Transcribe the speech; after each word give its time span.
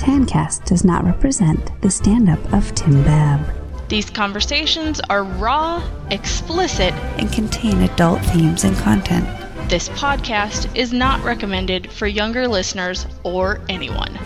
Tancast 0.00 0.64
does 0.64 0.82
not 0.82 1.04
represent 1.04 1.78
the 1.82 1.90
stand 1.90 2.30
up 2.30 2.52
of 2.54 2.74
Tim 2.74 3.04
Babb 3.04 3.46
These 3.90 4.08
conversations 4.08 4.98
are 5.10 5.24
raw, 5.24 5.86
explicit, 6.10 6.94
and 7.18 7.30
contain 7.30 7.82
adult 7.82 8.22
themes 8.22 8.64
and 8.64 8.74
content. 8.78 9.26
This 9.68 9.90
podcast 9.90 10.74
is 10.74 10.94
not 10.94 11.22
recommended 11.22 11.92
for 11.92 12.06
younger 12.06 12.48
listeners 12.48 13.06
or 13.24 13.60
anyone. 13.68 14.18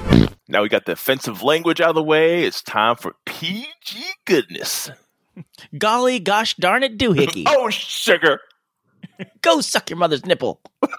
Now 0.47 0.63
we 0.63 0.69
got 0.69 0.87
the 0.87 0.93
offensive 0.93 1.43
language 1.43 1.81
out 1.81 1.89
of 1.89 1.95
the 1.97 2.05
way. 2.05 2.45
It's 2.45 2.63
time 2.63 2.95
for 2.95 3.17
PG 3.27 3.67
goodness. 4.27 4.91
Golly 5.79 6.21
gosh 6.21 6.55
darn 6.55 6.85
it 6.85 6.97
doohickey. 6.99 7.47
Oh, 7.49 7.69
sugar. 7.69 8.39
Go 9.43 9.61
suck 9.61 9.91
your 9.91 9.99
mother's 9.99 10.25
nipple. 10.27 10.61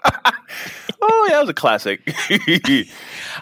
Oh, 1.08 1.26
yeah, 1.28 1.34
that 1.34 1.40
was 1.42 1.50
a 1.50 1.54
classic. 1.54 2.00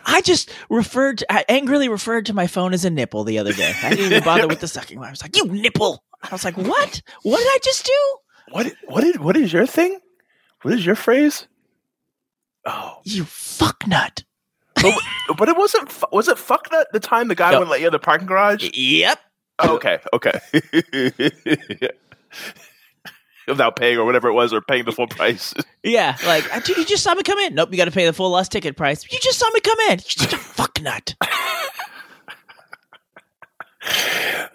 I 0.07 0.21
just 0.23 0.51
referred 0.69 1.19
to, 1.19 1.33
I 1.33 1.45
angrily 1.49 1.89
referred 1.89 2.27
to 2.27 2.35
my 2.35 2.47
phone 2.49 2.75
as 2.75 2.85
a 2.85 2.91
nipple 2.91 3.23
the 3.25 3.39
other 3.39 3.53
day. 3.53 3.73
I 3.83 3.91
didn't 3.91 4.07
even 4.07 4.25
bother 4.25 4.49
with 4.49 4.59
the 4.61 4.67
sucking. 4.69 4.99
one. 4.99 5.07
I 5.07 5.11
was 5.11 5.23
like, 5.23 5.37
you 5.37 5.47
nipple. 5.47 6.03
I 6.23 6.29
was 6.33 6.45
like, 6.45 6.57
what? 6.59 7.01
What 7.23 7.39
did 7.39 7.47
I 7.47 7.59
just 7.63 7.87
do? 7.87 8.17
what? 8.51 8.73
What 8.87 9.01
did? 9.03 9.21
What 9.21 9.37
is 9.37 9.53
your 9.53 9.67
thing? 9.67 9.99
What 10.63 10.75
is 10.75 10.85
your 10.85 10.97
phrase? 10.97 11.47
Oh, 12.67 12.99
You 13.05 13.25
fuck 13.25 13.87
nut. 13.87 14.25
but, 14.75 14.93
but 15.39 15.49
it 15.49 15.57
wasn't. 15.57 15.95
Was 16.13 16.27
it 16.29 16.39
fuck 16.39 16.69
nut 16.73 16.89
the 16.93 17.01
time 17.01 17.29
the 17.29 17.35
guy 17.37 17.53
No. 17.53 17.59
wouldn't 17.61 17.71
let 17.71 17.81
you 17.81 17.87
in 17.87 17.93
the 17.93 17.99
parking 18.01 18.27
garage? 18.27 18.69
Yep. 18.75 19.21
Oh, 19.61 19.77
okay, 19.77 20.01
okay. 20.13 20.41
Without 23.49 23.77
paying 23.77 23.99
or 23.99 24.05
whatever 24.05 24.29
it 24.29 24.33
was, 24.35 24.53
or 24.53 24.61
paying 24.61 24.85
the 24.85 24.93
full 24.93 25.07
price. 25.09 25.55
Yeah, 25.87 26.17
like 26.25 26.45
uh, 26.51 26.61
I- 26.67 26.75
you 26.79 26.85
just 26.87 27.03
saw 27.05 27.15
me 27.15 27.23
come 27.23 27.39
in. 27.41 27.55
Nope, 27.55 27.69
you 27.71 27.77
got 27.77 27.85
to 27.85 27.91
pay 27.91 28.07
the 28.07 28.15
full 28.15 28.31
lost 28.31 28.51
ticket 28.53 28.75
price. 28.75 29.05
You 29.13 29.19
just 29.21 29.39
saw 29.39 29.51
me 29.51 29.61
come 29.61 29.79
in. 29.81 29.91
You're 29.91 29.99
just 29.99 30.33
a 30.33 30.39
fuck 30.39 30.81
nut. 30.81 31.15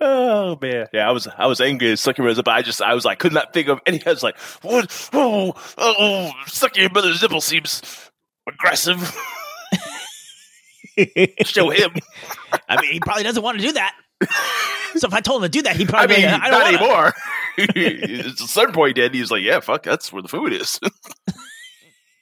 Oh 0.01 0.57
man, 0.59 0.87
yeah, 0.91 1.07
I 1.07 1.11
was 1.11 1.27
I 1.27 1.45
was 1.45 1.61
angry 1.61 1.91
at 1.91 1.99
sucking 1.99 2.25
but 2.25 2.47
I 2.47 2.63
just 2.63 2.81
I 2.81 2.95
was 2.95 3.05
like 3.05 3.19
could 3.19 3.31
not 3.31 3.53
think 3.53 3.67
of 3.67 3.79
any. 3.85 4.01
I 4.05 4.09
was 4.09 4.23
like, 4.23 4.39
what? 4.63 5.09
Oh, 5.13 5.53
oh, 5.77 6.31
sucking 6.47 6.81
your 6.81 6.91
mother's 6.91 7.21
nipple 7.21 7.41
seems 7.41 7.83
aggressive. 8.47 8.99
Show 11.43 11.69
him. 11.69 11.91
I 12.67 12.81
mean, 12.81 12.93
he 12.93 12.99
probably 12.99 13.23
doesn't 13.23 13.43
want 13.43 13.59
to 13.59 13.65
do 13.67 13.73
that. 13.73 13.93
So 14.95 15.07
if 15.07 15.13
I 15.13 15.21
told 15.21 15.43
him 15.43 15.51
to 15.51 15.57
do 15.57 15.61
that, 15.63 15.75
he 15.75 15.83
I 15.83 15.87
probably 15.87 16.15
mean, 16.17 16.25
be 16.25 16.31
I 16.31 16.49
don't 16.49 16.51
not 16.51 16.63
wanna. 16.63 16.77
anymore. 16.77 17.13
At 18.25 18.41
a 18.41 18.47
certain 18.47 18.73
point, 18.73 18.97
he 18.97 19.01
did. 19.01 19.13
He 19.13 19.21
was 19.21 19.29
like, 19.31 19.43
"Yeah, 19.43 19.59
fuck, 19.59 19.83
that's 19.83 20.11
where 20.11 20.21
the 20.21 20.27
food 20.27 20.51
is." 20.53 20.79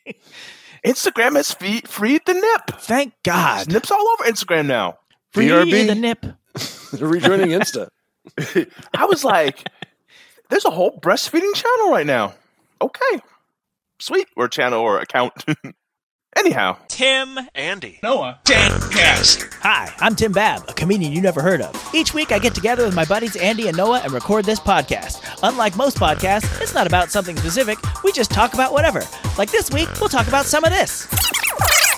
Instagram 0.85 1.35
has 1.35 1.51
free, 1.53 1.81
freed 1.81 2.21
the 2.25 2.33
nip. 2.33 2.79
Thank 2.81 3.13
God. 3.23 3.71
Nips 3.71 3.91
all 3.91 4.05
over 4.07 4.23
Instagram 4.25 4.65
now. 4.67 4.99
Free 5.33 5.47
BRB. 5.47 5.87
the 5.87 5.95
nip. 5.95 6.25
They're 6.93 7.07
rejoining 7.07 7.49
Insta. 7.49 7.89
I 8.93 9.05
was 9.05 9.23
like, 9.23 9.67
"There's 10.49 10.65
a 10.65 10.69
whole 10.71 10.99
breastfeeding 10.99 11.53
channel 11.55 11.91
right 11.91 12.05
now." 12.05 12.35
Okay, 12.81 13.21
sweet, 13.99 14.27
or 14.35 14.47
channel 14.47 14.79
or 14.81 14.99
account. 14.99 15.33
Anyhow, 16.37 16.77
Tim 16.87 17.39
Andy. 17.55 17.99
Noah, 18.03 18.39
Tancast. 18.43 19.51
Hi, 19.61 19.91
I'm 19.97 20.15
Tim 20.15 20.31
Babb, 20.31 20.65
a 20.67 20.73
comedian 20.73 21.11
you 21.11 21.19
never 21.19 21.41
heard 21.41 21.61
of. 21.61 21.75
Each 21.95 22.13
week, 22.13 22.31
I 22.31 22.37
get 22.37 22.53
together 22.53 22.85
with 22.85 22.93
my 22.93 23.05
buddies 23.05 23.35
Andy 23.35 23.67
and 23.67 23.75
Noah 23.75 24.01
and 24.03 24.11
record 24.11 24.45
this 24.45 24.59
podcast. 24.59 25.19
Unlike 25.41 25.75
most 25.75 25.97
podcasts, 25.97 26.61
it's 26.61 26.75
not 26.75 26.85
about 26.85 27.09
something 27.09 27.35
specific, 27.37 27.79
we 28.03 28.11
just 28.11 28.29
talk 28.29 28.53
about 28.53 28.71
whatever. 28.71 29.01
Like 29.35 29.49
this 29.49 29.71
week, 29.71 29.89
we'll 29.99 30.09
talk 30.09 30.27
about 30.27 30.45
some 30.45 30.63
of 30.63 30.69
this. 30.69 31.05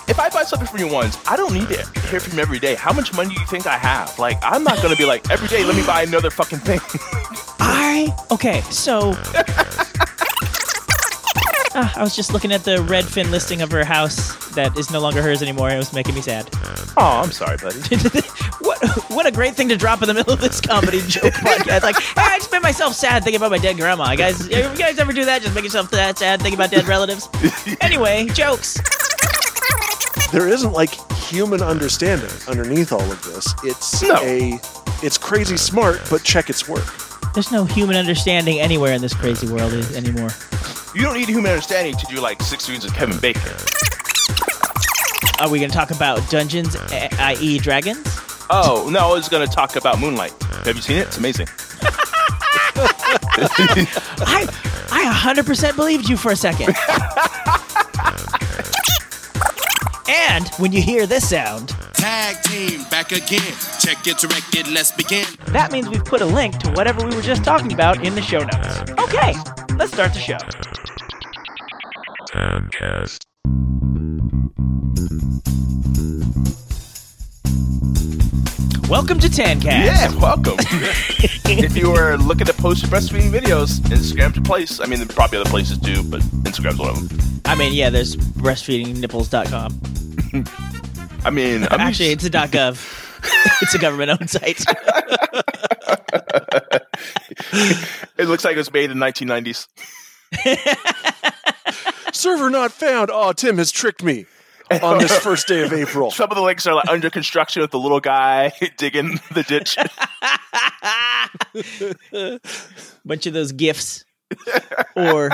if 0.08 0.18
I 0.18 0.30
buy 0.30 0.44
something 0.44 0.70
from 0.70 0.80
you 0.80 0.88
once, 0.88 1.18
I 1.28 1.36
don't 1.36 1.54
need 1.54 1.68
to 1.68 1.86
hear 2.08 2.22
from 2.22 2.38
you 2.38 2.42
every 2.42 2.60
day. 2.60 2.76
How 2.76 2.94
much 2.94 3.14
money 3.14 3.36
do 3.36 3.42
you 3.42 3.48
think 3.48 3.68
I 3.68 3.78
have? 3.78 4.18
Like, 4.18 4.38
I'm 4.42 4.64
not 4.64 4.82
gonna 4.82 4.96
be 4.96 5.06
like 5.06 5.30
every 5.30 5.50
day. 5.50 5.66
Let 5.66 5.76
me 5.76 5.86
buy 5.86 6.04
another 6.04 6.30
fucking 6.32 6.60
thing. 6.60 6.80
I. 7.60 8.16
Okay, 8.32 8.62
so. 8.62 9.18
Ah, 11.76 11.94
I 11.98 12.04
was 12.04 12.16
just 12.16 12.34
looking 12.34 12.52
at 12.52 12.64
the 12.64 12.78
Redfin 12.78 13.30
listing 13.30 13.62
of 13.62 13.70
her 13.72 13.84
house 13.86 14.34
that 14.56 14.76
is 14.78 14.90
no 14.92 15.00
longer 15.00 15.22
hers 15.22 15.42
anymore. 15.44 15.68
and 15.68 15.76
It 15.76 15.80
was 15.80 15.94
making 15.94 16.16
me 16.16 16.22
sad. 16.22 16.50
oh, 16.98 17.22
I'm 17.24 17.32
sorry, 17.32 17.58
buddy. 17.58 17.78
what 18.60 18.80
what 19.12 19.26
a 19.28 19.32
great 19.32 19.54
thing 19.56 19.70
to 19.70 19.78
drop 19.78 20.02
in 20.02 20.08
the 20.08 20.14
middle 20.16 20.34
of 20.34 20.42
this 20.42 20.60
comedy 20.62 21.02
joke 21.08 21.34
podcast. 21.34 21.84
Like, 21.84 21.96
hey, 22.02 22.14
I 22.22 22.38
just 22.40 22.52
made 22.52 22.64
myself 22.64 22.94
sad 22.96 23.24
thinking 23.24 23.40
about 23.40 23.52
my 23.52 23.60
dead 23.60 23.78
grandma. 23.78 24.10
You 24.12 24.18
guys, 24.18 24.48
you 24.50 24.64
guys 24.78 24.98
ever 24.98 25.14
do 25.14 25.26
that? 25.26 25.42
Just 25.44 25.54
make 25.54 25.64
yourself 25.64 25.92
that 25.92 26.18
sad 26.18 26.42
thinking 26.42 26.58
about 26.60 26.72
dead 26.72 26.88
relatives. 26.88 27.30
Anyway, 27.82 28.26
jokes. 28.34 28.80
There 30.32 30.48
isn't 30.48 30.74
like 30.74 30.94
human 31.16 31.62
understanding 31.62 32.30
underneath 32.48 32.92
all 32.92 33.12
of 33.12 33.24
this. 33.24 33.54
It's 33.64 34.02
No. 34.04 34.16
a 34.22 34.60
it's 35.02 35.18
crazy 35.18 35.58
smart, 35.58 36.02
but 36.10 36.24
check 36.24 36.50
its 36.50 36.68
work. 36.68 36.86
There's 37.34 37.52
no 37.52 37.64
human 37.66 37.96
understanding 37.96 38.60
anywhere 38.60 38.94
in 38.94 39.02
this 39.02 39.14
crazy 39.14 39.48
world 39.48 39.74
anymore. 39.96 40.30
You 40.96 41.02
don't 41.04 41.14
need 41.16 41.28
human 41.30 41.52
understanding 41.52 41.96
to 41.96 42.06
do 42.08 42.20
like 42.20 42.42
six 42.42 42.66
degrees 42.66 42.84
of 42.86 42.94
Kevin 42.94 43.20
Bacon. 43.20 43.54
Are 45.40 45.50
we 45.50 45.60
going 45.60 45.70
to 45.70 45.76
talk 45.78 45.92
about 45.92 46.28
dungeons, 46.30 46.76
i.e., 46.76 47.60
dragons? 47.60 48.06
Oh 48.52 48.90
no, 48.92 49.12
I 49.12 49.14
was 49.14 49.30
gonna 49.30 49.46
talk 49.46 49.76
about 49.76 50.00
Moonlight. 50.00 50.34
Have 50.66 50.76
you 50.76 50.82
seen 50.82 50.98
it? 50.98 51.06
It's 51.08 51.18
amazing. 51.20 51.46
I 54.26 54.48
I 54.92 55.34
100% 55.34 55.76
believed 55.76 56.10
you 56.10 56.18
for 56.18 56.32
a 56.32 56.36
second. 56.36 56.76
and 60.10 60.48
when 60.58 60.72
you 60.72 60.82
hear 60.82 61.06
this 61.06 61.30
sound, 61.30 61.70
Tag 61.94 62.42
team 62.44 62.84
back 62.90 63.12
again. 63.12 63.54
Check 63.80 64.08
it, 64.08 64.18
direct 64.18 64.56
it, 64.56 64.68
let's 64.68 64.92
begin. 64.94 65.26
that 65.48 65.72
means 65.72 65.88
we've 65.90 66.04
put 66.06 66.22
a 66.22 66.26
link 66.26 66.58
to 66.60 66.72
whatever 66.72 67.06
we 67.06 67.16
were 67.16 67.22
just 67.22 67.44
talking 67.44 67.72
about 67.74 68.04
in 68.04 68.16
the 68.16 68.22
show 68.22 68.40
notes. 68.40 68.80
Okay, 69.04 69.34
let's 69.80 69.92
start 69.94 70.14
the 70.14 70.20
show. 70.20 70.38
Welcome 78.90 79.20
to 79.20 79.30
Tancast. 79.30 79.64
Yeah, 79.64 80.14
welcome. 80.20 80.56
if 81.46 81.78
you 81.78 81.92
were 81.92 82.18
looking 82.18 82.48
to 82.48 82.54
post 82.54 82.84
breastfeeding 82.86 83.32
videos, 83.32 83.80
Instagram's 83.82 84.36
your 84.36 84.44
place. 84.44 84.82
I 84.82 84.86
mean, 84.86 85.08
probably 85.08 85.40
other 85.40 85.50
places 85.50 85.78
do, 85.78 86.04
but 86.04 86.20
Instagram's 86.44 86.80
one 86.80 86.90
of 86.90 87.08
them. 87.08 87.18
I 87.46 87.56
mean, 87.56 87.72
yeah, 87.74 87.90
there's 87.90 88.18
breastfeedingnipples.com. 88.18 90.46
I 91.26 91.30
mean, 91.30 91.68
I'm 91.72 91.80
Actually, 91.80 92.10
it's 92.10 92.26
a 92.26 92.30
.gov. 92.30 93.09
it's 93.62 93.74
a 93.74 93.80
government-owned 93.80 94.30
site. 94.30 94.64
it 98.18 98.28
looks 98.28 98.44
like 98.46 98.56
it 98.56 98.58
was 98.58 98.72
made 98.72 98.92
in 98.92 99.00
the 99.00 99.06
1990s. 99.06 99.68
Server 102.14 102.50
not 102.50 102.72
found. 102.72 103.10
Oh, 103.12 103.34
Tim 103.34 103.58
has 103.58 103.72
tricked 103.72 104.04
me 104.04 104.26
on 104.72 105.00
this 105.00 105.18
first 105.24 105.48
day 105.48 105.64
of 105.64 105.74
April. 105.74 106.12
Some 106.12 106.30
of 106.30 106.36
the 106.36 106.44
links 106.44 106.68
are 106.68 106.76
like 106.76 106.88
under 106.90 107.10
construction 107.10 107.62
with 107.62 107.72
the 107.72 107.80
little 107.80 108.00
guy 108.00 108.52
digging 108.78 109.20
the 109.34 109.44
ditch. 109.44 109.78
bunch 113.06 113.26
of 113.26 113.34
those 113.34 113.52
gifs 113.52 114.06
or 114.96 115.32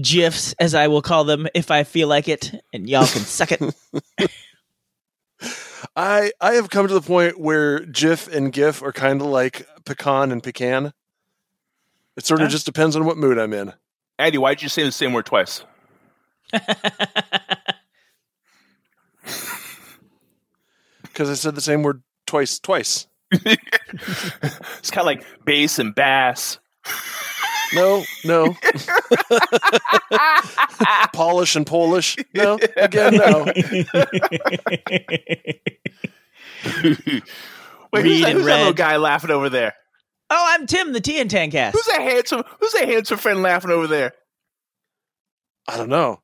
gifs 0.00 0.54
as 0.58 0.74
i 0.74 0.88
will 0.88 1.02
call 1.02 1.24
them 1.24 1.46
if 1.54 1.70
i 1.70 1.84
feel 1.84 2.08
like 2.08 2.28
it 2.28 2.54
and 2.72 2.88
y'all 2.88 3.06
can 3.06 3.20
suck 3.20 3.52
it 3.52 3.60
I 5.96 6.32
I 6.40 6.54
have 6.54 6.70
come 6.70 6.88
to 6.88 6.94
the 6.94 7.00
point 7.00 7.38
where 7.38 7.80
GIF 7.80 8.28
and 8.28 8.52
GIF 8.52 8.82
are 8.82 8.92
kind 8.92 9.20
of 9.20 9.26
like 9.28 9.66
pecan 9.84 10.32
and 10.32 10.42
pecan. 10.42 10.92
It 12.16 12.26
sort 12.26 12.40
of 12.40 12.46
Huh? 12.46 12.50
just 12.52 12.66
depends 12.66 12.96
on 12.96 13.04
what 13.04 13.16
mood 13.16 13.38
I'm 13.38 13.52
in. 13.52 13.72
Andy, 14.18 14.38
why 14.38 14.54
did 14.54 14.62
you 14.62 14.68
say 14.68 14.82
the 14.82 14.90
same 14.92 15.12
word 15.12 15.26
twice? 15.26 15.62
Because 21.02 21.30
I 21.30 21.34
said 21.34 21.54
the 21.54 21.60
same 21.60 21.82
word 21.82 22.02
twice 22.26 22.58
twice. 22.58 23.06
It's 24.78 24.90
kind 24.90 25.00
of 25.00 25.06
like 25.06 25.24
bass 25.44 25.78
and 25.78 25.94
bass. 25.94 26.58
No, 27.74 28.04
no. 28.24 28.56
Polish 31.12 31.56
and 31.56 31.66
Polish. 31.66 32.16
No, 32.34 32.58
again, 32.76 33.14
no. 33.16 33.44
Wait, 33.54 33.86
Reed 38.02 38.04
who's, 38.04 38.20
that, 38.20 38.30
and 38.30 38.38
who's 38.38 38.46
that 38.46 38.58
little 38.58 38.72
guy 38.72 38.96
laughing 38.96 39.30
over 39.30 39.48
there? 39.48 39.74
oh 40.30 40.46
i'm 40.50 40.66
tim 40.66 40.92
the 40.92 41.00
t 41.00 41.18
and 41.20 41.30
tancast 41.30 41.72
Who's 41.72 41.86
that 41.86 42.02
handsome? 42.02 42.42
Who's 42.60 42.72
that 42.72 42.86
handsome 42.88 43.16
friend 43.18 43.40
laughing 43.42 43.70
over 43.70 43.86
there? 43.86 44.12
I 45.66 45.76
don't 45.78 45.88
know. 45.88 46.20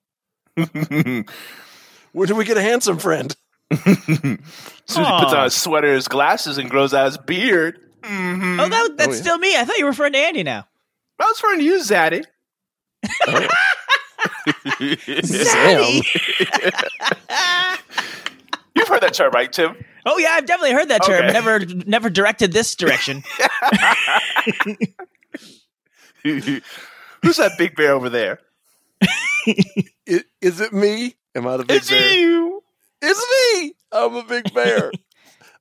Where 2.12 2.26
do 2.26 2.34
we 2.34 2.44
get 2.44 2.56
a 2.58 2.62
handsome 2.62 2.98
friend? 2.98 3.34
Susie 3.72 4.36
puts 4.86 5.32
on 5.32 5.44
his 5.44 5.54
sweater, 5.54 5.94
his 5.94 6.06
glasses, 6.08 6.58
and 6.58 6.68
grows 6.70 6.92
out 6.94 7.06
his 7.06 7.16
beard. 7.18 7.80
Mm-hmm. 8.02 8.60
oh 8.60 8.68
that, 8.68 8.96
that's 8.98 9.08
Oh, 9.08 9.12
yeah. 9.14 9.20
still 9.22 9.38
me 9.38 9.56
i 9.56 9.64
thought 9.64 9.78
you 9.78 9.84
were 9.86 9.90
referring 9.92 10.12
to 10.12 10.18
andy 10.18 10.42
now 10.42 10.66
I 11.18 11.24
was 11.24 11.38
trying 11.38 11.58
to 11.58 11.64
use 11.64 11.88
Zaddy. 11.88 12.24
Zaddy. 15.24 16.04
You've 18.76 18.88
heard 18.88 19.02
that 19.02 19.02
that 19.02 19.14
term, 19.14 19.30
right, 19.32 19.52
Tim? 19.52 19.76
Oh 20.06 20.18
yeah, 20.18 20.30
I've 20.32 20.46
definitely 20.46 20.72
heard 20.72 20.88
that 20.88 21.04
term. 21.04 21.24
Okay. 21.24 21.32
Never, 21.32 21.60
never 21.86 22.10
directed 22.10 22.52
this 22.52 22.74
direction. 22.74 23.22
Who's 26.22 27.36
that 27.36 27.52
big 27.58 27.76
bear 27.76 27.92
over 27.92 28.08
there? 28.10 28.40
Is, 30.06 30.24
Is 30.40 30.60
it 30.60 30.72
me? 30.72 31.14
Am 31.34 31.46
I 31.46 31.56
the 31.56 31.64
big 31.64 31.76
It's 31.78 31.90
bear? 31.90 31.98
It's 32.04 32.14
you. 32.16 32.62
It's 33.00 33.26
me. 33.62 33.74
I'm 33.92 34.16
a 34.16 34.24
big 34.24 34.52
bear. 34.52 34.90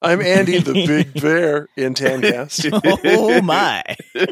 I'm 0.04 0.22
Andy, 0.22 0.60
the 0.60 0.74
big 0.88 1.22
bear 1.22 1.70
in 1.78 1.94
Tancast. 1.94 2.70
oh 3.06 3.42
my, 3.42 3.84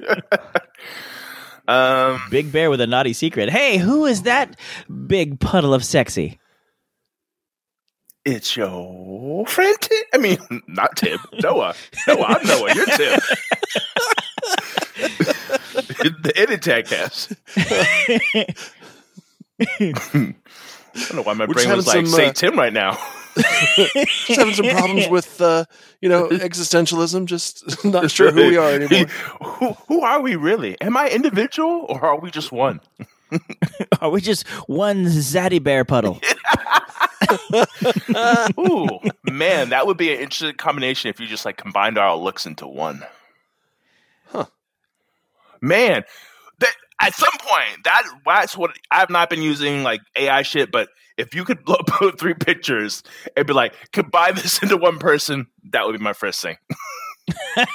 Um, 1.67 2.21
big 2.29 2.51
bear 2.51 2.69
with 2.69 2.81
a 2.81 2.87
naughty 2.87 3.13
secret. 3.13 3.49
Hey, 3.49 3.77
who 3.77 4.05
is 4.05 4.23
that 4.23 4.59
big 5.07 5.39
puddle 5.39 5.73
of 5.73 5.85
sexy? 5.85 6.39
it's 8.25 8.55
your 8.57 9.45
friend 9.47 9.77
Tim. 9.79 10.03
I 10.13 10.17
mean, 10.17 10.37
not 10.67 10.97
Tim. 10.97 11.17
Noah. 11.41 11.73
Noah. 12.07 12.23
I'm 12.23 12.45
Noah. 12.47 12.75
You're 12.75 12.85
Tim. 12.85 13.19
the 16.21 16.33
edit 16.35 16.61
tag 16.61 16.87
cast. 16.87 17.33
I 19.57 19.95
don't 20.95 21.15
know 21.15 21.21
why 21.23 21.33
my 21.33 21.45
We're 21.45 21.53
brain 21.53 21.67
just 21.67 21.75
was 21.77 21.87
like, 21.87 21.95
having 21.95 22.05
some, 22.07 22.15
say 22.19 22.27
uh, 22.27 22.33
Tim 22.33 22.57
right 22.57 22.73
now. 22.73 22.97
Just 23.35 24.39
having 24.39 24.53
some 24.53 24.69
problems 24.69 25.07
with, 25.09 25.41
uh, 25.41 25.65
you 26.01 26.09
know, 26.09 26.27
existentialism. 26.29 27.25
Just 27.25 27.85
not 27.85 28.11
sure 28.11 28.31
who 28.31 28.47
we 28.47 28.57
are 28.57 28.71
anymore. 28.71 29.05
who, 29.41 29.73
who 29.87 30.01
are 30.01 30.21
we 30.21 30.35
really? 30.35 30.79
Am 30.81 30.97
I 30.97 31.09
individual 31.09 31.85
or 31.89 32.03
are 32.05 32.19
we 32.19 32.31
just 32.31 32.51
one? 32.51 32.81
Are 34.01 34.09
we 34.09 34.19
just 34.19 34.47
one 34.67 35.05
zaddy 35.05 35.63
bear 35.63 35.85
puddle? 35.85 36.19
Ooh, 38.59 38.99
man, 39.23 39.69
that 39.69 39.87
would 39.87 39.95
be 39.95 40.13
an 40.13 40.19
interesting 40.19 40.57
combination 40.57 41.09
if 41.09 41.19
you 41.19 41.27
just 41.27 41.45
like 41.45 41.55
combined 41.55 41.97
our 41.97 42.17
looks 42.17 42.45
into 42.45 42.67
one. 42.67 43.05
Huh. 44.27 44.45
Man, 45.61 46.03
that 46.03 46.05
at 47.01 47.15
some 47.15 47.33
point 47.39 47.83
that 47.83 48.03
that's 48.25 48.55
what 48.57 48.71
I've 48.89 49.09
not 49.09 49.29
been 49.29 49.41
using 49.41 49.83
like 49.83 50.01
AI 50.15 50.41
shit, 50.43 50.71
but 50.71 50.89
if 51.17 51.35
you 51.35 51.43
could 51.43 51.65
put 51.87 52.19
three 52.19 52.33
pictures 52.33 53.03
and 53.35 53.45
be 53.45 53.53
like 53.53 53.73
combine 53.91 54.35
this 54.35 54.61
into 54.63 54.77
one 54.77 54.97
person, 54.99 55.47
that 55.71 55.85
would 55.85 55.97
be 55.97 56.03
my 56.03 56.13
first 56.13 56.41
thing. 56.41 56.57
uh, 57.57 57.65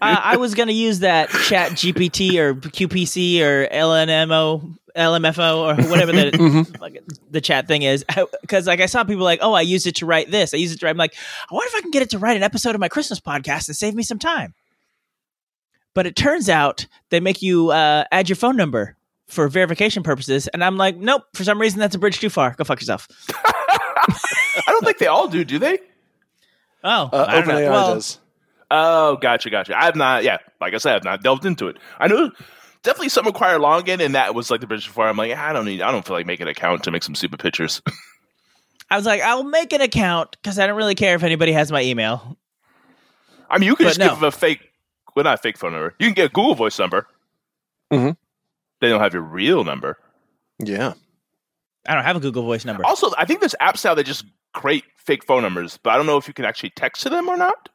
I 0.00 0.36
was 0.36 0.54
gonna 0.54 0.72
use 0.72 1.00
that 1.00 1.30
Chat 1.30 1.72
GPT 1.72 2.34
or 2.38 2.54
QPC 2.54 3.40
or 3.40 3.66
LNMO, 3.68 4.76
LMFO 4.96 5.56
or 5.58 5.90
whatever 5.90 6.12
the 6.12 6.30
Mhm. 6.32 6.80
like, 6.80 7.02
the 7.30 7.40
chat 7.40 7.66
thing 7.66 7.82
is, 7.82 8.04
because 8.42 8.66
like 8.66 8.80
I 8.80 8.86
saw 8.86 9.04
people 9.04 9.24
like, 9.24 9.38
oh, 9.42 9.52
I 9.54 9.62
used 9.62 9.86
it 9.86 9.96
to 9.96 10.06
write 10.06 10.30
this. 10.30 10.52
I 10.52 10.58
used 10.58 10.74
it 10.74 10.80
to 10.80 10.86
write. 10.86 10.90
I'm 10.90 10.96
like, 10.98 11.14
I 11.50 11.54
wonder 11.54 11.68
if 11.68 11.74
I 11.76 11.80
can 11.80 11.90
get 11.90 12.02
it 12.02 12.10
to 12.10 12.18
write 12.18 12.36
an 12.36 12.42
episode 12.42 12.74
of 12.74 12.80
my 12.80 12.88
Christmas 12.88 13.20
podcast 13.20 13.68
and 13.68 13.76
save 13.76 13.94
me 13.94 14.02
some 14.02 14.18
time. 14.18 14.54
But 15.94 16.06
it 16.06 16.16
turns 16.16 16.48
out 16.48 16.86
they 17.10 17.20
make 17.20 17.42
you 17.42 17.70
uh, 17.70 18.04
add 18.10 18.28
your 18.28 18.36
phone 18.36 18.56
number 18.56 18.96
for 19.26 19.48
verification 19.48 20.02
purposes, 20.02 20.48
and 20.48 20.62
I'm 20.64 20.76
like, 20.76 20.96
nope. 20.96 21.24
For 21.34 21.44
some 21.44 21.60
reason, 21.60 21.78
that's 21.80 21.94
a 21.94 21.98
bridge 21.98 22.18
too 22.20 22.30
far. 22.30 22.54
Go 22.56 22.64
fuck 22.64 22.80
yourself. 22.80 23.08
I 23.30 24.62
don't 24.68 24.84
think 24.84 24.98
they 24.98 25.06
all 25.06 25.28
do, 25.28 25.44
do 25.44 25.58
they? 25.58 25.78
Oh, 26.84 27.08
Uh, 27.12 27.24
I 27.28 27.34
don't 27.36 27.48
know. 27.48 27.54
OpenAI 27.54 27.70
Well, 27.70 27.94
does. 27.94 28.18
Oh, 28.70 29.16
gotcha, 29.16 29.50
gotcha. 29.50 29.78
I've 29.78 29.96
not, 29.96 30.24
yeah, 30.24 30.38
like 30.60 30.74
I 30.74 30.78
said, 30.78 30.96
I've 30.96 31.04
not 31.04 31.22
delved 31.22 31.44
into 31.44 31.68
it. 31.68 31.76
I 31.98 32.08
know 32.08 32.30
definitely 32.82 33.10
some 33.10 33.26
require 33.26 33.58
login, 33.58 34.00
and 34.04 34.14
that 34.14 34.34
was 34.34 34.50
like 34.50 34.60
the 34.60 34.66
bridge 34.66 34.86
before. 34.86 35.06
I'm 35.08 35.16
like, 35.16 35.32
I 35.36 35.52
don't 35.52 35.66
need, 35.66 35.82
I 35.82 35.90
don't 35.92 36.04
feel 36.06 36.16
like 36.16 36.26
making 36.26 36.46
an 36.46 36.50
account 36.50 36.84
to 36.84 36.90
make 36.90 37.02
some 37.02 37.14
stupid 37.14 37.38
pictures. 37.38 37.82
I 38.90 38.96
was 38.96 39.06
like, 39.06 39.20
I'll 39.22 39.44
make 39.44 39.72
an 39.72 39.80
account 39.82 40.36
because 40.42 40.58
I 40.58 40.66
don't 40.66 40.76
really 40.76 40.94
care 40.94 41.14
if 41.14 41.22
anybody 41.22 41.52
has 41.52 41.70
my 41.70 41.82
email. 41.82 42.36
I 43.48 43.58
mean, 43.58 43.66
you 43.68 43.76
can 43.76 43.84
But 43.84 43.90
just 43.90 44.00
no. 44.00 44.08
give 44.08 44.16
them 44.20 44.24
a 44.28 44.32
fake, 44.32 44.60
well, 45.14 45.24
not 45.24 45.34
a 45.38 45.42
fake 45.42 45.58
phone 45.58 45.72
number. 45.72 45.94
You 45.98 46.06
can 46.06 46.14
get 46.14 46.26
a 46.26 46.28
Google 46.32 46.54
Voice 46.54 46.78
number. 46.78 47.06
Mhm. 47.92 48.16
They 48.80 48.88
don't 48.88 49.00
have 49.00 49.12
your 49.12 49.22
real 49.22 49.64
number. 49.64 49.98
Yeah. 50.58 50.94
I 51.86 51.94
don't 51.94 52.04
have 52.04 52.16
a 52.16 52.20
Google 52.20 52.42
Voice 52.44 52.64
number. 52.64 52.84
Also, 52.84 53.10
I 53.18 53.24
think 53.24 53.40
there's 53.40 53.54
apps 53.60 53.84
now 53.84 53.94
that 53.94 54.04
just 54.04 54.24
create 54.54 54.84
fake 54.98 55.24
phone 55.24 55.42
numbers, 55.42 55.78
but 55.82 55.90
I 55.90 55.96
don't 55.96 56.06
know 56.06 56.16
if 56.16 56.28
you 56.28 56.34
can 56.34 56.44
actually 56.44 56.70
text 56.70 57.02
to 57.02 57.08
them 57.10 57.28
or 57.28 57.36
not. 57.36 57.68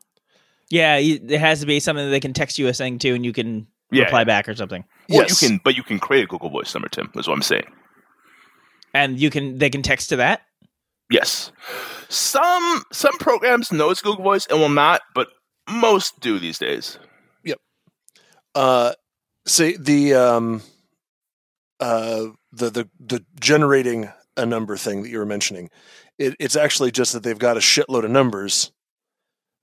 Yeah, 0.69 0.97
it 0.97 1.29
has 1.39 1.59
to 1.61 1.65
be 1.65 1.79
something 1.79 2.05
that 2.05 2.11
they 2.11 2.19
can 2.19 2.33
text 2.33 2.57
you 2.59 2.67
a 2.67 2.73
thing 2.73 2.99
to, 2.99 3.13
and 3.15 3.23
you 3.25 3.31
can 3.33 3.67
Yeah, 3.91 4.03
reply 4.03 4.21
yeah. 4.21 4.25
back 4.25 4.49
or 4.49 4.55
something. 4.55 4.83
Well, 5.09 5.21
Yes. 5.21 5.41
you 5.41 5.47
can, 5.47 5.61
but 5.63 5.75
you 5.77 5.83
can 5.83 5.99
create 5.99 6.23
a 6.23 6.27
Google 6.27 6.49
Voice 6.49 6.73
number, 6.73 6.89
Tim. 6.89 7.09
Is 7.15 7.27
what 7.27 7.35
I'm 7.35 7.41
saying. 7.41 7.65
And 8.93 9.19
you 9.19 9.29
can 9.29 9.57
they 9.59 9.69
can 9.69 9.81
text 9.81 10.09
to 10.09 10.15
that. 10.17 10.41
Yes, 11.09 11.51
some 12.09 12.83
some 12.91 13.17
programs 13.17 13.71
know 13.71 13.89
it's 13.91 14.01
Google 14.01 14.23
Voice 14.23 14.45
and 14.47 14.59
will 14.59 14.67
not, 14.69 15.01
but 15.13 15.29
most 15.69 16.19
do 16.19 16.37
these 16.39 16.57
days. 16.57 16.97
Uh, 18.57 18.91
say 19.45 19.77
the 19.77 20.15
um, 20.15 20.63
uh, 21.79 22.25
the 22.51 22.71
the 22.71 22.89
the 22.99 23.23
generating 23.39 24.09
a 24.35 24.47
number 24.47 24.75
thing 24.75 25.03
that 25.03 25.09
you 25.09 25.19
were 25.19 25.27
mentioning. 25.27 25.69
It, 26.17 26.35
it's 26.39 26.55
actually 26.55 26.89
just 26.89 27.13
that 27.13 27.21
they've 27.21 27.37
got 27.37 27.57
a 27.57 27.59
shitload 27.59 28.03
of 28.03 28.09
numbers 28.09 28.71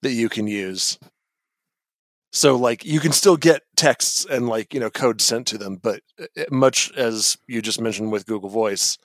that 0.02 0.12
you 0.12 0.28
can 0.28 0.46
use. 0.46 0.96
So 2.32 2.54
like 2.54 2.84
you 2.84 3.00
can 3.00 3.10
still 3.10 3.36
get 3.36 3.62
texts 3.76 4.26
and 4.30 4.48
like 4.48 4.72
you 4.72 4.78
know 4.78 4.90
code 4.90 5.20
sent 5.20 5.48
to 5.48 5.58
them, 5.58 5.74
but 5.82 6.00
uh, 6.20 6.44
much 6.52 6.92
as 6.92 7.36
you 7.48 7.60
just 7.60 7.80
mentioned 7.80 8.12
with 8.12 8.26
Google 8.26 8.48
Voice, 8.48 8.96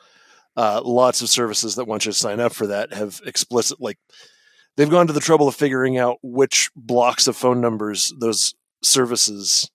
uh, 0.56 0.84
lots 0.86 1.24
of 1.24 1.30
services 1.30 1.78
that 1.78 1.86
want 1.86 2.06
you 2.06 2.12
to 2.12 2.18
sign 2.18 2.40
up 2.40 2.54
for 2.54 2.68
that 2.68 2.94
have 2.94 3.22
explicit 3.26 3.82
like 3.82 3.98
they've 4.78 4.88
gone 4.88 5.08
to 5.08 5.14
the 5.14 5.20
trouble 5.20 5.48
of 5.48 5.56
figuring 5.56 5.98
out 5.98 6.20
which 6.22 6.70
blocks 6.76 7.28
of 7.28 7.36
phone 7.36 7.60
numbers 7.60 8.14
those 8.20 8.54
services, 8.84 9.70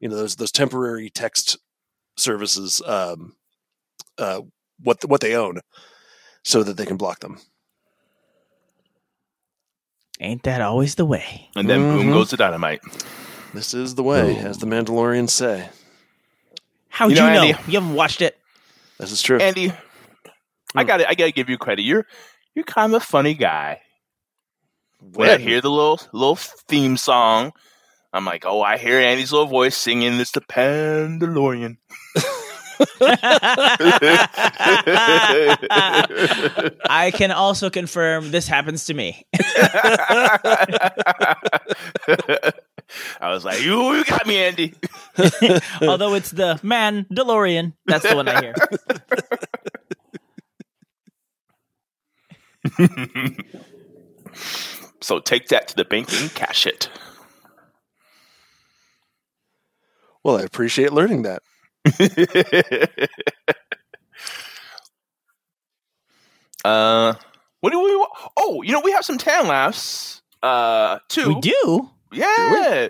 you 0.00 0.08
know, 0.08 0.16
those 0.16 0.36
those 0.36 0.52
temporary 0.52 1.10
text 1.10 1.56
services, 2.16 2.80
um, 2.86 3.34
uh, 4.18 4.40
what 4.80 5.04
what 5.04 5.20
they 5.20 5.34
own, 5.34 5.60
so 6.44 6.62
that 6.62 6.76
they 6.76 6.86
can 6.86 6.96
block 6.96 7.20
them. 7.20 7.38
Ain't 10.20 10.42
that 10.42 10.60
always 10.60 10.96
the 10.96 11.04
way? 11.04 11.48
And 11.54 11.68
then 11.68 11.82
boom 11.82 12.08
Mhm. 12.08 12.12
goes 12.12 12.30
the 12.30 12.36
dynamite. 12.36 12.80
This 13.54 13.72
is 13.72 13.94
the 13.94 14.02
way, 14.02 14.36
as 14.38 14.58
the 14.58 14.66
Mandalorians 14.66 15.30
say. 15.30 15.70
How'd 16.88 17.10
You 17.12 17.16
you 17.16 17.22
know, 17.22 17.32
know? 17.34 17.42
Andy- 17.44 17.58
You 17.72 17.80
haven't 17.80 17.94
watched 17.94 18.20
it. 18.20 18.36
This 18.98 19.12
is 19.12 19.22
true. 19.22 19.38
Andy, 19.38 19.72
I 20.74 20.82
Hmm. 20.82 20.86
got 20.88 20.96
to 20.98 21.08
I 21.08 21.14
got 21.14 21.26
to 21.26 21.32
give 21.32 21.48
you 21.48 21.56
credit. 21.56 21.82
You're 21.82 22.04
you're 22.54 22.64
kind 22.64 22.92
of 22.92 23.00
a 23.02 23.04
funny 23.04 23.34
guy. 23.34 23.80
When 25.00 25.28
I 25.28 25.36
hear 25.38 25.60
the 25.60 25.70
little 25.70 26.00
little 26.12 26.34
theme 26.36 26.96
song, 26.96 27.52
I'm 28.12 28.24
like, 28.24 28.46
oh, 28.46 28.62
I 28.62 28.78
hear 28.78 28.98
Andy's 28.98 29.32
little 29.32 29.46
voice 29.46 29.76
singing. 29.76 30.14
It's 30.18 30.32
the 30.32 30.40
Pandalorian. 30.40 31.76
I 36.88 37.12
can 37.14 37.30
also 37.32 37.70
confirm 37.70 38.30
this 38.30 38.46
happens 38.48 38.86
to 38.86 38.94
me. 38.94 39.26
I 43.20 43.30
was 43.30 43.44
like, 43.44 43.60
you, 43.62 43.94
you 43.94 44.04
got 44.04 44.26
me, 44.26 44.38
Andy. 44.38 44.74
Although 45.82 46.14
it's 46.14 46.30
the 46.30 46.58
man 46.62 47.04
DeLorean. 47.12 47.74
That's 47.86 48.08
the 48.08 48.16
one 48.16 48.28
I 48.28 48.40
hear. 48.40 48.54
so 55.00 55.18
take 55.20 55.48
that 55.48 55.68
to 55.68 55.76
the 55.76 55.84
bank 55.84 56.12
and 56.12 56.32
cash 56.34 56.66
it. 56.66 56.88
Well, 60.28 60.36
I 60.36 60.42
appreciate 60.42 60.92
learning 60.92 61.22
that. 61.22 61.40
uh, 66.66 67.14
what 67.60 67.70
do 67.70 67.82
we? 67.82 67.96
wa- 67.96 68.30
Oh, 68.36 68.60
you 68.60 68.72
know, 68.72 68.80
we 68.84 68.92
have 68.92 69.06
some 69.06 69.16
tan 69.16 69.46
laughs. 69.48 70.20
Uh, 70.42 70.98
too. 71.08 71.28
We 71.28 71.40
do. 71.40 71.90
Yeah. 72.12 72.88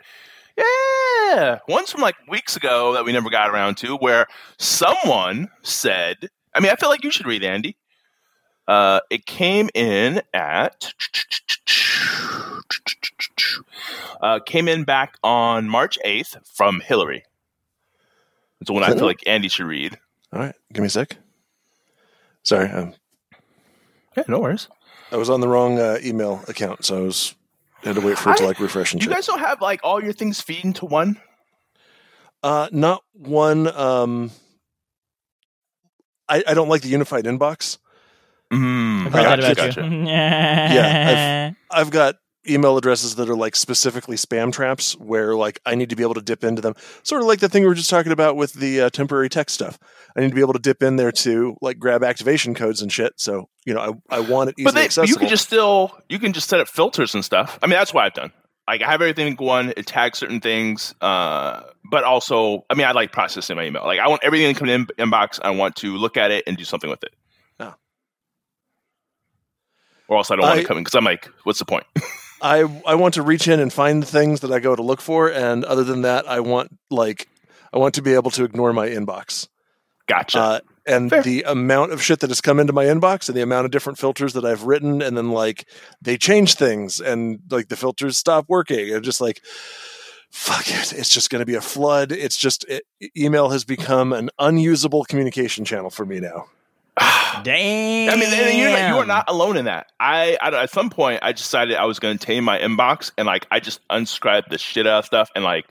Yeah. 0.57 1.59
One's 1.69 1.93
from 1.93 2.01
like 2.01 2.17
weeks 2.29 2.57
ago 2.57 2.95
that 2.95 3.05
we 3.05 3.13
never 3.13 3.31
got 3.31 3.51
around 3.51 3.77
to 3.79 3.95
where 3.95 4.27
someone 4.59 5.49
said, 5.63 6.17
I 6.53 6.59
mean, 6.59 6.73
I 6.73 6.75
feel 6.75 6.89
like 6.89 7.05
you 7.05 7.13
should 7.13 7.27
read, 7.27 7.45
Andy. 7.45 7.77
Uh, 8.67 8.99
it 9.11 9.27
came 9.27 9.71
in 9.75 10.23
at, 10.35 10.93
uh, 14.21 14.41
came 14.45 14.67
in 14.67 14.83
back 14.83 15.15
on 15.23 15.69
March 15.69 15.99
8th 16.05 16.45
from 16.53 16.81
Hillary. 16.81 17.23
It's 18.61 18.71
one 18.71 18.83
I 18.83 18.93
feel 18.95 19.07
like 19.07 19.23
Andy 19.27 19.49
should 19.49 19.67
read. 19.67 19.99
All 20.33 20.41
right, 20.41 20.55
give 20.73 20.83
me 20.83 20.87
a 20.87 20.91
sec. 20.91 21.17
Sorry, 22.45 22.69
um, 22.71 22.95
Yeah, 24.17 24.25
no 24.29 24.41
worries. 24.41 24.69
I 25.13 25.17
was 25.17 25.31
on 25.31 25.41
the 25.41 25.49
wrong 25.49 25.79
uh, 25.79 25.99
email 26.03 26.43
account, 26.49 26.85
so 26.85 26.99
I 26.99 27.01
was 27.01 27.35
had 27.83 27.95
to 27.95 28.01
wait 28.01 28.19
for 28.19 28.33
it 28.33 28.39
to 28.39 28.45
I- 28.45 28.47
like 28.49 28.61
refresh 28.61 28.93
and 28.93 29.01
change. 29.01 29.07
You 29.09 29.11
check. 29.11 29.19
guys 29.19 29.27
don't 29.27 29.39
have 29.41 29.61
like 29.63 29.81
all 29.85 30.03
your 30.03 30.13
things 30.13 30.41
feed 30.41 30.65
into 30.65 30.85
one? 30.87 31.21
Uh, 32.43 32.69
not 32.73 33.03
one. 33.13 33.67
Um, 33.77 34.31
I, 36.29 36.43
I 36.47 36.55
don't 36.55 36.69
like 36.69 36.83
the 36.83 36.89
unified 36.89 37.25
inbox. 37.25 37.79
Mm, 38.53 39.07
I've 39.07 39.13
heard 39.13 39.25
that 39.25 39.39
about 39.41 39.57
gotcha. 39.57 39.85
you. 39.87 40.05
Yeah, 40.07 41.53
I've 41.71 41.91
got 42.01 42.17
email 42.49 42.77
addresses 42.77 43.15
that 43.17 43.29
are 43.29 43.37
like 43.37 43.55
specifically 43.57 44.17
spam 44.17 44.53
traps 44.53 44.93
where 44.97 45.35
like 45.35 45.61
I 45.67 45.75
need 45.75 45.91
to 45.91 45.97
be 45.97 46.03
able 46.03 46.15
to 46.15 46.23
dip 46.23 46.45
into 46.45 46.63
them. 46.63 46.75
Sort 47.03 47.21
of 47.21 47.29
like 47.29 47.41
the 47.41 47.49
thing 47.49 47.63
we 47.63 47.69
were 47.69 47.75
just 47.75 47.91
talking 47.91 48.13
about 48.13 48.37
with 48.37 48.55
the 48.55 48.83
uh, 48.83 48.91
temporary 48.91 49.29
text 49.29 49.55
stuff. 49.55 49.79
I 50.17 50.21
need 50.21 50.29
to 50.31 50.35
be 50.35 50.41
able 50.41 50.55
to 50.55 50.59
dip 50.59 50.83
in 50.83 50.97
there 50.97 51.13
to 51.13 51.57
like 51.61 51.79
grab 51.79 52.03
activation 52.03 52.55
codes 52.55 52.83
and 52.83 52.93
shit. 52.93 53.15
So 53.17 53.49
you 53.65 53.75
know, 53.75 54.01
I, 54.11 54.17
I 54.17 54.21
want 54.21 54.51
it 54.51 54.55
easily 54.59 54.65
But 54.65 54.75
they, 54.75 54.85
accessible. 54.87 55.09
you 55.09 55.17
can 55.17 55.29
just 55.29 55.45
still 55.47 55.93
you 56.09 56.19
can 56.19 56.33
just 56.33 56.49
set 56.49 56.61
up 56.61 56.69
filters 56.69 57.15
and 57.15 57.25
stuff. 57.25 57.59
I 57.63 57.67
mean, 57.67 57.79
that's 57.79 57.93
what 57.95 58.05
I've 58.05 58.15
done. 58.15 58.33
Like 58.67 58.83
I 58.83 58.91
have 58.91 59.01
everything 59.01 59.35
going. 59.35 59.73
It 59.77 59.87
tags 59.87 60.19
certain 60.19 60.41
things, 60.41 60.95
uh, 61.01 61.63
but 61.91 62.05
also, 62.05 62.65
I 62.69 62.75
mean, 62.75 62.87
I 62.87 62.93
like 62.93 63.13
processing 63.13 63.57
my 63.57 63.65
email. 63.65 63.85
Like 63.85 63.99
I 63.99 64.09
want 64.09 64.23
everything 64.25 64.53
to 64.53 64.59
come 64.59 64.69
in 64.69 64.87
inbox. 64.99 65.41
I 65.43 65.51
want 65.51 65.77
to 65.77 65.97
look 65.97 66.17
at 66.17 66.31
it 66.31 66.45
and 66.47 66.57
do 66.57 66.65
something 66.65 66.91
with 66.91 67.03
it. 67.03 67.13
Or 70.09 70.17
else 70.17 70.31
I 70.31 70.37
don't 70.37 70.47
want 70.47 70.61
to 70.61 70.67
come 70.67 70.79
in 70.79 70.85
because 70.85 70.95
I'm 70.95 71.05
like, 71.05 71.29
what's 71.45 71.59
the 71.59 71.67
point? 71.67 71.85
I 72.41 72.61
I 72.87 72.95
want 72.95 73.15
to 73.15 73.23
reach 73.23 73.49
in 73.49 73.61
and 73.61 73.73
find 73.73 74.03
the 74.03 74.07
things 74.07 74.41
that 74.41 74.53
I 74.53 74.59
go 74.61 74.77
to 74.77 74.83
look 74.83 75.01
for, 75.01 75.31
and 75.31 75.65
other 75.65 75.85
than 75.85 76.03
that, 76.03 76.29
I 76.29 76.41
want 76.41 76.77
like 76.91 77.29
I 77.73 77.79
want 77.79 77.95
to 77.95 78.03
be 78.03 78.15
able 78.15 78.31
to 78.33 78.45
ignore 78.45 78.73
my 78.73 78.89
inbox. 78.89 79.49
Gotcha. 80.07 80.41
Uh, 80.41 80.61
and 80.87 81.11
Fair. 81.11 81.23
the 81.23 81.43
amount 81.43 81.93
of 81.93 82.03
shit 82.03 82.21
that 82.21 82.31
has 82.31 82.41
come 82.41 82.59
into 82.59 82.73
my 82.73 82.87
inbox 82.87 83.29
and 83.29 83.37
the 83.37 83.43
amount 83.43 83.67
of 83.67 83.71
different 83.71 83.99
filters 83.99 84.33
that 84.33 84.45
I've 84.45 84.63
written, 84.63 85.03
and 85.03 85.17
then 85.17 85.31
like 85.31 85.69
they 86.01 86.17
change 86.17 86.55
things 86.55 86.99
and 86.99 87.41
like 87.51 87.69
the 87.69 87.77
filters 87.77 88.17
stop 88.17 88.47
working. 88.49 88.95
And 88.95 89.05
just 89.05 89.21
like, 89.21 89.43
fuck 90.31 90.67
it. 90.69 90.95
It's 90.95 91.11
just 91.11 91.29
going 91.29 91.41
to 91.41 91.47
be 91.47 91.57
a 91.57 91.61
flood. 91.61 92.11
It's 92.11 92.39
just, 92.39 92.65
it, 92.69 92.85
email 93.17 93.51
has 93.51 93.65
become 93.65 94.15
an 94.15 94.31
unusable 94.39 95.05
communication 95.05 95.67
channel 95.67 95.91
for 95.91 96.07
me 96.07 96.21
now. 96.21 96.47
Damn. 97.43 98.13
I 98.13 98.17
mean, 98.17 98.33
and 98.33 98.59
you're, 98.59 98.69
you 98.71 98.97
are 98.99 99.07
not 99.07 99.25
alone 99.29 99.57
in 99.57 99.65
that. 99.67 99.87
I, 100.01 100.37
I 100.41 100.63
at 100.63 100.71
some 100.71 100.91
point 100.91 101.21
I 101.23 101.33
decided 101.33 101.77
I 101.77 101.85
was 101.85 101.99
going 101.99 102.17
to 102.19 102.25
tame 102.27 102.45
my 102.45 102.59
inbox 102.59 103.11
and 103.19 103.27
like 103.27 103.47
I 103.51 103.61
just 103.61 103.81
unscribed 103.91 104.51
the 104.51 104.59
shit 104.59 104.87
out 104.87 105.01
of 105.01 105.05
stuff 105.07 105.31
and 105.35 105.45
like 105.45 105.67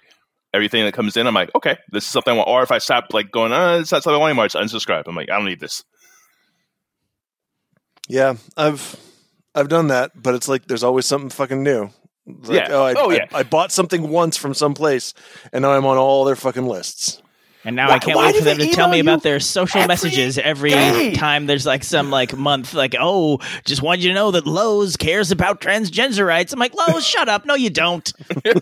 everything 0.53 0.83
that 0.86 0.93
comes 0.93 1.17
in. 1.17 1.27
I'm 1.27 1.33
like, 1.33 1.53
okay, 1.55 1.77
this 1.91 2.03
is 2.05 2.09
something 2.09 2.33
I 2.33 2.38
want. 2.38 2.50
Or 2.50 2.63
if 2.63 2.71
I 2.71 2.77
stop 2.79 3.07
like 3.13 3.31
going, 3.31 3.51
uh, 3.53 3.77
it's 3.81 3.91
not 3.91 4.03
something 4.03 4.15
I 4.15 4.19
want 4.19 4.29
anymore, 4.31 4.45
I 4.45 4.47
just 4.47 4.74
unsubscribe. 4.75 5.03
I'm 5.07 5.15
like, 5.15 5.29
I 5.29 5.36
don't 5.36 5.45
need 5.45 5.59
this. 5.59 5.83
Yeah, 8.07 8.36
I've 8.55 8.95
I've 9.53 9.67
done 9.69 9.88
that, 9.88 10.12
but 10.15 10.36
it's 10.36 10.47
like 10.47 10.65
there's 10.67 10.83
always 10.83 11.05
something 11.05 11.29
fucking 11.29 11.63
new. 11.63 11.89
Like, 12.25 12.50
Yeah. 12.50 12.67
oh, 12.71 12.83
I, 12.83 12.93
Oh, 12.97 13.09
I- 13.12 13.15
yeah. 13.15 13.25
I, 13.33 13.43
bought 13.43 13.71
something 13.71 14.09
once 14.09 14.36
from 14.38 14.53
some 14.53 14.74
place, 14.74 15.13
and 15.53 15.62
now 15.62 15.71
I'm 15.71 15.86
on 15.86 15.97
all 15.97 16.25
their 16.25 16.36
fucking 16.36 16.65
lists. 16.67 17.21
And 17.67 17.75
now 17.75 17.89
Why- 17.89 17.95
I 17.95 18.00
can't 18.00 18.17
wait 18.17 18.33
for 18.38 18.45
them 18.45 18.59
to 18.59 18.71
tell 18.71 18.88
me 18.88 19.00
about 19.00 19.24
their 19.24 19.41
social 19.41 19.81
every 19.81 19.88
messages 19.89 20.38
every 20.38 20.69
day? 20.69 21.13
time 21.15 21.47
there's 21.47 21.65
like 21.65 21.83
some 21.83 22.09
like 22.09 22.33
month, 22.33 22.74
like, 22.74 22.95
oh, 22.97 23.39
just 23.65 23.81
wanted 23.81 24.05
you 24.05 24.12
to 24.12 24.15
know 24.15 24.31
that 24.31 24.47
Lowe's 24.47 24.95
cares 24.95 25.31
about 25.31 25.59
transgender 25.59 26.25
rights. 26.25 26.53
I'm 26.53 26.59
like, 26.59 26.74
Lowe's, 26.74 27.05
shut 27.13 27.27
up. 27.27 27.45
No, 27.45 27.55
you 27.55 27.69
don't. 27.69 28.12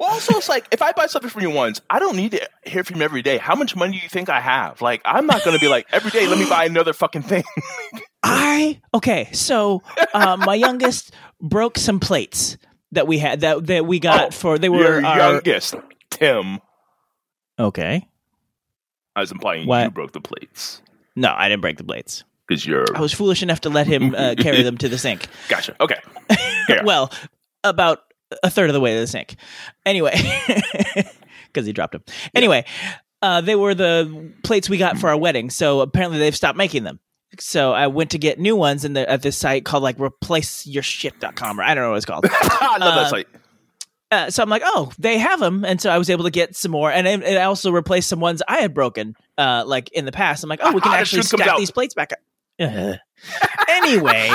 Well, 0.00 0.12
also, 0.12 0.38
it's 0.38 0.48
like 0.48 0.66
if 0.72 0.80
I 0.80 0.92
buy 0.92 1.04
something 1.08 1.28
from 1.28 1.42
you 1.42 1.50
once, 1.50 1.82
I 1.90 1.98
don't 1.98 2.16
need 2.16 2.30
to 2.30 2.48
hear 2.64 2.82
from 2.84 2.96
you 2.96 3.02
every 3.02 3.20
day. 3.20 3.36
How 3.36 3.54
much 3.54 3.76
money 3.76 3.98
do 3.98 4.02
you 4.02 4.08
think 4.08 4.30
I 4.30 4.40
have? 4.40 4.80
Like, 4.80 5.02
I'm 5.04 5.26
not 5.26 5.44
going 5.44 5.54
to 5.54 5.60
be 5.60 5.68
like 5.68 5.86
every 5.92 6.10
day. 6.10 6.26
Let 6.26 6.38
me 6.38 6.48
buy 6.48 6.64
another 6.64 6.94
fucking 6.94 7.20
thing. 7.20 7.44
I 8.22 8.80
okay, 8.94 9.28
so 9.32 9.82
uh, 10.14 10.38
my 10.38 10.54
youngest 10.54 11.12
broke 11.38 11.76
some 11.76 12.00
plates 12.00 12.56
that 12.92 13.06
we 13.06 13.18
had 13.18 13.40
that 13.42 13.66
that 13.66 13.84
we 13.86 13.98
got 13.98 14.28
Oh, 14.28 14.30
for 14.30 14.58
they 14.58 14.70
were 14.70 15.04
our, 15.04 15.18
youngest, 15.18 15.74
Tim. 16.08 16.60
Okay. 17.66 18.06
I 19.16 19.20
was 19.20 19.32
implying 19.32 19.66
What? 19.66 19.84
you 19.84 19.90
broke 19.90 20.12
the 20.12 20.20
plates 20.20 20.82
No, 21.16 21.34
I 21.36 21.48
didn't 21.48 21.62
break 21.62 21.76
the 21.78 21.84
plates. 21.84 22.24
because 22.46 22.64
you're. 22.66 22.84
I 22.96 23.00
was 23.00 23.12
foolish 23.12 23.42
enough 23.42 23.60
to 23.62 23.70
let 23.70 23.86
him 23.86 24.14
uh, 24.14 24.34
carry 24.38 24.62
them 24.62 24.78
to 24.78 24.88
the 24.88 24.98
sink. 24.98 25.26
Gotcha. 25.48 25.74
Okay. 25.80 25.96
Yeah. 26.68 26.82
well, 26.84 27.12
about 27.64 28.00
a 28.42 28.50
third 28.50 28.70
of 28.70 28.74
the 28.74 28.80
way 28.80 28.94
to 28.94 29.00
the 29.00 29.06
sink. 29.06 29.36
Anyway, 29.84 30.12
because 31.46 31.66
he 31.66 31.72
dropped 31.72 31.92
them. 31.92 32.04
Anyway, 32.34 32.64
uh, 33.22 33.40
they 33.40 33.56
were 33.56 33.74
the 33.74 34.32
plates 34.44 34.68
we 34.70 34.78
got 34.78 34.96
for 34.98 35.08
our 35.10 35.16
wedding. 35.16 35.50
So 35.50 35.80
apparently 35.80 36.18
they've 36.18 36.34
stopped 36.36 36.56
making 36.56 36.84
them. 36.84 37.00
So 37.38 37.72
I 37.72 37.86
went 37.88 38.10
to 38.12 38.18
get 38.18 38.38
new 38.40 38.56
ones 38.56 38.84
in 38.84 38.92
the, 38.94 39.08
at 39.10 39.22
this 39.22 39.36
site 39.36 39.64
called 39.64 39.82
like 39.82 39.98
replaceyourshit.com 39.98 41.60
or 41.60 41.62
I 41.62 41.74
don't 41.74 41.84
know 41.84 41.90
what 41.90 41.96
it's 41.96 42.06
called. 42.06 42.24
I 42.28 42.76
love 42.80 42.92
Uh, 42.92 43.02
that 43.02 43.10
site. 43.10 43.26
Uh, 44.10 44.30
so 44.30 44.42
I'm 44.42 44.48
like, 44.48 44.62
oh, 44.64 44.92
they 44.98 45.18
have 45.18 45.40
them, 45.40 45.64
and 45.64 45.80
so 45.80 45.90
I 45.90 45.98
was 45.98 46.10
able 46.10 46.24
to 46.24 46.30
get 46.30 46.56
some 46.56 46.72
more, 46.72 46.90
and 46.90 47.06
it, 47.06 47.22
it 47.22 47.36
also 47.38 47.70
replaced 47.70 48.08
some 48.08 48.20
ones 48.20 48.42
I 48.48 48.58
had 48.60 48.74
broken, 48.74 49.14
uh, 49.38 49.64
like 49.66 49.88
in 49.92 50.04
the 50.04 50.12
past. 50.12 50.42
I'm 50.42 50.48
like, 50.50 50.60
oh, 50.62 50.72
we 50.72 50.80
can 50.80 50.90
The 50.92 50.98
actually 50.98 51.22
truth 51.22 51.30
comes 51.32 51.42
stack 51.42 51.52
out. 51.54 51.58
these 51.58 51.70
plates 51.70 51.94
back 51.94 52.12
up. 52.12 52.18
Anyway, 53.68 54.30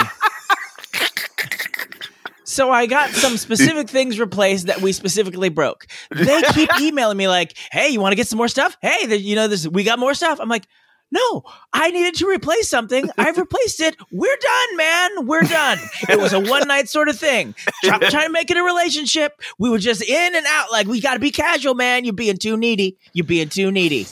so 2.44 2.70
I 2.72 2.86
got 2.86 3.10
some 3.10 3.38
specific 3.38 3.90
things 3.90 4.20
replaced 4.20 4.68
that 4.68 4.82
we 4.82 4.92
specifically 4.92 5.50
broke. 5.50 5.88
They 6.12 6.42
keep 6.54 6.70
emailing 6.82 7.18
me 7.18 7.28
like, 7.28 7.58
hey, 7.72 7.90
you 7.90 8.00
want 8.00 8.12
to 8.12 8.16
get 8.16 8.28
some 8.28 8.38
more 8.38 8.48
stuff? 8.48 8.78
Hey, 8.82 9.08
there- 9.08 9.18
you 9.18 9.36
know, 9.36 9.48
this 9.48 9.68
we 9.68 9.84
got 9.84 10.00
more 10.00 10.14
stuff. 10.14 10.40
I'm 10.40 10.50
like. 10.50 10.66
No, 11.12 11.44
I 11.72 11.92
needed 11.92 12.16
to 12.16 12.28
replace 12.28 12.68
something. 12.68 13.10
I've 13.18 13.38
replaced 13.38 13.80
it. 13.80 13.96
We're 14.12 14.38
done, 14.38 14.78
man. 14.78 15.28
We're 15.28 15.42
done. 15.42 15.78
It 16.10 16.20
was 16.20 16.34
a 16.34 16.40
one 16.40 16.68
night 16.68 16.90
sort 16.90 17.10
of 17.10 17.18
thing. 17.18 17.56
Try, 17.84 17.98
trying 18.10 18.28
to 18.28 18.32
make 18.32 18.52
it 18.52 18.58
a 18.58 18.64
relationship. 18.64 19.42
We 19.58 19.70
were 19.70 19.78
just 19.78 20.02
in 20.02 20.36
and 20.36 20.46
out. 20.48 20.72
Like 20.72 20.88
we 20.88 21.00
got 21.00 21.14
to 21.14 21.20
be 21.20 21.32
casual, 21.32 21.76
man. 21.76 22.06
You're 22.06 22.14
being 22.14 22.38
too 22.38 22.58
needy. 22.58 22.98
You're 23.14 23.26
being 23.26 23.50
too 23.50 23.72
needy. 23.72 24.08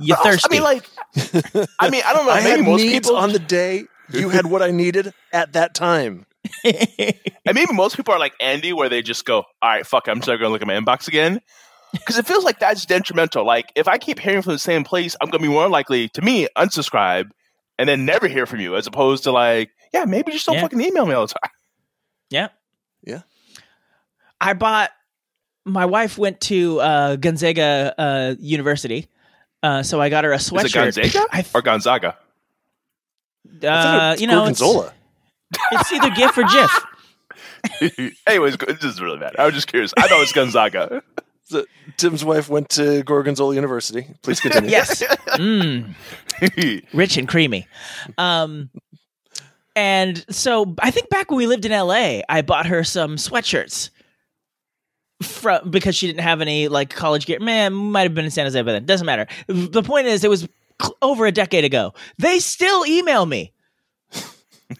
You're 0.00 0.16
But 0.16 0.26
also, 0.26 0.30
thirsty. 0.30 0.48
I 0.48 0.50
mean, 0.50 0.62
like, 0.62 1.70
I 1.78 1.90
mean, 1.90 2.02
I 2.04 2.12
don't 2.12 2.26
know. 2.26 2.32
I 2.32 2.42
maybe 2.42 2.50
had 2.50 2.64
most 2.64 2.82
needs 2.82 3.08
people 3.08 3.16
on 3.16 3.32
the 3.32 3.38
day. 3.38 3.84
You 4.10 4.28
had 4.28 4.46
what 4.46 4.60
I 4.62 4.70
needed 4.70 5.14
at 5.32 5.52
that 5.54 5.74
time. 5.74 6.26
I 6.64 7.52
mean, 7.54 7.66
most 7.72 7.96
people 7.96 8.12
are 8.12 8.18
like 8.18 8.34
Andy, 8.40 8.72
where 8.72 8.88
they 8.88 9.00
just 9.02 9.24
go, 9.24 9.38
"All 9.38 9.46
right, 9.62 9.86
fuck, 9.86 10.08
it, 10.08 10.10
I'm 10.10 10.18
just 10.18 10.28
not 10.28 10.36
going 10.38 10.48
to 10.48 10.52
look 10.52 10.60
at 10.62 10.66
my 10.66 10.74
inbox 10.74 11.08
again," 11.08 11.40
because 11.92 12.18
it 12.18 12.26
feels 12.26 12.44
like 12.44 12.58
that's 12.58 12.84
detrimental. 12.86 13.44
Like 13.44 13.72
if 13.76 13.88
I 13.88 13.98
keep 13.98 14.18
hearing 14.18 14.42
from 14.42 14.52
the 14.52 14.58
same 14.58 14.84
place, 14.84 15.16
I'm 15.20 15.28
going 15.30 15.42
to 15.42 15.48
be 15.48 15.52
more 15.52 15.68
likely 15.68 16.08
to 16.10 16.22
me 16.22 16.48
unsubscribe 16.56 17.30
and 17.78 17.88
then 17.88 18.04
never 18.04 18.28
hear 18.28 18.46
from 18.46 18.60
you, 18.60 18.76
as 18.76 18.86
opposed 18.86 19.24
to 19.24 19.32
like, 19.32 19.70
yeah, 19.92 20.04
maybe 20.04 20.32
just 20.32 20.46
don't 20.46 20.56
Yeah. 20.56 20.62
fucking 20.62 20.80
email 20.80 21.06
me 21.06 21.14
all 21.14 21.26
the 21.26 21.34
time. 21.34 21.50
yeah. 22.30 22.48
Yeah. 23.04 23.20
I 24.40 24.54
bought. 24.54 24.90
My 25.64 25.86
wife 25.86 26.18
went 26.18 26.40
to 26.42 26.80
uh, 26.80 27.16
Gonzaga 27.16 27.94
uh, 27.96 28.34
University, 28.40 29.06
uh, 29.62 29.82
so 29.84 30.00
I 30.00 30.08
got 30.08 30.24
her 30.24 30.32
a 30.32 30.36
Is 30.36 30.48
it 30.48 30.54
sweatshirt. 30.54 30.94
Gonzaga 30.96 31.26
I, 31.30 31.44
or 31.54 31.62
Gonzaga? 31.62 32.16
uh, 33.62 34.16
you 34.18 34.26
know, 34.26 34.46
it's, 34.46 34.60
Gorgonzola. 34.60 34.92
it's 35.72 35.92
either 35.92 36.10
GIF 36.10 36.36
or 36.36 36.44
GIF. 36.44 38.12
Anyways, 38.26 38.54
it 38.54 38.80
doesn't 38.80 39.02
really 39.04 39.18
matter. 39.18 39.40
I 39.40 39.44
was 39.46 39.54
just 39.54 39.68
curious. 39.68 39.92
I 39.96 40.02
thought 40.02 40.16
it 40.16 40.20
was 40.20 40.32
Gonzaga. 40.32 41.02
So, 41.52 41.66
Tim's 41.98 42.24
wife 42.24 42.48
went 42.48 42.70
to 42.70 43.02
Gorgonzola 43.02 43.54
University. 43.54 44.06
Please 44.22 44.40
continue. 44.40 44.70
Yes. 44.70 45.02
Mm. 45.32 45.94
rich 46.94 47.18
and 47.18 47.28
creamy. 47.28 47.68
Um, 48.16 48.70
and 49.76 50.24
so 50.34 50.74
I 50.78 50.90
think 50.90 51.10
back 51.10 51.30
when 51.30 51.36
we 51.36 51.46
lived 51.46 51.66
in 51.66 51.72
LA, 51.72 52.20
I 52.26 52.40
bought 52.40 52.66
her 52.66 52.84
some 52.84 53.16
sweatshirts 53.16 53.90
from 55.22 55.70
because 55.70 55.94
she 55.94 56.06
didn't 56.06 56.20
have 56.22 56.40
any 56.40 56.68
like 56.68 56.88
college 56.88 57.26
gear. 57.26 57.38
Man, 57.38 57.74
might 57.74 58.02
have 58.04 58.14
been 58.14 58.24
in 58.24 58.30
San 58.30 58.46
Jose 58.46 58.60
by 58.62 58.72
then. 58.72 58.86
Doesn't 58.86 59.06
matter. 59.06 59.26
The 59.46 59.82
point 59.82 60.06
is, 60.06 60.24
it 60.24 60.30
was 60.30 60.48
cl- 60.80 60.96
over 61.02 61.26
a 61.26 61.32
decade 61.32 61.64
ago. 61.64 61.92
They 62.18 62.38
still 62.38 62.86
email 62.86 63.26
me. 63.26 63.52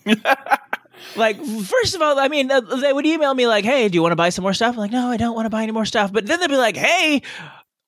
like 1.17 1.43
first 1.45 1.95
of 1.95 2.03
all, 2.03 2.19
I 2.19 2.29
mean, 2.29 2.49
they 2.49 2.93
would 2.93 3.07
email 3.07 3.35
me 3.35 3.47
like, 3.47 3.65
"Hey, 3.65 3.89
do 3.89 3.95
you 3.97 4.03
want 4.03 4.13
to 4.13 4.17
buy 4.17 4.31
some 4.31 4.43
more 4.43 4.55
stuff?" 4.55 4.75
I'm 4.75 4.79
like, 4.79 4.93
"No, 4.93 5.09
I 5.09 5.17
don't 5.17 5.35
want 5.35 5.47
to 5.47 5.51
buy 5.51 5.63
any 5.63 5.73
more 5.73 5.85
stuff." 5.85 6.13
But 6.13 6.27
then 6.27 6.41
they'd 6.41 6.49
be 6.49 6.57
like, 6.57 6.77
"Hey." 6.77 7.23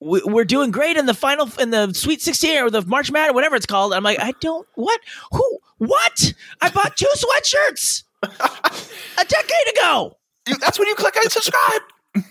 we- 0.00 0.23
We're 0.25 0.44
doing 0.44 0.71
great 0.71 0.97
in 0.99 1.06
the 1.06 1.14
final, 1.14 1.49
in 1.59 1.71
the 1.71 1.92
Sweet 1.94 2.21
16 2.21 2.62
or 2.62 2.68
the 2.71 2.83
March 2.83 3.11
Madness, 3.11 3.35
whatever 3.35 3.56
it's 3.56 3.64
called. 3.64 3.94
I'm 3.94 4.02
like, 4.02 4.21
I 4.21 4.33
don't, 4.40 4.66
what? 4.75 5.00
Who? 5.33 5.59
What? 5.78 6.35
I 6.61 6.68
bought 6.68 6.94
two 6.97 7.06
sweatshirts 7.16 8.02
a 8.23 9.25
decade 9.25 9.75
ago. 9.75 10.18
That's 10.61 10.78
when 10.78 10.88
you 10.88 10.94
click 10.94 11.16
on 11.16 11.30
subscribe. 11.30 11.80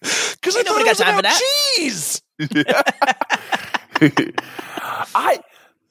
Because 0.00 0.56
I 0.56 0.62
thought 0.62 0.80
it 0.80 0.84
got 0.86 0.98
was 0.98 1.00
about 1.00 1.22
that. 1.24 1.40
cheese. 1.76 2.22
I 5.14 5.40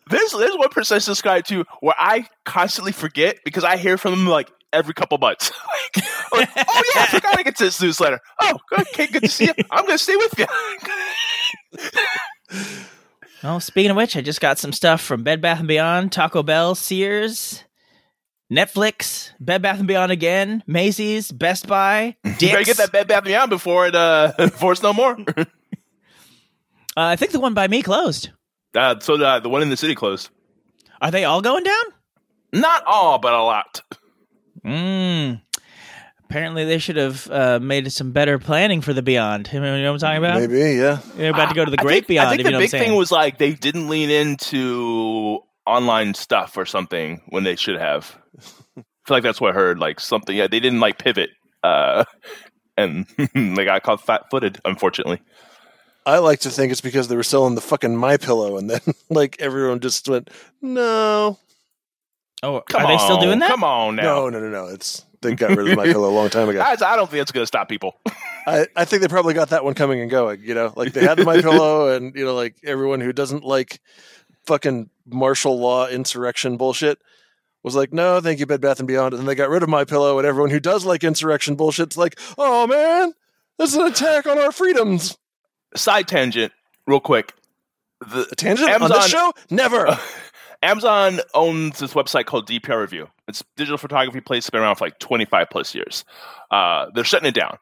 there's 0.10 0.32
there's 0.32 0.58
one 0.58 0.70
person 0.70 0.96
I 0.96 1.00
subscribe 1.00 1.46
to 1.46 1.66
where 1.82 1.96
I 1.98 2.28
constantly 2.46 2.92
forget 2.92 3.40
because 3.46 3.64
I 3.64 3.78
hear 3.78 3.98
from 3.98 4.12
them 4.12 4.28
like 4.28 4.52
every 4.74 4.94
couple 4.94 5.18
months. 5.18 5.52
like, 5.94 6.06
like, 6.32 6.50
oh 6.70 6.84
yeah, 6.96 7.02
I 7.04 7.08
forgot 7.08 7.38
to 7.38 7.44
get 7.44 7.56
to 7.58 7.64
this 7.66 7.82
newsletter. 7.82 8.20
Oh, 8.42 8.58
okay, 8.80 9.08
good 9.08 9.24
to 9.24 9.30
see 9.30 9.46
you. 9.46 9.54
I'm 9.72 9.86
gonna 9.86 9.98
stay 9.98 10.16
with 10.16 10.40
you. 10.40 10.46
Oh, 13.42 13.60
speaking 13.60 13.90
of 13.92 13.96
which, 13.96 14.18
I 14.18 14.22
just 14.22 14.42
got 14.42 14.60
some 14.60 14.74
stuff 14.74 15.00
from 15.00 15.24
Bed 15.24 15.40
Bath 15.40 15.60
and 15.60 15.68
Beyond, 15.70 16.12
Taco 16.12 16.44
Bell, 16.44 16.76
Sears, 16.76 17.64
Netflix, 18.52 19.32
Bed 19.40 19.62
Bath 19.62 19.80
and 19.80 19.88
Beyond 19.88 20.12
again, 20.12 20.62
Macy's, 20.68 21.32
Best 21.32 21.66
Buy, 21.66 22.18
Dick's. 22.26 22.42
you 22.42 22.50
better 22.50 22.66
get 22.66 22.76
that 22.78 22.92
Bed 22.92 23.08
Bath 23.08 23.20
and 23.20 23.28
Beyond 23.28 23.50
before 23.50 23.88
it 23.88 23.96
uh 23.96 24.34
before 24.38 24.74
it's 24.74 24.84
no 24.84 24.92
more. 24.92 25.18
Uh, 25.38 25.46
I 26.98 27.16
think 27.16 27.32
the 27.32 27.40
one 27.40 27.54
by 27.54 27.70
me 27.70 27.82
closed. 27.82 28.32
Uh, 28.80 29.00
so 29.00 29.18
the 29.18 29.40
the 29.42 29.50
one 29.50 29.62
in 29.62 29.70
the 29.70 29.78
city 29.78 29.94
closed. 29.94 30.30
Are 31.02 31.12
they 31.12 31.26
all 31.26 31.42
going 31.42 31.64
down? 31.64 31.84
Not 32.54 32.84
all, 32.86 33.20
but 33.20 33.34
a 33.34 33.44
lot. 33.44 33.82
Mm. 34.66 35.42
Apparently, 36.24 36.64
they 36.64 36.78
should 36.78 36.96
have 36.96 37.30
uh, 37.30 37.60
made 37.60 37.92
some 37.92 38.12
better 38.12 38.40
planning 38.40 38.82
for 38.82 38.94
the 38.94 39.02
Beyond. 39.02 39.50
You 39.52 39.60
know 39.60 39.72
what 39.72 39.94
I'm 39.94 39.98
talking 39.98 40.18
about? 40.18 40.40
Maybe, 40.40 40.78
yeah. 40.78 41.00
You're 41.18 41.32
about 41.32 41.50
to 41.50 41.56
go 41.56 41.66
to 41.66 41.72
the 41.72 41.80
I 41.80 41.84
Great 41.84 41.94
think, 42.06 42.08
Beyond. 42.08 42.28
I 42.28 42.32
think 42.32 42.40
if 42.42 42.44
the 42.46 42.50
you 42.50 42.54
know 42.54 42.60
big 42.60 42.68
what 42.72 42.78
I'm 42.78 42.80
saying. 42.80 42.90
thing 42.92 42.98
was 42.98 43.12
like 43.12 43.38
they 43.38 43.54
didn't 43.54 43.90
lean 43.90 44.10
into 44.10 45.40
online 45.66 46.14
stuff 46.14 46.56
or 46.56 46.66
something 46.66 47.22
when 47.30 47.44
they 47.44 47.56
should 47.56 47.80
have. 47.80 48.16
I 48.38 48.84
feel 49.06 49.18
like 49.18 49.24
that's 49.24 49.42
what 49.42 49.52
I 49.52 49.54
heard. 49.56 49.80
Like 49.80 50.00
something, 50.00 50.36
yeah, 50.36 50.48
they 50.48 50.60
didn't 50.60 50.80
like 50.80 51.00
pivot, 51.00 51.32
uh, 51.64 52.06
and 52.78 53.06
they 53.34 53.66
got 53.66 53.84
caught 53.84 54.06
fat-footed, 54.06 54.62
Unfortunately, 54.66 55.22
I 56.06 56.20
like 56.20 56.40
to 56.42 56.50
think 56.50 56.72
it's 56.72 56.82
because 56.82 57.08
they 57.08 57.16
were 57.16 57.24
selling 57.24 57.56
the 57.56 57.62
fucking 57.62 57.96
My 57.96 58.18
Pillow, 58.18 58.58
and 58.58 58.70
then 58.70 58.82
like 59.10 59.38
everyone 59.40 59.80
just 59.80 60.08
went, 60.08 60.30
no, 60.62 61.38
oh, 62.44 62.62
come 62.70 62.82
are 62.82 62.86
on, 62.86 62.92
they 62.92 62.98
still 62.98 63.20
doing 63.20 63.40
that? 63.40 63.50
Come 63.50 63.64
on 63.64 63.96
now. 63.96 64.04
no, 64.04 64.30
no, 64.30 64.40
no, 64.40 64.50
no. 64.50 64.68
It's 64.68 65.06
they 65.22 65.36
got 65.36 65.56
rid 65.56 65.70
of 65.70 65.78
My 65.78 65.86
Pillow 65.86 66.10
a 66.10 66.16
long 66.16 66.30
time 66.30 66.50
ago. 66.50 66.62
I, 66.66 66.72
I 66.72 66.96
don't 66.96 67.10
think 67.10 67.22
it's 67.22 67.32
going 67.32 67.44
to 67.44 67.48
stop 67.48 67.68
people. 67.68 68.00
I, 68.48 68.68
I 68.76 68.86
think 68.86 69.02
they 69.02 69.08
probably 69.08 69.34
got 69.34 69.50
that 69.50 69.64
one 69.64 69.74
coming 69.74 70.00
and 70.00 70.10
going. 70.10 70.42
You 70.42 70.54
know, 70.54 70.74
like 70.76 70.94
they 70.94 71.02
had 71.02 71.18
the 71.18 71.26
My 71.26 71.42
Pillow, 71.42 71.94
and 71.96 72.16
you 72.16 72.26
know, 72.26 72.34
like 72.34 72.56
everyone 72.64 73.02
who 73.02 73.14
doesn't 73.14 73.44
like 73.44 73.82
fucking 74.46 74.90
martial 75.06 75.60
law 75.60 75.88
insurrection 75.88 76.58
bullshit 76.58 77.00
was 77.62 77.76
like, 77.76 77.92
no, 77.92 78.22
thank 78.22 78.40
you, 78.40 78.46
Bed 78.46 78.62
Bath 78.62 78.80
and 78.80 78.88
Beyond. 78.88 79.14
And 79.14 79.22
then 79.22 79.28
they 79.28 79.36
got 79.36 79.50
rid 79.50 79.64
of 79.64 79.70
My 79.70 79.84
Pillow, 79.84 80.18
and 80.18 80.28
everyone 80.28 80.50
who 80.50 80.60
does 80.60 80.86
like 80.86 81.04
insurrection 81.04 81.58
bullshit's 81.58 81.98
like, 81.98 82.18
oh 82.38 82.66
man, 82.68 83.14
this 83.58 83.72
is 83.72 83.76
an 83.76 83.88
attack 83.88 84.26
on 84.26 84.40
our 84.40 84.52
freedoms. 84.52 85.18
Side 85.76 86.08
tangent, 86.08 86.52
real 86.88 87.00
quick. 87.00 87.34
The 88.02 88.28
A 88.32 88.36
tangent 88.36 88.70
on 88.70 88.76
Amazon- 88.76 88.98
this 88.98 89.10
show? 89.10 89.34
Never. 89.50 89.98
Amazon 90.62 91.22
owns 91.34 91.80
this 91.80 91.94
website 91.94 92.26
called 92.26 92.48
DPReview. 92.48 93.08
It's 93.28 93.44
digital 93.56 93.78
photography 93.78 94.20
place. 94.20 94.40
It's 94.44 94.50
been 94.50 94.62
around 94.62 94.76
for 94.76 94.86
like 94.86 95.00
25 95.00 95.48
plus 95.50 95.74
years. 95.74 96.04
Uh, 96.52 96.88
they're 96.94 97.06
shutting 97.06 97.30
it 97.30 97.34
down. 97.36 97.58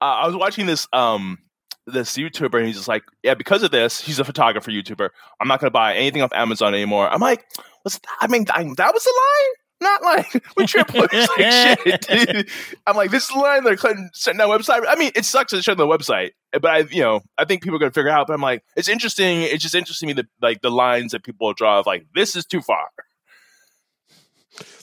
Uh, 0.00 0.04
I 0.04 0.26
was 0.26 0.36
watching 0.36 0.66
this 0.66 0.86
um, 0.92 1.38
this 1.86 2.16
YouTuber, 2.16 2.58
and 2.58 2.66
he's 2.66 2.76
just 2.76 2.88
like, 2.88 3.02
yeah, 3.22 3.34
because 3.34 3.62
of 3.62 3.70
this, 3.70 4.00
he's 4.00 4.18
a 4.18 4.24
photographer 4.24 4.70
YouTuber. 4.70 5.08
I'm 5.40 5.48
not 5.48 5.60
going 5.60 5.68
to 5.68 5.72
buy 5.72 5.94
anything 5.94 6.22
off 6.22 6.32
Amazon 6.34 6.74
anymore. 6.74 7.08
I'm 7.08 7.20
like, 7.20 7.44
what's 7.82 7.98
I 8.20 8.26
mean, 8.26 8.44
I, 8.50 8.62
that 8.76 8.94
was 8.94 9.06
a 9.06 9.10
line. 9.10 9.54
Not 9.80 10.02
like 10.02 10.44
when 10.54 10.66
Triple 10.66 11.04
is 11.12 11.28
like 11.38 11.52
shit. 11.52 12.06
dude. 12.08 12.48
I'm 12.86 12.96
like, 12.96 13.10
this 13.10 13.24
is 13.24 13.28
the 13.28 13.38
line 13.38 13.62
they're 13.64 13.76
cutting, 13.76 14.10
setting 14.12 14.38
that 14.38 14.48
website. 14.48 14.84
I 14.88 14.96
mean, 14.96 15.12
it 15.14 15.24
sucks 15.24 15.50
to 15.52 15.62
shut 15.62 15.76
the 15.78 15.86
website, 15.86 16.30
but 16.52 16.66
I, 16.66 16.78
you 16.90 17.02
know, 17.02 17.20
I 17.36 17.44
think 17.44 17.62
people 17.62 17.76
are 17.76 17.78
gonna 17.78 17.92
figure 17.92 18.10
it 18.10 18.12
out. 18.14 18.26
But 18.26 18.34
I'm 18.34 18.40
like, 18.40 18.64
it's 18.76 18.88
interesting. 18.88 19.42
It's 19.42 19.62
just 19.62 19.74
interesting 19.74 20.08
to 20.08 20.14
me 20.14 20.22
the 20.22 20.28
like 20.46 20.62
the 20.62 20.70
lines 20.70 21.12
that 21.12 21.22
people 21.22 21.52
draw 21.52 21.78
of 21.78 21.86
like, 21.86 22.06
this 22.14 22.34
is 22.34 22.44
too 22.44 22.60
far. 22.60 22.88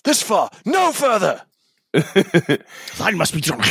this 0.04 0.22
far, 0.22 0.50
no 0.66 0.92
further. 0.92 1.42
Line 3.00 3.18
must 3.18 3.34
be 3.34 3.42
drawn. 3.42 3.62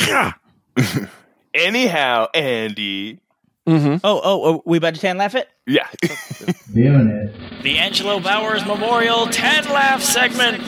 Anyhow, 1.55 2.29
Andy, 2.35 3.21
Mm-hmm. 3.67 3.97
Oh, 4.05 4.21
oh, 4.23 4.45
oh, 4.45 4.63
we 4.67 4.77
about 4.77 4.95
to 4.95 5.01
tan 5.01 5.17
laugh 5.17 5.35
it? 5.35 5.49
yeah, 5.67 5.89
Doing 6.75 7.09
it. 7.09 7.63
The 7.63 7.79
Angelo 7.79 8.21
Bowers 8.21 8.63
Memorial 8.67 9.27
Tan 9.29 9.65
Laugh 9.65 10.03
segment. 10.03 10.61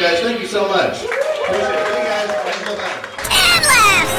Guys, 0.00 0.20
thank 0.20 0.40
you 0.40 0.46
so 0.46 0.66
much. 0.66 1.02
Appreciate 1.04 1.88
you 1.88 2.04
guys. 2.04 2.30
Thank 2.30 2.58
you 2.60 2.64
so 2.66 2.76
much. 2.76 4.10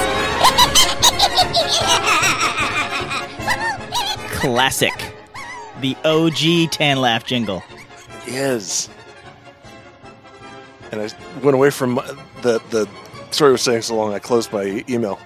Classic. 4.42 4.94
The 5.82 5.96
OG 6.06 6.72
Tan 6.72 7.02
Laugh 7.02 7.26
jingle. 7.26 7.64
is. 8.28 8.90
And 10.92 11.02
I 11.02 11.10
went 11.42 11.56
away 11.56 11.70
from 11.70 11.96
the 12.42 12.62
the 12.70 12.88
story 13.32 13.52
was 13.54 13.62
saying 13.62 13.82
so 13.84 13.96
long. 13.96 14.14
I 14.14 14.20
closed 14.20 14.52
my 14.52 14.64
e- 14.64 14.84
email. 14.90 15.20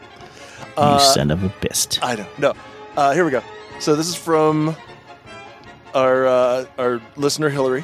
you 0.60 0.84
Uh, 0.84 1.00
son 1.00 1.32
of 1.32 1.44
a 1.44 1.50
bist. 1.62 2.00
I 2.04 2.16
know. 2.16 2.28
No. 2.38 2.54
Uh, 2.96 3.14
here 3.14 3.26
we 3.26 3.32
go. 3.32 3.42
So 3.80 3.96
this 3.96 4.08
is 4.08 4.16
from 4.16 4.76
our 5.94 6.28
uh, 6.28 6.66
our 6.78 7.02
listener 7.16 7.50
Hillary. 7.50 7.84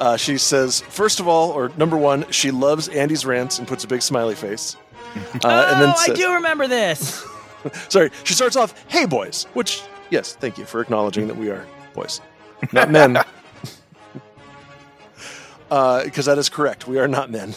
Uh, 0.00 0.16
she 0.16 0.38
says, 0.38 0.80
first 0.82 1.20
of 1.20 1.28
all, 1.28 1.50
or 1.50 1.70
number 1.76 1.96
one, 1.96 2.28
she 2.30 2.50
loves 2.50 2.88
Andy's 2.88 3.24
rants 3.24 3.58
and 3.58 3.68
puts 3.68 3.84
a 3.84 3.86
big 3.88 4.02
smiley 4.02 4.34
face. 4.34 4.76
Uh, 5.14 5.38
oh, 5.44 5.72
and 5.72 5.80
then 5.82 5.94
I 5.96 6.08
do 6.14 6.34
remember 6.34 6.66
this. 6.66 7.24
Sorry, 7.88 8.10
she 8.24 8.34
starts 8.34 8.56
off, 8.56 8.74
"Hey 8.88 9.06
boys," 9.06 9.44
which 9.54 9.82
yes, 10.10 10.34
thank 10.36 10.58
you 10.58 10.64
for 10.64 10.80
acknowledging 10.80 11.28
that 11.28 11.36
we 11.36 11.48
are 11.50 11.64
boys, 11.94 12.20
not 12.72 12.90
men. 12.90 13.18
Because 15.68 16.26
that 16.26 16.38
is 16.38 16.48
correct. 16.48 16.86
We 16.86 16.98
are 16.98 17.08
not 17.08 17.30
men. 17.30 17.54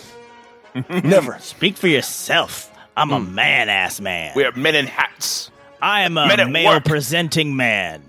Never. 1.04 1.38
Speak 1.40 1.78
for 1.78 1.88
yourself. 1.88 2.72
I'm 2.96 3.10
Hmm. 3.10 3.14
a 3.16 3.20
man 3.20 3.70
ass 3.70 4.00
man. 4.00 4.34
we 4.36 4.44
are 4.44 4.52
men 4.54 4.76
in 4.76 4.88
hats. 4.88 5.52
I 5.82 6.02
am 6.04 6.18
a 6.18 6.28
Men 6.28 6.52
male 6.52 6.70
work. 6.72 6.86
presenting 6.86 7.56
man. 7.56 8.02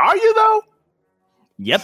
Are 0.00 0.16
you 0.16 0.34
though? 0.34 0.64
Yep. 1.58 1.82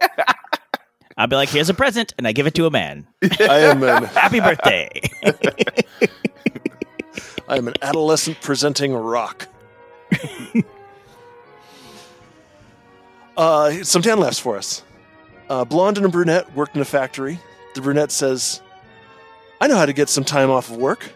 I'll 1.16 1.26
be 1.26 1.36
like, 1.36 1.48
here's 1.48 1.70
a 1.70 1.74
present, 1.74 2.14
and 2.18 2.26
I 2.26 2.32
give 2.32 2.46
it 2.46 2.54
to 2.54 2.66
a 2.66 2.70
man. 2.70 3.06
I 3.40 3.60
am 3.60 3.82
an 3.82 4.04
Happy 4.04 4.40
birthday. 4.40 5.00
I 7.48 7.56
am 7.56 7.68
an 7.68 7.74
adolescent 7.80 8.40
presenting 8.40 8.92
rock. 8.92 9.48
uh, 13.36 13.72
some 13.82 14.02
tan 14.02 14.18
laughs 14.20 14.38
for 14.38 14.56
us. 14.56 14.82
Uh, 15.48 15.64
blonde 15.64 15.96
and 15.96 16.06
a 16.06 16.08
brunette 16.08 16.54
worked 16.54 16.74
in 16.74 16.82
a 16.82 16.86
factory. 16.86 17.38
The 17.74 17.80
brunette 17.80 18.10
says, 18.10 18.60
I 19.60 19.68
know 19.68 19.76
how 19.76 19.86
to 19.86 19.92
get 19.92 20.08
some 20.08 20.24
time 20.24 20.50
off 20.50 20.70
of 20.70 20.76
work. 20.76 21.10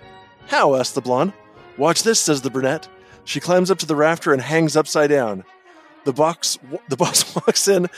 How? 0.46 0.76
asked 0.76 0.94
the 0.94 1.00
blonde. 1.00 1.32
Watch 1.76 2.02
this, 2.04 2.20
says 2.20 2.42
the 2.42 2.50
brunette. 2.50 2.88
She 3.24 3.40
climbs 3.40 3.70
up 3.70 3.78
to 3.78 3.86
the 3.86 3.96
rafter 3.96 4.32
and 4.32 4.40
hangs 4.40 4.76
upside 4.76 5.10
down. 5.10 5.44
The 6.04 6.12
box, 6.12 6.58
the 6.88 6.96
boss 6.96 7.34
walks 7.36 7.68
in, 7.68 7.88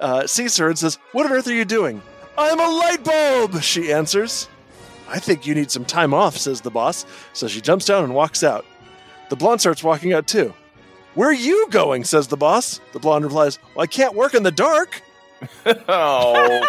uh, 0.00 0.26
sees 0.26 0.56
her, 0.56 0.68
and 0.68 0.78
says, 0.78 0.98
What 1.12 1.26
on 1.26 1.32
earth 1.32 1.46
are 1.46 1.54
you 1.54 1.64
doing? 1.64 2.02
I'm 2.38 2.58
a 2.58 2.68
light 2.68 3.04
bulb, 3.04 3.60
she 3.62 3.92
answers. 3.92 4.48
I 5.08 5.18
think 5.18 5.46
you 5.46 5.54
need 5.54 5.70
some 5.70 5.84
time 5.84 6.14
off, 6.14 6.36
says 6.36 6.60
the 6.60 6.70
boss. 6.70 7.04
So 7.32 7.48
she 7.48 7.60
jumps 7.60 7.84
down 7.84 8.04
and 8.04 8.14
walks 8.14 8.44
out. 8.44 8.64
The 9.28 9.36
blonde 9.36 9.60
starts 9.60 9.82
walking 9.82 10.12
out 10.12 10.26
too. 10.26 10.54
Where 11.14 11.28
are 11.28 11.32
you 11.32 11.68
going? 11.70 12.04
says 12.04 12.28
the 12.28 12.36
boss. 12.36 12.80
The 12.92 13.00
blonde 13.00 13.24
replies, 13.24 13.58
Well, 13.74 13.82
I 13.82 13.86
can't 13.86 14.14
work 14.14 14.34
in 14.34 14.44
the 14.44 14.52
dark. 14.52 15.02
Oh, 15.88 16.62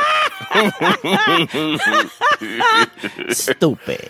Stupid. 3.29 4.09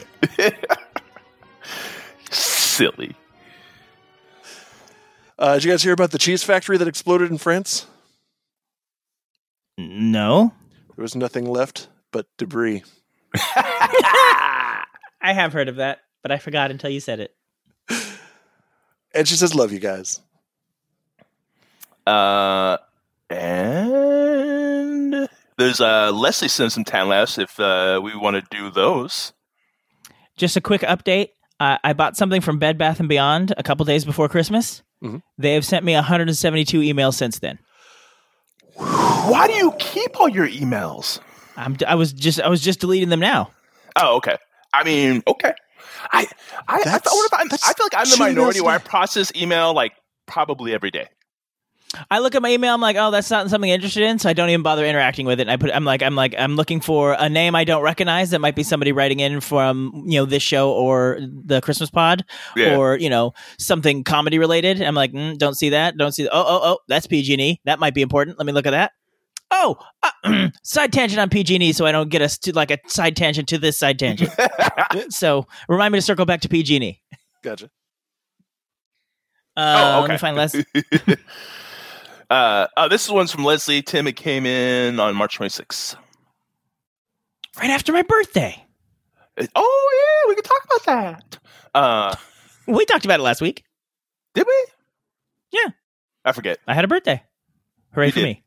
silly. 2.30 3.16
Uh, 5.38 5.56
did 5.56 5.64
you 5.64 5.72
guys 5.72 5.84
hear 5.84 5.94
about 5.94 6.12
the 6.12 6.18
cheese 6.20 6.44
factory 6.44 6.78
that 6.78 6.88
exploded 6.88 7.32
in 7.32 7.38
France? 7.38 7.88
No. 9.78 10.54
There 10.96 11.04
was 11.04 11.16
nothing 11.16 11.46
left 11.46 11.88
but 12.12 12.28
debris. 12.38 12.84
I 13.36 14.84
have 15.22 15.54
heard 15.54 15.70
of 15.70 15.78
that, 15.78 16.00
but 16.22 16.32
I 16.32 16.38
forgot 16.38 16.72
until 16.72 16.90
you 16.90 17.00
said 17.00 17.20
it. 17.20 17.36
And 19.14 19.28
she 19.28 19.36
says, 19.36 19.54
Love 19.54 19.74
you 19.74 19.80
guys. 19.80 20.22
Uh, 22.08 22.78
and 23.30 25.28
there's 25.58 25.82
uh 25.82 26.12
Leslie 26.14 26.48
sent 26.48 26.72
some 26.72 26.86
tan 26.86 27.10
laughs 27.10 27.38
if 27.38 27.60
uh, 27.60 28.00
we 28.02 28.16
want 28.16 28.36
to 28.38 28.58
do 28.58 28.72
those. 28.72 29.34
Just 30.38 30.56
a 30.56 30.62
quick 30.62 30.80
update. 30.82 31.32
Uh, 31.60 31.78
I 31.84 31.92
bought 31.92 32.16
something 32.16 32.40
from 32.40 32.58
Bed 32.58 32.78
Bath 32.78 33.02
and 33.02 33.10
Beyond 33.10 33.54
a 33.58 33.64
couple 33.64 33.86
days 33.86 34.06
before 34.06 34.30
Christmas. 34.30 34.82
Mhm. 35.04 35.22
They 35.38 35.56
have 35.56 35.66
sent 35.66 35.84
me 35.84 35.94
172 35.94 36.80
emails 36.80 37.16
since 37.16 37.40
then. 37.40 37.60
Why 39.32 39.48
do 39.48 39.54
you 39.54 39.72
keep 39.80 40.20
all 40.20 40.28
your 40.30 40.48
emails? 40.48 41.20
I'm, 41.56 41.78
I 41.88 41.96
was 41.96 42.12
just 42.13 42.41
I 42.41 42.50
was 42.50 42.62
just 42.62 42.80
deleting 42.82 43.10
them 43.10 43.20
now. 43.20 43.52
Oh, 43.96 44.17
okay. 44.17 44.38
I 44.74 44.84
mean, 44.84 45.24
okay. 45.28 45.54
I 46.12 46.28
I, 46.67 46.76
I, 46.80 46.84
That's- 46.84 47.06
what 47.06 47.26
if 47.26 47.34
I'm, 47.39 47.48
I 47.52 47.74
feel 47.74 47.86
like 47.86 47.96
I'm 47.96 48.10
the 48.10 48.17
minority 48.17 48.62
where 48.62 48.76
I 48.76 48.78
process 48.78 49.32
email 49.36 49.74
like 49.74 49.94
probably 50.28 50.74
every 50.74 50.91
day. 50.91 51.08
I 52.10 52.20
look 52.20 52.36
at 52.36 52.41
my 52.41 52.50
email. 52.50 52.74
I'm 52.74 52.80
like, 52.80 52.96
oh, 52.98 53.12
that's 53.12 53.30
not 53.30 53.50
something 53.50 53.70
I'm 53.70 53.76
interested 53.76 54.04
in, 54.04 54.17
so 54.17 54.30
I 54.30 54.34
don't 54.34 54.50
even 54.50 54.63
bother 54.63 54.86
interacting 54.86 55.26
with 55.26 55.39
it. 55.41 55.44
And 55.44 55.52
I 55.52 55.58
put, 55.58 55.76
I'm 55.76 55.84
like, 55.84 56.02
I'm 56.02 56.15
like, 56.15 56.34
I'm 56.38 56.56
looking 56.56 56.80
for 56.80 57.17
a 57.20 57.28
name 57.28 57.54
I 57.54 57.65
don't 57.65 57.84
recognize 57.84 58.30
that 58.30 58.39
might 58.39 58.56
be 58.56 58.63
somebody 58.63 58.94
writing 58.94 59.20
in 59.20 59.41
from 59.41 60.04
you 60.08 60.20
know 60.20 60.26
this 60.26 60.41
show 60.41 60.72
or 60.72 61.20
the 61.22 61.60
Christmas 61.62 61.89
Pod 61.89 62.24
Yeah. 62.56 62.78
or 62.78 62.98
you 62.98 63.10
know 63.10 63.34
something 63.60 64.04
comedy 64.06 64.39
related. 64.39 64.82
I'm 64.82 64.96
like, 64.96 65.12
mm, 65.12 65.38
don't 65.38 65.56
see 65.56 65.70
that. 65.70 65.98
Don't 65.98 66.13
see. 66.13 66.24
That. 66.24 66.34
Oh, 66.34 66.46
oh, 66.48 66.60
oh, 66.63 66.78
that's 66.88 67.08
PG&E. 67.08 67.60
That 67.65 67.80
might 67.80 67.94
be 67.94 68.02
important. 68.02 68.38
Let 68.38 68.46
me 68.46 68.54
look 68.54 68.65
at 68.65 68.72
that. 68.72 68.91
Oh, 69.52 69.76
uh, 70.24 70.50
side 70.64 70.94
tangent 70.94 71.20
on 71.20 71.30
PG&E, 71.30 71.74
so 71.74 71.86
I 71.86 71.92
don't 71.92 72.10
get 72.10 72.22
us 72.22 72.38
to 72.40 72.54
like 72.56 72.72
a 72.72 72.78
side 72.88 73.16
tangent 73.18 73.50
to 73.50 73.58
this 73.58 73.78
side 73.78 74.00
tangent. 74.00 74.32
so 75.10 75.46
remind 75.68 75.92
me 75.92 75.98
to 76.00 76.02
circle 76.02 76.26
back 76.26 76.42
to 76.42 76.50
PG&E. 76.50 77.02
Gotcha. 77.44 77.70
Uh, 79.58 79.98
Oh, 79.98 80.02
Let 80.02 80.12
me 80.12 80.18
find 80.18 80.38
less. 80.38 80.56
Uh, 82.30 82.68
uh, 82.78 82.88
this 82.88 83.04
is 83.04 83.12
one's 83.12 83.30
from 83.30 83.44
Leslie. 83.44 83.82
Tim, 83.82 84.08
it 84.08 84.16
came 84.16 84.46
in 84.46 85.02
on 85.02 85.14
March 85.18 85.38
26th. 85.38 85.98
Right 87.60 87.70
after 87.70 87.92
my 87.92 88.04
birthday. 88.04 88.56
It- 89.36 89.52
oh, 89.54 90.24
yeah, 90.24 90.30
we 90.30 90.36
can 90.36 90.44
talk 90.46 90.64
about 90.64 90.86
that. 90.86 91.40
Uh, 91.76 92.16
We 92.74 92.86
talked 92.86 93.04
about 93.04 93.20
it 93.20 93.24
last 93.24 93.42
week. 93.42 93.66
did 94.34 94.48
we? 94.48 94.66
Yeah. 95.52 95.72
I 96.24 96.32
forget. 96.32 96.60
I 96.66 96.74
had 96.74 96.86
a 96.86 96.88
birthday. 96.88 97.22
Hooray 97.94 98.06
You 98.06 98.12
for 98.14 98.20
did. 98.20 98.26
me. 98.26 98.44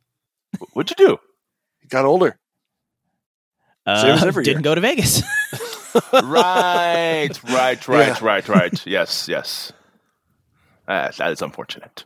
What'd 0.73 0.99
you 0.99 1.07
do? 1.07 1.19
Got 1.88 2.05
older. 2.05 2.38
Uh, 3.87 4.01
Same 4.01 4.11
as 4.12 4.25
every 4.25 4.45
didn't 4.45 4.59
year. 4.59 4.62
go 4.62 4.75
to 4.75 4.81
Vegas. 4.81 5.23
right, 6.12 7.29
right, 7.45 7.88
right, 7.88 7.88
Yeah. 7.88 8.19
right, 8.23 8.49
right. 8.49 8.87
Yes, 8.87 9.29
yes. 9.29 9.73
Uh, 10.88 11.11
that 11.19 11.33
is 11.33 11.43
unfortunate. 11.43 12.05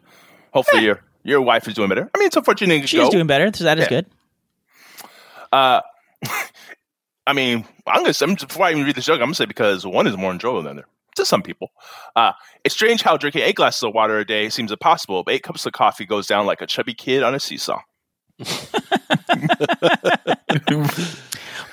Hopefully, 0.53 0.85
your 0.85 1.01
your 1.25 1.41
wife 1.41 1.69
is 1.69 1.75
doing 1.75 1.89
better. 1.89 2.11
I 2.15 2.19
mean, 2.19 2.27
it's 2.27 2.37
unfortunate. 2.37 2.75
you 2.75 2.81
didn't 2.81 2.89
She's 2.91 3.01
go. 3.01 3.11
doing 3.11 3.27
better, 3.27 3.51
so 3.55 3.65
that 3.65 3.79
is 3.79 3.85
Yeah. 3.85 3.89
good. 3.89 4.07
Uh, 5.53 5.81
I 7.27 7.33
mean, 7.33 7.65
I'm 7.87 8.03
gonna 8.03 8.15
I'm, 8.21 8.35
before 8.35 8.67
I 8.67 8.71
even 8.73 8.85
read 8.85 8.95
the 8.97 9.01
joke, 9.01 9.17
I'm 9.21 9.27
gonna 9.27 9.35
say 9.35 9.45
because 9.47 9.87
one 9.87 10.07
is 10.07 10.17
more 10.17 10.33
enjoyable 10.33 10.63
than 10.63 10.77
the 10.77 10.83
other 10.83 10.89
to 11.17 11.25
some 11.25 11.43
people. 11.43 11.71
Uh, 12.17 12.33
it's 12.65 12.75
strange 12.75 13.03
how 13.03 13.17
drinking 13.17 13.43
eight 13.43 13.57
glasses 13.57 13.83
of 13.83 13.93
water 13.95 14.19
a 14.19 14.25
day 14.25 14.49
seems 14.49 14.71
impossible, 14.73 15.25
but 15.25 15.35
eight 15.35 15.43
cups 15.43 15.67
of 15.67 15.73
coffee 15.73 16.07
goes 16.07 16.27
down 16.27 16.47
like 16.47 16.61
a 16.63 16.67
chubby 16.67 16.95
kid 16.95 17.23
on 17.23 17.35
a 17.35 17.41
seesaw. 17.41 17.81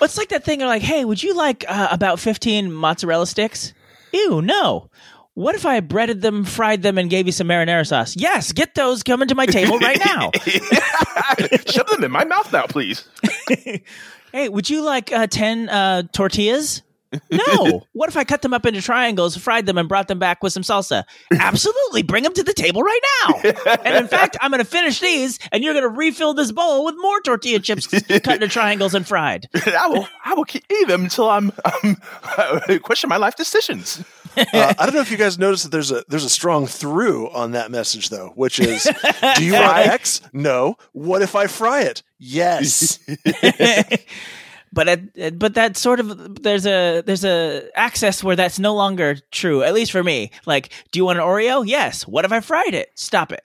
It's 0.01 0.17
like 0.17 0.29
that 0.29 0.43
thing. 0.43 0.59
Like, 0.61 0.81
"Hey, 0.81 1.03
would 1.03 1.21
you 1.21 1.35
like 1.35 1.65
uh, 1.67 1.87
about 1.91 2.19
fifteen 2.19 2.71
mozzarella 2.71 3.27
sticks?" 3.27 3.73
Ew, 4.13 4.41
no. 4.41 4.89
What 5.33 5.55
if 5.55 5.65
I 5.65 5.81
breaded 5.81 6.21
them, 6.21 6.45
fried 6.45 6.81
them, 6.81 6.97
and 6.97 7.09
gave 7.09 7.25
you 7.25 7.33
some 7.33 7.47
marinara 7.47 7.85
sauce? 7.85 8.15
Yes, 8.15 8.53
get 8.53 8.73
those 8.73 9.03
coming 9.03 9.27
to 9.27 9.35
my 9.35 9.45
table 9.45 9.77
right 9.79 9.99
now. 9.99 10.31
Shove 11.67 11.87
them 11.87 12.05
in 12.05 12.11
my 12.11 12.23
mouth 12.23 12.53
now, 12.53 12.65
please. 12.67 13.05
hey, 14.31 14.47
would 14.47 14.69
you 14.69 14.81
like 14.81 15.11
uh, 15.11 15.27
ten 15.27 15.67
uh, 15.67 16.03
tortillas? 16.13 16.83
No. 17.31 17.85
what 17.93 18.09
if 18.09 18.17
I 18.17 18.23
cut 18.23 18.41
them 18.41 18.53
up 18.53 18.65
into 18.65 18.81
triangles, 18.81 19.35
fried 19.37 19.65
them, 19.65 19.77
and 19.77 19.89
brought 19.89 20.07
them 20.07 20.19
back 20.19 20.43
with 20.43 20.53
some 20.53 20.63
salsa? 20.63 21.03
Absolutely. 21.31 22.03
Bring 22.03 22.23
them 22.23 22.33
to 22.33 22.43
the 22.43 22.53
table 22.53 22.81
right 22.81 22.99
now. 23.27 23.41
and 23.83 23.95
in 23.95 24.07
fact, 24.07 24.37
I'm 24.41 24.51
going 24.51 24.63
to 24.63 24.69
finish 24.69 24.99
these, 24.99 25.39
and 25.51 25.63
you're 25.63 25.73
going 25.73 25.83
to 25.83 25.89
refill 25.89 26.33
this 26.33 26.51
bowl 26.51 26.85
with 26.85 26.95
more 26.97 27.21
tortilla 27.21 27.59
chips 27.59 27.87
cut 27.87 28.35
into 28.35 28.47
triangles 28.47 28.93
and 28.93 29.07
fried. 29.07 29.49
I 29.65 29.87
will 29.87 30.07
I 30.23 30.33
will 30.33 30.45
keep 30.45 30.63
eating 30.71 30.87
them 30.87 31.03
until 31.03 31.29
I'm, 31.29 31.51
I'm 31.63 32.79
question 32.81 33.09
my 33.09 33.17
life 33.17 33.35
decisions. 33.35 34.03
Uh, 34.37 34.73
I 34.77 34.85
don't 34.85 34.93
know 34.93 35.01
if 35.01 35.11
you 35.11 35.17
guys 35.17 35.39
noticed 35.39 35.63
that 35.63 35.71
there's 35.71 35.91
a 35.91 36.03
there's 36.09 36.25
a 36.25 36.29
strong 36.29 36.67
through 36.67 37.29
on 37.29 37.51
that 37.51 37.71
message 37.71 38.09
though, 38.09 38.33
which 38.35 38.59
is, 38.59 38.83
do 39.37 39.45
you 39.45 39.53
want 39.53 39.87
X? 39.87 40.21
No. 40.33 40.77
What 40.91 41.21
if 41.21 41.35
I 41.35 41.47
fry 41.47 41.83
it? 41.83 42.03
Yes. 42.19 42.99
But 44.75 44.87
it, 45.15 45.39
but 45.39 45.55
that 45.55 45.75
sort 45.77 45.99
of 45.99 46.43
there's 46.43 46.67
a 46.67 47.01
there's 47.01 47.25
a 47.25 47.67
access 47.75 48.23
where 48.23 48.35
that's 48.35 48.59
no 48.59 48.75
longer 48.75 49.15
true. 49.31 49.63
At 49.63 49.73
least 49.73 49.91
for 49.91 50.03
me. 50.03 50.29
Like, 50.45 50.69
do 50.91 50.99
you 50.99 51.05
want 51.05 51.17
an 51.17 51.25
Oreo? 51.25 51.65
Yes. 51.65 52.05
What 52.07 52.25
if 52.25 52.31
I 52.31 52.41
fried 52.41 52.75
it? 52.75 52.91
Stop 52.93 53.31
it. 53.31 53.43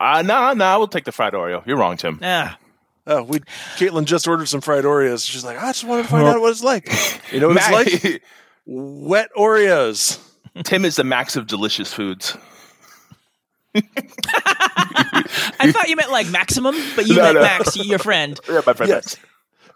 Uh, 0.00 0.22
no, 0.22 0.52
no, 0.54 0.64
I 0.64 0.76
will 0.78 0.88
take 0.88 1.04
the 1.04 1.12
fried 1.12 1.34
Oreo. 1.34 1.64
You're 1.66 1.76
wrong, 1.76 1.96
Tim. 1.96 2.18
Ah. 2.22 2.58
Oh, 3.06 3.22
we 3.22 3.40
Caitlin 3.76 4.04
just 4.04 4.26
ordered 4.26 4.46
some 4.48 4.60
fried 4.60 4.84
Oreos. 4.84 5.28
She's 5.28 5.44
like, 5.44 5.58
I 5.58 5.66
just 5.68 5.84
wanted 5.84 6.04
to 6.04 6.08
find 6.08 6.26
out 6.26 6.40
what 6.40 6.50
it's 6.50 6.62
like. 6.64 6.88
You 7.32 7.40
know 7.40 7.48
what 7.48 7.58
it's 7.58 8.02
like? 8.04 8.22
Wet 8.66 9.28
Oreos. 9.36 10.18
Tim 10.64 10.84
is 10.84 10.96
the 10.96 11.04
max 11.04 11.36
of 11.36 11.46
delicious 11.46 11.92
foods. 11.92 12.36
I 13.74 15.70
thought 15.72 15.88
you 15.88 15.96
meant 15.96 16.10
like 16.10 16.28
maximum, 16.30 16.74
but 16.94 17.06
you 17.06 17.16
No, 17.16 17.22
meant 17.22 17.34
no. 17.36 17.40
Max, 17.42 17.76
your 17.76 17.98
friend 17.98 18.38
Yeah, 18.48 18.60
my 18.66 18.72
friend 18.72 18.90
Yes. 18.90 19.16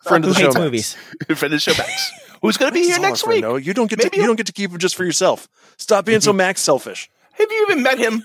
Friend 0.08 0.24
of 0.24 0.30
the 0.34 0.34
show. 0.40 0.46
hates 0.46 0.56
movies. 0.58 0.94
Friend 1.26 1.42
of 1.44 1.50
the 1.50 1.58
show, 1.58 1.72
Max. 1.76 2.12
Who's 2.42 2.56
going 2.56 2.70
to 2.70 2.74
be 2.74 2.80
This 2.80 2.88
here 2.88 2.94
is 2.98 2.98
all 2.98 3.10
next 3.10 3.26
week? 3.26 3.42
No, 3.42 3.56
You 3.56 3.74
don't 3.74 3.88
get 3.88 3.98
to 4.00 4.06
Maybe 4.06 4.16
you 4.18 4.22
you'll- 4.22 4.30
don't 4.30 4.36
get 4.36 4.46
to 4.46 4.52
keep 4.52 4.70
him 4.70 4.78
just 4.78 4.94
for 4.94 5.04
yourself. 5.04 5.48
Stop 5.78 6.04
being 6.04 6.20
so 6.20 6.32
Max 6.32 6.60
selfish. 6.60 7.10
Have 7.32 7.50
you 7.50 7.66
even 7.68 7.82
met 7.82 7.98
him? 7.98 8.24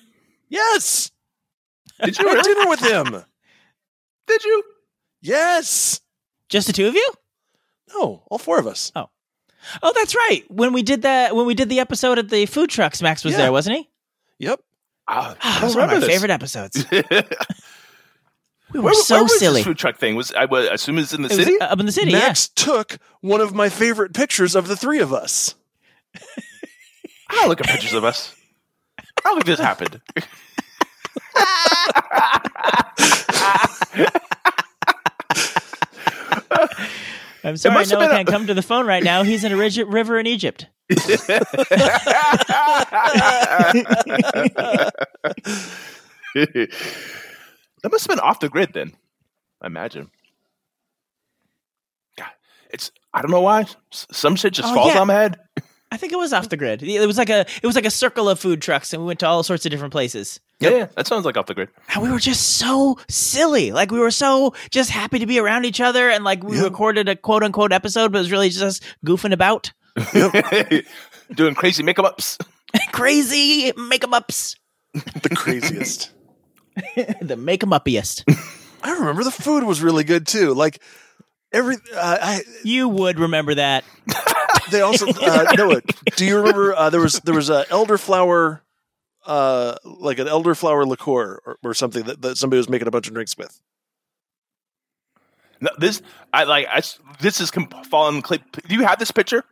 Yes. 0.50 1.12
Did 2.04 2.18
you 2.20 2.28
I 2.28 2.36
had 2.36 2.46
really? 2.46 2.54
dinner 2.56 2.70
with 2.70 2.80
him. 2.82 3.24
Did 4.28 4.44
you? 4.44 4.64
Yes. 5.22 6.02
Just 6.50 6.68
the 6.68 6.74
two 6.74 6.88
of 6.88 6.96
you? 6.96 7.12
No, 7.94 8.24
all 8.30 8.38
four 8.38 8.60
of 8.60 8.68
us. 8.68 8.92
Oh, 8.96 9.10
Oh, 9.84 9.94
that's 9.96 10.16
right. 10.16 10.44
When 10.50 10.74
we 10.74 10.82
did 10.82 11.04
that, 11.04 11.36
when 11.36 11.46
we 11.46 11.54
did 11.54 11.70
the 11.70 11.80
episode 11.80 12.18
at 12.18 12.30
the 12.30 12.48
food 12.48 12.70
trucks, 12.72 13.00
Max 13.02 13.24
was 13.24 13.34
Yeah. 13.34 13.38
there, 13.40 13.52
wasn't 13.52 13.78
he? 13.78 13.90
Yep. 14.40 14.60
Ah, 15.08 15.30
that 15.34 15.38
ah, 15.44 15.60
was 15.64 15.76
one 15.76 15.84
of 15.86 15.92
my 15.92 16.00
this. 16.00 16.10
favorite 16.10 16.32
episodes. 16.32 16.84
Where, 18.72 18.82
We 18.82 18.90
were 18.90 18.94
so 18.94 19.16
where 19.16 19.24
was 19.24 19.40
silly. 19.40 19.60
This 19.60 19.66
food 19.66 19.78
truck 19.78 19.98
thing 19.98 20.16
was 20.16 20.32
I 20.34 20.46
would 20.46 20.72
assume 20.72 20.98
it's 20.98 21.14
in 21.14 21.22
the 21.22 21.30
It 21.30 21.38
was 21.38 21.46
city. 21.46 21.60
Uh, 21.60 21.68
up 21.68 21.80
in 21.80 21.86
the 21.86 21.92
city, 21.92 22.12
Max 22.12 22.48
took 22.48 22.98
one 23.22 23.42
of 23.42 23.54
my 23.54 23.70
favorite 23.70 24.14
pictures 24.14 24.56
of 24.56 24.68
the 24.68 24.76
three 24.76 25.00
of 25.00 25.14
us. 25.14 25.56
I'll 27.30 27.48
look 27.48 27.60
at 27.62 27.68
pictures 27.68 27.94
of 27.94 28.04
us. 28.04 28.34
I 29.00 29.04
don't 29.24 29.36
think 29.36 29.46
this 29.46 29.60
happened. 29.60 30.02
I'm 37.44 37.58
sorry, 37.58 37.74
must 37.74 37.90
have 37.92 38.00
Noah 38.00 38.10
can't 38.10 38.28
come 38.28 38.48
to 38.48 38.54
the 38.54 38.62
phone 38.62 38.86
right 38.86 39.04
now. 39.04 39.24
He's 39.24 39.44
in 39.44 39.52
a 39.52 39.58
rig- 39.58 39.88
river 39.88 40.20
in 40.20 40.28
Egypt. 40.28 40.68
that 47.84 47.92
must 47.92 48.06
have 48.08 48.16
been 48.16 48.24
off 48.26 48.40
the 48.40 48.50
grid 48.50 48.72
then. 48.74 48.94
I 49.62 49.68
imagine. 49.68 50.10
God, 52.18 52.30
it's 52.72 52.92
I 53.14 53.22
don't 53.22 53.32
know 53.32 53.42
why. 53.42 53.66
Some 53.92 54.36
shit 54.36 54.54
just 54.54 54.70
Oh, 54.72 54.76
falls 54.76 54.94
yeah. 54.94 55.02
on 55.02 55.08
my 55.08 55.14
head. 55.14 55.38
I 55.94 55.98
think 55.98 56.14
it 56.14 56.18
was 56.18 56.32
off 56.32 56.48
the 56.48 56.56
grid. 56.56 56.82
It 56.84 57.06
was 57.06 57.18
like 57.18 57.30
a 57.30 57.42
it 57.42 57.64
was 57.66 57.76
like 57.76 57.86
a 57.86 57.92
circle 57.92 58.30
of 58.30 58.40
food 58.40 58.62
trucks, 58.62 58.94
and 58.94 59.02
we 59.02 59.08
went 59.08 59.20
to 59.20 59.28
all 59.28 59.44
sorts 59.44 59.66
of 59.66 59.72
different 59.72 59.92
places. 59.92 60.40
Yeah, 60.62 60.70
yeah, 60.70 60.86
that 60.96 61.06
sounds 61.08 61.26
like 61.26 61.36
off 61.38 61.48
the 61.48 61.54
grid. 61.56 61.70
And 61.94 62.02
we 62.04 62.10
were 62.12 62.20
just 62.20 62.58
so 62.58 62.98
silly. 63.10 63.72
Like 63.72 63.92
we 63.92 64.00
were 64.00 64.12
so 64.12 64.54
just 64.70 64.90
happy 64.90 65.20
to 65.20 65.26
be 65.26 65.38
around 65.40 65.66
each 65.66 65.82
other, 65.82 66.10
and 66.10 66.24
like 66.24 66.44
we 66.44 66.56
Yep. 66.56 66.64
recorded 66.66 67.10
a 67.10 67.16
quote 67.16 67.44
unquote 67.44 67.74
episode, 67.74 68.12
but 68.14 68.20
it 68.20 68.22
was 68.22 68.32
really 68.32 68.50
just 68.50 68.64
us 68.64 68.80
goofing 69.06 69.34
about, 69.34 69.72
Doing 71.36 71.56
crazy 71.56 71.84
makeup 71.84 72.06
ups. 72.06 72.38
crazy 72.94 73.74
make 73.76 74.04
'em 74.04 74.14
ups, 74.14 74.56
The 74.94 75.36
craziest. 75.36 76.12
the 77.22 77.36
make 77.38 77.64
'em 77.64 77.70
uppiest. 77.72 78.24
I 78.84 78.92
remember 78.94 79.24
the 79.24 79.32
food 79.32 79.64
was 79.64 79.82
really 79.82 80.04
good 80.04 80.26
too. 80.28 80.54
Like 80.54 80.80
every 81.52 81.76
uh, 81.96 82.18
I 82.22 82.42
You 82.64 82.88
would 82.90 83.20
remember 83.20 83.56
that. 83.56 83.84
they 84.72 84.82
also 84.82 85.08
uh, 85.08 85.54
Noah, 85.58 85.82
do 86.16 86.26
you 86.26 86.38
remember 86.38 86.74
uh, 86.76 86.90
there 86.90 87.02
was 87.02 87.20
there 87.22 87.36
was 87.36 87.50
a 87.50 87.66
elderflower 87.66 88.62
uh 89.28 89.76
like 89.84 90.18
an 90.18 90.26
elderflower 90.28 90.88
liqueur 90.88 91.40
or, 91.46 91.58
or 91.64 91.74
something 91.76 92.04
that, 92.06 92.22
that 92.24 92.38
somebody 92.38 92.58
was 92.58 92.68
making 92.70 92.88
a 92.88 92.92
bunch 92.92 93.08
of 93.08 93.14
drinks 93.14 93.38
with. 93.38 93.62
No, 95.60 95.70
this 95.78 96.02
I 96.34 96.46
like. 96.46 96.66
I 96.68 96.78
s- 96.78 96.98
this 97.20 97.40
is 97.40 97.52
comp- 97.52 97.86
falling. 97.86 98.24
Cl- 98.24 98.42
do 98.68 98.74
you 98.74 98.84
have 98.84 98.98
this 98.98 99.12
picture? 99.12 99.44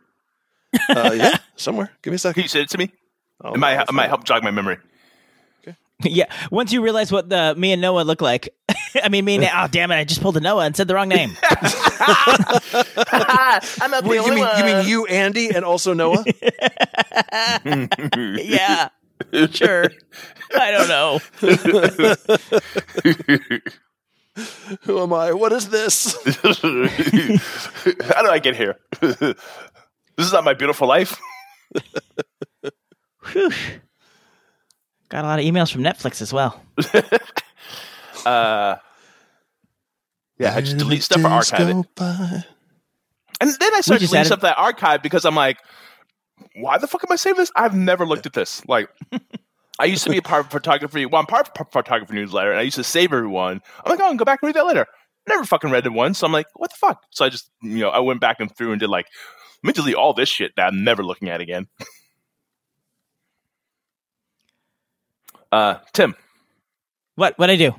Uh, 0.88 1.12
yeah, 1.16 1.36
somewhere. 1.54 1.92
Give 2.02 2.10
me 2.10 2.16
a 2.16 2.18
Can 2.18 2.18
second. 2.18 2.42
you 2.42 2.48
send 2.48 2.64
it 2.64 2.70
to 2.70 2.78
me? 2.78 2.90
Oh, 3.44 3.54
it 3.54 3.58
might 3.58 3.80
it 3.80 3.92
might 3.92 4.08
help 4.08 4.24
jog 4.24 4.42
my 4.42 4.50
memory. 4.50 4.78
yeah. 6.04 6.26
Once 6.50 6.72
you 6.72 6.82
realize 6.82 7.12
what 7.12 7.28
the 7.28 7.54
me 7.56 7.72
and 7.72 7.82
Noah 7.82 8.02
look 8.02 8.20
like, 8.20 8.48
I 9.02 9.08
mean, 9.08 9.24
me 9.24 9.36
and 9.36 9.44
oh 9.44 9.66
damn 9.70 9.90
it, 9.90 9.96
I 9.96 10.04
just 10.04 10.20
pulled 10.22 10.36
a 10.36 10.40
Noah 10.40 10.66
and 10.66 10.76
said 10.76 10.86
the 10.88 10.94
wrong 10.94 11.08
name. 11.08 11.36
I'm 11.42 11.50
not 13.90 14.04
the 14.04 14.08
Wait, 14.08 14.16
you 14.16 14.22
only 14.22 14.36
mean 14.36 14.48
you 14.58 14.64
mean 14.64 14.76
one. 14.76 14.88
you, 14.88 15.06
Andy, 15.06 15.50
and 15.50 15.64
also 15.64 15.92
Noah? 15.92 16.24
yeah, 18.38 18.88
sure. 19.50 19.90
I 20.54 20.70
don't 20.70 20.88
know. 20.88 21.18
Who 24.82 25.00
am 25.00 25.12
I? 25.12 25.32
What 25.32 25.52
is 25.52 25.68
this? 25.68 26.14
How 26.42 28.22
do 28.22 28.30
I 28.30 28.38
get 28.40 28.56
here? 28.56 28.76
this 29.00 29.34
is 30.18 30.32
not 30.32 30.44
my 30.44 30.54
beautiful 30.54 30.88
life. 30.88 31.18
Whew. 33.32 33.50
Got 35.10 35.24
a 35.24 35.28
lot 35.28 35.38
of 35.38 35.44
emails 35.44 35.70
from 35.70 35.82
Netflix 35.82 36.22
as 36.22 36.32
well. 36.32 36.60
Uh, 38.26 38.76
yeah, 40.38 40.54
I 40.54 40.60
just 40.60 40.76
delete 40.76 41.02
stuff 41.02 41.24
or 41.24 41.28
archive 41.28 41.68
it. 41.68 41.86
And 43.40 43.50
then 43.58 43.74
I 43.74 43.80
started 43.80 44.00
deleting 44.00 44.16
added- 44.18 44.26
stuff 44.26 44.40
that 44.40 44.58
archive 44.58 45.02
because 45.02 45.24
I'm 45.24 45.34
like, 45.34 45.58
why 46.56 46.76
the 46.76 46.86
fuck 46.86 47.02
am 47.02 47.10
I 47.12 47.16
saving 47.16 47.38
this? 47.38 47.50
I've 47.56 47.74
never 47.74 48.04
looked 48.06 48.26
at 48.26 48.34
this. 48.34 48.62
Like, 48.66 48.90
I 49.78 49.86
used 49.86 50.04
to 50.04 50.10
be 50.10 50.18
a 50.18 50.22
part 50.22 50.44
of 50.44 50.50
photography. 50.52 51.06
Well, 51.06 51.20
I'm 51.20 51.26
part 51.26 51.48
of 51.48 51.52
a 51.66 51.70
photography 51.70 52.14
newsletter, 52.14 52.50
and 52.50 52.60
I 52.60 52.62
used 52.62 52.76
to 52.76 52.84
save 52.84 53.12
everyone. 53.12 53.62
I'm 53.84 53.90
like, 53.90 54.00
oh, 54.00 54.04
I'll 54.06 54.14
go 54.16 54.24
back 54.26 54.40
and 54.42 54.48
read 54.48 54.56
that 54.56 54.66
later. 54.66 54.86
Never 55.26 55.44
fucking 55.44 55.70
read 55.70 55.86
it 55.86 55.92
once. 55.92 56.18
So 56.18 56.26
I'm 56.26 56.32
like, 56.32 56.46
what 56.56 56.70
the 56.70 56.76
fuck? 56.76 57.02
So 57.10 57.24
I 57.24 57.30
just, 57.30 57.50
you 57.62 57.78
know, 57.78 57.88
I 57.88 58.00
went 58.00 58.20
back 58.20 58.40
and 58.40 58.54
through 58.54 58.72
and 58.72 58.80
did 58.80 58.90
like, 58.90 59.06
let 59.64 59.68
me 59.68 59.72
delete 59.72 59.94
all 59.94 60.12
this 60.12 60.28
shit 60.28 60.52
that 60.56 60.66
I'm 60.66 60.84
never 60.84 61.02
looking 61.02 61.28
at 61.30 61.40
again. 61.40 61.68
uh, 65.52 65.74
Tim, 65.92 66.14
What? 67.16 67.38
What 67.38 67.50
I 67.50 67.56
do? 67.56 67.74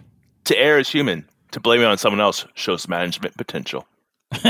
To 0.46 0.58
err 0.58 0.80
is 0.80 0.90
human. 0.90 1.28
To 1.52 1.60
blame 1.60 1.82
it 1.82 1.86
on 1.86 1.98
someone 1.98 2.22
else 2.22 2.46
shows 2.56 2.88
management 2.88 3.36
potential. 3.38 3.86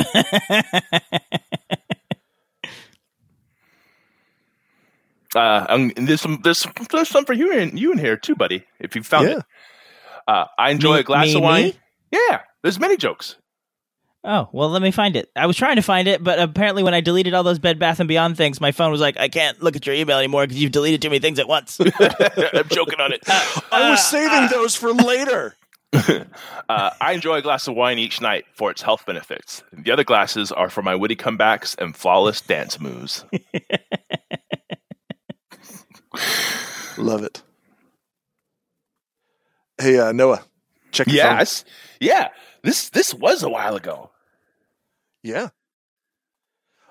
Uh, 5.35 5.65
um, 5.69 5.91
there's 5.95 6.19
some 6.21 6.39
there's 6.43 6.57
some, 6.57 6.73
there's 6.91 7.07
some 7.07 7.23
for 7.25 7.33
you 7.33 7.53
in 7.53 7.77
you 7.77 7.91
in 7.93 7.97
here 7.97 8.17
too, 8.17 8.35
buddy. 8.35 8.65
If 8.79 8.95
you 8.95 9.03
found 9.03 9.29
Yeah. 9.29 9.37
it, 9.37 9.43
uh, 10.27 10.45
I 10.57 10.71
enjoy 10.71 10.95
Me- 10.95 10.99
a 10.99 11.03
glass 11.03 11.27
me- 11.27 11.35
of 11.35 11.41
wine. 11.41 11.63
me? 11.63 11.73
Yeah, 12.11 12.41
there's 12.63 12.79
many 12.79 12.97
jokes. 12.97 13.37
Oh, 14.23 14.49
well, 14.51 14.69
let 14.69 14.83
me 14.83 14.91
find 14.91 15.15
it. 15.15 15.31
I 15.35 15.47
was 15.47 15.57
trying 15.57 15.77
to 15.77 15.81
find 15.81 16.07
it, 16.07 16.23
but 16.23 16.37
apparently 16.39 16.83
when 16.83 16.93
I 16.93 17.01
deleted 17.01 17.33
all 17.33 17.41
those 17.41 17.57
Bed 17.57 17.79
Bath 17.79 17.99
and 17.99 18.07
Beyond 18.07 18.37
things, 18.37 18.61
my 18.61 18.71
phone 18.71 18.91
was 18.91 19.01
like, 19.01 19.17
I 19.19 19.29
can't 19.29 19.59
look 19.63 19.75
at 19.75 19.87
your 19.87 19.95
email 19.95 20.19
anymore 20.19 20.45
because 20.45 20.61
you've 20.61 20.71
deleted 20.71 21.01
too 21.01 21.09
many 21.09 21.17
things 21.19 21.39
at 21.39 21.47
once. 21.47 21.79
I'm 21.79 22.67
joking 22.69 22.99
on 22.99 23.13
it. 23.13 23.21
I 23.71 23.89
was 23.89 24.07
saving 24.07 24.49
those 24.49 24.75
for 24.75 24.93
later. 24.93 25.55
Uh, 26.69 26.91
I 27.01 27.11
enjoy 27.11 27.35
a 27.35 27.41
glass 27.41 27.67
of 27.67 27.75
wine 27.75 27.99
each 27.99 28.21
night 28.21 28.45
for 28.53 28.71
its 28.71 28.81
health 28.81 29.05
benefits. 29.05 29.61
The 29.73 29.91
other 29.91 30.05
glasses 30.05 30.53
are 30.53 30.69
for 30.69 30.81
my 30.81 30.95
witty 30.95 31.17
comebacks 31.17 31.77
and 31.77 31.93
flawless 31.93 32.39
dance 32.39 32.79
moves. 32.79 33.25
Love 36.97 37.23
it. 37.23 37.43
Hey, 39.81 39.99
uh, 39.99 40.13
Noah, 40.13 40.45
check 40.91 41.07
your 41.07 41.25
phone. 41.25 41.39
yes, 41.39 41.65
yeah. 41.99 42.29
This 42.63 42.89
this 42.89 43.13
was 43.13 43.43
a 43.43 43.49
while 43.49 43.75
ago. 43.75 44.11
Yeah. 45.23 45.49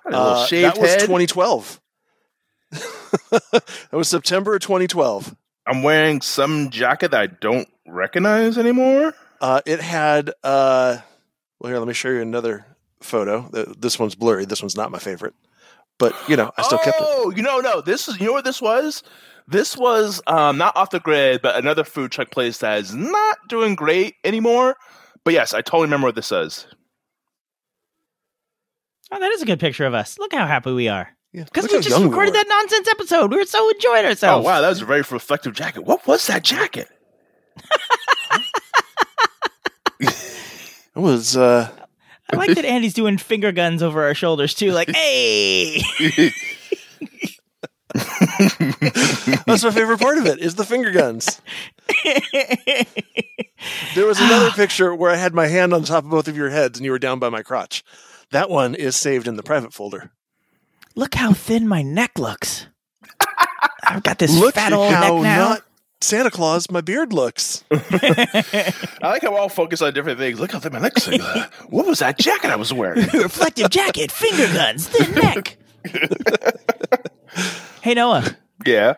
I 0.04 0.10
had 0.10 0.14
a 0.14 0.16
Uh, 0.16 0.46
shaved 0.46 0.76
that 0.76 0.80
was 0.80 0.90
head. 0.90 1.00
2012. 1.00 1.80
that 2.70 3.62
was 3.92 4.08
September 4.08 4.54
of 4.54 4.62
2012. 4.62 5.34
I'm 5.66 5.82
wearing 5.82 6.20
some 6.20 6.70
jacket 6.70 7.10
that 7.10 7.20
I 7.20 7.26
don't 7.26 7.68
recognize 7.86 8.56
anymore. 8.58 9.14
Uh, 9.40 9.60
it 9.66 9.80
had, 9.80 10.30
uh, 10.42 10.98
well, 11.58 11.70
here, 11.70 11.78
let 11.78 11.88
me 11.88 11.94
show 11.94 12.08
you 12.08 12.20
another 12.20 12.66
photo. 13.00 13.48
This 13.78 13.98
one's 13.98 14.14
blurry. 14.14 14.44
This 14.44 14.62
one's 14.62 14.76
not 14.76 14.90
my 14.90 14.98
favorite. 14.98 15.34
But, 15.98 16.14
you 16.28 16.36
know, 16.36 16.50
I 16.56 16.62
still 16.62 16.78
kept 16.78 16.98
it. 17.00 17.06
Oh, 17.06 17.30
you 17.34 17.42
know, 17.42 17.58
no. 17.60 17.80
This 17.80 18.08
is 18.08 18.18
you 18.18 18.26
know 18.26 18.32
what 18.32 18.44
this 18.44 18.60
was. 18.62 19.02
This 19.46 19.76
was 19.76 20.22
um, 20.26 20.56
not 20.56 20.76
off 20.76 20.90
the 20.90 21.00
grid, 21.00 21.42
but 21.42 21.56
another 21.56 21.84
food 21.84 22.10
truck 22.10 22.30
place 22.30 22.58
that 22.58 22.78
is 22.78 22.94
not 22.94 23.38
doing 23.48 23.74
great 23.74 24.14
anymore. 24.24 24.76
But 25.24 25.34
yes, 25.34 25.52
I 25.54 25.60
totally 25.60 25.84
remember 25.84 26.06
what 26.08 26.14
this 26.14 26.32
is. 26.32 26.66
oh, 29.12 29.18
that 29.20 29.30
is 29.32 29.42
a 29.42 29.46
good 29.46 29.60
picture 29.60 29.84
of 29.86 29.94
us. 29.94 30.18
Look 30.18 30.32
how 30.32 30.46
happy 30.46 30.72
we 30.72 30.88
are. 30.88 31.10
Yeah, 31.32 31.44
Because 31.44 31.64
look 31.64 31.72
we 31.72 31.78
just 31.78 31.90
young 31.90 32.02
we 32.02 32.08
recorded 32.08 32.34
that 32.34 32.46
nonsense 32.48 32.88
episode. 32.88 33.30
We 33.30 33.36
were 33.36 33.44
so 33.44 33.68
enjoying 33.70 34.04
ourselves. 34.04 34.44
Oh 34.44 34.48
wow, 34.48 34.60
that 34.60 34.68
was 34.68 34.82
a 34.82 34.84
very 34.84 35.02
reflective 35.02 35.52
jacket. 35.52 35.82
What 35.84 36.06
was 36.06 36.26
that 36.26 36.42
jacket? 36.42 36.88
It 40.96 40.98
was, 40.98 41.36
uh, 41.36 41.70
I 42.32 42.36
like 42.36 42.54
that 42.56 42.64
Andy's 42.64 42.94
doing 42.94 43.16
finger 43.16 43.52
guns 43.52 43.80
over 43.82 44.02
our 44.04 44.14
shoulders 44.14 44.54
too. 44.54 44.72
Like, 44.72 44.90
hey, 44.94 45.80
that's 49.46 49.64
my 49.64 49.70
favorite 49.70 50.00
part 50.00 50.18
of 50.18 50.26
it 50.26 50.38
is 50.38 50.54
the 50.54 50.64
finger 50.64 50.90
guns. 50.90 51.40
There 53.94 54.06
was 54.06 54.20
another 54.20 54.50
picture 54.54 54.94
where 54.94 55.10
I 55.10 55.16
had 55.16 55.34
my 55.34 55.46
hand 55.46 55.72
on 55.72 55.82
top 55.84 56.04
of 56.04 56.10
both 56.10 56.28
of 56.28 56.36
your 56.36 56.50
heads 56.50 56.78
and 56.78 56.84
you 56.84 56.90
were 56.92 56.98
down 56.98 57.18
by 57.18 57.28
my 57.28 57.42
crotch. 57.42 57.82
That 58.30 58.48
one 58.50 58.74
is 58.74 58.96
saved 58.96 59.26
in 59.26 59.36
the 59.36 59.42
private 59.42 59.72
folder. 59.72 60.10
look 60.94 61.14
how 61.14 61.32
thin 61.32 61.66
my 61.66 61.82
neck 61.82 62.18
looks. 62.18 62.66
I've 63.82 64.02
got 64.02 64.18
this 64.18 64.38
Look 64.38 64.54
fat 64.54 64.72
at 64.72 64.78
old 64.78 64.92
how 64.92 65.00
neck 65.16 65.22
now. 65.22 65.48
not 65.50 65.62
Santa 66.00 66.30
Claus 66.30 66.70
my 66.70 66.80
beard 66.80 67.12
looks. 67.12 67.64
I 67.72 68.72
like 69.02 69.22
how 69.22 69.32
we're 69.32 69.38
all 69.38 69.48
focused 69.48 69.82
on 69.82 69.92
different 69.94 70.18
things. 70.18 70.38
Look 70.38 70.52
how 70.52 70.60
thin 70.60 70.72
my 70.72 70.78
neck's. 70.78 71.08
like, 71.08 71.20
uh, 71.24 71.46
what 71.68 71.86
was 71.86 71.98
that 71.98 72.18
jacket 72.18 72.50
I 72.50 72.56
was 72.56 72.72
wearing? 72.72 73.06
Reflective 73.14 73.68
jacket, 73.70 74.12
finger 74.12 74.46
guns, 74.52 74.86
thin 74.88 75.12
neck. 75.14 75.56
hey 77.82 77.94
Noah, 77.94 78.36
yeah. 78.64 78.94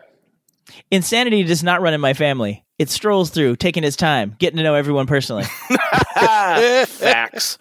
insanity 0.91 1.43
does 1.43 1.63
not 1.63 1.81
run 1.81 1.93
in 1.93 2.01
my 2.01 2.13
family. 2.13 2.63
It 2.79 2.89
strolls 2.89 3.29
through, 3.29 3.57
taking 3.57 3.83
its 3.83 3.95
time, 3.95 4.35
getting 4.39 4.57
to 4.57 4.63
know 4.63 4.75
everyone 4.75 5.05
personally. 5.05 5.43
Facts. 6.15 7.57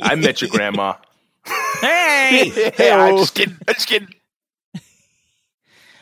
I 0.00 0.14
met 0.14 0.40
your 0.40 0.50
grandma. 0.50 0.94
hey, 1.80 2.48
hey, 2.76 2.90
I'm 2.90 3.18
just 3.18 3.34
kidding. 3.34 3.56
I'm 3.68 3.74
just 3.74 3.88
kidding. 3.88 4.08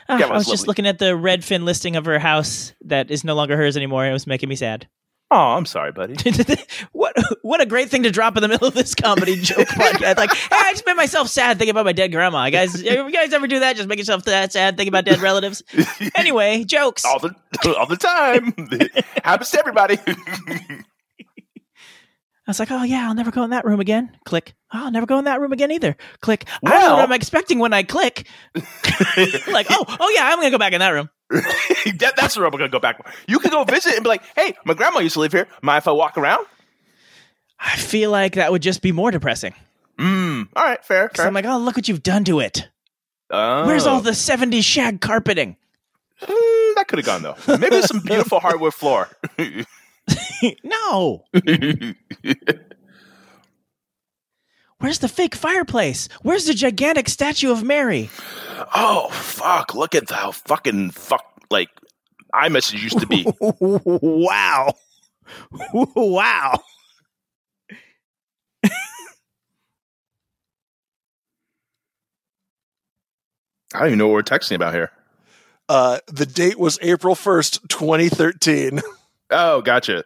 Ah, 0.08 0.16
I 0.22 0.26
was 0.26 0.40
was 0.40 0.46
just 0.48 0.68
looking 0.68 0.86
at 0.86 0.98
the 0.98 1.16
Redfin 1.16 1.64
listing 1.64 1.96
of 1.96 2.04
her 2.04 2.18
house 2.18 2.74
that 2.84 3.10
is 3.10 3.24
no 3.24 3.34
longer 3.34 3.56
hers 3.56 3.76
anymore, 3.76 4.04
and 4.04 4.10
it 4.10 4.12
was 4.12 4.26
making 4.26 4.48
me 4.48 4.56
sad. 4.56 4.86
Oh, 5.34 5.56
I'm 5.56 5.66
sorry, 5.66 5.90
buddy. 5.90 6.14
what 6.92 7.16
what 7.42 7.60
a 7.60 7.66
great 7.66 7.88
thing 7.90 8.04
to 8.04 8.12
drop 8.12 8.36
in 8.36 8.42
the 8.42 8.46
middle 8.46 8.68
of 8.68 8.74
this 8.74 8.94
comedy 8.94 9.34
joke 9.40 9.66
podcast. 9.66 10.16
Like, 10.16 10.32
hey, 10.32 10.46
I 10.52 10.70
just 10.70 10.86
made 10.86 10.94
myself 10.94 11.26
sad 11.26 11.58
thinking 11.58 11.72
about 11.72 11.84
my 11.84 11.92
dead 11.92 12.12
grandma. 12.12 12.44
You 12.44 12.52
guys, 12.52 12.80
you 12.84 13.10
guys 13.10 13.32
ever 13.32 13.48
do 13.48 13.58
that? 13.58 13.74
Just 13.74 13.88
make 13.88 13.98
yourself 13.98 14.24
that 14.26 14.52
sad 14.52 14.76
thinking 14.76 14.92
about 14.92 15.06
dead 15.06 15.20
relatives. 15.20 15.64
Anyway, 16.14 16.62
jokes. 16.62 17.04
all 17.04 17.18
the 17.18 17.34
all 17.76 17.86
the 17.86 17.96
time. 17.96 18.52
Happens 19.24 19.50
to 19.50 19.58
everybody. 19.58 19.98
I 22.46 22.50
was 22.50 22.60
like, 22.60 22.70
oh 22.70 22.84
yeah, 22.84 23.08
I'll 23.08 23.14
never 23.14 23.32
go 23.32 23.42
in 23.42 23.50
that 23.50 23.64
room 23.64 23.80
again. 23.80 24.16
Click. 24.26 24.54
Oh, 24.72 24.84
I'll 24.84 24.92
never 24.92 25.06
go 25.06 25.18
in 25.18 25.24
that 25.24 25.40
room 25.40 25.52
again 25.52 25.72
either. 25.72 25.96
Click. 26.20 26.46
I 26.64 26.70
don't 26.70 26.80
know 26.82 26.94
what 26.94 27.04
I'm 27.06 27.12
expecting 27.12 27.58
when 27.58 27.72
I 27.72 27.82
click. 27.82 28.28
like, 29.48 29.66
oh, 29.68 29.84
oh 29.98 30.12
yeah, 30.14 30.28
I'm 30.28 30.38
gonna 30.38 30.52
go 30.52 30.58
back 30.58 30.74
in 30.74 30.78
that 30.78 30.90
room. 30.90 31.10
that, 31.30 32.12
that's 32.16 32.36
where 32.36 32.46
I'm 32.46 32.52
gonna 32.52 32.68
go 32.68 32.80
back. 32.80 33.00
You 33.26 33.38
can 33.38 33.50
go 33.50 33.64
visit 33.64 33.94
and 33.94 34.02
be 34.02 34.08
like, 34.08 34.22
"Hey, 34.36 34.54
my 34.64 34.74
grandma 34.74 35.00
used 35.00 35.14
to 35.14 35.20
live 35.20 35.32
here. 35.32 35.48
Mind 35.62 35.78
if 35.78 35.88
I 35.88 35.92
walk 35.92 36.18
around?" 36.18 36.46
I 37.58 37.76
feel 37.76 38.10
like 38.10 38.34
that 38.34 38.52
would 38.52 38.62
just 38.62 38.82
be 38.82 38.92
more 38.92 39.10
depressing. 39.10 39.54
Mm. 39.98 40.48
All 40.54 40.64
right, 40.64 40.84
fair, 40.84 41.08
fair. 41.14 41.26
I'm 41.26 41.34
like, 41.34 41.46
oh, 41.46 41.58
look 41.58 41.76
what 41.76 41.88
you've 41.88 42.02
done 42.02 42.24
to 42.24 42.40
it. 42.40 42.68
Oh. 43.30 43.66
Where's 43.66 43.86
all 43.86 44.00
the 44.00 44.10
70s 44.10 44.64
shag 44.64 45.00
carpeting? 45.00 45.56
Mm, 46.20 46.74
that 46.74 46.86
could 46.88 46.98
have 46.98 47.06
gone 47.06 47.22
though. 47.22 47.36
Maybe 47.58 47.82
some 47.82 48.00
beautiful 48.00 48.40
hardwood 48.40 48.74
floor. 48.74 49.08
no. 50.64 51.24
Where's 54.84 54.98
the 54.98 55.08
fake 55.08 55.34
fireplace? 55.34 56.10
Where's 56.20 56.44
the 56.44 56.52
gigantic 56.52 57.08
statue 57.08 57.50
of 57.50 57.62
Mary? 57.62 58.10
oh 58.74 59.08
fuck! 59.12 59.74
Look 59.74 59.94
at 59.94 60.10
how 60.10 60.32
fucking 60.32 60.90
fuck 60.90 61.24
like 61.48 61.70
iMessage 62.34 62.82
used 62.82 63.00
to 63.00 63.06
be. 63.06 63.26
wow. 63.40 64.74
wow. 65.72 66.60
I 68.62 68.68
don't 73.72 73.86
even 73.86 73.98
know 73.98 74.08
what 74.08 74.12
we're 74.12 74.22
texting 74.22 74.56
about 74.56 74.74
here. 74.74 74.90
Uh, 75.66 76.00
the 76.08 76.26
date 76.26 76.58
was 76.58 76.78
April 76.82 77.14
1st, 77.14 77.68
2013. 77.68 78.82
Oh, 79.30 79.62
gotcha. 79.62 80.04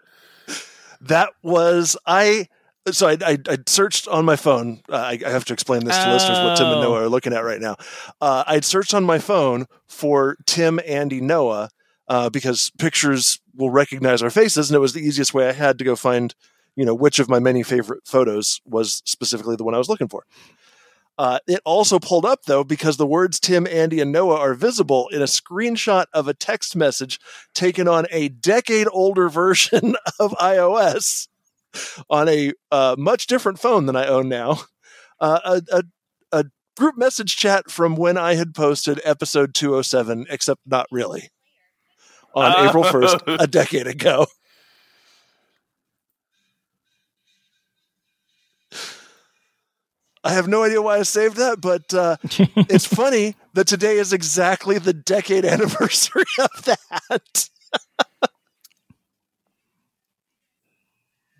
That 1.00 1.30
was, 1.42 1.96
I, 2.06 2.46
so 2.92 3.08
I, 3.08 3.16
I, 3.24 3.38
I 3.48 3.58
searched 3.66 4.08
on 4.08 4.24
my 4.24 4.36
phone. 4.36 4.80
Uh, 4.88 4.96
I, 4.96 5.18
I 5.24 5.30
have 5.30 5.44
to 5.46 5.52
explain 5.52 5.84
this 5.84 5.96
to 5.96 6.12
listeners 6.12 6.38
what 6.38 6.56
Tim 6.56 6.66
and 6.66 6.76
Oh. 6.76 6.82
Noah 6.82 7.02
are 7.04 7.08
looking 7.08 7.32
at 7.32 7.44
right 7.44 7.60
now. 7.60 7.76
Uh, 8.20 8.44
I'd 8.46 8.64
searched 8.64 8.94
on 8.94 9.04
my 9.04 9.18
phone 9.18 9.66
for 9.86 10.36
Tim, 10.46 10.80
Andy, 10.86 11.20
Noah, 11.20 11.70
uh, 12.08 12.30
because 12.30 12.70
pictures 12.78 13.40
will 13.54 13.70
recognize 13.70 14.22
our 14.22 14.30
faces, 14.30 14.70
and 14.70 14.76
it 14.76 14.80
was 14.80 14.92
the 14.92 15.00
easiest 15.00 15.34
way 15.34 15.48
I 15.48 15.52
had 15.52 15.78
to 15.78 15.84
go 15.84 15.96
find, 15.96 16.34
you 16.76 16.84
know, 16.84 16.94
which 16.94 17.18
of 17.18 17.28
my 17.28 17.38
many 17.38 17.62
favorite 17.62 18.06
photos 18.06 18.60
was 18.64 19.02
specifically 19.04 19.56
the 19.56 19.64
one 19.64 19.74
I 19.74 19.78
was 19.78 19.88
looking 19.88 20.08
for. 20.08 20.24
Uh, 21.18 21.40
it 21.48 21.60
also 21.64 21.98
pulled 21.98 22.24
up 22.24 22.44
though 22.44 22.62
because 22.62 22.96
the 22.96 23.06
words 23.06 23.40
Tim, 23.40 23.66
Andy, 23.66 24.00
and 24.00 24.12
Noah 24.12 24.38
are 24.38 24.54
visible 24.54 25.08
in 25.08 25.20
a 25.20 25.24
screenshot 25.24 26.04
of 26.12 26.28
a 26.28 26.34
text 26.34 26.76
message 26.76 27.18
taken 27.54 27.88
on 27.88 28.06
a 28.12 28.28
decade 28.28 28.86
older 28.92 29.28
version 29.28 29.96
of 30.20 30.30
iOS 30.34 31.26
on 32.10 32.28
a 32.28 32.52
uh, 32.70 32.96
much 32.98 33.26
different 33.26 33.58
phone 33.58 33.86
than 33.86 33.96
I 33.96 34.06
own 34.06 34.28
now. 34.28 34.60
Uh, 35.20 35.40
a, 35.70 35.78
a, 35.78 35.82
a 36.40 36.44
group 36.76 36.96
message 36.96 37.36
chat 37.36 37.70
from 37.70 37.96
when 37.96 38.16
I 38.16 38.34
had 38.34 38.54
posted 38.54 39.00
episode 39.04 39.54
207, 39.54 40.26
except 40.30 40.60
not 40.66 40.86
really, 40.90 41.30
on 42.34 42.52
Oh. 42.56 42.68
April 42.68 42.84
1st, 42.84 43.20
a 43.40 43.46
decade 43.46 43.86
ago. 43.88 44.26
I 50.24 50.32
have 50.32 50.48
no 50.48 50.64
idea 50.64 50.82
why 50.82 50.98
I 50.98 51.02
saved 51.04 51.36
that, 51.36 51.60
but 51.60 51.94
uh, 51.94 52.16
it's 52.68 52.86
funny 52.94 53.34
that 53.54 53.66
today 53.66 53.96
is 53.98 54.12
exactly 54.12 54.78
the 54.78 54.92
decade 54.92 55.44
anniversary 55.44 56.24
of 56.38 56.64
that. 56.64 57.48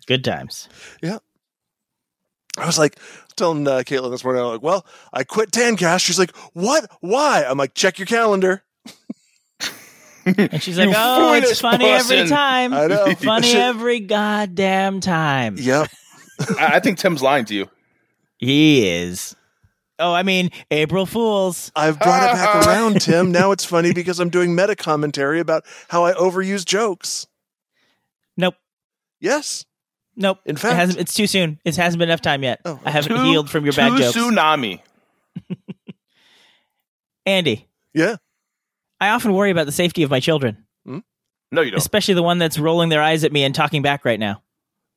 Good 0.09 0.23
times. 0.23 0.67
Yeah. 1.03 1.19
I 2.57 2.65
was 2.65 2.79
like 2.79 2.97
telling 3.35 3.67
uh, 3.67 3.83
Caitlin 3.85 4.09
this 4.09 4.23
morning, 4.23 4.41
I'm 4.41 4.49
like, 4.49 4.63
well, 4.63 4.83
I 5.13 5.23
quit 5.23 5.51
Tancast. 5.51 5.99
She's 5.99 6.17
like, 6.17 6.35
what? 6.53 6.89
Why? 6.99 7.45
I'm 7.47 7.59
like, 7.59 7.75
check 7.75 7.99
your 7.99 8.07
calendar. 8.07 8.63
And 10.25 10.61
she's 10.63 10.79
like, 10.79 10.89
You 10.89 10.95
"Oh, 10.97 11.33
it's 11.33 11.45
foolish 11.45 11.61
funny 11.61 11.85
every 11.85 12.27
time. 12.27 12.73
I 12.73 12.87
know. 12.87 13.13
Funny 13.19 13.51
every 13.55 13.99
goddamn 13.99 14.99
time." 14.99 15.57
Yep. 15.57 15.89
I, 16.59 16.75
I 16.75 16.79
think 16.79 16.97
Tim's 16.97 17.21
lying 17.21 17.45
to 17.45 17.55
you. 17.55 17.69
He 18.37 18.87
is. 18.87 19.35
Oh, 19.97 20.13
I 20.13 20.23
mean, 20.23 20.49
April 20.71 21.05
Fools. 21.05 21.71
I've 21.75 21.99
brought 21.99 22.29
it 22.29 22.33
back 22.33 22.65
around, 22.67 23.01
Tim. 23.01 23.31
Now 23.31 23.51
it's 23.51 23.65
funny 23.65 23.93
because 23.93 24.19
I'm 24.19 24.29
doing 24.29 24.55
meta 24.55 24.75
commentary 24.75 25.39
about 25.39 25.65
how 25.87 26.05
I 26.05 26.13
overuse 26.13 26.65
jokes. 26.65 27.27
Nope. 28.37 28.55
Yes. 29.19 29.65
Nope. 30.21 30.39
In 30.45 30.55
it 30.57 30.59
fact- 30.59 30.75
hasn't, 30.75 30.99
it's 30.99 31.13
too 31.15 31.25
soon. 31.27 31.59
It 31.65 31.75
hasn't 31.77 31.97
been 31.97 32.09
enough 32.09 32.21
time 32.21 32.43
yet. 32.43 32.59
Oh. 32.65 32.79
I 32.85 32.91
haven't 32.91 33.15
Too- 33.15 33.23
healed 33.23 33.49
from 33.49 33.63
your 33.63 33.73
bad 33.73 33.89
too 33.93 33.97
jokes. 33.99 34.15
Tsunami. 34.17 34.81
Andy, 37.25 37.67
Yeah. 37.93 38.17
I 38.99 39.09
often 39.09 39.33
worry 39.33 39.49
about 39.51 39.65
the 39.65 39.71
safety 39.71 40.03
of 40.03 40.09
my 40.11 40.19
children, 40.19 40.65
No, 40.85 41.61
you 41.61 41.71
don't. 41.71 41.77
especially 41.77 42.15
the 42.15 42.23
one 42.23 42.37
that's 42.37 42.59
rolling 42.59 42.89
their 42.89 43.01
eyes 43.01 43.23
at 43.23 43.31
me 43.31 43.43
and 43.45 43.55
talking 43.55 43.81
back 43.81 44.03
right 44.05 44.19
now. 44.19 44.41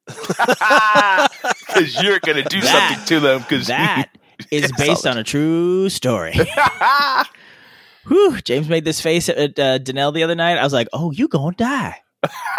Because 1.66 2.02
you're 2.02 2.18
gonna 2.20 2.42
do 2.44 2.60
That- 2.60 2.88
something 2.90 3.06
to 3.06 3.20
them. 3.20 3.38
Because 3.40 3.68
That 3.68 4.10
is 4.50 4.70
based 4.72 5.06
on 5.06 5.16
a 5.18 5.24
true 5.24 5.88
story. 5.88 6.34
Whew, 8.08 8.40
James 8.42 8.68
made 8.68 8.84
this 8.84 9.00
face 9.00 9.28
at 9.28 9.58
uh, 9.58 9.78
Danelle 9.78 10.12
the 10.12 10.22
other 10.24 10.34
night. 10.34 10.58
I 10.58 10.64
was 10.64 10.72
like, 10.72 10.88
"Oh, 10.92 11.12
you 11.12 11.28
gonna 11.28 11.54
die? 11.56 11.96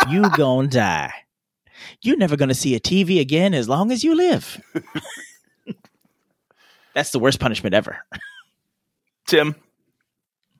You 0.09 0.29
gonna 0.31 0.67
die? 0.69 1.13
You're 2.01 2.17
never 2.17 2.35
gonna 2.37 2.53
see 2.53 2.75
a 2.75 2.79
TV 2.79 3.19
again 3.19 3.53
as 3.53 3.67
long 3.69 3.91
as 3.91 4.03
you 4.03 4.15
live." 4.15 4.61
That's 6.93 7.11
the 7.11 7.19
worst 7.19 7.39
punishment 7.39 7.73
ever. 7.73 7.97
Tim, 9.27 9.55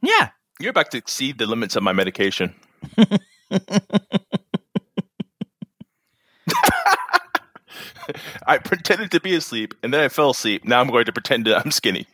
Yeah, 0.01 0.29
you're 0.59 0.71
about 0.71 0.89
to 0.91 0.97
exceed 0.97 1.37
the 1.37 1.45
limits 1.45 1.75
of 1.75 1.83
my 1.83 1.93
medication. 1.93 2.55
I 8.47 8.57
pretended 8.57 9.11
to 9.11 9.19
be 9.21 9.35
asleep 9.35 9.73
and 9.81 9.93
then 9.93 10.01
I 10.01 10.09
fell 10.09 10.31
asleep. 10.31 10.65
Now 10.65 10.81
I'm 10.81 10.87
going 10.89 11.05
to 11.05 11.13
pretend 11.13 11.45
that 11.45 11.63
I'm 11.63 11.71
skinny. 11.71 12.05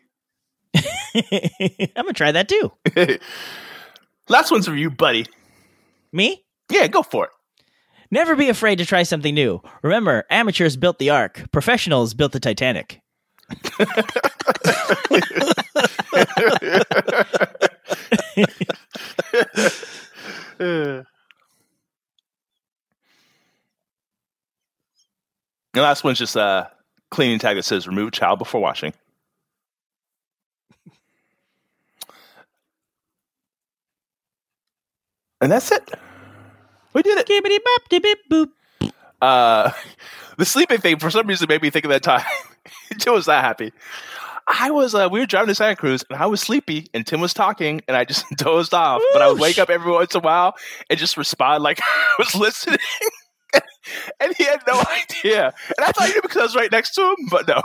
I'm 0.75 0.83
gonna 1.95 2.13
try 2.13 2.31
that 2.31 2.47
too. 2.47 2.71
Last 4.27 4.51
one's 4.51 4.67
for 4.67 4.75
you, 4.75 4.91
buddy. 4.91 5.25
Me? 6.11 6.43
Yeah, 6.69 6.87
go 6.87 7.01
for 7.01 7.25
it. 7.25 7.31
Never 8.11 8.35
be 8.35 8.49
afraid 8.49 8.77
to 8.77 8.85
try 8.85 9.03
something 9.03 9.35
new. 9.35 9.61
Remember, 9.83 10.25
amateurs 10.29 10.77
built 10.77 10.97
the 10.97 11.11
Ark, 11.11 11.45
professionals 11.51 12.13
built 12.13 12.31
the 12.31 12.39
Titanic. 12.39 13.01
The 25.79 25.81
last 25.81 26.03
one's 26.03 26.17
just 26.17 26.35
a 26.35 26.69
cleaning 27.11 27.39
tag 27.39 27.55
that 27.55 27.63
says 27.63 27.87
remove 27.87 28.11
child 28.11 28.39
before 28.39 28.59
washing. 28.59 28.93
And 35.41 35.51
that's 35.51 35.71
it. 35.71 35.89
We 36.93 37.01
did 37.03 37.17
it. 37.17 37.27
Gibbity 37.27 37.59
bop, 37.63 37.89
dibbit 37.89 38.15
boop. 38.31 38.91
Uh, 39.21 39.71
the 40.37 40.45
sleeping 40.45 40.79
thing 40.79 40.99
for 40.99 41.09
some 41.09 41.27
reason 41.27 41.47
made 41.49 41.61
me 41.61 41.69
think 41.69 41.85
of 41.85 41.91
that 41.91 42.03
time. 42.03 42.25
Tim 42.99 43.13
was 43.13 43.25
that 43.27 43.43
happy. 43.43 43.71
I 44.47 44.71
was 44.71 44.95
uh, 44.95 45.07
we 45.11 45.19
were 45.19 45.27
driving 45.27 45.49
to 45.49 45.55
Santa 45.55 45.75
Cruz 45.75 46.03
and 46.09 46.17
I 46.19 46.25
was 46.25 46.41
sleepy 46.41 46.87
and 46.93 47.05
Tim 47.05 47.21
was 47.21 47.35
talking 47.35 47.81
and 47.87 47.95
I 47.95 48.03
just 48.03 48.25
dozed 48.35 48.73
off. 48.73 49.01
But 49.13 49.21
I 49.21 49.27
would 49.31 49.39
wake 49.39 49.59
up 49.59 49.69
every 49.69 49.91
once 49.91 50.15
in 50.15 50.21
a 50.21 50.23
while 50.23 50.55
and 50.89 50.97
just 50.97 51.17
respond 51.17 51.61
like 51.61 51.79
I 51.81 52.15
was 52.17 52.33
listening. 52.33 52.79
and 54.19 54.35
he 54.35 54.45
had 54.45 54.61
no 54.67 54.81
idea. 55.03 55.53
And 55.77 55.85
I 55.85 55.91
thought 55.91 56.07
he 56.07 56.13
knew 56.13 56.21
because 56.21 56.37
I 56.37 56.43
was 56.43 56.55
right 56.55 56.71
next 56.71 56.95
to 56.95 57.01
him, 57.01 57.27
but 57.29 57.47
no. 57.47 57.61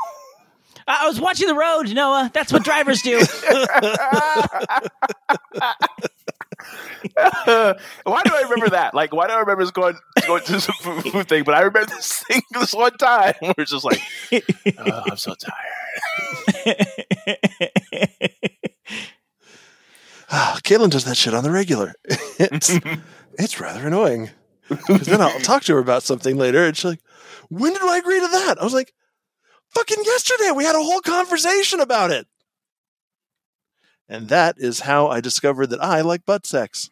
I 0.86 1.06
was 1.06 1.20
watching 1.20 1.46
the 1.48 1.54
road, 1.54 1.92
Noah. 1.92 2.30
That's 2.32 2.52
what 2.52 2.64
drivers 2.64 3.02
do. 3.02 3.18
why 7.14 8.22
do 8.24 8.32
I 8.34 8.42
remember 8.42 8.70
that? 8.70 8.92
Like, 8.94 9.12
why 9.12 9.26
do 9.26 9.32
I 9.32 9.40
remember 9.40 9.62
us 9.62 9.70
going 9.70 9.96
going 10.26 10.42
to 10.44 10.60
some 10.60 10.74
food, 10.80 11.04
food 11.12 11.28
thing? 11.28 11.44
But 11.44 11.54
I 11.54 11.60
remember 11.60 11.86
this 11.86 12.22
thing 12.28 12.42
this 12.52 12.72
one 12.72 12.96
time 12.98 13.34
where 13.40 13.54
it's 13.58 13.70
just 13.70 13.84
like, 13.84 14.00
oh, 14.78 15.02
I'm 15.10 15.16
so 15.16 15.34
tired. 15.34 16.86
Ah, 20.30 20.58
Caitlin 20.64 20.90
does 20.90 21.04
that 21.04 21.16
shit 21.16 21.34
on 21.34 21.44
the 21.44 21.50
regular. 21.50 21.94
It's 22.38 22.78
it's 23.38 23.60
rather 23.60 23.86
annoying. 23.86 24.30
Because 24.68 25.06
then 25.06 25.20
I'll 25.20 25.38
talk 25.40 25.62
to 25.64 25.74
her 25.74 25.78
about 25.78 26.02
something 26.02 26.36
later, 26.36 26.64
and 26.64 26.76
she's 26.76 26.86
like, 26.86 27.00
"When 27.50 27.72
did 27.74 27.82
I 27.82 27.98
agree 27.98 28.18
to 28.18 28.28
that?" 28.28 28.56
I 28.58 28.64
was 28.64 28.72
like, 28.72 28.94
"Fucking 29.74 30.04
yesterday. 30.04 30.50
We 30.52 30.64
had 30.64 30.74
a 30.76 30.82
whole 30.82 31.00
conversation 31.00 31.80
about 31.80 32.10
it." 32.10 32.26
And 34.08 34.28
that 34.28 34.56
is 34.58 34.80
how 34.80 35.08
I 35.08 35.20
discovered 35.20 35.68
that 35.68 35.82
I 35.82 36.02
like 36.02 36.26
butt 36.26 36.46
sex. 36.46 36.90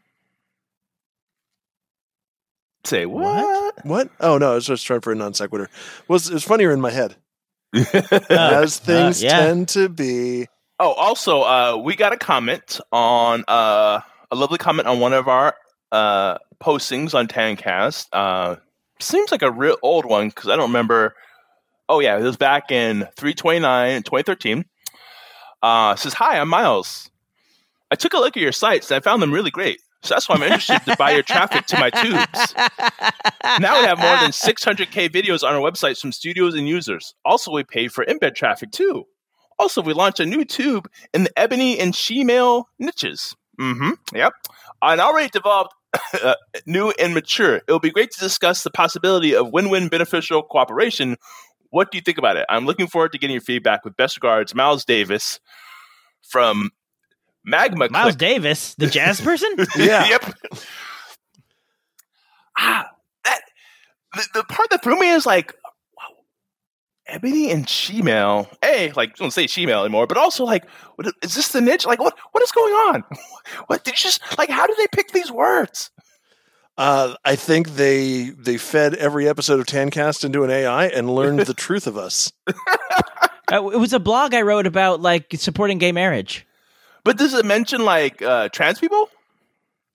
Say 2.85 3.07
what? 3.07 3.85
What? 3.85 4.11
Oh 4.21 4.39
no, 4.39 4.53
I 4.53 4.55
was 4.57 4.67
just 4.67 4.85
trying 4.87 5.01
for 5.01 5.13
a 5.13 5.15
non 5.15 5.35
sequitur. 5.35 5.69
Was 6.09 6.29
it 6.29 6.35
was 6.35 6.45
funnier 6.45 6.73
in 6.73 6.81
my 6.81 6.91
head, 6.91 7.17
Uh, 7.75 8.21
as 8.31 8.79
things 8.79 9.23
uh, 9.23 9.27
yeah. 9.27 9.39
tend 9.39 9.69
to 9.69 9.89
be. 9.89 10.49
Oh, 10.79 10.93
also, 10.93 11.43
uh, 11.43 11.77
we 11.77 11.95
got 11.95 12.13
a 12.13 12.17
comment 12.17 12.81
on 12.91 13.45
uh, 13.47 14.01
a 14.31 14.37
lovely 14.37 14.59
comment 14.59 14.89
on 14.89 14.99
one 14.99 15.13
of 15.13 15.29
our 15.29 15.55
uh, 15.93 16.39
postings 16.61 17.15
on 17.15 17.29
Tancast. 17.29 18.07
Uh, 18.13 18.57
seems 18.99 19.31
like 19.31 19.43
a 19.43 19.51
real 19.51 19.77
old 19.83 20.05
one 20.05 20.29
because 20.29 20.49
I 20.49 20.57
don't 20.57 20.71
remember. 20.71 21.15
Oh 21.93 22.01
yeah, 22.01 22.17
it 22.19 22.23
was 22.23 22.39
back 22.39 22.71
in 22.71 23.01
329 23.17 24.03
2013. 24.03 24.65
Uh, 25.63 25.95
says, 25.95 26.15
"Hi, 26.15 26.39
I'm 26.39 26.49
Miles. 26.49 27.11
I 27.91 27.97
took 27.97 28.15
a 28.15 28.17
look 28.17 28.35
at 28.35 28.43
your 28.43 28.51
sites 28.51 28.91
and 28.91 28.97
I 28.97 29.01
found 29.01 29.21
them 29.21 29.31
really 29.31 29.51
great. 29.51 29.79
So 30.01 30.15
that's 30.15 30.27
why 30.27 30.37
I'm 30.37 30.43
interested 30.43 30.81
to 30.87 30.97
buy 30.97 31.11
your 31.11 31.23
traffic 31.23 31.67
to 31.67 31.79
my 31.79 31.91
tubes. 31.91 32.55
Now 33.61 33.79
we 33.79 33.87
have 33.87 33.99
more 33.99 34.17
than 34.17 34.31
600k 34.31 35.11
videos 35.11 35.47
on 35.47 35.55
our 35.55 35.61
websites 35.61 36.01
from 36.01 36.13
studios 36.13 36.55
and 36.55 36.67
users. 36.67 37.15
Also, 37.27 37.53
we 37.53 37.63
pay 37.63 37.89
for 37.89 38.07
embed 38.07 38.35
traffic 38.35 38.71
too. 38.71 39.05
Also, 39.59 39.83
we 39.83 39.93
launched 39.93 40.19
a 40.19 40.25
new 40.25 40.47
tube 40.47 40.89
in 41.13 41.25
the 41.25 41.39
ebony 41.39 41.79
and 41.79 41.93
shemale 41.93 42.65
niches. 42.79 43.37
Mm-hmm. 43.61 43.91
Yep. 44.17 44.33
And 44.81 44.99
already 44.99 45.29
developed 45.29 45.75
uh, 46.23 46.37
new 46.65 46.93
and 46.99 47.13
mature. 47.13 47.57
It 47.57 47.71
will 47.71 47.79
be 47.79 47.91
great 47.91 48.11
to 48.13 48.21
discuss 48.21 48.63
the 48.63 48.71
possibility 48.71 49.37
of 49.37 49.53
win-win 49.53 49.89
beneficial 49.89 50.43
cooperation. 50.43 51.17
What 51.73 51.91
do 51.91 51.97
you 51.97 52.03
think 52.03 52.19
about 52.19 52.37
it? 52.37 52.45
I'm 52.51 52.67
looking 52.67 52.87
forward 52.87 53.13
to 53.13 53.19
getting 53.19 53.33
your 53.33 53.41
feedback. 53.41 53.83
With 53.83 53.97
best 53.97 54.15
regards, 54.17 54.55
Miles 54.55 54.85
Davis 54.85 55.41
from 56.29 56.71
Magma 57.45 57.89
Miles 57.91 58.15
Click. 58.15 58.19
Davis, 58.19 58.75
the 58.75 58.89
jazz 58.89 59.21
person? 59.23 59.49
Yeah. 59.77 60.07
yep. 60.07 60.35
Ah, 62.59 62.91
that 63.25 63.41
the, 64.15 64.29
the 64.35 64.45
part 64.45 64.69
that 64.69 64.83
threw 64.83 65.01
me 65.01 65.09
is 65.09 65.25
like, 65.25 65.55
wow, 65.97 66.15
Ebony 67.07 67.51
and 67.51 67.67
Shemale. 67.67 68.55
Hey, 68.61 68.93
like 68.93 69.17
don't 69.17 69.33
say 69.33 69.47
Shemale 69.47 69.81
anymore, 69.81 70.07
but 70.07 70.19
also 70.19 70.45
like, 70.45 70.69
what, 70.97 71.07
is 71.23 71.35
this 71.35 71.49
the 71.49 71.63
niche? 71.63 71.87
Like, 71.87 72.01
what 72.01 72.15
what 72.33 72.43
is 72.43 72.53
going 72.53 72.75
on? 72.75 73.05
What 73.67 73.83
did 73.83 73.93
you 73.93 73.97
just 73.97 74.21
like? 74.39 74.51
How 74.51 74.67
did 74.67 74.77
they 74.77 74.87
pick 74.93 75.13
these 75.13 75.33
words? 75.33 75.91
Uh, 76.79 77.15
I 77.25 77.37
think 77.37 77.71
they 77.75 78.31
they 78.31 78.57
fed 78.57 78.95
every 78.95 79.29
episode 79.29 79.61
of 79.61 79.67
Tancast 79.67 80.25
into 80.25 80.43
an 80.43 80.51
AI 80.51 80.87
and 80.87 81.15
learned 81.15 81.41
the 81.41 81.55
truth 81.67 81.87
of 81.87 81.97
us. 81.99 82.33
Uh, 82.49 83.69
it 83.71 83.79
was 83.79 83.93
a 83.93 84.01
blog 84.01 84.35
I 84.35 84.43
wrote 84.43 84.67
about 84.67 85.01
like 85.01 85.27
supporting 85.37 85.79
gay 85.79 85.93
marriage. 85.93 86.47
But 87.05 87.19
does 87.19 87.35
it 87.35 87.45
mention 87.45 87.85
like 87.85 88.23
uh, 88.23 88.49
trans 88.49 88.79
people? 88.79 89.11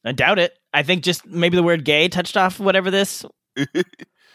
I 0.05 0.11
doubt 0.11 0.37
it. 0.39 0.53
I 0.73 0.83
think 0.83 1.03
just 1.03 1.25
maybe 1.25 1.55
the 1.57 1.63
word 1.63 1.83
gay 1.83 2.07
touched 2.09 2.37
off 2.37 2.59
whatever 2.59 2.91
this 2.91 3.25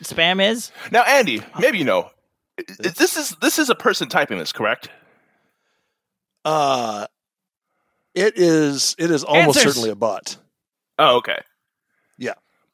spam 0.03 0.45
is. 0.45 0.73
Now, 0.91 1.03
Andy, 1.05 1.43
maybe 1.61 1.79
you 1.79 1.85
know. 1.85 2.11
i- 2.59 2.65
i- 2.69 2.89
This 2.89 3.17
is 3.17 3.37
this 3.41 3.59
is 3.61 3.71
a 3.71 3.75
person 3.77 4.09
typing 4.09 4.39
this, 4.39 4.53
correct? 4.53 4.89
Uh, 6.45 7.07
it 8.15 8.37
is 8.37 8.97
it 8.99 9.11
is 9.13 9.23
almost 9.23 9.59
Answers. 9.59 9.63
certainly 9.75 9.91
a 9.91 9.95
bot. 9.95 10.37
Oh, 10.99 11.19
okay. 11.19 11.39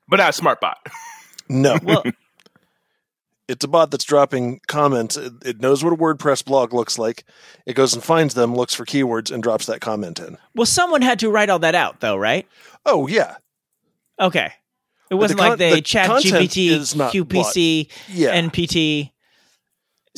Yeah. 0.08 0.10
but 0.10 0.16
not 0.18 0.30
a 0.30 0.32
smart 0.32 0.60
bot. 0.60 0.78
No, 1.48 1.78
Well, 1.82 2.02
it's 3.48 3.64
a 3.64 3.68
bot 3.68 3.90
that's 3.90 4.04
dropping 4.04 4.60
comments. 4.66 5.16
It, 5.16 5.32
it 5.44 5.60
knows 5.60 5.82
what 5.82 5.92
a 5.92 5.96
WordPress 5.96 6.44
blog 6.44 6.74
looks 6.74 6.98
like. 6.98 7.24
It 7.66 7.74
goes 7.74 7.94
and 7.94 8.02
finds 8.04 8.34
them, 8.34 8.54
looks 8.54 8.74
for 8.74 8.84
keywords, 8.84 9.30
and 9.32 9.42
drops 9.42 9.66
that 9.66 9.80
comment 9.80 10.18
in. 10.18 10.36
well, 10.54 10.66
someone 10.66 11.02
had 11.02 11.18
to 11.20 11.30
write 11.30 11.48
all 11.50 11.58
that 11.60 11.74
out, 11.74 12.00
though, 12.00 12.16
right? 12.16 12.46
Oh 12.84 13.06
yeah, 13.06 13.36
Okay. 14.20 14.46
It 14.46 14.52
the 15.10 15.16
wasn't 15.16 15.40
con- 15.40 15.48
like 15.50 15.58
they 15.58 15.74
the 15.76 15.80
chat 15.80 16.10
GPT, 16.10 16.68
QPC, 17.10 17.88
yeah. 18.08 18.38
NPT, 18.42 19.10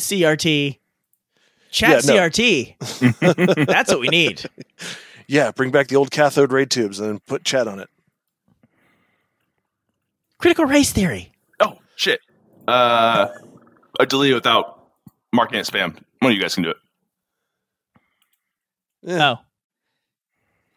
CRT, 0.00 0.78
chat 1.70 2.04
Yeah, 2.04 2.14
no. 2.14 2.20
CRT. 2.28 3.66
That's 3.66 3.90
what 3.92 4.00
we 4.00 4.08
need. 4.08 4.42
yeah. 5.28 5.52
Bring 5.52 5.70
back 5.70 5.86
the 5.88 5.94
old 5.96 6.10
cathode 6.10 6.50
ray 6.52 6.66
tubes 6.66 6.98
and 6.98 7.08
then 7.08 7.18
put 7.26 7.44
chat 7.44 7.68
on 7.68 7.78
it. 7.78 7.88
Critical 10.40 10.64
race 10.64 10.92
theory. 10.92 11.32
Oh 11.60 11.78
shit. 11.96 12.20
Uh, 12.66 13.28
I 13.98 14.04
delete 14.06 14.32
it 14.32 14.34
without 14.34 14.88
marking 15.32 15.58
it 15.58 15.66
spam. 15.66 15.96
One 16.20 16.32
of 16.32 16.36
you 16.36 16.42
guys 16.42 16.54
can 16.54 16.64
do 16.64 16.70
it. 16.70 16.76
Yeah. 19.02 19.34
Oh. 19.36 19.38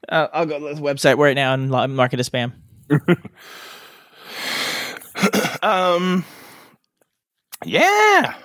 Uh, 0.10 0.28
I'll 0.34 0.46
go 0.46 0.60
to 0.60 0.76
the 0.76 0.82
website 0.82 1.18
right 1.18 1.36
now 1.36 1.54
and 1.54 1.70
mark 1.70 2.14
it 2.14 2.20
as 2.20 2.30
spam. 2.30 2.54
Um. 5.64 6.26
Yeah. 7.64 8.36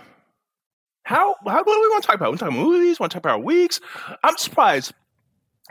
How? 1.02 1.34
How? 1.44 1.64
What 1.64 1.64
do 1.64 1.80
we 1.80 1.88
want 1.88 2.02
to 2.04 2.06
talk 2.06 2.14
about? 2.14 2.26
We 2.26 2.30
want 2.30 2.38
to 2.38 2.44
talk 2.44 2.54
about 2.54 2.64
movies. 2.64 3.00
We 3.00 3.02
Want 3.02 3.12
to 3.12 3.16
talk 3.16 3.24
about 3.24 3.42
weeks? 3.42 3.80
I'm 4.22 4.36
surprised. 4.36 4.92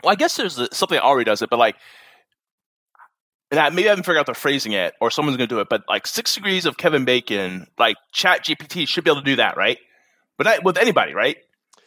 Well, 0.02 0.12
I 0.12 0.14
guess 0.14 0.36
there's 0.36 0.56
something 0.76 0.96
that 0.96 1.02
already 1.02 1.24
does 1.24 1.40
it, 1.40 1.48
but 1.48 1.58
like, 1.58 1.76
and 3.50 3.58
I, 3.60 3.70
maybe 3.70 3.88
I 3.88 3.90
haven't 3.90 4.04
figured 4.04 4.18
out 4.18 4.26
the 4.26 4.34
phrasing 4.34 4.72
yet, 4.72 4.94
or 5.00 5.10
someone's 5.10 5.36
going 5.36 5.48
to 5.48 5.54
do 5.54 5.60
it. 5.60 5.68
But 5.68 5.84
like, 5.88 6.06
six 6.06 6.34
degrees 6.34 6.66
of 6.66 6.76
Kevin 6.76 7.04
Bacon, 7.04 7.66
like 7.78 7.96
Chat 8.12 8.44
GPT 8.44 8.86
should 8.86 9.04
be 9.04 9.10
able 9.10 9.20
to 9.22 9.24
do 9.24 9.36
that, 9.36 9.56
right? 9.56 9.78
But 10.36 10.44
not 10.46 10.64
with 10.64 10.76
anybody, 10.78 11.14
right? 11.14 11.36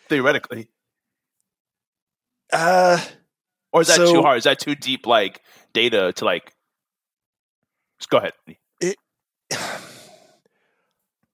Theoretically, 0.09 0.67
Uh, 2.51 2.99
or 3.71 3.81
is 3.81 3.87
that 3.87 3.95
So- 3.97 4.13
too 4.13 4.21
hard? 4.21 4.37
Is 4.39 4.43
that 4.43 4.59
too 4.59 4.75
deep, 4.75 5.05
like 5.07 5.39
data 5.73 6.11
to 6.17 6.25
like? 6.25 6.53
Just 7.99 8.09
go 8.09 8.17
ahead. 8.17 8.33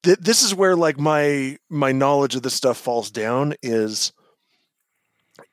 th- 0.04 0.18
this 0.20 0.44
is 0.44 0.54
where 0.54 0.76
like 0.76 1.00
my 1.00 1.58
my 1.70 1.92
knowledge 1.92 2.36
of 2.36 2.44
this 2.44 2.54
stuff 2.54 2.78
falls 2.78 3.10
down 3.12 3.54
is 3.62 4.12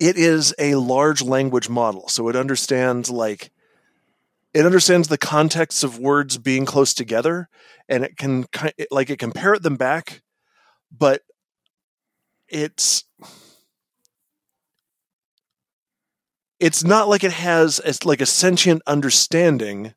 it 0.00 0.16
is 0.16 0.54
a 0.58 0.74
large 0.76 1.22
language 1.22 1.68
model 1.68 2.08
so 2.08 2.28
it 2.28 2.36
understands 2.36 3.10
like 3.10 3.50
it 4.55 4.64
understands 4.64 5.09
the 5.09 5.18
context 5.18 5.82
of 5.82 5.98
words 5.98 6.38
being 6.38 6.64
close 6.64 6.94
together 6.94 7.48
and 7.88 8.05
it 8.05 8.16
can 8.16 8.46
like 8.90 9.11
it 9.11 9.18
can 9.18 9.32
parrot 9.32 9.62
them 9.62 9.76
back 9.76 10.22
but 10.96 11.22
it's 12.48 13.05
it's 16.61 16.84
not 16.84 17.09
like 17.09 17.24
it 17.24 17.32
has 17.32 17.78
as 17.80 18.07
like 18.07 18.20
a 18.20 18.26
sentient 18.26 18.80
understanding. 18.86 19.92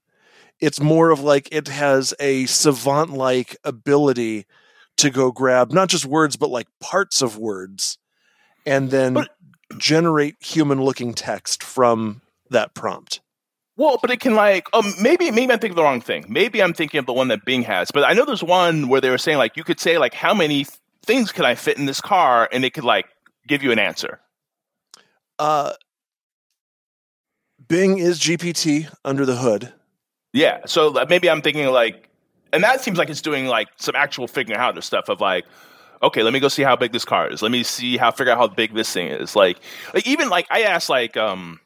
It's 0.59 0.81
more 0.81 1.11
of 1.11 1.19
like 1.21 1.47
it 1.51 1.67
has 1.67 2.13
a 2.19 2.45
savant 2.47 3.11
like 3.11 3.55
ability 3.63 4.45
to 4.97 5.11
go 5.11 5.31
grab 5.31 5.71
not 5.71 5.89
just 5.89 6.05
words 6.05 6.35
but 6.35 6.49
like 6.49 6.67
parts 6.81 7.21
of 7.21 7.37
words 7.37 7.99
and 8.65 8.89
then 8.89 9.13
But- 9.13 9.29
generate 9.77 10.35
human 10.39 10.81
looking 10.81 11.13
text 11.13 11.61
from 11.61 12.21
that 12.49 12.73
prompt 12.73 13.21
Well, 13.77 13.99
but 14.01 14.11
it 14.11 14.19
can 14.19 14.35
like 14.35 14.67
um 14.73 14.93
maybe 15.01 15.31
maybe 15.31 15.53
I'm 15.53 15.59
thinking 15.59 15.71
of 15.71 15.75
the 15.77 15.83
wrong 15.83 16.01
thing. 16.01 16.25
Maybe 16.27 16.61
I'm 16.63 16.73
thinking 16.73 16.99
of 16.99 17.05
the 17.05 17.13
one 17.13 17.29
that 17.29 17.45
Bing 17.45 17.63
has. 17.63 17.91
But 17.91 18.03
I 18.03 18.13
know 18.13 18.25
there's 18.25 18.43
one 18.43 18.89
where 18.89 19.01
they 19.01 19.09
were 19.11 19.19
saying 19.19 19.37
like 19.37 19.55
you 19.57 19.63
could 19.63 19.79
say 19.79 19.97
like 19.97 20.13
how 20.15 20.33
many 20.33 20.65
th- 20.65 20.79
things 21.05 21.31
could 21.31 21.45
I 21.45 21.55
fit 21.55 21.77
in 21.77 21.85
this 21.85 22.01
car, 22.01 22.49
and 22.51 22.65
it 22.65 22.73
could 22.73 22.83
like 22.83 23.05
give 23.47 23.63
you 23.63 23.71
an 23.71 23.79
answer. 23.79 24.19
uh 25.39 25.73
bing 27.67 27.97
is 27.99 28.19
gpt 28.19 28.91
under 29.05 29.25
the 29.25 29.35
hood 29.37 29.73
Yeah. 30.33 30.61
So 30.65 30.89
like, 30.89 31.09
maybe 31.09 31.29
I'm 31.29 31.41
thinking 31.41 31.67
like, 31.67 32.09
and 32.53 32.63
that 32.63 32.81
seems 32.81 32.97
like 32.97 33.09
it's 33.09 33.21
doing 33.21 33.47
like 33.47 33.67
some 33.77 33.95
actual 33.95 34.27
figuring 34.27 34.59
out 34.59 34.77
of 34.77 34.83
stuff 34.83 35.09
of 35.09 35.21
like. 35.21 35.45
Okay, 36.03 36.21
let 36.21 36.31
me 36.31 36.39
go 36.39 36.47
see 36.47 36.61
how 36.61 36.75
big 36.75 36.91
this 36.91 37.05
car 37.05 37.27
is. 37.31 37.41
Let 37.41 37.51
me 37.51 37.63
see 37.63 37.97
how 37.97 38.11
figure 38.11 38.31
out 38.31 38.37
how 38.37 38.47
big 38.47 38.75
this 38.75 38.91
thing 38.93 39.07
is. 39.07 39.35
Like, 39.35 39.57
like 39.95 40.05
even 40.05 40.29
like 40.29 40.45
I 40.51 40.61
asked 40.61 40.89
like 40.89 41.17
um, 41.17 41.59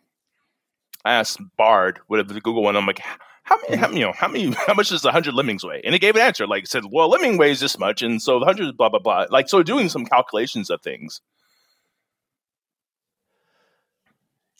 asked 1.06 1.40
Bard, 1.58 2.00
whatever 2.08 2.34
the 2.34 2.42
Google 2.42 2.64
one. 2.64 2.76
I'm 2.76 2.86
like, 2.86 3.02
how 3.44 3.58
many, 3.68 3.78
how, 3.78 3.90
you 3.90 4.00
know, 4.02 4.14
how 4.14 4.28
many, 4.28 4.52
how 4.68 4.74
much 4.74 4.90
does 4.90 5.06
a 5.06 5.12
hundred 5.12 5.34
lemmings 5.34 5.64
weigh? 5.64 5.82
And 5.84 5.96
it 5.96 6.00
gave 6.00 6.16
an 6.16 6.22
answer. 6.22 6.48
Like, 6.48 6.64
it 6.64 6.70
said, 6.70 6.84
well, 6.92 7.10
lemming 7.10 7.38
weighs 7.38 7.60
this 7.60 7.78
much, 7.78 8.02
and 8.02 8.22
so 8.22 8.40
the 8.40 8.46
hundred, 8.46 8.78
blah 8.78 8.90
blah 8.90 9.00
blah. 9.00 9.26
Like, 9.30 9.50
so 9.50 9.64
doing 9.64 9.90
some 9.90 10.06
calculations 10.06 10.70
of 10.70 10.82
things. 10.82 11.22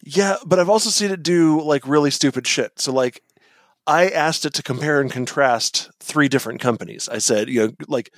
Yeah, 0.04 0.38
but 0.46 0.60
I've 0.60 0.70
also 0.70 0.90
seen 0.90 1.12
it 1.12 1.22
do 1.22 1.62
like 1.62 1.88
really 1.88 2.12
stupid 2.12 2.48
shit. 2.48 2.80
So 2.80 2.92
like 2.92 3.22
I 3.86 4.10
asked 4.10 4.46
it 4.46 4.54
to 4.56 4.64
compare 4.64 5.00
and 5.00 5.12
contrast 5.12 5.92
three 6.00 6.28
different 6.28 6.60
companies. 6.60 7.08
I 7.10 7.20
said, 7.20 7.50
you 7.50 7.68
know, 7.68 7.74
like 7.88 8.14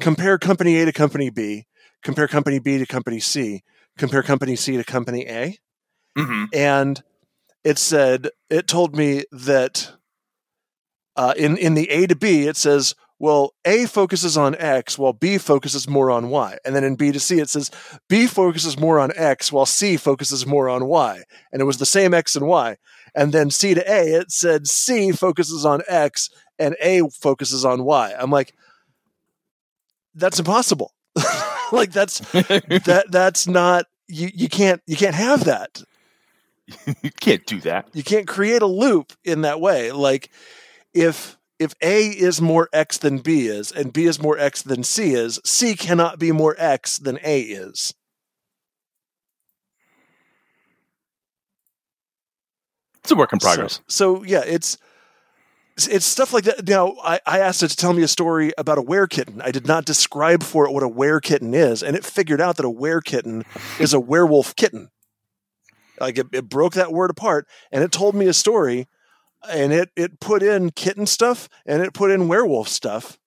compare 0.00 0.38
company 0.38 0.80
A 0.80 0.84
to 0.84 0.92
company 0.92 1.30
B, 1.30 1.66
compare 2.02 2.28
company 2.28 2.58
B 2.58 2.78
to 2.78 2.86
company 2.86 3.18
C, 3.18 3.62
compare 3.98 4.22
company 4.22 4.56
C 4.56 4.76
to 4.76 4.84
company 4.84 5.26
A. 5.26 5.58
Mm-hmm. 6.16 6.44
And 6.52 7.02
it 7.66 7.78
said 7.78 8.28
it 8.48 8.68
told 8.68 8.96
me 8.96 9.24
that 9.32 9.90
uh, 11.16 11.34
in 11.36 11.56
in 11.56 11.74
the 11.74 11.90
A 11.90 12.06
to 12.06 12.14
B 12.14 12.46
it 12.46 12.56
says 12.56 12.94
well 13.18 13.54
A 13.64 13.86
focuses 13.86 14.36
on 14.36 14.54
X 14.54 14.96
while 14.96 15.12
B 15.12 15.36
focuses 15.36 15.88
more 15.88 16.08
on 16.08 16.28
Y, 16.30 16.58
and 16.64 16.76
then 16.76 16.84
in 16.84 16.94
B 16.94 17.10
to 17.10 17.18
C 17.18 17.40
it 17.40 17.48
says 17.48 17.72
B 18.08 18.28
focuses 18.28 18.78
more 18.78 19.00
on 19.00 19.10
X 19.16 19.50
while 19.50 19.66
C 19.66 19.96
focuses 19.96 20.46
more 20.46 20.68
on 20.68 20.86
Y, 20.86 21.24
and 21.52 21.60
it 21.60 21.64
was 21.64 21.78
the 21.78 21.86
same 21.86 22.14
X 22.14 22.36
and 22.36 22.46
Y, 22.46 22.76
and 23.16 23.32
then 23.32 23.50
C 23.50 23.74
to 23.74 23.92
A 23.92 24.14
it 24.14 24.30
said 24.30 24.68
C 24.68 25.10
focuses 25.10 25.64
on 25.64 25.82
X 25.88 26.30
and 26.60 26.76
A 26.80 27.02
focuses 27.20 27.64
on 27.64 27.82
Y. 27.82 28.14
I'm 28.16 28.30
like, 28.30 28.54
that's 30.14 30.38
impossible. 30.38 30.94
like 31.72 31.90
that's 31.90 32.18
that 32.30 33.06
that's 33.10 33.48
not 33.48 33.86
you 34.06 34.30
you 34.32 34.48
can't 34.48 34.80
you 34.86 34.96
can't 34.96 35.16
have 35.16 35.46
that 35.46 35.82
you 37.02 37.10
can't 37.20 37.46
do 37.46 37.60
that. 37.60 37.88
you 37.92 38.02
can't 38.02 38.26
create 38.26 38.62
a 38.62 38.66
loop 38.66 39.12
in 39.24 39.42
that 39.42 39.60
way. 39.60 39.92
Like 39.92 40.30
if 40.92 41.36
if 41.58 41.74
a 41.80 42.08
is 42.08 42.40
more 42.40 42.68
x 42.72 42.98
than 42.98 43.18
b 43.18 43.46
is 43.46 43.72
and 43.72 43.92
b 43.92 44.04
is 44.04 44.20
more 44.20 44.38
x 44.38 44.62
than 44.62 44.82
c 44.82 45.14
is 45.14 45.40
c 45.44 45.74
cannot 45.74 46.18
be 46.18 46.32
more 46.32 46.54
x 46.58 46.98
than 46.98 47.18
a 47.22 47.40
is. 47.40 47.94
It's 53.02 53.12
a 53.12 53.14
work 53.14 53.32
in 53.32 53.38
progress. 53.38 53.80
so, 53.86 54.16
so 54.16 54.24
yeah 54.24 54.42
it's 54.44 54.76
it's 55.76 56.06
stuff 56.06 56.32
like 56.32 56.44
that. 56.44 56.66
Now 56.66 56.96
I, 57.04 57.20
I 57.26 57.38
asked 57.40 57.62
it 57.62 57.68
to 57.68 57.76
tell 57.76 57.92
me 57.92 58.02
a 58.02 58.08
story 58.08 58.50
about 58.56 58.78
a 58.78 58.82
were 58.82 59.06
kitten. 59.06 59.42
I 59.42 59.50
did 59.50 59.66
not 59.66 59.84
describe 59.84 60.42
for 60.42 60.66
it 60.66 60.72
what 60.72 60.82
a 60.82 60.88
were 60.88 61.20
kitten 61.20 61.54
is 61.54 61.82
and 61.82 61.94
it 61.94 62.04
figured 62.04 62.40
out 62.40 62.56
that 62.56 62.66
a 62.66 62.70
were 62.70 63.00
kitten 63.00 63.44
is 63.78 63.94
a 63.94 64.00
werewolf 64.00 64.56
kitten 64.56 64.90
like 66.00 66.18
it, 66.18 66.26
it 66.32 66.48
broke 66.48 66.74
that 66.74 66.92
word 66.92 67.10
apart 67.10 67.46
and 67.70 67.82
it 67.82 67.92
told 67.92 68.14
me 68.14 68.26
a 68.26 68.32
story 68.32 68.86
and 69.50 69.72
it 69.72 69.90
it 69.96 70.20
put 70.20 70.42
in 70.42 70.70
kitten 70.70 71.06
stuff 71.06 71.48
and 71.64 71.82
it 71.82 71.94
put 71.94 72.10
in 72.10 72.28
werewolf 72.28 72.68
stuff. 72.68 73.18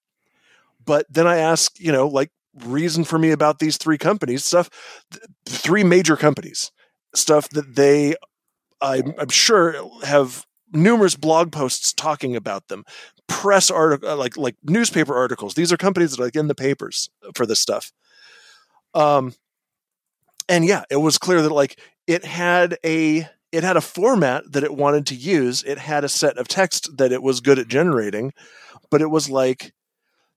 But 0.83 1.05
then 1.09 1.27
i 1.27 1.37
asked 1.37 1.79
you 1.79 1.91
know 1.91 2.07
like 2.07 2.31
reason 2.65 3.03
for 3.03 3.19
me 3.19 3.31
about 3.31 3.59
these 3.59 3.77
three 3.77 3.97
companies 3.97 4.43
stuff 4.43 4.69
th- 5.11 5.23
three 5.45 5.83
major 5.83 6.17
companies 6.17 6.71
stuff 7.13 7.47
that 7.49 7.75
they 7.75 8.15
i'm, 8.81 9.13
I'm 9.19 9.29
sure 9.29 9.75
have 10.03 10.45
numerous 10.73 11.15
blog 11.15 11.51
posts 11.51 11.93
talking 11.93 12.35
about 12.35 12.67
them 12.67 12.85
press 13.29 13.69
article 13.71 14.15
like 14.17 14.35
like 14.35 14.55
newspaper 14.63 15.15
articles. 15.15 15.53
These 15.53 15.71
are 15.71 15.77
companies 15.77 16.11
that 16.11 16.19
are 16.19 16.25
like 16.25 16.35
in 16.35 16.47
the 16.47 16.55
papers 16.55 17.09
for 17.35 17.45
this 17.45 17.59
stuff. 17.59 17.93
Um 18.93 19.33
and 20.49 20.65
yeah 20.65 20.83
it 20.89 20.97
was 20.97 21.17
clear 21.17 21.41
that 21.41 21.51
like 21.53 21.79
it 22.09 22.25
had 22.25 22.77
a 22.83 23.29
it 23.51 23.63
had 23.63 23.77
a 23.77 23.81
format 23.81 24.51
that 24.51 24.63
it 24.63 24.75
wanted 24.75 25.07
to 25.07 25.15
use. 25.15 25.63
It 25.63 25.77
had 25.79 26.03
a 26.03 26.09
set 26.09 26.37
of 26.37 26.47
text 26.47 26.97
that 26.97 27.11
it 27.11 27.23
was 27.23 27.39
good 27.39 27.57
at 27.57 27.67
generating 27.67 28.33
but 28.89 29.01
it 29.01 29.09
was 29.09 29.29
like 29.29 29.73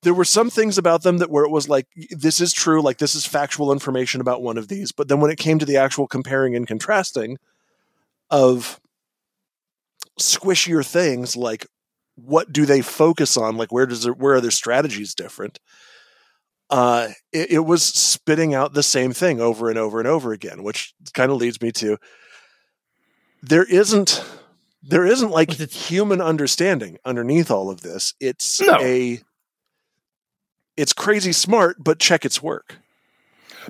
there 0.03 0.14
were 0.14 0.25
some 0.25 0.51
things 0.51 0.79
about 0.79 1.03
them 1.03 1.18
that 1.18 1.31
where 1.31 1.45
it 1.45 1.51
was 1.51 1.68
like 1.68 1.87
this 2.11 2.41
is 2.41 2.53
true 2.53 2.83
like 2.83 2.99
this 2.99 3.14
is 3.14 3.25
factual 3.25 3.73
information 3.73 4.20
about 4.20 4.43
one 4.43 4.59
of 4.59 4.68
these. 4.68 4.93
But 4.93 5.09
then 5.09 5.20
when 5.20 5.31
it 5.31 5.39
came 5.39 5.59
to 5.59 5.66
the 5.66 5.77
actual 5.77 6.07
comparing 6.07 6.57
and 6.57 6.66
contrasting 6.66 7.39
of 8.31 8.81
squishier 10.20 10.85
things 10.85 11.37
like 11.37 11.66
what 12.16 12.53
do 12.53 12.66
they 12.66 12.83
focus 12.83 13.37
on? 13.37 13.57
Like 13.57 13.73
where 13.73 13.87
does 13.87 14.05
it, 14.05 14.18
where 14.18 14.35
are 14.35 14.41
their 14.41 14.51
strategies 14.51 15.14
different 15.14 15.59
uh 16.73 17.09
it, 17.33 17.53
it 17.53 17.59
was 17.61 17.83
spitting 17.85 18.55
out 18.55 18.73
the 18.75 18.83
same 18.83 19.12
thing 19.12 19.41
over 19.41 19.68
and 19.70 19.79
over 19.79 19.99
and 20.01 20.09
over 20.09 20.33
again 20.33 20.62
which 20.64 20.93
kind 21.14 21.31
of 21.31 21.37
leads 21.37 21.61
me 21.62 21.70
to 21.70 21.97
there 23.43 23.64
isn't 23.64 24.25
there 24.83 25.07
isn't 25.07 25.31
like 25.31 25.49
Was 25.51 25.73
human 25.73 26.20
understanding 26.20 26.99
underneath 27.05 27.51
all 27.51 27.70
of 27.70 27.83
this 27.83 28.14
it's 28.20 28.61
No. 28.61 28.77
a 28.81 29.20
it's 30.77 30.93
crazy 30.93 31.33
smart 31.33 31.77
but 31.79 31.99
check 31.99 32.25
its 32.25 32.43
work 32.43 32.77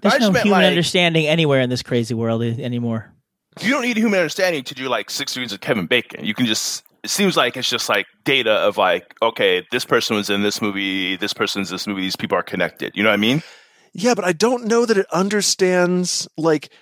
There's 0.01 0.15
I 0.15 0.19
no 0.19 0.31
human 0.33 0.51
like- 0.53 0.65
understanding 0.67 1.27
anywhere 1.27 1.61
in 1.61 1.69
this 1.71 1.83
crazy 1.83 2.15
world 2.15 2.43
anymore. 2.43 3.13
You 3.61 3.71
don't 3.71 3.83
need 3.83 3.99
human 3.99 4.19
understanding 4.21 4.65
to 4.65 4.75
do 4.75 4.89
like 4.89 5.11
six 5.11 5.35
degrees 5.35 5.53
of 5.53 5.61
Kevin 5.61 5.85
Bacon. 5.87 6.25
You 6.25 6.33
can 6.33 6.47
just. 6.47 6.83
It 7.05 7.11
seems 7.11 7.37
like 7.37 7.57
it's 7.57 7.69
just 7.69 7.89
like 7.89 8.07
data 8.25 8.53
of 8.53 8.77
like, 8.77 9.15
okay, 9.21 9.67
this 9.73 9.85
person 9.85 10.17
was 10.17 10.31
in 10.31 10.43
this 10.43 10.63
movie, 10.63 11.17
this 11.17 11.33
person's 11.33 11.69
this 11.69 11.87
movie, 11.87 12.03
these 12.03 12.17
people 12.17 12.39
are 12.39 12.45
connected. 12.45 12.93
You 12.95 13.03
know 13.03 13.09
what 13.09 13.15
I 13.15 13.19
mean? 13.19 13.43
Yeah, 13.93 14.15
but 14.15 14.25
I 14.25 14.33
don't 14.33 14.67
know 14.67 14.87
that 14.87 14.97
it 14.97 15.07
understands 15.13 16.29
like 16.37 16.73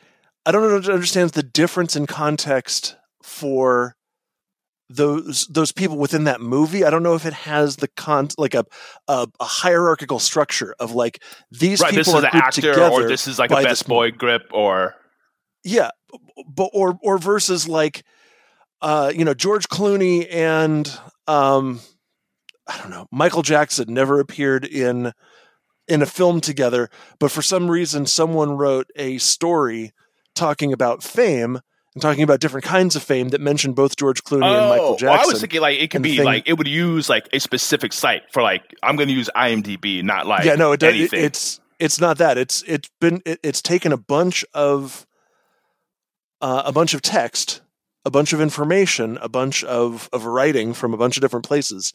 I 0.47 0.53
don't 0.53 0.63
know 0.63 0.79
that 0.79 0.89
it 0.89 0.93
understands 0.93 1.33
the 1.33 1.43
difference 1.43 1.97
in 1.97 2.07
context 2.07 2.97
for 3.23 3.97
those 4.91 5.47
those 5.47 5.71
people 5.73 5.97
within 5.97 6.25
that 6.25 6.41
movie. 6.41 6.85
I 6.85 6.91
don't 6.91 7.03
know 7.03 7.15
if 7.15 7.25
it 7.25 7.33
has 7.33 7.77
the 7.77 7.89
con 7.89 8.29
like 8.37 8.55
a 8.55 8.65
a, 9.09 9.29
a 9.39 9.45
hierarchical 9.45 10.19
structure 10.19 10.75
of 10.81 10.93
like 10.93 11.23
these 11.51 11.81
right, 11.81 11.91
people 11.91 11.99
this 12.01 12.09
is 12.09 12.15
are 12.15 12.31
grouped 12.31 12.47
actor, 12.47 12.61
together. 12.61 12.91
or 12.91 13.09
this 13.09 13.27
is 13.27 13.39
like 13.39 13.51
a 13.53 13.63
best 13.63 13.87
boy 13.87 14.11
grip, 14.11 14.43
or 14.53 14.95
yeah, 15.65 15.91
but 16.47 16.71
or 16.73 16.99
or 17.03 17.19
versus 17.19 17.69
like 17.69 18.03
uh, 18.83 19.13
you 19.15 19.25
know 19.25 19.35
George 19.35 19.69
Clooney 19.69 20.27
and 20.33 20.91
um, 21.27 21.81
I 22.67 22.79
don't 22.79 22.91
know 22.91 23.07
Michael 23.11 23.43
Jackson 23.43 23.93
never 23.93 24.21
appeared 24.21 24.65
in 24.65 25.13
in 25.89 26.03
a 26.03 26.07
film 26.07 26.41
together, 26.41 26.89
but 27.19 27.31
for 27.31 27.43
some 27.43 27.71
reason 27.71 28.07
someone 28.07 28.57
wrote 28.57 28.89
a 28.97 29.19
story 29.19 29.93
talking 30.35 30.73
about 30.73 31.03
fame 31.03 31.59
and 31.95 32.01
talking 32.01 32.23
about 32.23 32.39
different 32.39 32.65
kinds 32.65 32.95
of 32.95 33.03
fame 33.03 33.31
that 33.31 33.41
mentioned 33.41 33.75
both 33.75 33.97
George 33.97 34.23
Clooney 34.23 34.45
and 34.45 34.69
Michael 34.71 34.85
Oh, 34.85 34.89
well, 34.91 34.97
Jackson. 34.97 35.21
I 35.21 35.27
was 35.27 35.41
thinking 35.41 35.61
like 35.61 35.81
it 35.81 35.91
could 35.91 36.03
be 36.03 36.17
thing- 36.17 36.25
like 36.25 36.49
it 36.49 36.57
would 36.57 36.69
use 36.69 37.09
like 37.09 37.29
a 37.33 37.41
specific 37.41 37.93
site 37.93 38.23
for 38.33 38.43
like 38.43 38.63
I'm 38.83 38.95
going 38.97 39.09
to 39.09 39.15
use 39.15 39.29
IMDb, 39.35 40.03
not 40.05 40.27
like 40.27 40.45
yeah, 40.45 40.55
no, 40.55 40.71
it, 40.73 40.81
does- 40.81 40.95
it 40.95 41.13
it's 41.13 41.61
it's 41.81 42.01
not 42.01 42.19
that. 42.19 42.39
It's 42.39 42.63
it's 42.69 42.89
been 43.01 43.21
it, 43.27 43.41
it's 43.43 43.61
taken 43.63 43.91
a 43.91 43.97
bunch 43.97 44.45
of 44.55 45.07
uh, 46.41 46.63
a 46.67 46.73
bunch 46.73 46.95
of 46.95 47.03
text, 47.03 47.61
a 48.05 48.11
bunch 48.11 48.33
of 48.33 48.41
information, 48.41 49.19
a 49.21 49.29
bunch 49.29 49.63
of 49.65 50.09
of 50.13 50.25
writing 50.25 50.75
from 50.75 50.95
a 50.95 50.97
bunch 50.97 51.17
of 51.17 51.21
different 51.21 51.47
places, 51.47 51.93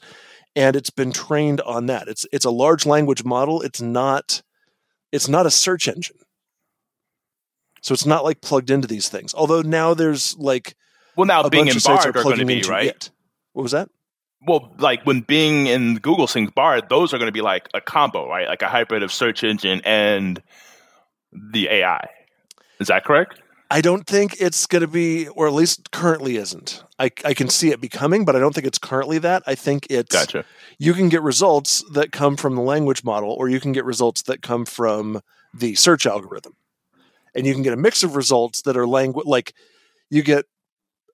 and 0.56 0.76
it's 0.76 0.90
been 0.90 1.12
trained 1.12 1.62
on 1.62 1.88
that. 1.88 2.08
It's 2.08 2.26
it's 2.32 2.46
a 2.46 2.52
large 2.52 2.86
language 2.86 3.24
model. 3.24 3.62
It's 3.62 3.82
not 3.82 4.42
it's 5.12 5.28
not 5.28 5.46
a 5.46 5.52
search 5.52 5.88
engine. 5.88 6.18
So 7.82 7.94
it's 7.94 8.06
not 8.06 8.24
like 8.24 8.42
plugged 8.42 8.72
into 8.72 8.88
these 8.88 9.10
things. 9.10 9.34
Although 9.34 9.62
now 9.62 9.94
there's 9.94 10.36
like 10.38 10.76
well, 11.16 11.28
now 11.28 11.42
a 11.42 11.50
Bing 11.50 11.66
bunch 11.66 11.76
and 11.76 11.84
Bard 11.84 12.06
are 12.06 12.10
are 12.20 12.24
going 12.24 12.40
to 12.40 12.46
be 12.46 12.62
right. 12.64 12.88
it. 12.88 13.12
What 13.54 13.64
was 13.64 13.72
that? 13.72 13.90
Well, 14.48 14.74
like 14.78 15.04
when 15.06 15.22
Bing 15.22 15.70
and 15.70 16.02
Google 16.02 16.28
sync 16.28 16.54
Bard, 16.54 16.90
those 16.90 17.14
are 17.14 17.18
going 17.18 17.28
to 17.28 17.34
be 17.34 17.42
like 17.42 17.68
a 17.74 17.82
combo, 17.82 18.28
right? 18.28 18.48
Like 18.48 18.62
a 18.62 18.68
hybrid 18.68 19.02
of 19.02 19.12
search 19.12 19.44
engine 19.44 19.82
and 19.86 20.42
the 21.32 21.68
AI. 21.70 22.08
Is 22.80 22.88
that 22.88 23.06
correct? 23.06 23.42
I 23.72 23.82
don't 23.82 24.06
think 24.06 24.36
it's 24.40 24.68
going 24.68 24.82
to 24.82 24.88
be, 24.88 25.28
or 25.30 25.48
at 25.48 25.54
least 25.54 25.92
currently 25.92 26.38
isn't. 26.38 26.84
I, 27.00 27.06
I 27.24 27.34
can 27.34 27.50
see 27.50 27.72
it 27.72 27.82
becoming, 27.82 28.24
but 28.24 28.36
I 28.36 28.40
don't 28.40 28.54
think 28.54 28.68
it's 28.68 28.78
currently 28.78 29.18
that. 29.20 29.44
I 29.48 29.56
think 29.56 29.88
it's 29.90 30.14
Gotcha. 30.16 30.46
you 30.78 30.94
can 30.94 31.10
get 31.10 31.22
results 31.24 31.84
that 31.92 32.12
come 32.12 32.38
from 32.38 32.56
the 32.56 32.62
language 32.62 33.04
model, 33.04 33.32
or 33.32 33.50
you 33.50 33.60
can 33.60 33.72
get 33.72 33.84
results 33.86 34.22
that 34.24 34.42
come 34.42 34.66
from 34.66 35.22
the 35.54 35.76
search 35.76 36.06
algorithm, 36.06 36.56
and 37.34 37.46
you 37.46 37.54
can 37.54 37.64
get 37.64 37.74
a 37.74 37.78
mix 37.78 38.04
of 38.04 38.16
results 38.16 38.62
that 38.64 38.78
are 38.78 38.86
language 38.86 39.26
like 39.26 39.54
you 40.10 40.22
get 40.22 40.46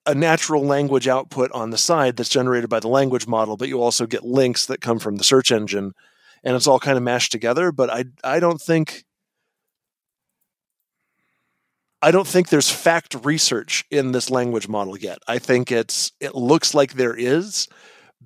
a 0.05 0.15
natural 0.15 0.63
language 0.63 1.07
output 1.07 1.51
on 1.51 1.69
the 1.69 1.77
side 1.77 2.17
that's 2.17 2.29
generated 2.29 2.69
by 2.69 2.79
the 2.79 2.87
language 2.87 3.27
model, 3.27 3.55
but 3.55 3.69
you 3.69 3.81
also 3.81 4.05
get 4.05 4.25
links 4.25 4.65
that 4.65 4.81
come 4.81 4.99
from 4.99 5.17
the 5.17 5.23
search 5.23 5.51
engine, 5.51 5.93
and 6.43 6.55
it's 6.55 6.67
all 6.67 6.79
kind 6.79 6.97
of 6.97 7.03
mashed 7.03 7.31
together. 7.31 7.71
But 7.71 7.89
I 7.89 8.05
I 8.23 8.39
don't 8.39 8.61
think 8.61 9.05
I 12.01 12.11
don't 12.11 12.27
think 12.27 12.49
there's 12.49 12.71
fact 12.71 13.15
research 13.23 13.85
in 13.91 14.11
this 14.11 14.29
language 14.29 14.67
model 14.67 14.97
yet. 14.97 15.19
I 15.27 15.37
think 15.39 15.71
it's 15.71 16.11
it 16.19 16.35
looks 16.35 16.73
like 16.73 16.93
there 16.93 17.15
is 17.15 17.67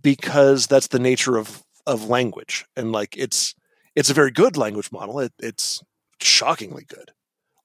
because 0.01 0.67
that's 0.67 0.87
the 0.87 0.99
nature 0.99 1.37
of 1.37 1.63
of 1.85 2.09
language 2.09 2.65
and 2.75 2.91
like 2.91 3.15
it's 3.17 3.53
it's 3.95 4.09
a 4.09 4.13
very 4.13 4.31
good 4.31 4.57
language 4.57 4.91
model. 4.91 5.19
It, 5.19 5.33
it's 5.39 5.83
shockingly 6.21 6.85
good. 6.85 7.11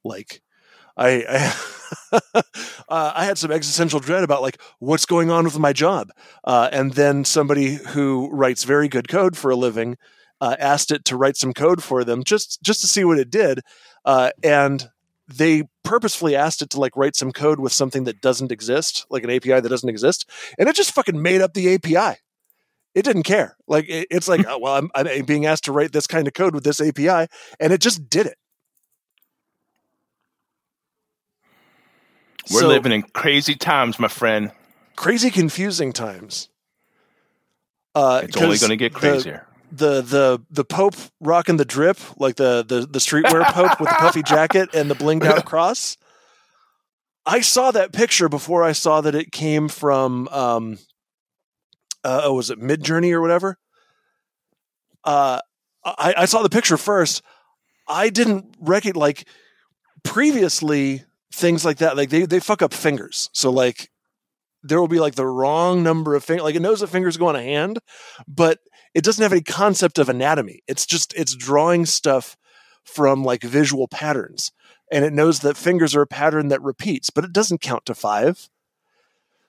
Like 0.04 0.42
I 0.96 1.24
I, 2.12 2.22
uh, 2.88 3.12
I 3.14 3.24
had 3.24 3.38
some 3.38 3.52
existential 3.52 4.00
dread 4.00 4.24
about 4.24 4.42
like 4.42 4.60
what's 4.78 5.06
going 5.06 5.30
on 5.30 5.44
with 5.44 5.58
my 5.58 5.72
job, 5.72 6.10
uh, 6.44 6.68
and 6.72 6.92
then 6.94 7.24
somebody 7.24 7.74
who 7.74 8.28
writes 8.32 8.64
very 8.64 8.88
good 8.88 9.08
code 9.08 9.36
for 9.36 9.50
a 9.50 9.56
living 9.56 9.96
uh, 10.40 10.56
asked 10.58 10.90
it 10.90 11.04
to 11.06 11.16
write 11.16 11.36
some 11.36 11.52
code 11.52 11.82
for 11.82 12.04
them 12.04 12.24
just 12.24 12.62
just 12.62 12.80
to 12.80 12.86
see 12.86 13.04
what 13.04 13.18
it 13.18 13.30
did, 13.30 13.60
uh, 14.04 14.30
and 14.42 14.88
they 15.36 15.64
purposefully 15.84 16.34
asked 16.36 16.62
it 16.62 16.70
to 16.70 16.80
like 16.80 16.96
write 16.96 17.16
some 17.16 17.32
code 17.32 17.60
with 17.60 17.72
something 17.72 18.04
that 18.04 18.20
doesn't 18.20 18.52
exist, 18.52 19.06
like 19.10 19.24
an 19.24 19.30
API 19.30 19.60
that 19.60 19.68
doesn't 19.68 19.88
exist, 19.88 20.28
and 20.58 20.68
it 20.68 20.76
just 20.76 20.92
fucking 20.92 21.20
made 21.20 21.40
up 21.40 21.54
the 21.54 21.74
API. 21.74 22.18
It 22.94 23.04
didn't 23.04 23.22
care. 23.22 23.56
Like 23.68 23.88
it, 23.88 24.08
it's 24.10 24.28
like, 24.28 24.44
oh, 24.48 24.58
well, 24.58 24.74
I'm, 24.76 24.90
I'm 24.94 25.24
being 25.24 25.46
asked 25.46 25.64
to 25.64 25.72
write 25.72 25.92
this 25.92 26.06
kind 26.06 26.26
of 26.26 26.34
code 26.34 26.54
with 26.54 26.64
this 26.64 26.80
API, 26.80 27.26
and 27.60 27.72
it 27.72 27.80
just 27.80 28.08
did 28.10 28.26
it. 28.26 28.36
We're 32.50 32.60
So- 32.60 32.68
living 32.68 32.92
in 32.92 33.02
crazy 33.02 33.54
times, 33.54 33.98
my 33.98 34.08
friend. 34.08 34.50
crazy 34.96 35.30
confusing 35.30 35.92
times. 35.92 36.48
Uh, 37.94 38.22
It's 38.24 38.36
only 38.36 38.58
going 38.58 38.70
to 38.70 38.76
get 38.76 38.92
crazier. 38.94 39.46
The, 39.72 40.00
the 40.00 40.42
the 40.50 40.64
Pope 40.64 40.96
rocking 41.20 41.56
the 41.56 41.64
drip, 41.64 41.98
like 42.18 42.36
the 42.36 42.64
the 42.66 42.80
the 42.86 42.98
streetwear 42.98 43.44
Pope 43.52 43.78
with 43.78 43.88
the 43.88 43.94
puffy 43.96 44.22
jacket 44.22 44.74
and 44.74 44.90
the 44.90 44.96
blinged 44.96 45.24
out 45.24 45.44
cross. 45.44 45.96
I 47.24 47.40
saw 47.40 47.70
that 47.70 47.92
picture 47.92 48.28
before 48.28 48.64
I 48.64 48.72
saw 48.72 49.00
that 49.00 49.14
it 49.14 49.30
came 49.30 49.68
from 49.68 50.26
um 50.28 50.78
uh 52.02 52.22
oh, 52.24 52.34
was 52.34 52.50
it 52.50 52.58
Midjourney 52.58 53.12
or 53.12 53.20
whatever? 53.20 53.58
Uh 55.04 55.40
I, 55.84 56.14
I 56.18 56.24
saw 56.24 56.42
the 56.42 56.50
picture 56.50 56.76
first. 56.76 57.22
I 57.88 58.10
didn't 58.10 58.54
recognize 58.60 59.00
like 59.00 59.28
previously 60.02 61.04
things 61.32 61.64
like 61.64 61.78
that, 61.78 61.96
like 61.96 62.10
they, 62.10 62.26
they 62.26 62.40
fuck 62.40 62.62
up 62.62 62.74
fingers. 62.74 63.30
So 63.32 63.50
like 63.50 63.90
there 64.62 64.80
will 64.80 64.88
be 64.88 65.00
like 65.00 65.14
the 65.14 65.26
wrong 65.26 65.82
number 65.82 66.14
of 66.14 66.24
fingers. 66.24 66.44
Like 66.44 66.54
it 66.54 66.62
knows 66.62 66.80
that 66.80 66.88
fingers 66.88 67.16
go 67.16 67.28
on 67.28 67.36
a 67.36 67.42
hand, 67.42 67.78
but 68.28 68.58
it 68.94 69.04
doesn't 69.04 69.22
have 69.22 69.32
any 69.32 69.42
concept 69.42 69.98
of 69.98 70.08
anatomy. 70.08 70.62
It's 70.66 70.86
just 70.86 71.14
it's 71.14 71.34
drawing 71.34 71.86
stuff 71.86 72.36
from 72.84 73.24
like 73.24 73.42
visual 73.42 73.88
patterns, 73.88 74.52
and 74.90 75.04
it 75.04 75.12
knows 75.12 75.40
that 75.40 75.56
fingers 75.56 75.94
are 75.94 76.02
a 76.02 76.06
pattern 76.06 76.48
that 76.48 76.62
repeats, 76.62 77.10
but 77.10 77.24
it 77.24 77.32
doesn't 77.32 77.60
count 77.60 77.86
to 77.86 77.94
five. 77.94 78.48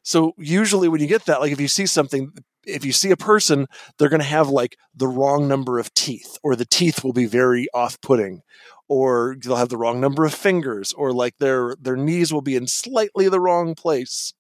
So 0.04 0.34
usually 0.38 0.88
when 0.88 1.02
you 1.02 1.08
get 1.08 1.26
that, 1.26 1.42
like 1.42 1.52
if 1.52 1.62
you 1.62 1.68
see 1.68 1.86
something, 1.86 2.34
if 2.66 2.84
you 2.84 2.92
see 2.92 3.12
a 3.12 3.18
person, 3.18 3.68
they're 3.98 4.10
going 4.10 4.22
to 4.22 4.26
have 4.26 4.50
like 4.50 4.78
the 4.96 5.08
wrong 5.08 5.48
number 5.48 5.80
of 5.80 5.94
teeth, 5.94 6.38
or 6.44 6.56
the 6.56 6.66
teeth 6.66 7.04
will 7.04 7.14
be 7.14 7.26
very 7.26 7.68
off-putting, 7.74 8.42
or 8.88 9.36
they'll 9.39 9.56
have 9.56 9.70
the 9.70 9.78
wrong 9.78 10.02
number 10.02 10.26
of 10.26 10.34
fingers, 10.34 10.92
or 10.94 11.14
like 11.14 11.38
their 11.38 11.76
their 11.80 11.96
knees 11.96 12.34
will 12.34 12.42
be 12.42 12.56
in 12.56 12.68
slightly 12.68 13.30
the 13.30 13.39
wrong 13.39 13.76
place 13.76 14.34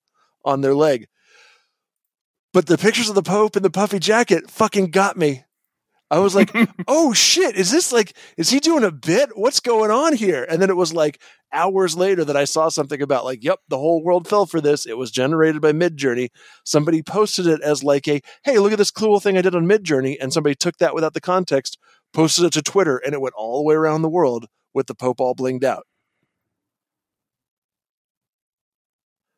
on 0.43 0.61
their 0.61 0.75
leg. 0.75 1.07
But 2.53 2.67
the 2.67 2.77
pictures 2.77 3.09
of 3.09 3.15
the 3.15 3.23
Pope 3.23 3.55
in 3.55 3.63
the 3.63 3.69
puffy 3.69 3.99
jacket 3.99 4.49
fucking 4.49 4.91
got 4.91 5.17
me. 5.17 5.45
I 6.09 6.19
was 6.19 6.35
like, 6.35 6.51
oh 6.89 7.13
shit, 7.13 7.55
is 7.55 7.71
this 7.71 7.93
like, 7.93 8.13
is 8.35 8.49
he 8.49 8.59
doing 8.59 8.83
a 8.83 8.91
bit? 8.91 9.29
What's 9.35 9.61
going 9.61 9.91
on 9.91 10.13
here? 10.13 10.45
And 10.49 10.61
then 10.61 10.69
it 10.69 10.75
was 10.75 10.93
like 10.93 11.21
hours 11.53 11.95
later 11.95 12.25
that 12.25 12.35
I 12.35 12.43
saw 12.43 12.67
something 12.67 13.01
about, 13.01 13.23
like, 13.23 13.43
yep, 13.43 13.59
the 13.69 13.77
whole 13.77 14.03
world 14.03 14.27
fell 14.27 14.45
for 14.45 14.59
this. 14.59 14.85
It 14.85 14.97
was 14.97 15.09
generated 15.09 15.61
by 15.61 15.71
Midjourney. 15.71 16.27
Somebody 16.65 17.01
posted 17.01 17.47
it 17.47 17.61
as 17.61 17.81
like 17.81 18.09
a, 18.09 18.21
hey, 18.43 18.59
look 18.59 18.73
at 18.73 18.77
this 18.77 18.91
cool 18.91 19.21
thing 19.21 19.37
I 19.37 19.41
did 19.41 19.55
on 19.55 19.65
Midjourney. 19.65 20.17
And 20.19 20.33
somebody 20.33 20.55
took 20.55 20.77
that 20.79 20.93
without 20.93 21.13
the 21.13 21.21
context, 21.21 21.77
posted 22.13 22.43
it 22.43 22.53
to 22.53 22.61
Twitter, 22.61 22.97
and 22.97 23.13
it 23.13 23.21
went 23.21 23.35
all 23.37 23.59
the 23.59 23.63
way 23.63 23.75
around 23.75 24.01
the 24.01 24.09
world 24.09 24.47
with 24.73 24.87
the 24.87 24.95
Pope 24.95 25.21
all 25.21 25.33
blinged 25.33 25.63
out. 25.63 25.85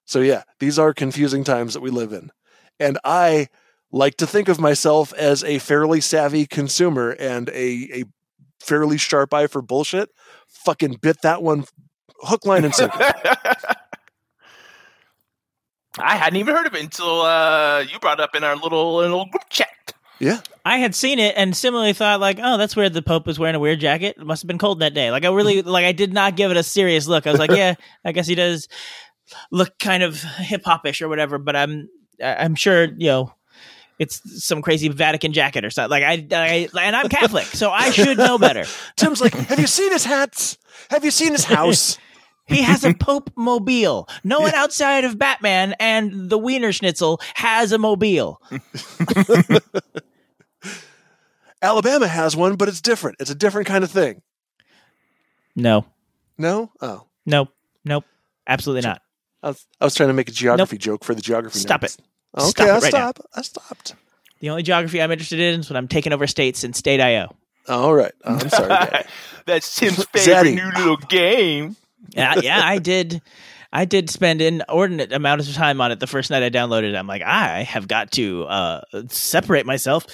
So 0.05 0.21
yeah, 0.21 0.43
these 0.59 0.79
are 0.79 0.93
confusing 0.93 1.43
times 1.43 1.75
that 1.75 1.81
we 1.81 1.91
live 1.91 2.13
in. 2.13 2.31
And 2.79 2.97
I 3.03 3.47
like 3.91 4.17
to 4.17 4.27
think 4.27 4.49
of 4.49 4.59
myself 4.59 5.13
as 5.13 5.43
a 5.43 5.59
fairly 5.59 6.01
savvy 6.01 6.45
consumer 6.45 7.11
and 7.11 7.49
a, 7.49 8.01
a 8.01 8.03
fairly 8.59 8.97
sharp 8.97 9.33
eye 9.33 9.47
for 9.47 9.61
bullshit. 9.61 10.09
Fucking 10.47 10.97
bit 11.01 11.21
that 11.21 11.43
one 11.43 11.65
hook, 12.21 12.45
line, 12.45 12.65
and 12.65 12.73
sinker. 12.73 12.97
I 15.99 16.15
hadn't 16.15 16.37
even 16.39 16.55
heard 16.55 16.65
of 16.65 16.73
it 16.73 16.81
until 16.81 17.21
uh, 17.21 17.81
you 17.81 17.99
brought 17.99 18.19
it 18.19 18.23
up 18.23 18.35
in 18.35 18.43
our 18.43 18.55
little 18.55 18.95
little 18.95 19.25
group 19.25 19.47
chat. 19.49 19.93
yeah. 20.19 20.39
I 20.65 20.77
had 20.77 20.95
seen 20.95 21.19
it 21.19 21.35
and 21.37 21.55
similarly 21.55 21.93
thought 21.93 22.19
like, 22.19 22.39
oh, 22.41 22.57
that's 22.57 22.75
weird. 22.75 22.93
The 22.93 23.01
Pope 23.03 23.27
was 23.27 23.37
wearing 23.37 23.55
a 23.55 23.59
weird 23.59 23.79
jacket. 23.79 24.15
It 24.17 24.25
must 24.25 24.41
have 24.41 24.47
been 24.47 24.57
cold 24.57 24.79
that 24.79 24.95
day. 24.95 25.11
Like 25.11 25.23
I 25.23 25.29
really 25.31 25.61
like 25.63 25.85
I 25.85 25.91
did 25.91 26.11
not 26.11 26.35
give 26.35 26.49
it 26.49 26.57
a 26.57 26.63
serious 26.63 27.07
look. 27.07 27.27
I 27.27 27.31
was 27.31 27.39
like, 27.39 27.51
yeah, 27.55 27.75
I 28.03 28.11
guess 28.11 28.25
he 28.25 28.33
does 28.35 28.67
look 29.51 29.77
kind 29.77 30.01
of 30.01 30.19
hip 30.21 30.63
hopish 30.63 31.01
or 31.01 31.09
whatever. 31.09 31.37
But 31.37 31.55
I'm 31.55 31.71
I- 31.71 31.87
I'm 32.21 32.55
sure 32.55 32.85
you 32.85 33.07
know 33.07 33.33
it's 33.99 34.43
some 34.43 34.61
crazy 34.61 34.89
Vatican 34.89 35.33
jacket 35.33 35.63
or 35.63 35.69
something. 35.69 35.91
Like 35.91 36.03
I, 36.03 36.27
I 36.31 36.67
and 36.81 36.95
I'm 36.95 37.09
Catholic, 37.09 37.45
so 37.45 37.71
I 37.71 37.91
should 37.91 38.17
know 38.17 38.37
better. 38.37 38.65
Tim's 38.95 39.21
like, 39.21 39.33
have 39.33 39.59
you 39.59 39.67
seen 39.67 39.91
his 39.91 40.05
hats? 40.05 40.57
Have 40.89 41.05
you 41.05 41.11
seen 41.11 41.31
his 41.31 41.45
house? 41.45 41.97
He 42.45 42.61
has 42.61 42.83
a 42.83 42.93
Pope 42.93 43.31
mobile. 43.37 44.09
No 44.25 44.41
one 44.41 44.53
outside 44.53 45.05
of 45.05 45.17
Batman 45.17 45.75
and 45.79 46.29
the 46.29 46.37
Wiener 46.37 46.73
Schnitzel 46.73 47.21
has 47.35 47.71
a 47.71 47.77
mobile. 47.77 48.41
Alabama 51.61 52.07
has 52.07 52.35
one, 52.35 52.55
but 52.55 52.67
it's 52.67 52.81
different. 52.81 53.17
It's 53.21 53.29
a 53.29 53.35
different 53.35 53.67
kind 53.67 53.83
of 53.83 53.91
thing. 53.91 54.21
No, 55.55 55.85
No? 56.37 56.69
Oh. 56.81 57.05
nope, 57.25 57.49
nope, 57.85 58.03
absolutely 58.45 58.81
not. 58.81 59.01
I 59.43 59.47
was, 59.49 59.65
I 59.81 59.85
was 59.85 59.93
trying 59.95 60.09
to 60.09 60.13
make 60.13 60.29
a 60.29 60.31
geography 60.31 60.77
joke 60.77 61.03
for 61.03 61.13
the 61.13 61.21
geography. 61.21 61.59
Stop 61.59 61.81
nerds. 61.81 61.99
it. 61.99 62.05
Okay, 62.37 62.49
Stop 62.49 62.67
I 62.67 62.69
it 62.69 62.73
right 62.73 62.83
now. 62.93 63.11
stop. 63.11 63.19
I 63.35 63.41
stopped. 63.41 63.95
The 64.39 64.49
only 64.49 64.63
geography 64.63 65.01
I'm 65.01 65.11
interested 65.11 65.39
in 65.39 65.59
is 65.59 65.69
when 65.69 65.77
I'm 65.77 65.87
taking 65.87 66.13
over 66.13 66.25
states 66.27 66.63
in 66.63 66.73
State.io. 66.73 67.35
All 67.69 67.93
right. 67.93 68.11
I'm 68.25 68.49
sorry. 68.49 68.69
Daddy. 68.69 69.07
That's 69.45 69.75
Tim's 69.75 70.03
favorite 70.05 70.47
Zaddy. 70.47 70.55
new 70.55 70.71
little 70.79 70.97
game. 70.97 71.75
Yeah, 72.09 72.35
yeah, 72.41 72.61
I 72.63 72.79
did. 72.79 73.21
I 73.71 73.85
did 73.85 74.09
spend 74.09 74.41
inordinate 74.41 75.11
amount 75.13 75.41
of 75.41 75.53
time 75.53 75.81
on 75.81 75.91
it 75.91 75.99
the 75.99 76.07
first 76.07 76.29
night 76.29 76.43
I 76.43 76.49
downloaded 76.49 76.89
it. 76.91 76.95
I'm 76.95 77.07
like, 77.07 77.21
I 77.23 77.63
have 77.63 77.87
got 77.87 78.11
to 78.11 78.43
uh, 78.43 78.81
separate 79.07 79.65
myself 79.65 80.05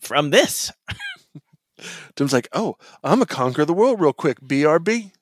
from 0.00 0.30
this. 0.30 0.70
Tim's 2.16 2.32
like, 2.32 2.48
oh, 2.52 2.76
I'm 3.04 3.16
gonna 3.18 3.26
conquer 3.26 3.64
the 3.64 3.72
world 3.74 4.00
real 4.00 4.12
quick. 4.12 4.40
BRB. 4.40 5.12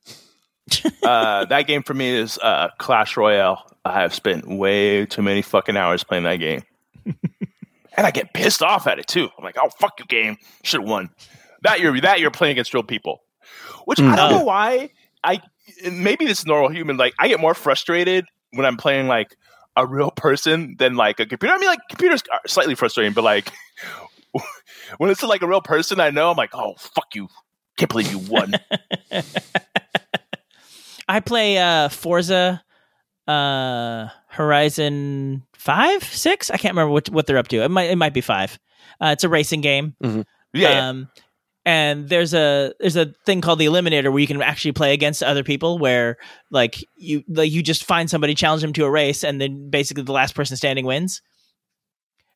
Uh, 1.02 1.44
that 1.44 1.66
game 1.66 1.82
for 1.82 1.92
me 1.92 2.08
is 2.08 2.38
uh, 2.38 2.68
Clash 2.78 3.16
Royale. 3.18 3.62
I 3.84 4.00
have 4.00 4.14
spent 4.14 4.48
way 4.48 5.04
too 5.04 5.20
many 5.20 5.42
fucking 5.42 5.76
hours 5.76 6.02
playing 6.02 6.24
that 6.24 6.36
game, 6.36 6.62
and 7.04 8.06
I 8.06 8.10
get 8.10 8.32
pissed 8.32 8.62
off 8.62 8.86
at 8.86 8.98
it 8.98 9.06
too. 9.06 9.28
I'm 9.36 9.44
like, 9.44 9.56
"Oh 9.62 9.68
fuck 9.78 10.00
you, 10.00 10.06
game! 10.06 10.38
Should 10.62 10.80
have 10.80 10.88
won." 10.88 11.10
That 11.62 11.80
you're 11.80 12.00
that 12.00 12.20
you're 12.20 12.30
playing 12.30 12.52
against 12.52 12.72
real 12.72 12.82
people, 12.82 13.20
which 13.84 14.00
I 14.00 14.16
don't 14.16 14.30
Mm. 14.30 14.38
know 14.38 14.44
why. 14.44 14.90
I 15.22 15.40
maybe 15.90 16.24
this 16.24 16.38
is 16.40 16.46
normal 16.46 16.70
human. 16.70 16.96
Like 16.96 17.12
I 17.18 17.28
get 17.28 17.38
more 17.40 17.54
frustrated 17.54 18.24
when 18.52 18.64
I'm 18.64 18.78
playing 18.78 19.06
like 19.06 19.36
a 19.76 19.86
real 19.86 20.10
person 20.10 20.76
than 20.78 20.96
like 20.96 21.20
a 21.20 21.26
computer. 21.26 21.54
I 21.54 21.58
mean, 21.58 21.68
like 21.68 21.80
computers 21.90 22.22
are 22.32 22.40
slightly 22.46 22.74
frustrating, 22.74 23.12
but 23.12 23.24
like 23.24 23.52
when 24.96 25.10
it's 25.10 25.22
like 25.22 25.42
a 25.42 25.46
real 25.46 25.60
person, 25.60 26.00
I 26.00 26.08
know 26.08 26.30
I'm 26.30 26.36
like, 26.38 26.54
"Oh 26.54 26.74
fuck 26.78 27.14
you! 27.14 27.28
Can't 27.76 27.90
believe 27.90 28.10
you 28.10 28.18
won." 28.18 28.54
I 31.08 31.20
play 31.20 31.58
uh, 31.58 31.88
Forza 31.88 32.62
uh, 33.26 34.08
Horizon 34.28 35.42
Five, 35.56 36.04
Six. 36.04 36.50
I 36.50 36.56
can't 36.56 36.72
remember 36.72 36.92
what 36.92 37.08
what 37.10 37.26
they're 37.26 37.38
up 37.38 37.48
to. 37.48 37.62
It 37.62 37.70
might 37.70 37.90
it 37.90 37.96
might 37.96 38.14
be 38.14 38.20
five. 38.20 38.58
Uh, 39.00 39.08
it's 39.08 39.24
a 39.24 39.28
racing 39.28 39.60
game. 39.60 39.94
yeah, 40.02 40.22
yeah. 40.52 40.88
Um, 40.88 41.08
and 41.64 42.08
there's 42.08 42.34
a 42.34 42.72
there's 42.80 42.96
a 42.96 43.14
thing 43.24 43.40
called 43.40 43.58
the 43.58 43.66
eliminator 43.66 44.10
where 44.10 44.20
you 44.20 44.26
can 44.26 44.40
actually 44.42 44.72
play 44.72 44.92
against 44.92 45.22
other 45.22 45.42
people 45.42 45.78
where 45.78 46.16
like 46.50 46.84
you 46.96 47.22
like 47.28 47.50
you 47.50 47.62
just 47.62 47.84
find 47.84 48.10
somebody 48.10 48.34
challenge 48.34 48.62
them 48.62 48.72
to 48.74 48.84
a 48.84 48.90
race 48.90 49.24
and 49.24 49.40
then 49.40 49.70
basically 49.70 50.02
the 50.02 50.12
last 50.12 50.34
person 50.34 50.56
standing 50.56 50.84
wins 50.84 51.22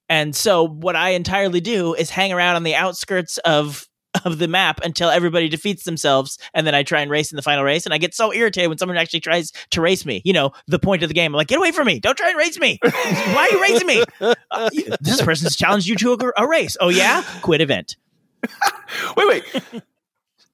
and 0.09 0.35
so 0.35 0.67
what 0.67 0.97
i 0.97 1.11
entirely 1.11 1.61
do 1.61 1.95
is 1.95 2.11
hang 2.11 2.33
around 2.33 2.57
on 2.57 2.63
the 2.63 2.75
outskirts 2.75 3.39
of 3.39 3.87
of 4.25 4.39
the 4.39 4.49
map 4.49 4.81
until 4.83 5.11
everybody 5.11 5.49
defeats 5.49 5.85
themselves 5.85 6.39
and 6.55 6.67
then 6.67 6.75
i 6.75 6.83
try 6.83 7.01
and 7.01 7.11
race 7.11 7.33
in 7.33 7.37
the 7.37 7.43
final 7.43 7.65
race 7.65 7.85
and 7.85 7.95
i 7.95 7.99
get 7.99 8.15
so 8.15 8.33
irritated 8.33 8.69
when 8.69 8.79
someone 8.79 8.97
actually 8.97 9.21
tries 9.21 9.53
to 9.71 9.81
race 9.81 10.05
me 10.05 10.23
you 10.25 10.33
know 10.33 10.53
the 10.67 10.79
point 10.79 11.03
of 11.03 11.09
the 11.09 11.15
game. 11.15 11.35
I'm 11.35 11.37
like 11.37 11.49
get 11.49 11.59
away 11.59 11.73
from 11.73 11.87
me. 11.87 11.99
Don't 11.99 12.17
try 12.17 12.29
and 12.29 12.39
race 12.39 12.59
me. 12.59 12.79
Why 12.83 13.49
are 13.51 13.57
you 13.57 13.63
racing 13.63 13.87
me? 13.87 14.05
Uh, 14.51 14.71
this 15.01 15.21
person's 15.23 15.57
challenged 15.57 15.87
you 15.87 15.97
to 15.97 16.13
a, 16.13 16.43
a 16.43 16.49
race. 16.49 16.77
Oh 16.81 16.89
yeah? 16.89 17.23
Quit 17.43 17.61
event. 17.61 17.97
Wait, 19.17 19.29
wait. 19.29 19.83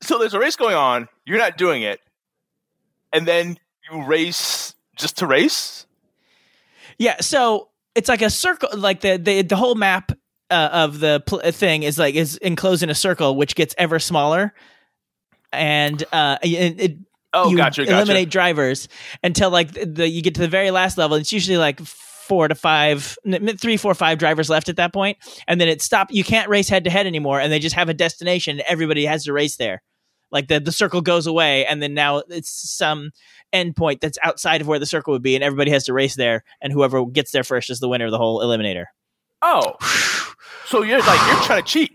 so 0.01 0.19
there's 0.19 0.35
a 0.35 0.39
race 0.39 0.57
going 0.57 0.75
on. 0.75 1.09
You're 1.27 1.39
not 1.39 1.57
doing 1.57 1.83
it, 1.83 2.01
and 3.13 3.29
then 3.29 3.59
you 3.89 4.05
race 4.05 4.75
just 4.97 5.19
to 5.19 5.27
race. 5.27 5.87
Yeah, 6.99 7.21
so 7.21 7.69
it's 7.95 8.09
like 8.09 8.23
a 8.23 8.31
circle, 8.31 8.71
like 8.77 9.01
the 9.03 9.19
the, 9.19 9.43
the 9.43 9.57
whole 9.57 9.75
map 9.75 10.13
uh, 10.51 10.69
of 10.73 11.01
the 11.01 11.23
pl- 11.27 11.41
thing 11.53 11.83
is 11.83 11.99
like 11.99 12.15
is 12.15 12.37
enclosed 12.39 12.83
in 12.83 12.91
a 12.91 12.95
circle, 12.95 13.37
which 13.37 13.55
gets 13.55 13.75
ever 13.79 13.99
smaller, 13.99 14.55
and 15.53 16.03
uh, 16.13 16.39
it, 16.43 16.81
it 16.81 16.99
Oh, 17.35 17.51
you 17.51 17.57
gotcha, 17.57 17.85
gotcha. 17.85 17.97
eliminate 17.97 18.31
drivers 18.31 18.89
until 19.23 19.51
like 19.51 19.73
the, 19.73 19.85
the 19.85 20.09
you 20.09 20.23
get 20.23 20.37
to 20.37 20.41
the 20.41 20.49
very 20.49 20.71
last 20.71 20.97
level. 20.97 21.17
It's 21.17 21.33
usually 21.33 21.59
like 21.59 21.81
four 21.81 22.47
to 22.49 22.55
five, 22.55 23.19
three, 23.59 23.77
four, 23.77 23.93
five 23.95 24.19
drivers 24.19 24.49
left 24.49 24.69
at 24.69 24.77
that 24.77 24.93
point, 24.93 25.19
and 25.49 25.61
then 25.61 25.69
it 25.69 25.83
stop. 25.83 26.13
You 26.13 26.23
can't 26.23 26.49
race 26.49 26.69
head 26.69 26.85
to 26.85 26.91
head 26.91 27.07
anymore, 27.07 27.41
and 27.41 27.53
they 27.53 27.59
just 27.59 27.75
have 27.75 27.89
a 27.89 27.95
destination. 27.95 28.63
Everybody 28.69 29.05
has 29.05 29.25
to 29.25 29.33
race 29.33 29.57
there. 29.57 29.83
Like 30.31 30.47
the 30.47 30.61
the 30.61 30.73
circle 30.73 31.01
goes 31.01 31.27
away, 31.27 31.67
and 31.67 31.83
then 31.83 31.93
now 31.93 32.19
it's 32.29 32.51
some 32.71 33.11
endpoint 33.53 34.01
that's 34.01 34.19
outside 34.23 34.61
of 34.61 34.69
where 34.69 34.79
the 34.79 34.87
circle 34.87 35.13
would 35.13 35.23
be, 35.23 35.35
and 35.35 35.43
everybody 35.43 35.73
has 35.73 35.85
to 35.85 35.93
race 35.93 36.15
there, 36.15 36.45
and 36.63 36.73
whoever 36.73 37.05
gets 37.05 37.33
there 37.33 37.45
first 37.45 37.69
is 37.69 37.81
the 37.81 37.89
winner 37.89 38.05
of 38.05 38.13
the 38.13 38.19
whole 38.19 38.41
eliminator. 38.41 38.85
Oh, 39.43 39.75
so 40.67 40.83
you're 40.83 40.99
like 41.01 41.21
you're 41.29 41.43
trying 41.43 41.63
to 41.63 41.69
cheat? 41.69 41.93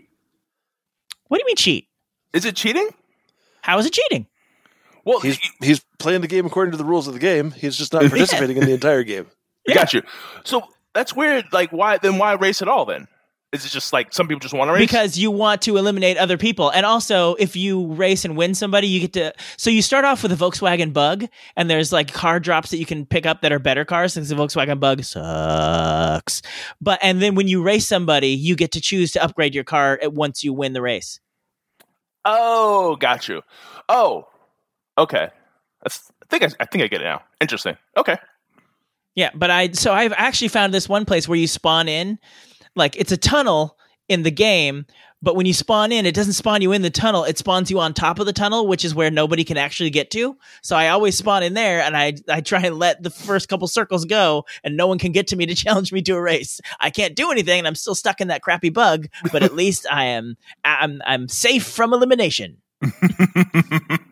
What 1.28 1.38
do 1.38 1.42
you 1.42 1.46
mean 1.46 1.56
cheat? 1.56 1.88
Is 2.32 2.44
it 2.44 2.56
cheating? 2.56 2.88
How 3.62 3.78
is 3.78 3.86
it 3.86 3.92
cheating? 3.92 4.26
Well, 5.04 5.20
He's 5.20 5.42
you- 5.42 5.50
he's 5.60 5.84
playing 5.98 6.20
the 6.20 6.28
game 6.28 6.46
according 6.46 6.72
to 6.72 6.76
the 6.78 6.84
rules 6.84 7.06
of 7.08 7.14
the 7.14 7.20
game. 7.20 7.50
He's 7.52 7.76
just 7.76 7.92
not 7.92 8.02
participating 8.10 8.56
in 8.56 8.64
the 8.64 8.72
entire 8.72 9.02
game. 9.04 9.26
got 9.72 9.92
you. 9.94 10.02
So 10.44 10.62
that's 10.94 11.14
weird. 11.14 11.46
Like, 11.52 11.70
why 11.72 11.98
then? 11.98 12.18
Why 12.18 12.32
race 12.34 12.62
at 12.62 12.68
all? 12.68 12.84
Then 12.84 13.06
is 13.52 13.64
it 13.64 13.70
just 13.70 13.92
like 13.92 14.12
some 14.12 14.28
people 14.28 14.40
just 14.40 14.54
want 14.54 14.68
to 14.68 14.72
race? 14.72 14.80
because 14.80 15.18
you 15.18 15.30
want 15.30 15.62
to 15.62 15.76
eliminate 15.76 16.16
other 16.16 16.36
people 16.36 16.70
and 16.70 16.86
also 16.86 17.34
if 17.34 17.56
you 17.56 17.86
race 17.94 18.24
and 18.24 18.36
win 18.36 18.54
somebody 18.54 18.86
you 18.86 19.00
get 19.00 19.12
to 19.12 19.32
so 19.56 19.70
you 19.70 19.82
start 19.82 20.04
off 20.04 20.22
with 20.22 20.32
a 20.32 20.36
volkswagen 20.36 20.92
bug 20.92 21.24
and 21.56 21.68
there's 21.68 21.92
like 21.92 22.12
car 22.12 22.38
drops 22.38 22.70
that 22.70 22.78
you 22.78 22.86
can 22.86 23.04
pick 23.04 23.26
up 23.26 23.42
that 23.42 23.52
are 23.52 23.58
better 23.58 23.84
cars 23.84 24.12
since 24.12 24.28
the 24.28 24.34
volkswagen 24.34 24.78
bug 24.78 25.02
sucks 25.02 26.42
but 26.80 26.98
and 27.02 27.20
then 27.20 27.34
when 27.34 27.48
you 27.48 27.62
race 27.62 27.86
somebody 27.86 28.28
you 28.28 28.54
get 28.54 28.72
to 28.72 28.80
choose 28.80 29.12
to 29.12 29.22
upgrade 29.22 29.54
your 29.54 29.64
car 29.64 29.98
at 30.02 30.12
once 30.12 30.44
you 30.44 30.52
win 30.52 30.72
the 30.72 30.82
race 30.82 31.20
oh, 32.24 32.96
got 32.96 33.28
you. 33.28 33.42
Oh, 33.88 34.26
okay. 34.98 35.30
That's, 35.82 36.10
I 36.22 36.26
think 36.26 36.42
I, 36.42 36.62
I 36.62 36.64
think 36.66 36.84
I 36.84 36.86
get 36.86 37.00
it 37.00 37.04
now. 37.04 37.22
Interesting. 37.40 37.76
Okay. 37.96 38.16
Yeah, 39.14 39.30
but 39.34 39.50
I 39.50 39.72
so 39.72 39.92
I've 39.92 40.12
actually 40.16 40.48
found 40.48 40.72
this 40.72 40.88
one 40.88 41.04
place 41.04 41.26
where 41.26 41.38
you 41.38 41.46
spawn 41.46 41.88
in, 41.88 42.18
like 42.76 42.96
it's 42.96 43.12
a 43.12 43.16
tunnel 43.16 43.76
in 44.08 44.22
the 44.22 44.30
game, 44.30 44.86
but 45.22 45.36
when 45.36 45.44
you 45.44 45.52
spawn 45.52 45.92
in, 45.92 46.06
it 46.06 46.14
doesn't 46.14 46.32
spawn 46.32 46.62
you 46.62 46.72
in 46.72 46.82
the 46.82 46.90
tunnel; 46.90 47.24
it 47.24 47.38
spawns 47.38 47.70
you 47.70 47.78
on 47.78 47.92
top 47.92 48.18
of 48.18 48.26
the 48.26 48.32
tunnel, 48.32 48.66
which 48.66 48.84
is 48.84 48.94
where 48.94 49.10
nobody 49.10 49.44
can 49.44 49.56
actually 49.56 49.90
get 49.90 50.10
to. 50.12 50.36
So 50.62 50.76
I 50.76 50.88
always 50.88 51.16
spawn 51.16 51.42
in 51.42 51.54
there, 51.54 51.80
and 51.80 51.96
I 51.96 52.14
I 52.28 52.40
try 52.40 52.60
and 52.60 52.78
let 52.78 53.02
the 53.02 53.10
first 53.10 53.48
couple 53.48 53.68
circles 53.68 54.04
go, 54.04 54.46
and 54.64 54.76
no 54.76 54.86
one 54.86 54.98
can 54.98 55.12
get 55.12 55.26
to 55.28 55.36
me 55.36 55.46
to 55.46 55.54
challenge 55.64 55.92
me 55.92 56.02
to 56.02 56.12
a 56.12 56.20
race. 56.20 56.60
I 56.80 56.90
can't 56.90 57.14
do 57.14 57.30
anything, 57.30 57.58
and 57.58 57.68
I'm 57.68 57.74
still 57.74 57.94
stuck 57.94 58.20
in 58.20 58.28
that 58.28 58.42
crappy 58.42 58.70
bug. 58.70 59.08
But 59.30 59.42
at 59.42 59.54
least 59.60 59.86
I 59.90 60.04
am 60.04 60.36
I'm 60.64 61.02
I'm 61.04 61.28
safe 61.28 61.64
from 61.64 61.92
elimination. 61.92 62.56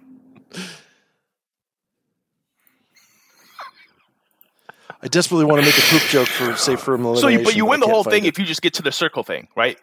I 5.03 5.09
desperately 5.09 5.45
want 5.45 5.61
to 5.61 5.67
make 5.67 5.79
a 5.79 5.81
poop 5.83 6.03
joke 6.11 6.29
for 6.29 6.57
say 6.57 6.77
for 6.77 6.95
elimination. 6.95 7.21
So, 7.23 7.29
you, 7.29 7.45
but 7.45 7.55
you 7.57 7.67
I 7.67 7.71
win 7.71 7.81
the 7.81 7.87
whole 7.87 8.05
thing 8.05 8.25
it. 8.25 8.29
if 8.29 8.39
you 8.39 8.45
just 8.45 8.63
get 8.63 8.75
to 8.75 8.83
the 8.83 8.91
circle 8.93 9.23
thing, 9.23 9.49
right? 9.57 9.79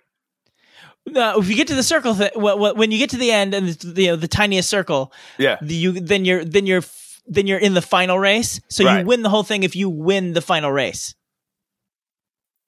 No, 1.07 1.39
if 1.39 1.47
you 1.49 1.55
get 1.55 1.67
to 1.67 1.75
the 1.75 1.83
circle, 1.83 2.13
thing, 2.15 2.31
wh- 2.35 2.57
wh- 2.57 2.75
when 2.75 2.91
you 2.91 2.97
get 2.97 3.11
to 3.11 3.17
the 3.17 3.31
end 3.31 3.53
and 3.53 3.69
the, 3.69 4.01
you 4.03 4.07
know 4.09 4.15
the 4.15 4.27
tiniest 4.27 4.69
circle, 4.69 5.13
Yeah. 5.37 5.57
the- 5.61 5.75
you 5.75 5.91
then 5.93 6.25
you're 6.25 6.43
then 6.43 6.65
you're 6.65 6.81
then 7.27 7.47
you're 7.47 7.59
in 7.59 7.73
the 7.75 7.81
final 7.81 8.19
race. 8.19 8.59
So 8.69 8.83
Right. 8.83 8.99
you 9.01 9.05
win 9.05 9.21
the 9.23 9.29
whole 9.29 9.43
thing 9.43 9.63
if 9.63 9.75
you 9.75 9.89
win 9.89 10.33
the 10.33 10.41
final 10.41 10.71
race. 10.71 11.15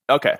Okay. 0.10 0.38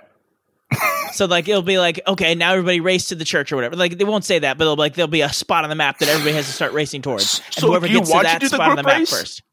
So 1.14 1.26
like 1.26 1.48
it'll 1.48 1.64
be 1.64 1.80
like 1.80 2.00
okay, 2.06 2.36
now 2.36 2.52
everybody 2.52 2.80
race 2.80 3.08
to 3.08 3.16
the 3.16 3.24
church 3.26 3.52
or 3.52 3.56
whatever. 3.56 3.76
Like 3.76 3.98
they 3.98 4.04
won't 4.04 4.24
say 4.26 4.38
that, 4.40 4.58
but 4.60 4.66
it'll 4.66 4.76
be 4.76 4.82
like 4.82 4.94
there'll 4.94 5.08
be 5.08 5.22
a 5.22 5.34
spot 5.34 5.64
on 5.64 5.70
the 5.72 5.76
map 5.76 5.98
that 6.00 6.10
everybody 6.10 6.36
has 6.36 6.46
to 6.46 6.52
start 6.52 6.74
racing 6.74 7.02
towards. 7.02 7.42
And 7.46 7.56
So 7.56 7.68
whoever 7.70 7.88
you 7.88 8.00
gets 8.00 8.10
to 8.10 8.14
want 8.16 8.28
to 8.28 8.34
that 8.34 8.42
do 8.42 8.50
the 8.50 8.56
spot 8.56 8.70
on 8.72 8.76
the 8.76 8.84
group 8.84 8.86
map 8.94 9.00
race? 9.00 9.10
first. 9.10 9.44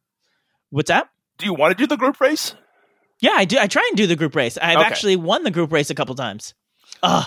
What's 0.71 0.89
that? 0.89 1.09
Do 1.39 1.47
you 1.47 1.55
want 1.55 1.77
to 1.77 1.83
do 1.83 1.87
the 1.87 1.97
group 1.97 2.21
race? 2.21 2.55
Yeah, 3.21 3.33
I 3.35 3.45
do. 3.45 3.59
I 3.59 3.67
try 3.67 3.85
and 3.89 3.97
do 3.97 4.07
the 4.07 4.17
group 4.17 4.35
race. 4.37 4.59
I've 4.59 4.79
Okay. 4.79 4.87
actually 4.87 5.17
won 5.17 5.45
the 5.45 5.51
group 5.51 5.73
race 5.73 5.91
a 5.91 5.95
couple 5.95 6.15
times. 6.15 6.55
Uh 7.03 7.25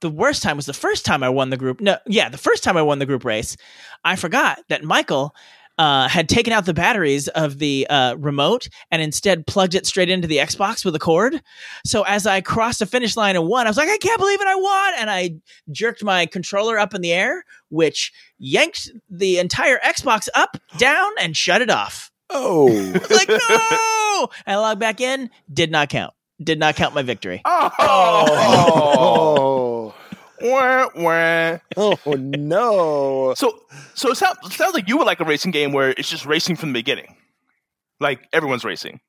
the 0.00 0.10
worst 0.10 0.42
time 0.44 0.56
was 0.56 0.66
the 0.66 0.72
first 0.72 1.04
time 1.04 1.22
I 1.24 1.28
won 1.28 1.50
the 1.50 1.56
group. 1.56 1.80
No, 1.80 1.98
yeah, 2.06 2.28
the 2.28 2.38
first 2.38 2.62
time 2.62 2.76
I 2.76 2.82
won 2.82 3.00
the 3.00 3.06
group 3.06 3.24
race, 3.24 3.56
I 4.04 4.14
forgot 4.14 4.60
that 4.68 4.84
Michael 4.84 5.34
uh, 5.76 6.06
had 6.08 6.28
taken 6.28 6.52
out 6.52 6.66
the 6.66 6.74
batteries 6.74 7.26
of 7.28 7.58
the 7.58 7.86
uh, 7.90 8.14
remote 8.16 8.68
and 8.90 9.00
instead 9.02 9.46
plugged 9.46 9.74
it 9.74 9.86
straight 9.86 10.08
into 10.10 10.26
the 10.28 10.36
Xbox 10.38 10.84
with 10.84 10.94
a 10.94 10.98
cord. 11.00 11.40
So 11.84 12.02
as 12.02 12.26
I 12.26 12.40
crossed 12.40 12.78
the 12.80 12.86
finish 12.86 13.16
line 13.16 13.36
and 13.36 13.46
won, 13.46 13.66
I 13.66 13.70
was 13.70 13.76
like, 13.76 13.88
I 13.88 13.96
can't 13.98 14.18
believe 14.20 14.40
it, 14.40 14.46
I 14.48 14.54
won! 14.56 14.92
And 14.98 15.10
I 15.10 15.30
jerked 15.72 16.02
my 16.04 16.26
controller 16.26 16.78
up 16.78 16.94
in 16.94 17.00
the 17.00 17.12
air, 17.12 17.44
which 17.68 18.12
yanked 18.38 18.90
the 19.10 19.38
entire 19.38 19.78
Xbox 19.78 20.28
up, 20.34 20.56
down, 20.78 21.10
and 21.20 21.36
shut 21.36 21.62
it 21.62 21.70
off. 21.70 22.10
Oh, 22.30 22.66
like 23.10 23.28
no! 23.28 24.28
I 24.46 24.56
logged 24.56 24.80
back 24.80 25.00
in, 25.00 25.30
did 25.52 25.70
not 25.70 25.88
count. 25.88 26.14
Did 26.42 26.58
not 26.58 26.76
count 26.76 26.94
my 26.94 27.02
victory. 27.02 27.42
Oh. 27.44 27.70
oh, 27.80 29.94
Wah, 30.40 30.88
wah. 30.94 31.58
oh 31.76 31.98
no! 32.14 33.34
So, 33.36 33.58
so 33.94 34.10
it 34.10 34.16
sounds, 34.16 34.38
it 34.44 34.52
sounds 34.52 34.74
like 34.74 34.88
you 34.88 34.96
would 34.98 35.06
like 35.06 35.20
a 35.20 35.24
racing 35.24 35.50
game 35.50 35.72
where 35.72 35.90
it's 35.90 36.08
just 36.08 36.26
racing 36.26 36.56
from 36.56 36.72
the 36.72 36.78
beginning, 36.78 37.16
like 37.98 38.20
everyone's 38.32 38.64
racing. 38.64 39.00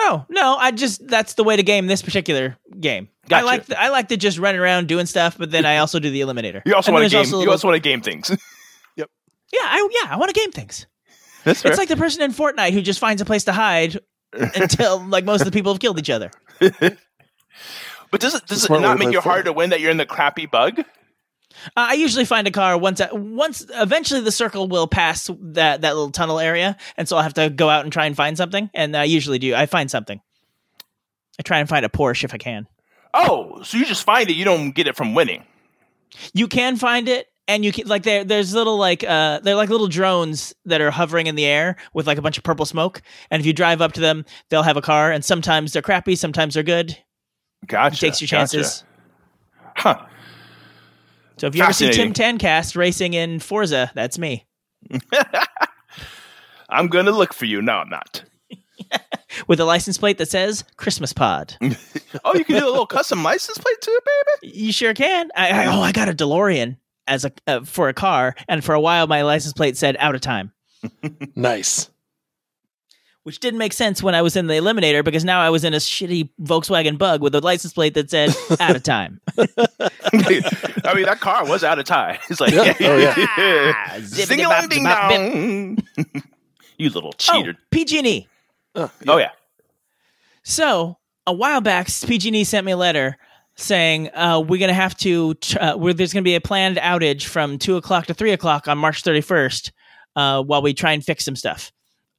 Oh 0.00 0.24
no, 0.28 0.56
I 0.56 0.70
just 0.70 1.06
that's 1.06 1.34
the 1.34 1.44
way 1.44 1.56
to 1.56 1.62
game 1.62 1.86
this 1.88 2.02
particular 2.02 2.56
game. 2.80 3.08
I 3.26 3.28
Gotcha. 3.28 3.46
like 3.46 3.66
the, 3.66 3.80
I 3.80 3.88
like 3.90 4.08
to 4.08 4.16
just 4.16 4.38
run 4.38 4.56
around 4.56 4.88
doing 4.88 5.06
stuff, 5.06 5.36
but 5.38 5.50
then 5.50 5.66
I 5.66 5.78
also 5.78 5.98
do 5.98 6.10
the 6.10 6.20
eliminator. 6.20 6.62
You 6.64 6.74
also 6.74 6.90
And 6.90 6.94
want 6.94 7.10
to 7.10 7.10
there's 7.10 7.12
game. 7.12 7.18
also 7.20 7.30
you 7.32 7.38
little- 7.40 7.52
also 7.52 7.68
want 7.68 7.76
to 7.76 7.80
game 7.88 8.00
things. 8.00 8.30
Yep. 8.96 9.08
Yeah, 9.52 9.60
I 9.62 9.88
yeah 10.02 10.12
I 10.12 10.16
want 10.16 10.34
to 10.34 10.40
game 10.40 10.50
things. 10.50 10.86
That's 11.48 11.62
fair. 11.62 11.72
It's 11.72 11.78
like 11.78 11.88
the 11.88 11.96
person 11.96 12.22
in 12.22 12.32
Fortnite 12.32 12.72
who 12.72 12.82
just 12.82 13.00
finds 13.00 13.22
a 13.22 13.24
place 13.24 13.44
to 13.44 13.52
hide 13.52 13.98
until 14.32 15.00
like 15.08 15.24
most 15.24 15.40
of 15.40 15.46
the 15.46 15.50
people 15.50 15.72
have 15.72 15.80
killed 15.80 15.98
each 15.98 16.10
other. 16.10 16.30
But 18.10 18.20
does 18.20 18.34
it 18.34 18.46
does 18.46 18.64
it 18.64 18.70
not 18.70 18.98
make 18.98 19.08
play 19.08 19.12
you 19.12 19.18
Fortnite. 19.20 19.22
hard 19.22 19.44
to 19.46 19.52
win 19.52 19.70
that 19.70 19.80
you're 19.80 19.90
in 19.90 19.98
the 19.98 20.06
crappy 20.06 20.46
bug? 20.46 20.80
Uh, 20.80 20.82
I 21.76 21.94
usually 21.94 22.24
find 22.24 22.46
a 22.46 22.50
car 22.50 22.78
once. 22.78 23.00
I, 23.00 23.12
once 23.12 23.66
eventually 23.74 24.20
the 24.20 24.32
circle 24.32 24.66
will 24.68 24.86
pass 24.86 25.28
that 25.38 25.82
that 25.82 25.94
little 25.94 26.10
tunnel 26.10 26.38
area, 26.38 26.76
and 26.96 27.06
so 27.06 27.16
I'll 27.16 27.22
have 27.22 27.34
to 27.34 27.50
go 27.50 27.68
out 27.68 27.84
and 27.84 27.92
try 27.92 28.06
and 28.06 28.16
find 28.16 28.36
something. 28.36 28.70
And 28.72 28.96
I 28.96 29.04
usually 29.04 29.38
do. 29.38 29.54
I 29.54 29.66
find 29.66 29.90
something. 29.90 30.22
I 31.38 31.42
try 31.42 31.58
and 31.58 31.68
find 31.68 31.84
a 31.84 31.90
Porsche 31.90 32.24
if 32.24 32.32
I 32.32 32.38
can. 32.38 32.66
Oh, 33.12 33.62
so 33.62 33.76
you 33.76 33.84
just 33.84 34.04
find 34.04 34.28
it, 34.30 34.36
you 34.36 34.44
don't 34.44 34.70
get 34.70 34.86
it 34.86 34.96
from 34.96 35.14
winning. 35.14 35.44
You 36.32 36.48
can 36.48 36.76
find 36.76 37.08
it, 37.08 37.26
and 37.48 37.64
you 37.64 37.72
can 37.72 37.88
like 37.88 38.02
there. 38.02 38.22
There's 38.22 38.54
little 38.54 38.76
like 38.76 39.02
uh, 39.02 39.40
they're 39.40 39.56
like 39.56 39.70
little 39.70 39.88
drones 39.88 40.54
that 40.66 40.80
are 40.80 40.90
hovering 40.90 41.26
in 41.26 41.34
the 41.34 41.46
air 41.46 41.76
with 41.94 42.06
like 42.06 42.18
a 42.18 42.22
bunch 42.22 42.36
of 42.36 42.44
purple 42.44 42.66
smoke. 42.66 43.02
And 43.30 43.40
if 43.40 43.46
you 43.46 43.54
drive 43.54 43.80
up 43.80 43.94
to 43.94 44.00
them, 44.00 44.24
they'll 44.50 44.62
have 44.62 44.76
a 44.76 44.82
car. 44.82 45.10
And 45.10 45.24
sometimes 45.24 45.72
they're 45.72 45.82
crappy, 45.82 46.14
sometimes 46.14 46.54
they're 46.54 46.62
good. 46.62 46.96
Gotcha. 47.66 47.98
Takes 47.98 48.20
your 48.20 48.26
gotcha. 48.26 48.56
chances. 48.56 48.84
Huh. 49.76 50.06
So 51.38 51.46
if 51.46 51.56
you 51.56 51.62
ever 51.62 51.72
see 51.72 51.90
Tim. 51.90 52.12
Tancast 52.12 52.76
racing 52.76 53.14
in 53.14 53.40
Forza, 53.40 53.90
that's 53.94 54.18
me. 54.18 54.46
I'm 56.68 56.88
gonna 56.88 57.12
look 57.12 57.32
for 57.32 57.46
you. 57.46 57.62
No, 57.62 57.74
I'm 57.74 57.88
not. 57.88 58.24
With 59.46 59.60
a 59.60 59.64
license 59.64 59.98
plate 59.98 60.18
that 60.18 60.28
says 60.28 60.64
Christmas 60.76 61.12
Pod. 61.12 61.56
Oh, 62.24 62.34
you 62.34 62.42
can 62.42 62.58
do 62.58 62.64
a 62.64 62.70
little 62.70 62.86
custom 62.86 63.22
license 63.22 63.58
plate 63.58 63.76
too, 63.82 63.98
baby. 64.40 64.56
You 64.56 64.72
sure 64.72 64.94
can. 64.94 65.28
I, 65.36 65.50
I 65.50 65.66
oh, 65.66 65.82
I 65.82 65.92
got 65.92 66.08
a 66.08 66.14
DeLorean 66.14 66.78
as 67.08 67.24
a 67.24 67.32
uh, 67.46 67.60
for 67.64 67.88
a 67.88 67.94
car, 67.94 68.34
and 68.48 68.62
for 68.64 68.74
a 68.74 68.80
while 68.80 69.06
my 69.06 69.22
license 69.22 69.52
plate 69.54 69.76
said 69.76 69.96
out 69.98 70.14
of 70.14 70.20
time, 70.20 70.52
Nice. 71.34 71.88
which 73.24 73.40
didn't 73.40 73.58
make 73.58 73.72
sense 73.72 74.02
when 74.02 74.14
I 74.14 74.22
was 74.22 74.36
in 74.36 74.46
the 74.46 74.54
Eliminator 74.54 75.04
because 75.04 75.24
now 75.24 75.40
I 75.40 75.50
was 75.50 75.64
in 75.64 75.74
a 75.74 75.78
shitty 75.78 76.30
Volkswagen 76.40 76.96
Bug 76.98 77.20
with 77.22 77.34
a 77.34 77.40
license 77.40 77.72
plate 77.72 77.94
that 77.94 78.10
said 78.10 78.34
out 78.60 78.76
of 78.76 78.82
time. 78.82 79.20
I 79.38 80.94
mean, 80.94 81.04
that 81.04 81.18
car 81.20 81.44
was 81.46 81.64
out 81.64 81.78
of 81.78 81.84
time. 81.84 82.18
It's 82.30 82.40
like, 82.40 82.52
Yeah. 82.54 82.74
Oh, 82.80 82.96
yeah. 82.96 83.14
Ah, 83.16 83.94
zippity 83.98 84.26
Sing 84.26 84.44
along, 84.44 84.68
bop 84.68 85.10
ding 85.10 85.74
dong. 85.74 85.78
you 86.78 86.90
little 86.90 87.10
Oh, 87.10 87.18
cheater. 87.18 87.56
PG&E. 87.70 88.26
Oh, 88.74 88.90
Oh 89.06 89.16
yeah. 89.18 89.30
So 90.42 90.96
a 91.26 91.32
while 91.32 91.60
back, 91.60 91.88
PG&E 91.88 92.44
sent 92.44 92.64
me 92.64 92.72
a 92.72 92.76
letter 92.76 93.18
saying 93.58 94.10
uh, 94.14 94.42
we're 94.46 94.60
gonna 94.60 94.72
have 94.72 94.96
to. 94.98 95.34
Uh, 95.58 95.74
where 95.74 95.92
there's 95.92 96.12
gonna 96.12 96.22
be 96.22 96.34
a 96.34 96.40
planned 96.40 96.76
outage 96.78 97.24
from 97.24 97.58
two 97.58 97.76
o'clock 97.76 98.06
to 98.06 98.14
three 98.14 98.32
o'clock 98.32 98.68
on 98.68 98.78
March 98.78 99.02
31st, 99.02 99.72
uh, 100.16 100.42
while 100.42 100.62
we 100.62 100.72
try 100.72 100.92
and 100.92 101.04
fix 101.04 101.24
some 101.24 101.36
stuff. 101.36 101.72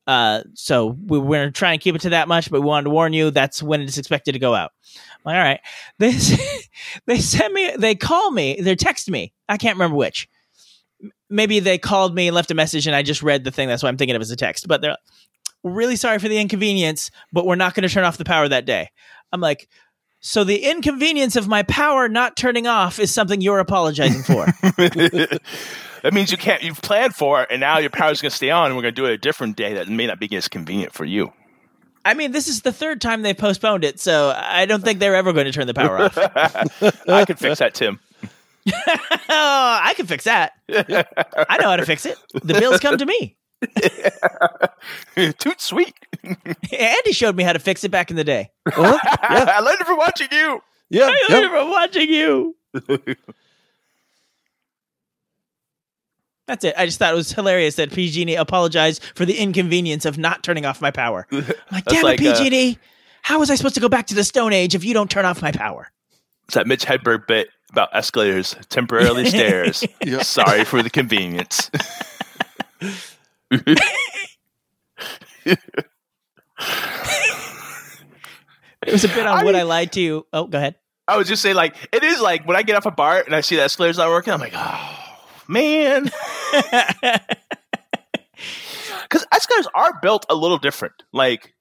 Uh, 0.05 0.43
so 0.53 0.97
we, 1.05 1.19
we're 1.19 1.41
gonna 1.41 1.51
try 1.51 1.71
and 1.71 1.81
keep 1.81 1.95
it 1.95 2.01
to 2.01 2.09
that 2.09 2.27
much, 2.27 2.51
but 2.51 2.61
we 2.61 2.67
wanted 2.67 2.85
to 2.85 2.89
warn 2.91 3.13
you 3.13 3.31
that's 3.31 3.63
when 3.63 3.81
it's 3.81 3.97
expected 3.97 4.33
to 4.33 4.39
go 4.39 4.53
out. 4.53 4.71
Like, 5.25 5.35
all 5.35 5.41
right, 5.41 5.59
they 5.99 6.17
they 7.05 7.17
sent 7.19 7.53
me, 7.53 7.71
they 7.77 7.95
call 7.95 8.31
me, 8.31 8.59
they 8.61 8.75
text 8.75 9.09
me. 9.09 9.33
I 9.47 9.57
can't 9.57 9.75
remember 9.75 9.97
which. 9.97 10.27
Maybe 11.29 11.59
they 11.59 11.77
called 11.77 12.13
me, 12.13 12.27
and 12.27 12.35
left 12.35 12.51
a 12.51 12.55
message, 12.55 12.87
and 12.87 12.95
I 12.95 13.03
just 13.03 13.23
read 13.23 13.43
the 13.43 13.51
thing. 13.51 13.67
That's 13.67 13.83
why 13.83 13.89
I'm 13.89 13.97
thinking 13.97 14.15
of 14.15 14.21
as 14.21 14.31
a 14.31 14.35
text. 14.35 14.67
But 14.67 14.81
they're 14.81 14.97
we're 15.63 15.71
really 15.71 15.95
sorry 15.95 16.19
for 16.19 16.27
the 16.27 16.37
inconvenience, 16.37 17.11
but 17.31 17.45
we're 17.45 17.55
not 17.55 17.73
going 17.73 17.87
to 17.87 17.93
turn 17.93 18.05
off 18.05 18.17
the 18.17 18.25
power 18.25 18.47
that 18.47 18.65
day. 18.65 18.89
I'm 19.31 19.41
like, 19.41 19.67
so 20.21 20.43
the 20.43 20.57
inconvenience 20.57 21.35
of 21.35 21.47
my 21.47 21.63
power 21.63 22.09
not 22.09 22.35
turning 22.35 22.67
off 22.67 22.99
is 22.99 23.13
something 23.13 23.41
you're 23.41 23.59
apologizing 23.59 24.23
for. 24.23 24.45
that 26.03 26.11
means 26.13 26.31
you 26.31 26.37
can't. 26.37 26.61
You've 26.61 26.81
planned 26.81 27.15
for 27.15 27.43
it, 27.43 27.49
and 27.51 27.61
now 27.61 27.77
your 27.77 27.89
power's 27.89 28.21
going 28.21 28.29
to 28.29 28.35
stay 28.35 28.49
on, 28.49 28.67
and 28.67 28.75
we're 28.75 28.81
going 28.81 28.95
to 28.95 29.01
do 29.01 29.05
it 29.05 29.13
a 29.13 29.17
different 29.17 29.55
day 29.55 29.75
that 29.75 29.87
may 29.87 30.07
not 30.07 30.19
be 30.19 30.35
as 30.35 30.47
convenient 30.47 30.93
for 30.93 31.05
you. 31.05 31.31
I 32.03 32.13
mean, 32.13 32.31
this 32.31 32.47
is 32.47 32.61
the 32.61 32.71
third 32.71 33.01
time 33.01 33.21
they 33.21 33.33
postponed 33.33 33.83
it, 33.83 33.99
so 33.99 34.33
I 34.35 34.65
don't 34.65 34.83
think 34.83 34.99
they're 34.99 35.15
ever 35.15 35.31
going 35.31 35.45
to 35.45 35.51
turn 35.51 35.67
the 35.67 35.73
power 35.73 35.99
off. 35.99 36.17
I 37.07 37.25
can 37.25 37.35
fix 37.35 37.59
that, 37.59 37.73
Tim. 37.73 37.99
oh, 38.67 38.73
I 39.29 39.93
can 39.95 40.05
fix 40.05 40.25
that. 40.25 40.53
I 40.69 41.57
know 41.59 41.69
how 41.69 41.75
to 41.77 41.85
fix 41.85 42.05
it. 42.05 42.17
The 42.33 42.53
bills 42.53 42.79
come 42.79 42.97
to 42.97 43.05
me. 43.05 43.37
Toot 45.37 45.59
sweet. 45.61 45.93
Andy 46.23 47.11
showed 47.11 47.35
me 47.35 47.43
how 47.43 47.53
to 47.53 47.59
fix 47.59 47.83
it 47.83 47.89
back 47.91 48.09
in 48.09 48.15
the 48.15 48.23
day. 48.23 48.51
I 48.65 49.59
learned 49.59 49.81
it 49.81 49.87
from 49.87 49.97
watching 49.97 50.29
you. 50.31 50.61
Yeah. 50.89 51.05
I 51.05 51.25
yeah. 51.29 51.45
it 51.45 51.49
from 51.49 51.69
watching 51.69 52.09
you. 52.09 52.55
That's 56.47 56.63
it. 56.63 56.73
I 56.77 56.85
just 56.85 56.97
thought 56.97 57.13
it 57.13 57.17
was 57.17 57.31
hilarious 57.31 57.75
that 57.75 57.91
PG&E 57.91 58.35
apologized 58.35 59.03
for 59.13 59.23
the 59.25 59.37
inconvenience 59.37 60.05
of 60.05 60.17
not 60.17 60.41
turning 60.41 60.65
off 60.65 60.81
my 60.81 60.89
power. 60.89 61.27
I'm 61.31 61.45
like, 61.71 61.85
damn 61.85 62.03
like, 62.03 62.19
it, 62.19 62.27
uh, 62.27 62.39
PG&E. 62.39 62.79
How 63.21 63.37
was 63.37 63.51
I 63.51 63.55
supposed 63.55 63.75
to 63.75 63.81
go 63.81 63.89
back 63.89 64.07
to 64.07 64.15
the 64.15 64.23
Stone 64.23 64.53
Age 64.53 64.73
if 64.73 64.83
you 64.83 64.95
don't 64.95 65.11
turn 65.11 65.25
off 65.25 65.43
my 65.43 65.51
power? 65.51 65.91
It's 66.45 66.55
that 66.55 66.65
Mitch 66.65 66.85
Hedberg 66.85 67.27
bit 67.27 67.49
about 67.69 67.89
escalators, 67.93 68.55
temporarily 68.69 69.25
stairs. 69.25 69.85
Sorry 70.21 70.63
for 70.63 70.81
the 70.81 70.89
convenience. 70.89 71.69
It 78.85 78.93
was 78.93 79.03
a 79.03 79.09
bit 79.09 79.25
on 79.25 79.39
I 79.39 79.43
Would 79.43 79.55
I 79.55 79.63
Lie 79.63 79.85
to 79.85 80.01
You. 80.01 80.25
Oh, 80.31 80.47
go 80.47 80.57
ahead. 80.57 80.75
I 81.07 81.17
was 81.17 81.27
just 81.27 81.41
saying, 81.41 81.55
like, 81.55 81.75
it 81.91 82.03
is 82.03 82.21
like 82.21 82.47
when 82.47 82.55
I 82.55 82.61
get 82.61 82.75
off 82.75 82.85
a 82.85 82.91
bar 82.91 83.21
and 83.25 83.35
I 83.35 83.41
see 83.41 83.55
the 83.55 83.63
escalators 83.63 83.97
not 83.97 84.09
working, 84.09 84.31
I'm 84.31 84.39
like, 84.39 84.53
oh, 84.55 85.17
man. 85.47 86.11
Because 89.09 89.25
escalators 89.31 89.67
are 89.73 89.99
built 90.01 90.25
a 90.29 90.35
little 90.35 90.59
different. 90.59 90.93
Like, 91.11 91.55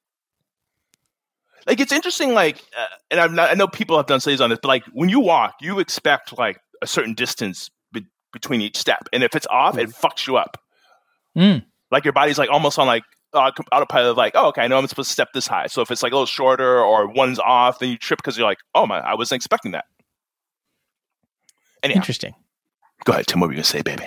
like 1.66 1.80
it's 1.80 1.92
interesting, 1.92 2.34
like, 2.34 2.58
uh, 2.78 2.86
and 3.10 3.18
I'm 3.18 3.34
not, 3.34 3.50
I 3.50 3.54
know 3.54 3.66
people 3.66 3.96
have 3.96 4.06
done 4.06 4.20
studies 4.20 4.42
on 4.42 4.50
this, 4.50 4.58
but 4.60 4.68
like 4.68 4.84
when 4.92 5.08
you 5.08 5.20
walk, 5.20 5.54
you 5.62 5.78
expect 5.78 6.36
like 6.36 6.60
a 6.82 6.86
certain 6.86 7.14
distance 7.14 7.70
be- 7.90 8.06
between 8.34 8.60
each 8.60 8.76
step. 8.76 9.08
And 9.14 9.22
if 9.22 9.34
it's 9.34 9.46
off, 9.46 9.78
it 9.78 9.88
fucks 9.88 10.26
you 10.26 10.36
up. 10.36 10.60
Mm. 11.36 11.64
Like 11.90 12.04
your 12.04 12.12
body's 12.12 12.38
like 12.38 12.50
almost 12.50 12.78
on 12.78 12.86
like 12.86 13.02
uh, 13.32 13.50
autopilot, 13.72 14.16
like, 14.16 14.32
oh, 14.34 14.48
okay, 14.48 14.62
I 14.62 14.68
know 14.68 14.78
I'm 14.78 14.86
supposed 14.86 15.08
to 15.08 15.12
step 15.12 15.28
this 15.32 15.46
high. 15.46 15.66
So 15.66 15.82
if 15.82 15.90
it's 15.90 16.02
like 16.02 16.12
a 16.12 16.14
little 16.14 16.26
shorter 16.26 16.80
or 16.80 17.06
one's 17.06 17.38
off, 17.38 17.78
then 17.78 17.90
you 17.90 17.96
trip 17.96 18.18
because 18.18 18.36
you're 18.38 18.46
like, 18.46 18.58
oh 18.74 18.86
my, 18.86 18.98
I 18.98 19.14
wasn't 19.14 19.36
expecting 19.36 19.72
that. 19.72 19.84
Anyhow, 21.82 21.98
Interesting. 21.98 22.34
go 23.04 23.12
ahead, 23.12 23.26
Tim. 23.26 23.40
What 23.40 23.46
were 23.46 23.52
you 23.52 23.58
gonna 23.58 23.64
say, 23.64 23.82
baby? 23.82 24.04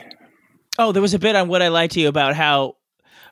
Oh, 0.77 0.91
there 0.91 1.01
was 1.01 1.13
a 1.13 1.19
bit 1.19 1.35
on 1.35 1.47
Would 1.49 1.61
I 1.61 1.69
Lie 1.69 1.87
to 1.87 1.99
You 1.99 2.07
about 2.07 2.35
how 2.35 2.75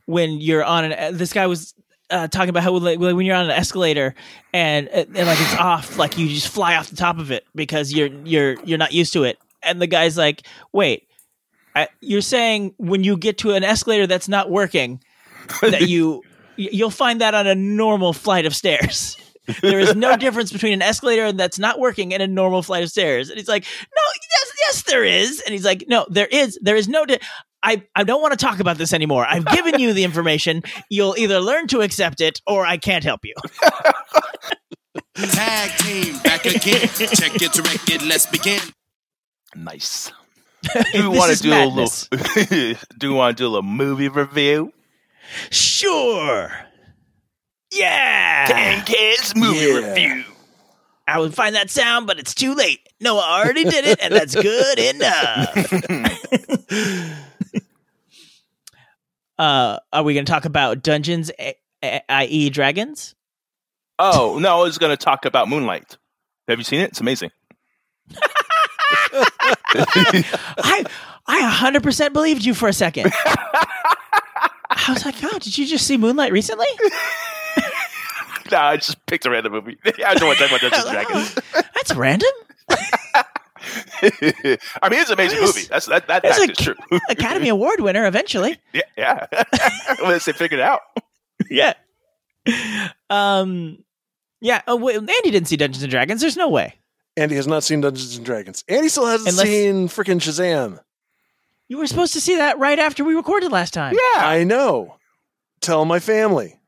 when 0.05 0.39
you're 0.39 0.63
on 0.63 0.85
an 0.85 1.17
this 1.17 1.33
guy 1.33 1.47
was 1.47 1.73
uh, 2.09 2.27
talking 2.27 2.49
about 2.49 2.63
how 2.63 2.71
like, 2.71 2.99
when 2.99 3.19
you're 3.21 3.35
on 3.35 3.45
an 3.45 3.51
escalator 3.51 4.15
and, 4.53 4.87
and 4.89 5.13
like 5.13 5.39
it's 5.39 5.55
off, 5.55 5.97
like 5.97 6.17
you 6.17 6.27
just 6.27 6.47
fly 6.47 6.75
off 6.75 6.89
the 6.89 6.95
top 6.95 7.19
of 7.19 7.31
it 7.31 7.45
because 7.53 7.93
you're 7.93 8.07
you're 8.23 8.55
you're 8.63 8.77
not 8.77 8.91
used 8.93 9.13
to 9.13 9.23
it. 9.23 9.37
And 9.61 9.81
the 9.81 9.87
guy's 9.87 10.17
like, 10.17 10.43
"Wait, 10.71 11.08
I, 11.75 11.87
you're 12.01 12.21
saying 12.21 12.73
when 12.77 13.03
you 13.03 13.17
get 13.17 13.39
to 13.39 13.51
an 13.51 13.63
escalator 13.63 14.07
that's 14.07 14.27
not 14.27 14.49
working, 14.49 15.01
that 15.61 15.87
you 15.89 16.23
you'll 16.55 16.89
find 16.89 17.21
that 17.21 17.33
on 17.33 17.47
a 17.47 17.55
normal 17.55 18.13
flight 18.13 18.45
of 18.45 18.55
stairs." 18.55 19.17
there 19.61 19.79
is 19.79 19.95
no 19.95 20.15
difference 20.15 20.51
between 20.51 20.73
an 20.73 20.81
escalator 20.81 21.31
that's 21.31 21.59
not 21.59 21.79
working 21.79 22.13
and 22.13 22.21
a 22.21 22.27
normal 22.27 22.61
flight 22.61 22.83
of 22.83 22.89
stairs. 22.89 23.29
And 23.29 23.37
he's 23.37 23.47
like, 23.47 23.63
no, 23.63 24.01
yes, 24.31 24.51
yes, 24.59 24.83
there 24.83 25.03
is. 25.03 25.41
And 25.45 25.53
he's 25.53 25.65
like, 25.65 25.85
no, 25.87 26.05
there 26.09 26.27
is. 26.27 26.59
There 26.61 26.75
is 26.75 26.87
no. 26.87 27.05
Di- 27.05 27.19
I, 27.61 27.83
I 27.95 28.03
don't 28.03 28.21
want 28.21 28.37
to 28.37 28.45
talk 28.45 28.59
about 28.59 28.77
this 28.77 28.93
anymore. 28.93 29.25
I've 29.27 29.45
given 29.45 29.79
you 29.79 29.93
the 29.93 30.03
information. 30.03 30.63
You'll 30.89 31.15
either 31.17 31.39
learn 31.39 31.67
to 31.67 31.81
accept 31.81 32.21
it 32.21 32.41
or 32.47 32.65
I 32.65 32.77
can't 32.77 33.03
help 33.03 33.21
you. 33.25 33.33
Tag 35.15 35.77
team 35.79 36.17
back 36.19 36.45
again. 36.45 36.87
Check 36.87 37.41
it, 37.41 37.51
direct 37.51 37.89
it, 37.89 38.01
let's 38.03 38.25
begin. 38.25 38.61
Nice. 39.55 40.11
Do 40.61 40.69
you 40.93 41.09
This 41.11 41.17
want 41.19 41.37
to 41.37 41.41
do 41.43 41.49
madness. 41.49 42.09
a 42.11 42.15
little? 42.15 42.79
do 42.97 43.07
you 43.07 43.13
want 43.13 43.37
to 43.37 43.41
do 43.43 43.47
a 43.47 43.49
little 43.49 43.63
movie 43.63 44.09
review? 44.09 44.73
Sure. 45.51 46.51
Yeah. 47.71 48.45
Tancast 48.47 49.35
movie 49.35 49.59
Yeah. 49.59 49.87
review. 49.89 50.23
I 51.07 51.17
would 51.19 51.33
find 51.33 51.55
that 51.55 51.69
sound, 51.69 52.05
but 52.07 52.19
it's 52.19 52.35
too 52.35 52.53
late. 52.53 52.79
No, 52.99 53.17
I 53.17 53.41
already 53.43 53.63
did 53.63 53.85
it, 53.85 53.99
and 54.01 54.13
that's 54.13 54.35
good 54.35 54.79
enough. 54.95 55.73
uh, 59.37 59.79
are 59.91 60.03
we 60.03 60.13
going 60.13 60.25
to 60.25 60.31
talk 60.31 60.45
about 60.45 60.83
Dungeons, 60.83 61.31
a- 61.39 61.55
a- 61.83 62.01
i.e., 62.11 62.49
Dragons? 62.49 63.15
Oh 63.97 64.37
no, 64.39 64.59
I 64.59 64.63
was 64.63 64.77
going 64.77 64.95
to 64.95 65.03
talk 65.03 65.25
about 65.25 65.49
Moonlight. 65.49 65.97
Have 66.47 66.57
you 66.57 66.63
seen 66.63 66.81
it? 66.81 66.89
It's 66.91 67.01
amazing. 67.01 67.31
I 69.73 70.83
I 71.27 71.71
100% 71.71 72.13
believed 72.13 72.43
you 72.43 72.53
for 72.53 72.67
a 72.67 72.73
second. 72.73 73.11
I 74.71 74.85
was 74.93 75.05
like, 75.05 75.15
oh, 75.23 75.37
did 75.39 75.57
you 75.57 75.65
just 75.67 75.85
see 75.85 75.97
Moonlight 75.97 76.31
recently? 76.31 76.67
No, 78.51 78.57
I 78.57 78.77
just 78.77 79.05
picked 79.05 79.27
a 79.27 79.29
random 79.29 79.53
movie. 79.53 79.77
I 80.03 80.15
don't 80.15 80.25
want 80.27 80.39
to 80.39 80.47
talk 80.47 80.57
about 80.59 80.71
Dungeons 80.71 80.85
and 80.85 80.91
Dragons. 80.91 81.35
That's 81.75 81.93
random. 81.95 82.29
I 83.21 84.89
mean, 84.89 84.99
it's 84.99 85.09
an 85.11 85.13
amazing 85.13 85.39
movie. 85.41 85.65
That's 85.69 85.85
that. 85.85 86.07
That 86.07 86.23
fact 86.23 86.39
a- 86.39 86.51
is 86.51 86.57
true. 86.57 86.75
Academy 87.11 87.49
Award 87.49 87.79
winner 87.81 88.07
eventually. 88.07 88.57
yeah, 88.73 88.81
yeah. 88.97 89.27
Unless 89.99 90.25
they 90.25 90.31
figured 90.33 90.61
it 90.61 90.63
out. 90.63 90.81
Yeah. 91.47 91.73
um, 93.11 93.77
yeah. 94.41 94.63
Oh, 94.67 94.77
wait, 94.77 94.95
Andy 94.95 95.29
didn't 95.29 95.45
see 95.47 95.55
Dungeons 95.57 95.83
and 95.83 95.91
Dragons. 95.91 96.21
There's 96.21 96.35
no 96.37 96.49
way. 96.49 96.78
Andy 97.19 97.35
has 97.35 97.47
not 97.47 97.63
seen 97.63 97.81
Dungeons 97.81 98.15
and 98.17 98.25
Dragons. 98.25 98.63
Andy 98.67 98.87
still 98.89 99.05
hasn't 99.05 99.29
Unless- 99.29 99.45
seen 99.47 99.87
freaking 99.89 100.19
Shazam. 100.19 100.79
You 101.67 101.77
were 101.77 101.85
supposed 101.87 102.13
to 102.13 102.21
see 102.21 102.37
that 102.37 102.57
right 102.57 102.79
after 102.79 103.03
we 103.03 103.13
recorded 103.13 103.51
last 103.51 103.73
time. 103.73 103.93
Yeah. 103.93 104.25
I 104.25 104.43
know. 104.43 104.95
Tell 105.61 105.85
my 105.85 105.99
family. 105.99 106.59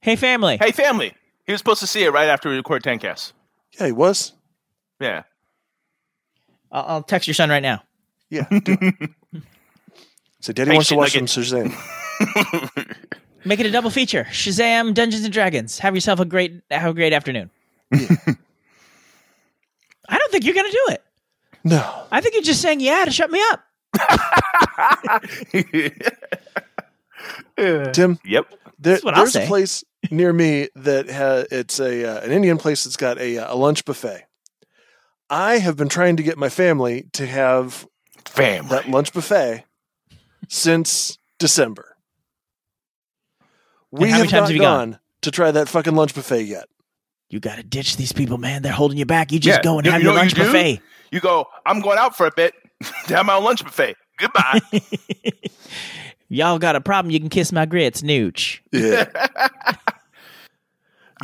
Hey, 0.00 0.16
family. 0.16 0.56
Hey, 0.58 0.70
family. 0.72 1.12
He 1.44 1.52
was 1.52 1.58
supposed 1.60 1.80
to 1.80 1.86
see 1.86 2.04
it 2.04 2.10
right 2.10 2.28
after 2.28 2.48
we 2.48 2.56
record 2.56 2.82
Tancast. 2.82 3.32
Yeah, 3.78 3.86
he 3.86 3.92
was. 3.92 4.32
Yeah. 5.00 5.24
I'll, 6.72 6.84
I'll 6.86 7.02
text 7.02 7.26
your 7.28 7.34
son 7.34 7.50
right 7.50 7.62
now. 7.62 7.82
Yeah. 8.30 8.46
do 8.50 8.76
it. 8.80 9.10
so 10.40 10.52
Daddy 10.52 10.70
Hey, 10.70 10.76
wants 10.76 10.88
to 10.90 10.94
shit 10.94 10.98
watch 10.98 11.30
some 11.30 11.58
nugget. 11.62 11.72
Shazam. 11.72 13.06
Make 13.44 13.60
it 13.60 13.66
a 13.66 13.70
double 13.70 13.90
feature. 13.90 14.24
Shazam, 14.30 14.94
Dungeons 14.94 15.24
and 15.24 15.32
Dragons. 15.32 15.78
Have 15.80 15.94
yourself 15.94 16.20
a 16.20 16.24
great 16.24 16.62
have 16.70 16.90
a 16.90 16.94
great 16.94 17.12
afternoon. 17.12 17.50
I 20.08 20.18
don't 20.18 20.32
think 20.32 20.44
you're 20.44 20.54
gonna 20.54 20.70
do 20.70 20.86
it. 20.90 21.02
No. 21.64 22.06
I 22.10 22.20
think 22.20 22.34
you're 22.34 22.42
just 22.42 22.62
saying 22.62 22.80
yeah 22.80 23.04
to 23.04 23.10
shut 23.10 23.30
me 23.30 23.40
up. 23.50 23.64
Tim, 27.92 28.18
yep. 28.24 28.46
there, 28.78 28.94
That's 28.94 29.04
what 29.04 29.14
I'll 29.14 29.24
there's 29.24 29.36
a 29.36 29.46
place 29.46 29.84
near 30.10 30.32
me 30.32 30.68
that 30.76 31.08
has 31.08 31.46
it's 31.50 31.80
a 31.80 32.04
uh, 32.04 32.20
an 32.20 32.30
Indian 32.30 32.56
place 32.58 32.84
that's 32.84 32.96
got 32.96 33.18
a, 33.18 33.38
uh, 33.38 33.54
a 33.54 33.56
lunch 33.56 33.84
buffet. 33.84 34.24
I 35.28 35.58
have 35.58 35.76
been 35.76 35.88
trying 35.88 36.16
to 36.16 36.22
get 36.22 36.38
my 36.38 36.48
family 36.48 37.08
to 37.12 37.26
have 37.26 37.86
Family. 38.24 38.70
that 38.70 38.88
lunch 38.88 39.12
buffet 39.12 39.64
since 40.48 41.18
December. 41.38 41.96
We 43.90 44.10
how 44.10 44.18
many 44.18 44.28
have 44.28 44.30
times 44.30 44.32
not 44.32 44.40
have 44.42 44.50
you 44.52 44.60
gone? 44.60 44.90
gone 44.90 45.00
to 45.22 45.30
try 45.30 45.50
that 45.50 45.68
fucking 45.68 45.94
lunch 45.94 46.14
buffet 46.14 46.42
yet. 46.42 46.66
You 47.30 47.40
gotta 47.40 47.62
ditch 47.62 47.96
these 47.96 48.12
people, 48.12 48.38
man. 48.38 48.62
They're 48.62 48.72
holding 48.72 48.96
you 48.98 49.04
back. 49.06 49.32
You 49.32 49.38
just 49.38 49.58
Yeah. 49.58 49.62
go 49.62 49.76
and 49.78 49.84
You- 49.86 49.92
have 49.92 50.00
you 50.02 50.08
your 50.08 50.16
lunch 50.16 50.36
you 50.36 50.44
buffet. 50.44 50.80
You 51.12 51.20
go, 51.20 51.46
I'm 51.66 51.80
going 51.80 51.98
out 51.98 52.16
for 52.16 52.26
a 52.26 52.30
bit 52.34 52.54
to 53.06 53.16
have 53.16 53.26
my 53.26 53.34
own 53.34 53.44
lunch 53.44 53.62
buffet. 53.64 53.96
Goodbye. 54.18 54.60
Y'all 56.28 56.58
got 56.58 56.76
a 56.76 56.80
problem? 56.80 57.10
You 57.10 57.20
can 57.20 57.28
kiss 57.30 57.52
my 57.52 57.64
grits, 57.66 58.02
nooch. 58.02 58.60
Yeah. 58.72 59.06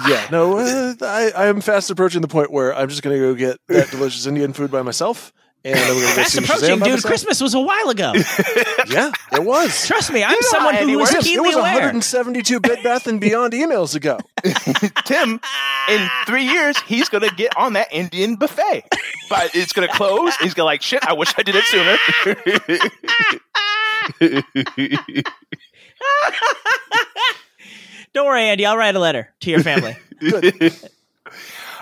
yeah. 0.09 0.27
No, 0.31 0.59
uh, 0.59 0.95
I, 1.03 1.31
I 1.37 1.47
am 1.47 1.61
fast 1.61 1.91
approaching 1.91 2.21
the 2.23 2.29
point 2.29 2.51
where 2.51 2.75
I'm 2.75 2.89
just 2.89 3.03
going 3.03 3.17
to 3.17 3.21
go 3.21 3.35
get 3.35 3.59
that 3.69 3.91
delicious 3.91 4.27
Indian 4.27 4.53
food 4.53 4.71
by 4.71 4.83
myself. 4.83 5.33
And 5.67 5.79
I'm 5.79 5.87
going 5.87 5.99
to 6.01 6.03
go 6.03 6.09
Fast 6.13 6.33
see 6.33 6.45
approaching, 6.45 6.69
Shazam 6.69 6.73
dude. 6.73 6.81
myself. 6.93 7.05
Christmas 7.05 7.41
was 7.41 7.55
a 7.55 7.61
while 7.61 7.89
ago. 7.89 8.13
Yeah, 8.87 9.11
it 9.33 9.43
was. 9.43 9.87
Trust 9.87 10.13
me, 10.13 10.23
I'm 10.23 10.33
know 10.33 10.37
someone 10.43 10.75
who 10.75 10.81
Andy 10.83 10.95
was 10.97 11.11
works. 11.11 11.25
It 11.25 11.29
keenly 11.31 11.47
was 11.49 11.57
aware. 11.57 11.73
172 11.73 12.61
Bed 12.61 12.79
Bath 12.85 13.07
and 13.07 13.19
Beyond 13.19 13.55
emails 13.55 13.95
ago. 13.97 14.19
Tim, 15.07 15.41
in 15.89 16.09
three 16.27 16.45
years, 16.45 16.79
he's 16.81 17.09
going 17.09 17.27
to 17.27 17.35
get 17.35 17.57
on 17.57 17.73
that 17.73 17.89
Indian 17.91 18.37
buffet. 18.37 18.85
But 19.31 19.55
it's 19.55 19.73
going 19.73 19.89
to 19.89 19.95
close. 19.95 20.37
He's 20.37 20.53
going 20.53 20.65
to 20.65 20.67
like, 20.67 20.83
shit, 20.83 21.03
I 21.05 21.15
wish 21.15 21.33
I 21.39 21.43
did 21.43 21.55
it 21.57 21.65
sooner. 21.65 21.97
Don't 28.13 28.27
worry, 28.27 28.43
Andy. 28.45 28.67
I'll 28.67 28.77
write 28.77 28.95
a 28.95 29.01
letter 29.01 29.33
to 29.41 29.51
your 29.51 29.61
family. 29.61 29.97
uh, 30.23 30.31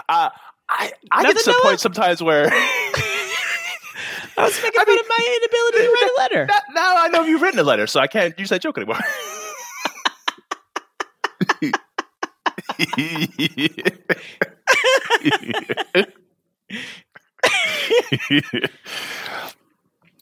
I, 0.08 0.30
I 1.10 1.22
Nothing, 1.22 1.34
get 1.34 1.36
to 1.38 1.44
the 1.44 1.50
Noah? 1.52 1.62
point 1.62 1.80
sometimes 1.80 2.22
where 2.22 2.44
I 4.38 4.44
was 4.44 4.62
making 4.62 4.80
fun 4.80 4.98
of 4.98 5.06
my 5.08 5.38
inability 5.38 5.78
to 5.78 5.92
write 5.92 6.10
a 6.10 6.14
letter. 6.20 6.46
now, 6.46 6.60
now 6.74 6.94
I 6.96 7.08
know 7.08 7.22
you've 7.24 7.42
written 7.42 7.60
a 7.60 7.64
letter, 7.64 7.86
so 7.86 8.00
I 8.00 8.06
can't 8.06 8.38
use 8.38 8.48
that 8.50 8.62
joke 8.62 8.78
anymore. 8.78 8.98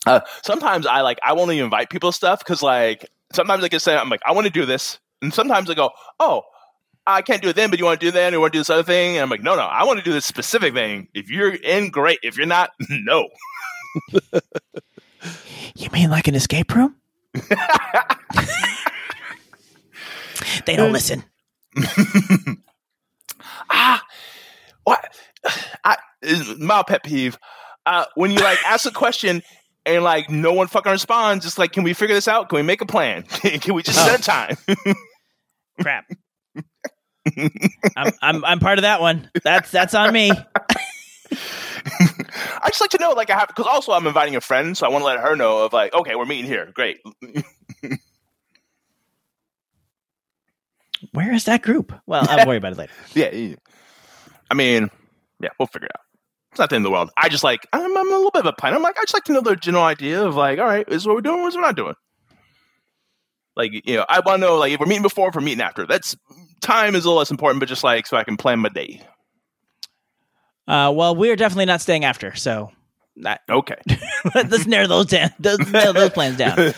uh, 0.07 0.21
sometimes 0.43 0.87
I 0.87 1.01
like 1.03 1.19
I 1.25 1.33
won't 1.33 1.53
even 1.53 1.65
invite 1.65 1.91
people 1.91 2.11
to 2.11 2.17
stuff 2.17 2.41
because 2.41 2.63
like 2.63 3.07
sometimes 3.33 3.65
I 3.65 3.69
can 3.69 3.81
say 3.81 3.97
I'm 3.97 4.09
like 4.09 4.21
I 4.27 4.33
want 4.33 4.47
to 4.47 4.53
do 4.53 4.67
this, 4.67 4.99
and 5.23 5.33
sometimes 5.33 5.71
I 5.71 5.75
go 5.75 5.91
oh 6.19 6.43
I 7.07 7.23
can't 7.23 7.43
do 7.43 7.49
it 7.49 7.57
then, 7.57 7.71
but 7.71 7.79
you 7.79 7.85
want 7.85 8.01
to 8.01 8.07
do 8.07 8.13
that, 8.13 8.33
or 8.33 8.37
you 8.37 8.41
want 8.41 8.53
to 8.53 8.59
do 8.59 8.61
this 8.61 8.71
other 8.71 8.83
thing, 8.83 9.17
and 9.17 9.23
I'm 9.23 9.31
like 9.31 9.43
no 9.43 9.55
no 9.55 9.63
I 9.63 9.85
want 9.85 9.99
to 9.99 10.05
do 10.05 10.13
this 10.13 10.27
specific 10.27 10.75
thing. 10.75 11.09
If 11.15 11.31
you're 11.31 11.55
in, 11.55 11.91
great. 11.91 12.19
If 12.23 12.37
you're 12.37 12.47
not, 12.47 12.71
no. 12.91 13.29
You 15.75 15.89
mean 15.93 16.11
like 16.11 16.29
an 16.29 16.35
escape 16.35 16.75
room? 16.75 16.97
they 20.67 20.77
don't 20.77 20.93
listen. 20.93 21.25
ah, 23.71 24.03
what? 24.85 25.15
I 25.85 25.97
my 26.59 26.83
pet 26.83 27.03
peeve. 27.05 27.39
Uh, 27.87 28.05
when 28.15 28.31
you 28.31 28.39
like 28.39 28.59
ask 28.67 28.87
a 28.87 28.91
question 28.91 29.43
and 29.87 30.05
like 30.05 30.29
no 30.29 30.53
one 30.53 30.67
fucking 30.67 30.93
responds, 30.93 31.47
it's 31.47 31.59
like, 31.59 31.73
can 31.73 31.83
we 31.83 31.95
figure 31.95 32.15
this 32.15 32.29
out? 32.29 32.49
Can 32.49 32.57
we 32.57 32.63
make 32.63 32.81
a 32.83 32.87
plan? 32.87 33.23
can 33.33 33.75
we 33.75 33.83
just 33.83 34.05
set 34.05 34.21
a 34.21 34.23
time? 34.23 34.57
Crap. 35.81 36.05
I'm, 37.97 38.13
I'm 38.23 38.45
I'm 38.45 38.59
part 38.59 38.79
of 38.79 38.83
that 38.83 39.01
one. 39.01 39.31
That's 39.45 39.71
that's 39.71 39.95
on 39.95 40.13
me. 40.13 40.33
I 42.63 42.69
just 42.69 42.81
like 42.81 42.91
to 42.91 42.99
know, 42.99 43.13
like, 43.13 43.31
I 43.31 43.39
have 43.39 43.49
because 43.49 43.67
also 43.67 43.93
I'm 43.93 44.07
inviting 44.07 44.37
a 44.37 44.41
friend, 44.41 44.77
so 44.77 44.87
I 44.87 44.91
want 44.91 45.03
to 45.03 45.07
let 45.07 45.21
her 45.21 45.37
know 45.37 45.65
of 45.65 45.73
like, 45.73 45.95
okay, 45.95 46.15
we're 46.15 46.27
meeting 46.27 46.47
here. 46.47 46.71
Great. 46.75 46.99
Where 51.13 51.33
is 51.33 51.45
that 51.45 51.63
group? 51.63 51.93
Well, 52.07 52.27
I'll 52.29 52.47
worry 52.47 52.59
about 52.59 52.73
it 52.73 52.79
later. 52.79 52.93
yeah, 53.15 53.31
yeah. 53.31 53.57
I 54.51 54.55
mean, 54.55 54.91
yeah, 55.41 55.49
we'll 55.59 55.67
figure 55.67 55.87
it 55.87 55.93
out. 55.97 56.05
It's 56.53 56.59
not 56.59 56.69
the 56.71 56.77
end 56.77 56.85
of 56.85 56.91
the 56.91 56.93
world. 56.93 57.11
I 57.17 57.29
just 57.29 57.45
like 57.45 57.67
I'm, 57.73 57.97
I'm 57.97 58.13
a 58.13 58.17
little 58.17 58.33
bit 58.33 58.41
of 58.41 58.47
a 58.47 58.53
plan. 58.53 58.75
I'm 58.75 58.83
like 58.83 58.99
I 58.99 59.03
just 59.03 59.15
like 59.15 59.25
to 59.25 59.33
know 59.33 59.41
the 59.41 59.57
general 59.57 59.85
idea 59.85 60.23
of 60.25 60.35
like, 60.35 60.59
all 60.59 60.67
right, 60.67 60.87
this 60.87 60.97
is 60.97 61.07
what 61.07 61.15
we're 61.15 61.23
doing, 61.23 61.45
this 61.45 61.53
is 61.53 61.57
what 61.57 61.63
we're 61.63 61.69
not 61.69 61.77
doing. 61.77 61.95
Like 63.57 63.71
you 63.87 63.97
know, 63.97 64.05
I 64.09 64.21
want 64.21 64.41
to 64.41 64.47
know 64.47 64.57
like 64.57 64.73
if 64.73 64.81
we're 64.81 64.87
meeting 64.87 65.03
before, 65.03 65.29
if 65.29 65.35
we're 65.35 65.43
meeting 65.43 65.63
after. 65.63 65.87
That's 65.87 66.17
time 66.61 66.95
is 66.95 67.05
a 67.05 67.09
little 67.09 67.19
less 67.19 67.31
important, 67.31 67.61
but 67.61 67.69
just 67.69 67.85
like 67.85 68.07
so 68.07 68.17
I 68.17 68.25
can 68.25 68.37
plan 68.37 68.59
my 68.59 68.69
day. 68.69 69.01
Uh, 70.71 70.93
well, 70.93 71.17
we're 71.17 71.37
definitely 71.37 71.67
not 71.67 71.81
staying 71.81 72.05
after, 72.05 72.35
so 72.37 72.71
that, 73.17 73.41
Okay. 73.51 73.77
let's 74.35 74.67
narrow 74.67 74.87
those 74.87 75.07
down. 75.07 75.31
Those, 75.41 75.59
nail 75.71 75.93
those 75.93 76.11
plans 76.11 76.37
down. 76.39 76.73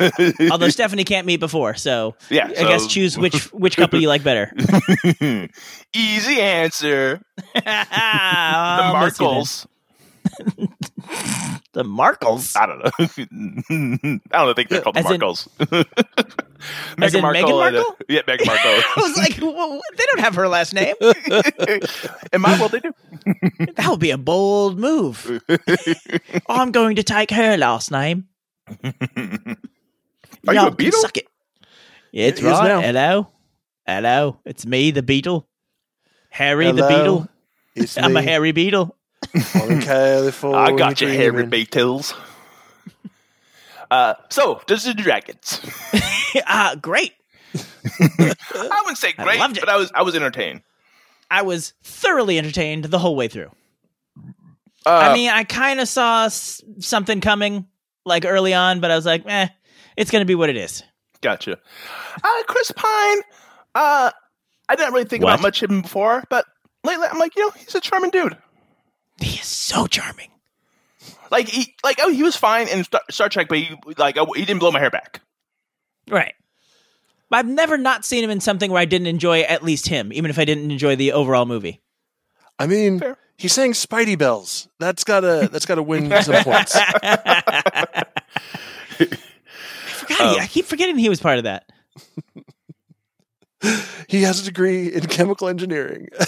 Although 0.51 0.71
Stephanie 0.71 1.05
can't 1.05 1.27
meet 1.27 1.41
before, 1.41 1.75
so 1.75 2.15
yeah, 2.31 2.47
I 2.47 2.63
guess 2.65 2.87
choose 2.87 3.19
which 3.19 3.53
which 3.53 3.77
couple 3.77 4.01
you 4.01 4.09
like 4.09 4.23
better. 4.25 4.53
Easy 5.95 6.41
answer. 6.41 7.21
The 7.55 7.63
I'll 7.67 9.05
miss 9.05 9.21
you 9.21 9.29
then. 9.29 9.37
Markles. 9.37 9.67
The 11.75 11.85
Markles. 11.85 12.55
I 12.55 12.67
don't 12.67 12.81
know. 12.81 14.19
I 14.33 14.45
don't 14.45 14.55
think 14.55 14.69
they're 14.69 14.83
called 14.83 14.95
the 14.97 15.01
As 15.01 15.11
in- 15.11 15.21
Markles. 15.21 15.49
As 17.03 17.15
in 17.15 17.23
Meghan 17.23 17.37
and, 17.45 17.47
uh, 17.47 17.57
Markle? 17.81 17.97
yeah, 18.11 18.21
Meghan 18.23 18.47
Markle. 18.47 18.71
I 18.71 18.95
was 18.99 19.17
like, 19.17 19.39
well, 19.41 19.81
they 19.97 20.05
don't 20.13 20.21
have 20.21 20.35
her 20.35 20.49
last 20.49 20.75
name. 20.75 20.95
In 22.33 22.41
my 22.43 22.59
world, 22.61 22.73
they 22.73 22.81
do. 22.81 22.93
That 23.77 23.87
would 23.89 24.01
be 24.01 24.11
a 24.11 24.19
bold 24.19 24.79
move. 24.79 25.41
I'm 26.47 26.73
going 26.73 26.97
to 26.97 27.03
take 27.03 27.31
her 27.31 27.57
last 27.57 27.91
name. 27.91 28.29
Are 28.69 28.85
you 29.17 30.53
Y'all 30.53 30.67
a 30.69 30.71
beetle? 30.73 31.01
Suck 31.01 31.17
it. 31.17 31.27
Yeah, 32.13 32.27
it's 32.27 32.41
is 32.41 32.45
right. 32.45 32.69
now. 32.69 32.81
Hello. 32.83 33.29
Hello. 33.87 34.37
It's 34.45 34.67
me, 34.67 34.91
the 34.91 35.03
beetle. 35.03 35.49
Harry 36.29 36.71
the 36.71 36.87
beetle. 36.87 37.29
It's 37.75 37.97
I'm 37.97 38.15
a 38.17 38.21
me, 38.21 38.27
hairy 38.27 38.53
beetle. 38.53 38.95
On 39.35 39.81
California 39.83 40.59
I 40.59 40.73
got 40.77 41.01
you, 41.01 41.09
Harry 41.09 41.31
dreaming. 41.31 41.51
Beatles. 41.51 42.15
Uh, 43.91 44.15
so, 44.31 44.61
Dungeons 44.67 44.87
and 44.87 44.99
Dragons. 44.99 45.61
ah, 46.47 46.75
great. 46.81 47.13
I 47.55 48.81
wouldn't 48.83 48.99
say 48.99 49.13
great, 49.17 49.39
loved 49.39 49.59
it. 49.59 49.61
but 49.61 49.69
I 49.69 49.77
was 49.77 49.91
I 49.95 50.03
was 50.03 50.15
entertained. 50.15 50.63
I 51.31 51.43
was 51.43 51.75
thoroughly 51.83 52.39
entertained 52.39 52.85
the 52.87 52.99
whole 52.99 53.17
way 53.17 53.29
through. 53.29 53.51
Uh, 54.85 54.91
I 55.11 55.15
mean, 55.15 55.31
I 55.31 55.45
kind 55.45 55.81
of 55.81 55.89
saw 55.89 56.25
s- 56.25 56.63
something 56.81 57.21
coming 57.21 57.67
like 58.05 58.25
early 58.25 58.53
on, 58.55 58.81
but 58.81 58.91
I 58.91 58.97
was 58.97 59.07
like, 59.07 59.23
eh, 59.27 59.49
it's 59.97 60.11
going 60.11 60.23
to 60.23 60.27
be 60.27 60.35
what 60.35 60.49
it 60.51 60.57
is. 60.57 60.83
gotcha. 61.21 61.59
Uh, 62.23 62.43
Chris 62.49 62.73
Pine. 62.73 63.21
Uh, 63.75 64.11
I 64.69 64.75
didn't 64.77 64.93
really 64.93 65.05
think 65.05 65.23
What? 65.23 65.35
about 65.35 65.43
much 65.43 65.63
of 65.63 65.71
him 65.71 65.83
before, 65.83 66.25
but 66.31 66.47
lately 66.85 67.07
I'm 67.11 67.19
like, 67.19 67.37
you 67.37 67.43
know, 67.43 67.51
he's 67.51 67.75
a 67.75 67.81
charming 67.81 68.11
dude. 68.11 68.37
He 69.21 69.39
is 69.39 69.47
so 69.47 69.87
charming. 69.87 70.31
Like 71.31 71.49
he, 71.49 71.75
like 71.83 71.99
oh, 72.03 72.11
he 72.11 72.23
was 72.23 72.37
fine 72.37 72.69
in 72.69 72.85
Star, 72.85 73.01
Star 73.11 73.29
Trek, 73.29 73.49
but 73.49 73.59
he 73.59 73.75
like 73.97 74.17
oh, 74.19 74.33
he 74.33 74.45
didn't 74.45 74.61
blow 74.61 74.71
my 74.71 74.79
hair 74.81 74.91
back. 74.91 75.21
Right. 76.09 76.35
I've 77.31 77.47
never 77.47 77.79
not 77.79 78.05
seen 78.05 78.23
him 78.23 78.29
in 78.31 78.41
something 78.41 78.71
where 78.71 78.81
I 78.81 78.85
didn't 78.85 79.07
enjoy 79.07 79.41
at 79.41 79.63
least 79.63 79.89
him, 79.89 80.13
even 80.13 80.31
if 80.31 80.39
I 80.39 80.45
didn't 80.45 80.71
enjoy 80.71 80.97
the 80.97 81.13
overall 81.13 81.47
movie. 81.47 81.81
I 82.59 82.67
mean, 82.67 82.99
Fair. 82.99 83.17
he 83.39 83.49
sang 83.49 83.73
Spidey 83.73 84.19
Bells. 84.19 84.69
That's 84.79 85.03
gotta 85.05 85.49
that's 85.51 85.65
gotta 85.65 85.83
win 85.83 86.11
some 86.23 86.45
points. 86.45 86.75
I 86.77 88.05
forgot. 89.87 90.35
he- 90.35 90.41
I 90.41 90.47
keep 90.51 90.67
forgetting 90.67 90.99
he 90.99 91.09
was 91.09 91.21
part 91.21 91.39
of 91.39 91.45
that. 91.45 91.65
he 94.09 94.23
has 94.23 94.41
a 94.41 94.45
degree 94.45 94.89
in 94.93 95.07
chemical 95.07 95.49
engineering. 95.49 96.09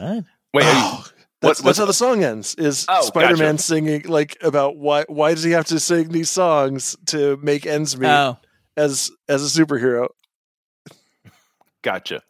What? 0.00 0.24
Wait, 0.54 0.64
are 0.64 0.72
Oh, 0.74 1.04
that's, 1.40 1.60
what- 1.60 1.66
that's 1.66 1.78
how 1.78 1.84
the 1.84 1.92
song 1.92 2.24
ends. 2.24 2.54
Is 2.56 2.86
Oh, 2.88 3.02
Spider-Man 3.02 3.54
gotcha. 3.56 3.62
singing 3.62 4.02
like 4.04 4.36
about 4.42 4.76
why 4.76 5.04
why 5.08 5.34
does 5.34 5.42
he 5.44 5.50
have 5.52 5.66
to 5.66 5.78
sing 5.80 6.08
these 6.08 6.30
songs 6.30 6.96
to 7.06 7.36
make 7.42 7.66
ends 7.66 7.96
meet 7.98 8.08
Oh, 8.08 8.38
as 8.76 9.10
as 9.28 9.42
a 9.56 9.60
superhero? 9.64 10.08
gotcha. 11.82 12.22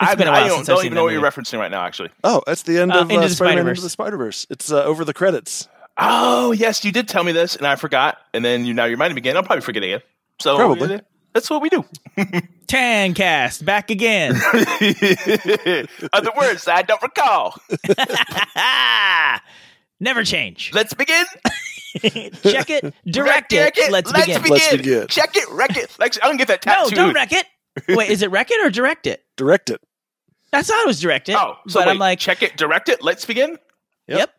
I, 0.00 0.14
been 0.16 0.26
a 0.26 0.30
I 0.32 0.40
while 0.40 0.48
don't, 0.48 0.56
since 0.58 0.68
don't 0.68 0.84
even 0.84 0.96
know 0.96 1.04
what 1.04 1.12
you're 1.12 1.22
referencing 1.22 1.58
right 1.58 1.70
now. 1.70 1.84
Actually. 1.84 2.10
Oh, 2.24 2.42
that's 2.46 2.62
the 2.62 2.78
end 2.78 2.92
Uh, 2.92 3.02
of 3.02 3.10
uh, 3.10 3.20
the 3.20 3.28
Spider-Man 3.28 3.30
Spider-Verse. 3.30 3.68
into 3.78 3.82
the 3.82 3.90
Spider-Verse. 3.90 4.46
It's 4.50 4.72
uh, 4.72 4.82
over 4.84 5.04
the 5.04 5.14
credits. 5.14 5.68
Oh 5.96 6.52
yes, 6.52 6.84
you 6.84 6.90
did 6.92 7.06
tell 7.08 7.22
me 7.22 7.32
this, 7.32 7.54
and 7.56 7.66
I 7.66 7.76
forgot. 7.76 8.18
And 8.34 8.44
then 8.44 8.64
you 8.64 8.74
now 8.74 8.84
you 8.86 8.92
reminded 8.92 9.14
me 9.14 9.20
again. 9.20 9.36
I'll 9.36 9.42
probably 9.44 9.62
forget 9.62 9.82
again. 9.82 10.00
So 10.40 10.56
Probably. 10.56 11.00
That's 11.32 11.48
what 11.50 11.62
we 11.62 11.68
do. 11.68 11.84
Tancast 12.66 13.64
back 13.64 13.90
again. 13.90 14.34
Other 16.12 16.30
words 16.38 16.68
I 16.68 16.82
don't 16.82 17.02
recall. 17.02 17.54
Never 20.00 20.24
change. 20.24 20.72
Let's 20.74 20.94
begin. 20.94 21.24
Check 22.00 22.70
it. 22.70 22.94
Direct 23.06 23.52
Wreck 23.52 23.78
it. 23.78 23.92
Let's, 23.92 24.10
begin. 24.10 24.42
Let's 24.42 24.72
begin. 24.76 25.06
Check 25.08 25.36
it. 25.36 25.48
Wreck 25.50 25.76
it. 25.76 25.96
Like, 25.98 26.16
I'm 26.22 26.30
gonna 26.30 26.38
get 26.38 26.48
that 26.48 26.66
No, 26.66 26.72
tattooed. 26.84 26.94
don't 26.94 27.14
wreck 27.14 27.32
it. 27.32 27.46
Wait, 27.88 28.10
is 28.10 28.22
it 28.22 28.30
wreck 28.30 28.50
it 28.50 28.66
or 28.66 28.70
direct 28.70 29.06
it? 29.06 29.22
Direct 29.36 29.70
it. 29.70 29.80
I 30.52 30.62
thought 30.62 30.82
it 30.82 30.86
was 30.86 31.00
direct 31.00 31.28
it. 31.28 31.36
Oh, 31.38 31.56
so 31.68 31.80
but 31.80 31.86
wait, 31.86 31.92
I'm 31.92 31.98
like, 31.98 32.18
check 32.18 32.42
it. 32.42 32.56
Direct 32.56 32.88
it. 32.88 33.02
Let's 33.02 33.24
begin. 33.24 33.58
Yep. 34.08 34.18
yep. 34.18 34.30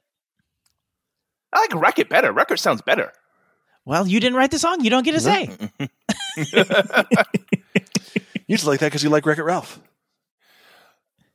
I 1.53 1.59
like 1.61 1.75
wreck 1.75 1.99
it 1.99 2.09
better. 2.09 2.31
Record 2.31 2.59
sounds 2.59 2.81
better. 2.81 3.13
Well, 3.85 4.07
you 4.07 4.19
didn't 4.19 4.37
write 4.37 4.51
the 4.51 4.59
song. 4.59 4.83
You 4.83 4.89
don't 4.89 5.03
get 5.03 5.15
a 5.15 5.19
say. 5.19 5.49
You 8.45 8.57
just 8.57 8.67
like 8.67 8.81
that 8.81 8.87
because 8.87 9.03
you 9.03 9.09
like 9.09 9.25
Wreck 9.25 9.37
It 9.37 9.43
Ralph. 9.43 9.79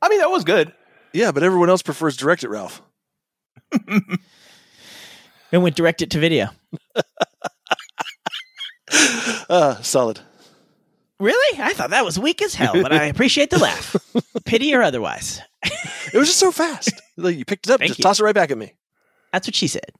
I 0.02 0.08
mean, 0.10 0.18
that 0.18 0.30
was 0.30 0.44
good. 0.44 0.72
Yeah, 1.14 1.32
but 1.32 1.42
everyone 1.42 1.70
else 1.70 1.80
prefers 1.82 2.16
Direct 2.16 2.44
It 2.44 2.48
Ralph. 2.48 2.82
And 5.50 5.62
went 5.62 5.76
direct 5.76 6.02
it 6.02 6.10
to 6.10 6.18
video. 6.18 6.50
Uh, 9.48 9.76
solid. 9.82 10.20
Really? 11.18 11.58
I 11.58 11.72
thought 11.72 11.88
that 11.90 12.04
was 12.04 12.18
weak 12.18 12.42
as 12.42 12.54
hell, 12.54 12.74
but 12.74 12.92
I 12.92 13.04
appreciate 13.06 13.48
the 13.48 13.58
laugh. 13.58 13.96
Pity 14.44 14.74
or 14.74 14.82
otherwise. 14.82 15.40
It 16.12 16.18
was 16.18 16.28
just 16.28 16.38
so 16.38 16.52
fast. 16.52 16.92
like 17.16 17.36
you 17.38 17.46
picked 17.46 17.66
it 17.66 17.72
up, 17.72 17.78
Thank 17.80 17.88
just 17.88 17.98
you. 17.98 18.02
toss 18.02 18.20
it 18.20 18.24
right 18.24 18.34
back 18.34 18.50
at 18.50 18.58
me. 18.58 18.74
That's 19.32 19.48
what 19.48 19.54
she 19.54 19.68
said. 19.68 19.90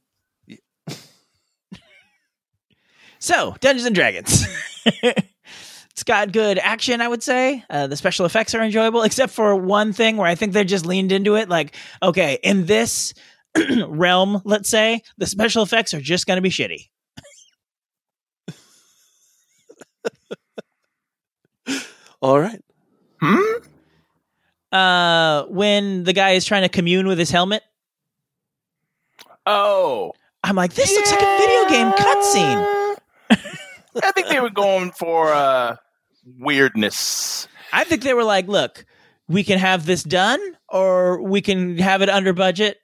So, 3.19 3.55
Dungeons 3.59 3.85
and 3.85 3.95
Dragons. 3.95 4.45
it's 4.85 6.03
got 6.05 6.31
good 6.31 6.57
action, 6.57 7.01
I 7.01 7.07
would 7.07 7.21
say. 7.21 7.63
Uh, 7.69 7.87
the 7.87 7.97
special 7.97 8.25
effects 8.25 8.55
are 8.55 8.61
enjoyable, 8.61 9.03
except 9.05 9.33
for 9.33 9.55
one 9.55 9.93
thing 9.93 10.17
where 10.17 10.27
I 10.27 10.35
think 10.35 10.53
they 10.53 10.63
just 10.63 10.85
leaned 10.85 11.11
into 11.11 11.35
it. 11.35 11.49
Like, 11.49 11.75
okay, 12.01 12.39
in 12.43 12.65
this 12.65 13.13
realm, 13.87 14.41
let's 14.45 14.69
say, 14.69 15.01
the 15.17 15.25
special 15.25 15.63
effects 15.63 15.93
are 15.93 16.01
just 16.01 16.25
going 16.25 16.37
to 16.37 16.41
be 16.41 16.49
shitty. 16.49 16.89
All 22.21 22.39
right. 22.39 22.63
Hmm. 23.21 23.41
Uh, 24.71 25.43
when 25.45 26.03
the 26.03 26.13
guy 26.13 26.31
is 26.31 26.45
trying 26.45 26.61
to 26.61 26.69
commune 26.69 27.07
with 27.07 27.17
his 27.17 27.31
helmet, 27.31 27.63
Oh, 29.45 30.13
I'm 30.43 30.55
like, 30.55 30.73
this 30.75 30.93
looks 30.93 31.11
like 31.11 31.21
a 31.21 31.37
video 31.39 31.69
game 31.69 31.91
cutscene. 31.93 32.78
I 34.03 34.11
think 34.11 34.27
they 34.27 34.39
were 34.39 34.49
going 34.49 34.91
for 34.91 35.31
uh, 35.33 35.77
weirdness. 36.37 37.47
I 37.73 37.83
think 37.83 38.03
they 38.03 38.13
were 38.13 38.23
like, 38.23 38.47
look, 38.47 38.85
we 39.27 39.43
can 39.43 39.59
have 39.59 39.85
this 39.85 40.03
done, 40.03 40.39
or 40.67 41.21
we 41.21 41.41
can 41.41 41.77
have 41.77 42.01
it 42.01 42.09
under 42.09 42.33
budget. 42.33 42.77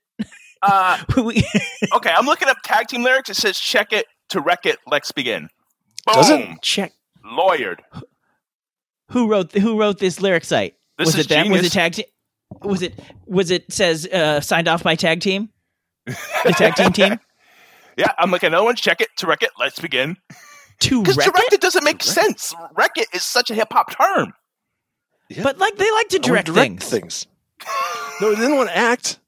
Uh, 0.62 0.98
okay, 1.18 2.12
I'm 2.16 2.26
looking 2.26 2.48
up 2.48 2.58
tag 2.64 2.88
team 2.88 3.04
lyrics. 3.04 3.30
It 3.30 3.36
says 3.36 3.60
check 3.60 3.92
it 3.92 4.06
to 4.30 4.42
wreck 4.42 4.66
it. 4.66 4.80
Let's 4.88 5.12
begin. 5.12 5.50
Boom. 6.06 6.16
Does 6.16 6.30
it? 6.30 6.62
Check 6.62 6.94
Lawyered. 7.26 7.80
who 9.12 9.28
wrote 9.28 9.52
who 9.54 9.80
wrote 9.80 10.00
this 10.00 10.22
lyric 10.22 10.46
site. 10.46 10.76
This 10.98 11.08
was 11.08 11.16
is 11.16 11.26
it 11.26 11.30
them? 11.30 11.50
Was 11.50 11.66
it 11.66 11.72
tag 11.72 11.94
team? 11.94 12.06
Was 12.62 12.82
it 12.82 13.00
was 13.26 13.52
it 13.52 13.72
says 13.72 14.08
uh, 14.08 14.40
signed 14.42 14.68
off 14.68 14.84
by 14.84 14.96
tag 14.96 15.20
team? 15.22 15.50
The 16.06 16.54
tag 16.56 16.76
team 16.76 16.92
team 16.94 17.20
Yeah, 17.98 18.12
I'm 18.18 18.30
looking 18.30 18.48
at 18.48 18.54
another 18.54 18.66
one. 18.66 18.76
Check 18.76 19.02
it 19.02 19.10
to 19.18 19.28
wreck 19.28 19.42
it. 19.42 19.52
Let's 19.58 19.80
begin. 19.80 20.18
To 20.80 21.02
Because 21.02 21.18
wreck 21.18 21.26
direct 21.28 21.48
it? 21.48 21.54
it 21.56 21.62
doesn't 21.62 21.84
make 21.84 22.04
sense. 22.04 22.54
Wreck 22.78 22.92
it 22.98 23.08
is 23.14 23.24
such 23.24 23.50
a 23.50 23.54
hip 23.56 23.70
hop 23.72 23.96
term. 23.96 24.34
Yeah. 25.30 25.44
But 25.44 25.58
like 25.58 25.76
they 25.78 25.90
like 25.92 26.10
to 26.10 26.20
direct, 26.20 26.48
direct 26.48 26.84
things. 26.84 26.90
things. 26.90 27.28
no, 28.22 28.30
they 28.36 28.42
didn't 28.42 28.58
want 28.58 28.70
to 28.70 28.78
act. 28.78 29.20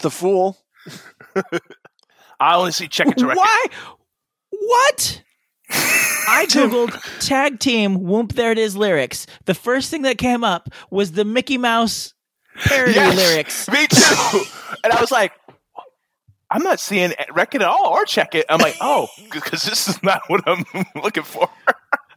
the 0.00 0.10
fool. 0.10 0.58
I 2.40 2.56
only 2.56 2.72
see 2.72 2.88
check 2.88 3.08
it 3.08 3.18
to 3.18 3.26
wreck 3.26 3.36
it. 3.36 3.40
Why? 3.40 3.64
What? 4.50 5.22
I 5.70 6.46
googled 6.48 7.26
tag 7.26 7.60
team 7.60 8.02
whoop 8.04 8.32
there 8.34 8.50
it 8.52 8.58
is 8.58 8.76
lyrics. 8.76 9.26
The 9.46 9.54
first 9.54 9.90
thing 9.90 10.02
that 10.02 10.18
came 10.18 10.42
up 10.44 10.68
was 10.90 11.12
the 11.12 11.24
Mickey 11.24 11.58
Mouse 11.58 12.14
parody 12.56 12.92
Yes, 12.94 13.16
lyrics. 13.16 13.68
Me 13.70 13.86
too. 13.86 14.44
and 14.84 14.92
I 14.92 15.00
was 15.00 15.10
like, 15.10 15.32
I'm 16.50 16.62
not 16.62 16.80
seeing 16.80 17.12
wreck 17.32 17.54
it 17.54 17.62
at 17.62 17.68
all 17.68 17.86
or 17.88 18.04
check 18.04 18.34
it. 18.34 18.44
I'm 18.48 18.58
like, 18.60 18.76
oh, 18.80 19.08
because 19.32 19.62
this 19.62 19.86
is 19.88 20.02
not 20.02 20.22
what 20.28 20.42
I'm 20.46 20.64
looking 21.02 21.22
for. 21.22 21.48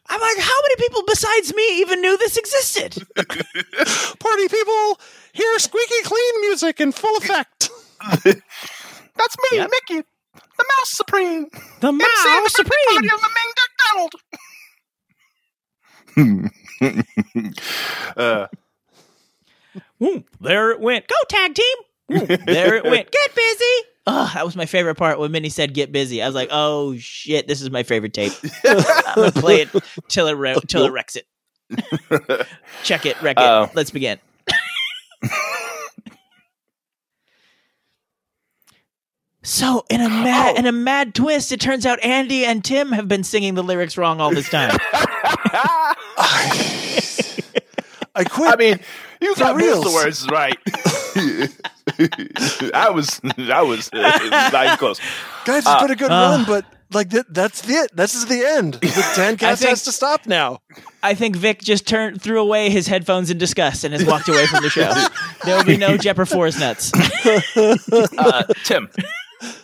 I'm 0.10 0.20
like, 0.20 0.38
how 0.38 0.62
many 0.64 0.76
people 0.78 1.04
besides 1.08 1.54
me 1.56 1.80
even 1.80 2.02
knew 2.02 2.18
this 2.18 2.36
existed? 2.38 3.08
Party 3.16 4.48
people, 4.50 5.00
hear 5.34 5.58
squeaky 5.60 6.02
clean 6.04 6.42
music 6.42 6.82
in 6.82 6.92
full 6.92 7.16
effect. 7.18 7.70
That's 8.24 9.36
me, 9.52 9.58
Yep. 9.60 9.70
Mickey, 9.72 10.06
the 10.34 10.66
Mouse 10.78 10.90
Supreme. 10.92 11.48
The 11.80 11.88
MC 11.90 12.04
at 12.04 12.42
Mouse 12.42 12.54
the 12.54 12.64
birthday 12.64 12.96
Supreme. 12.96 13.10
of 13.14 13.22
the 13.22 13.30
Ming 16.18 16.74
McDonald. 16.88 17.18
uh, 18.18 18.48
Whoop, 20.00 20.28
there 20.42 20.72
it 20.72 20.80
went. 20.80 21.08
Go 21.08 21.16
tag 21.30 21.56
team. 21.56 21.76
Whoop, 22.10 22.28
there 22.46 22.76
it 22.76 22.84
went. 22.84 23.10
Get 23.12 23.36
busy. 23.36 23.88
Oh, 24.06 24.30
that 24.34 24.45
was 24.45 24.56
my 24.58 24.66
favorite 24.66 24.95
part 24.95 25.18
when 25.18 25.32
Minnie 25.32 25.49
said 25.49 25.74
"get 25.74 25.91
busy." 25.91 26.22
I 26.22 26.26
was 26.28 26.36
like, 26.36 26.49
"Oh 26.51 26.95
shit, 26.97 27.47
this 27.47 27.62
is 27.62 27.70
my 27.70 27.84
favorite 27.84 28.14
tape." 28.14 28.34
I'm 28.66 28.84
gonna 29.16 29.32
play 29.32 29.62
it 29.62 29.70
till 30.10 30.28
it 30.28 30.34
re- 30.34 30.58
till 30.68 30.86
it 30.86 30.91
wrecks 30.91 31.16
it. 31.16 31.26
Check 32.84 33.06
it, 33.06 33.20
wreck 33.22 33.38
it. 33.38 33.43
Oh. 33.43 33.70
Let's 33.74 33.91
begin. 33.91 34.20
so, 39.45 39.84
in 39.89 39.99
a 39.99 40.08
mad 40.10 40.56
Oh. 40.56 40.60
in 40.60 40.66
a 40.66 40.72
mad 40.72 41.14
twist, 41.14 41.51
it 41.51 41.60
turns 41.60 41.86
out 41.86 42.01
Andy 42.04 42.45
and 42.45 42.64
Tim 42.64 42.91
have 42.93 43.08
been 43.10 43.24
singing 43.26 43.56
the 43.56 43.64
lyrics 43.64 43.97
wrong 43.97 44.22
all 44.22 44.34
this 44.34 44.49
time. 44.49 44.72
I 48.16 48.24
quit. 48.30 48.54
I 48.54 48.56
mean, 48.58 48.80
you 49.22 49.34
For 49.36 49.39
got 49.41 49.58
most 49.58 49.78
of 49.78 49.84
the 49.84 49.91
words 49.91 50.28
right. 50.32 50.58
I 52.74 52.89
was, 52.89 53.20
I 53.38 53.62
was 53.62 53.89
uh, 53.94 54.50
not 54.52 54.80
close. 54.80 55.00
Guys, 55.46 55.60
it's 55.60 55.68
uh, 55.68 55.82
been 55.82 55.91
a 55.91 55.96
good 55.96 56.12
uh. 56.12 56.38
run, 56.38 56.46
but 56.46 56.66
like 56.91 57.10
that, 57.12 57.34
that's 57.34 57.68
it. 57.70 57.96
This 57.96 58.16
is 58.16 58.26
the 58.28 58.46
end. 58.46 58.76
The 58.76 58.80
Tancast 59.16 59.60
think- 59.60 59.70
has 59.70 59.84
to 59.86 59.91
stop 59.91 60.26
now. 60.28 60.60
I 61.02 61.16
think 61.16 61.36
Vic 61.36 61.60
just 61.60 61.88
turned 61.88 62.22
threw 62.22 62.39
away 62.39 62.70
his 62.70 62.88
headphones 62.88 63.30
in 63.30 63.38
disgust 63.38 63.84
and 63.84 63.94
has 63.94 64.06
walked 64.06 64.30
away 64.30 64.46
from 64.48 64.64
the 64.64 64.70
show. 64.70 64.94
There 65.44 65.58
will 65.58 65.66
be 65.66 65.76
no 65.78 65.98
Jepper 65.98 66.26
Force 66.26 66.58
nuts. 66.60 66.91
Uh, 67.58 68.44
Tim, 68.64 68.89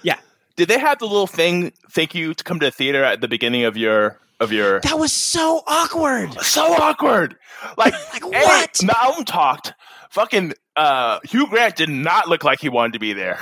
Yeah. 0.01 0.15
did 0.57 0.67
they 0.67 0.79
have 0.79 0.99
the 0.99 1.05
little 1.05 1.27
thing? 1.27 1.71
Thank 1.91 2.13
you 2.13 2.33
to 2.33 2.43
come 2.43 2.59
to 2.59 2.65
the 2.65 2.71
theater 2.71 3.03
at 3.03 3.21
the 3.21 3.27
beginning 3.27 3.63
of 3.63 3.77
your 3.77 4.19
of 4.41 4.51
your. 4.51 4.79
That 4.81 4.97
was 4.99 5.11
so 5.13 5.63
awkward. 5.67 6.33
So 6.41 6.73
awkward. 6.73 7.35
Like, 7.77 7.93
Like, 8.13 8.23
A, 8.23 8.27
what? 8.29 8.73
The 8.73 8.97
album 8.97 9.25
talked. 9.25 9.73
Fucking 10.09 10.53
uh, 10.75 11.19
Hugh 11.23 11.47
Grant 11.47 11.75
did 11.75 11.89
not 11.89 12.27
look 12.27 12.43
like 12.43 12.59
he 12.59 12.69
wanted 12.69 12.93
to 12.93 12.99
be 12.99 13.13
there. 13.13 13.37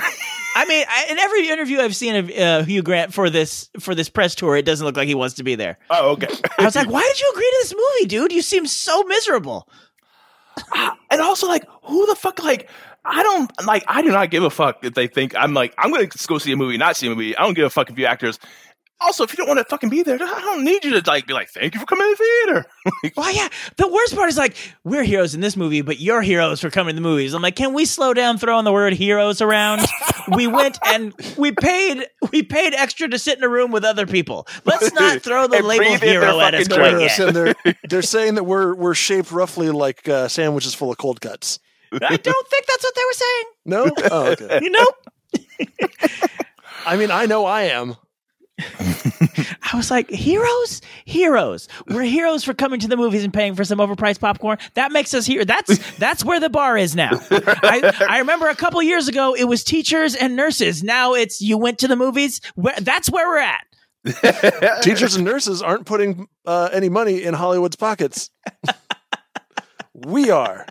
I 0.56 0.64
mean, 0.64 0.84
I, 0.88 1.06
in 1.10 1.18
every 1.18 1.48
interview 1.48 1.78
I've 1.78 1.94
seen 1.94 2.16
of 2.16 2.30
uh, 2.30 2.62
Hugh 2.64 2.82
Grant 2.82 3.14
for 3.14 3.30
this 3.30 3.70
for 3.78 3.94
this 3.94 4.08
press 4.08 4.34
tour, 4.34 4.56
it 4.56 4.64
doesn't 4.64 4.84
look 4.84 4.96
like 4.96 5.08
he 5.08 5.14
wants 5.14 5.36
to 5.36 5.44
be 5.44 5.54
there. 5.54 5.78
oh, 5.90 6.10
okay. 6.10 6.28
I 6.58 6.64
was 6.64 6.74
like, 6.74 6.90
"Why 6.90 7.02
did 7.02 7.20
you 7.20 7.30
agree 7.32 7.50
to 7.50 7.58
this 7.62 7.74
movie, 7.74 8.06
dude? 8.08 8.32
You 8.32 8.42
seem 8.42 8.66
so 8.66 9.02
miserable." 9.04 9.68
and 11.10 11.20
also 11.20 11.46
like 11.46 11.64
who 11.82 12.06
the 12.06 12.16
fuck 12.16 12.42
like 12.42 12.68
I 13.04 13.22
don't 13.22 13.50
like 13.66 13.84
I 13.86 14.02
do 14.02 14.10
not 14.10 14.30
give 14.30 14.42
a 14.42 14.50
fuck 14.50 14.84
if 14.84 14.94
they 14.94 15.06
think 15.06 15.34
I'm 15.36 15.54
like 15.54 15.74
I'm 15.78 15.92
gonna 15.92 16.08
go 16.26 16.38
see 16.38 16.52
a 16.52 16.56
movie, 16.56 16.76
not 16.76 16.96
see 16.96 17.06
a 17.06 17.10
movie. 17.10 17.36
I 17.36 17.42
don't 17.42 17.54
give 17.54 17.64
a 17.64 17.70
fuck 17.70 17.90
if 17.90 17.98
you 17.98 18.06
actors 18.06 18.38
Also, 19.00 19.22
if 19.22 19.32
you 19.32 19.36
don't 19.36 19.46
want 19.46 19.58
to 19.58 19.64
fucking 19.64 19.90
be 19.90 20.02
there, 20.02 20.16
I 20.20 20.40
don't 20.40 20.64
need 20.64 20.84
you 20.84 21.00
to 21.00 21.08
like 21.08 21.26
be 21.26 21.32
like, 21.32 21.48
"Thank 21.50 21.74
you 21.74 21.80
for 21.80 21.86
coming 21.86 22.04
to 22.04 22.16
the 22.16 22.24
theater." 22.44 22.66
Like, 23.04 23.16
Well, 23.16 23.32
yeah. 23.32 23.48
The 23.76 23.86
worst 23.86 24.14
part 24.16 24.28
is 24.28 24.36
like 24.36 24.56
we're 24.82 25.04
heroes 25.04 25.34
in 25.34 25.40
this 25.40 25.56
movie, 25.56 25.82
but 25.82 26.00
you're 26.00 26.22
heroes 26.22 26.60
for 26.60 26.68
coming 26.70 26.94
to 26.94 27.00
the 27.00 27.06
movies. 27.06 27.32
I'm 27.34 27.42
like, 27.42 27.54
can 27.54 27.74
we 27.74 27.84
slow 27.84 28.12
down 28.14 28.38
throwing 28.38 28.64
the 28.64 28.72
word 28.72 28.94
heroes 28.94 29.40
around? 29.40 29.82
we 30.34 30.46
went 30.48 30.78
and 30.86 31.12
we 31.36 31.52
paid 31.52 32.06
we 32.32 32.42
paid 32.42 32.74
extra 32.74 33.06
to 33.08 33.18
sit 33.18 33.38
in 33.38 33.44
a 33.44 33.48
room 33.48 33.70
with 33.70 33.84
other 33.84 34.06
people. 34.06 34.48
Let's 34.64 34.92
not 34.98 35.20
throw 35.22 35.46
the 35.46 35.58
And 35.58 35.66
label 35.66 35.84
breathe 35.84 36.02
hero 36.02 36.40
at 36.40 36.54
us 36.54 36.66
fucking 36.66 36.82
quite 36.82 37.00
yet. 37.00 37.18
and 37.20 37.36
they're 37.36 37.54
they're 37.88 38.02
saying 38.02 38.34
that 38.36 38.44
we're 38.44 38.74
we're 38.74 38.94
shaped 38.94 39.30
roughly 39.30 39.70
like 39.70 40.08
uh, 40.08 40.26
sandwiches 40.28 40.74
full 40.74 40.90
of 40.90 40.98
cold 40.98 41.20
cuts. 41.20 41.60
I 41.92 42.16
don't 42.16 42.48
think 42.48 42.66
that's 42.66 42.84
what 42.84 42.94
they 42.94 43.02
were 43.06 43.12
saying. 43.12 43.44
No, 43.64 43.90
oh, 44.10 44.26
okay. 44.32 44.60
You 44.62 44.70
know, 44.70 44.86
I 46.86 46.96
mean, 46.96 47.10
I 47.10 47.26
know 47.26 47.44
I 47.44 47.62
am. 47.64 47.96
I 48.80 49.76
was 49.76 49.90
like, 49.90 50.10
heroes, 50.10 50.80
heroes. 51.04 51.68
We're 51.88 52.02
heroes 52.02 52.44
for 52.44 52.54
coming 52.54 52.80
to 52.80 52.88
the 52.88 52.96
movies 52.96 53.22
and 53.24 53.32
paying 53.32 53.54
for 53.54 53.64
some 53.64 53.78
overpriced 53.78 54.20
popcorn. 54.20 54.58
That 54.74 54.92
makes 54.92 55.14
us 55.14 55.26
here. 55.26 55.44
That's 55.44 55.78
that's 55.96 56.24
where 56.24 56.40
the 56.40 56.50
bar 56.50 56.76
is 56.76 56.96
now. 56.96 57.10
I, 57.30 57.92
I 58.08 58.18
remember 58.18 58.48
a 58.48 58.56
couple 58.56 58.82
years 58.82 59.08
ago, 59.08 59.34
it 59.34 59.44
was 59.44 59.62
teachers 59.62 60.14
and 60.14 60.34
nurses. 60.34 60.82
Now 60.82 61.14
it's 61.14 61.40
you 61.40 61.56
went 61.56 61.78
to 61.80 61.88
the 61.88 61.96
movies. 61.96 62.40
Where, 62.54 62.74
that's 62.80 63.10
where 63.10 63.28
we're 63.28 63.38
at. 63.38 63.64
Teachers 64.82 65.16
and 65.16 65.24
nurses 65.24 65.60
aren't 65.62 65.86
putting 65.86 66.28
uh, 66.46 66.70
any 66.72 66.88
money 66.88 67.22
in 67.22 67.34
Hollywood's 67.34 67.76
pockets. 67.76 68.30
we 69.94 70.30
are. 70.30 70.66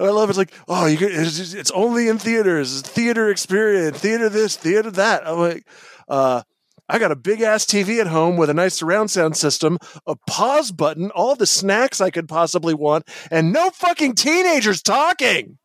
I 0.00 0.10
love 0.10 0.28
it. 0.28 0.32
It's 0.32 0.38
like, 0.38 0.52
oh, 0.68 0.86
you 0.86 0.98
it's, 1.00 1.54
it's 1.54 1.70
only 1.72 2.08
in 2.08 2.18
theaters. 2.18 2.80
It's 2.80 2.88
theater 2.88 3.30
experience, 3.30 3.98
theater 3.98 4.28
this, 4.28 4.56
theater 4.56 4.90
that. 4.92 5.26
I'm 5.26 5.38
like, 5.38 5.66
uh, 6.08 6.42
I 6.88 6.98
got 6.98 7.12
a 7.12 7.16
big 7.16 7.40
ass 7.42 7.66
TV 7.66 8.00
at 8.00 8.06
home 8.06 8.36
with 8.36 8.48
a 8.48 8.54
nice 8.54 8.74
surround 8.74 9.10
sound 9.10 9.36
system, 9.36 9.78
a 10.06 10.16
pause 10.26 10.72
button, 10.72 11.10
all 11.10 11.34
the 11.34 11.46
snacks 11.46 12.00
I 12.00 12.10
could 12.10 12.28
possibly 12.28 12.74
want, 12.74 13.06
and 13.30 13.52
no 13.52 13.70
fucking 13.70 14.14
teenagers 14.14 14.80
talking. 14.82 15.58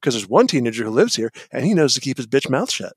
Because 0.00 0.14
there's 0.14 0.28
one 0.28 0.46
teenager 0.46 0.84
who 0.84 0.90
lives 0.90 1.14
here, 1.16 1.30
and 1.52 1.64
he 1.64 1.74
knows 1.74 1.94
to 1.94 2.00
keep 2.00 2.16
his 2.16 2.26
bitch 2.26 2.48
mouth 2.50 2.70
shut. 2.70 2.94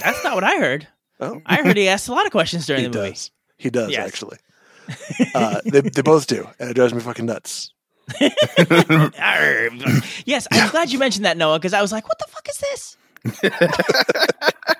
That's 0.00 0.22
not 0.24 0.34
what 0.34 0.44
I 0.44 0.56
heard. 0.58 0.88
Oh, 1.20 1.40
I 1.46 1.62
heard 1.62 1.76
he 1.76 1.88
asked 1.88 2.08
a 2.08 2.12
lot 2.12 2.26
of 2.26 2.32
questions 2.32 2.66
during 2.66 2.82
he 2.82 2.88
the 2.88 2.98
movie. 2.98 3.10
does. 3.10 3.30
He 3.56 3.70
does 3.70 3.90
Yes. 3.90 4.06
actually. 4.06 4.38
uh, 5.34 5.60
they 5.64 5.80
they 5.80 6.02
both 6.02 6.26
do, 6.26 6.46
and 6.58 6.70
it 6.70 6.74
drives 6.74 6.92
me 6.92 7.00
fucking 7.00 7.24
nuts. 7.26 7.72
Yes, 10.26 10.46
I'm 10.50 10.70
glad 10.70 10.92
you 10.92 10.98
mentioned 10.98 11.24
that, 11.24 11.36
Noah, 11.36 11.58
because 11.58 11.74
I 11.74 11.82
was 11.82 11.92
like, 11.92 12.08
what 12.08 12.18
the 12.18 12.26
fuck 12.28 12.48
is 12.48 12.58
this? 12.58 12.96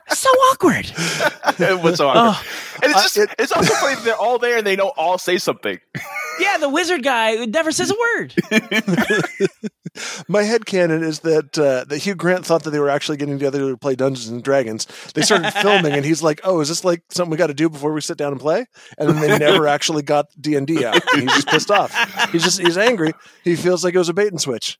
so 0.18 0.30
awkward. 0.30 0.86
What's 1.82 1.98
so 1.98 2.08
awkward? 2.08 2.36
Oh, 2.36 2.42
and 2.82 2.90
it's 2.92 2.98
Uh, 2.98 3.02
just, 3.02 3.16
it- 3.18 3.34
it's 3.38 3.52
also 3.52 3.72
funny 3.74 3.94
that 3.96 4.04
they're 4.04 4.16
all 4.16 4.38
there 4.38 4.58
and 4.58 4.66
they 4.66 4.76
don't 4.76 4.92
all 4.96 5.18
say 5.18 5.38
something. 5.38 5.78
yeah, 6.40 6.58
the 6.58 6.68
wizard 6.68 7.02
guy 7.02 7.44
never 7.46 7.70
says 7.72 7.90
a 7.90 7.94
word. 8.18 8.34
My 10.28 10.42
head 10.42 10.66
canon 10.66 11.04
is 11.04 11.20
that 11.20 11.56
uh, 11.56 11.84
that 11.84 11.98
Hugh 11.98 12.16
Grant 12.16 12.44
thought 12.44 12.64
that 12.64 12.70
they 12.70 12.80
were 12.80 12.88
actually 12.90 13.16
getting 13.16 13.36
together 13.38 13.70
to 13.70 13.76
play 13.76 13.94
Dungeons 13.94 14.28
and 14.28 14.42
Dragons. 14.42 14.86
They 15.14 15.22
started 15.22 15.52
filming, 15.52 15.92
and 15.92 16.04
he's 16.04 16.20
like, 16.20 16.40
"Oh, 16.42 16.58
is 16.60 16.68
this 16.68 16.84
like 16.84 17.02
something 17.10 17.30
we 17.30 17.36
got 17.36 17.46
to 17.46 17.54
do 17.54 17.70
before 17.70 17.92
we 17.92 18.00
sit 18.00 18.18
down 18.18 18.32
and 18.32 18.40
play?" 18.40 18.66
And 18.98 19.08
then 19.08 19.20
they 19.20 19.38
never 19.38 19.68
actually 19.68 20.02
got 20.02 20.26
D 20.40 20.56
and 20.56 20.66
D 20.66 20.84
out. 20.84 21.00
And 21.12 21.22
he's 21.22 21.34
just 21.34 21.46
pissed 21.48 21.70
off. 21.70 21.92
He's 22.32 22.42
just 22.42 22.60
he's 22.60 22.76
angry. 22.76 23.12
He 23.44 23.54
feels 23.54 23.84
like 23.84 23.94
it 23.94 23.98
was 23.98 24.08
a 24.08 24.14
bait 24.14 24.28
and 24.32 24.40
switch. 24.40 24.78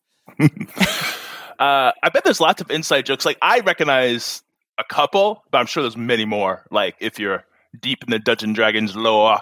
Uh, 1.56 1.92
I 2.02 2.08
bet 2.12 2.24
there's 2.24 2.40
lots 2.40 2.60
of 2.60 2.70
inside 2.72 3.06
jokes. 3.06 3.24
Like 3.24 3.38
I 3.40 3.60
recognize 3.60 4.42
a 4.78 4.84
couple, 4.84 5.44
but 5.50 5.58
I'm 5.58 5.66
sure 5.66 5.82
there's 5.82 5.96
many 5.96 6.24
more. 6.24 6.66
Like 6.70 6.96
if 7.00 7.18
you're 7.18 7.44
deep 7.80 8.02
in 8.04 8.10
the 8.10 8.18
Dungeons 8.18 8.42
and 8.48 8.54
Dragons 8.54 8.96
lore. 8.96 9.38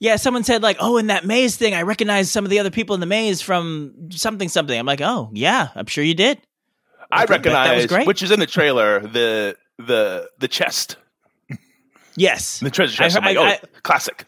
Yeah, 0.00 0.16
someone 0.16 0.44
said 0.44 0.62
like, 0.62 0.76
"Oh, 0.80 0.96
in 0.98 1.06
that 1.06 1.24
maze 1.24 1.56
thing, 1.56 1.72
I 1.74 1.82
recognize 1.82 2.30
some 2.30 2.44
of 2.44 2.50
the 2.50 2.58
other 2.58 2.70
people 2.70 2.94
in 2.94 3.00
the 3.00 3.06
maze 3.06 3.40
from 3.40 4.10
something 4.10 4.48
something." 4.48 4.78
I'm 4.78 4.86
like, 4.86 5.00
"Oh, 5.00 5.30
yeah, 5.32 5.68
I'm 5.74 5.86
sure 5.86 6.04
you 6.04 6.14
did." 6.14 6.38
I 7.10 7.22
was 7.22 7.30
recognize, 7.30 7.86
great. 7.86 8.06
which 8.06 8.22
is 8.22 8.30
in 8.30 8.40
the 8.40 8.46
trailer, 8.46 9.00
the 9.00 9.56
the 9.78 10.28
the 10.38 10.48
chest, 10.48 10.96
Yes, 12.16 12.60
the 12.60 12.70
treasure 12.70 12.96
chest. 12.96 13.16
I- 13.16 13.20
I'm 13.20 13.34
like, 13.36 13.36
I- 13.36 13.60
oh, 13.62 13.68
classic. 13.82 14.26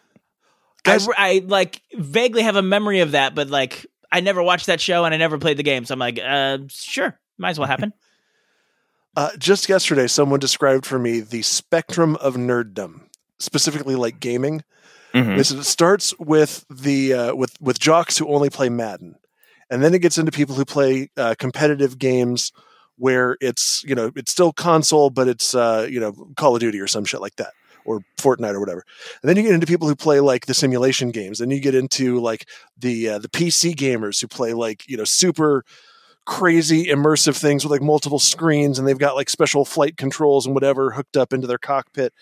I, 0.85 0.99
I 1.17 1.43
like 1.45 1.81
vaguely 1.95 2.43
have 2.43 2.55
a 2.55 2.61
memory 2.61 3.01
of 3.01 3.11
that, 3.11 3.35
but 3.35 3.49
like 3.49 3.85
I 4.09 4.21
never 4.21 4.41
watched 4.41 4.67
that 4.67 4.79
show 4.79 5.03
and 5.03 5.13
I 5.13 5.17
never 5.17 5.37
played 5.37 5.57
the 5.57 5.63
game, 5.63 5.83
so 5.83 5.93
I'm 5.93 5.99
like, 5.99 6.17
uh, 6.23 6.59
sure, 6.69 7.19
might 7.37 7.49
as 7.51 7.59
well 7.59 7.67
happen. 7.67 7.93
Uh, 9.17 9.31
just 9.39 9.67
yesterday, 9.67 10.05
someone 10.05 10.39
described 10.39 10.85
for 10.85 10.99
me 10.99 11.19
the 11.21 11.41
spectrum 11.41 12.15
of 12.17 12.35
nerddom, 12.35 13.01
specifically 13.39 13.95
like 13.95 14.19
gaming. 14.19 14.63
Mhm. 15.15 15.35
They 15.37 15.41
said 15.41 15.57
it 15.57 15.63
starts 15.63 16.13
with 16.19 16.63
the 16.69 17.13
uh, 17.13 17.35
with 17.35 17.59
with 17.59 17.79
jocks 17.79 18.19
who 18.19 18.27
only 18.27 18.51
play 18.51 18.69
Madden, 18.69 19.15
and 19.71 19.83
then 19.83 19.95
it 19.95 20.03
gets 20.03 20.19
into 20.19 20.31
people 20.31 20.53
who 20.53 20.65
play 20.65 21.09
uh, 21.17 21.33
competitive 21.39 21.97
games 21.97 22.51
where 22.97 23.37
it's 23.41 23.83
you 23.83 23.95
know 23.95 24.11
it's 24.15 24.31
still 24.31 24.53
console, 24.53 25.09
but 25.09 25.27
it's 25.27 25.55
uh, 25.55 25.87
you 25.89 25.99
know 25.99 26.13
Call 26.35 26.53
of 26.53 26.59
Duty 26.59 26.79
or 26.79 26.85
some 26.85 27.03
shit 27.03 27.19
like 27.19 27.37
that, 27.37 27.53
or 27.85 28.01
Fortnite 28.19 28.53
or 28.53 28.59
whatever. 28.59 28.83
And 29.23 29.29
then 29.29 29.35
you 29.35 29.41
get 29.41 29.53
into 29.53 29.65
people 29.65 29.87
who 29.87 29.95
play 29.95 30.19
like 30.19 30.45
the 30.45 30.53
simulation 30.53 31.09
games. 31.09 31.39
Then 31.39 31.49
you 31.49 31.59
get 31.59 31.73
into 31.73 32.19
like 32.19 32.47
the 32.77 33.09
uh, 33.09 33.17
the 33.17 33.29
PC 33.29 33.73
gamers 33.73 34.21
who 34.21 34.27
play 34.27 34.53
like 34.53 34.87
you 34.87 34.95
know 34.95 35.05
super 35.05 35.65
crazy 36.27 36.87
immersive 36.87 37.37
things 37.39 37.63
with 37.63 37.71
like 37.71 37.81
multiple 37.81 38.19
screens, 38.19 38.77
and 38.77 38.87
they've 38.87 38.99
got 38.99 39.15
like 39.15 39.29
special 39.29 39.65
flight 39.65 39.97
controls 39.97 40.45
and 40.45 40.53
whatever 40.53 40.91
hooked 40.91 41.17
up 41.17 41.33
into 41.33 41.47
their 41.47 41.57
cockpit. 41.57 42.13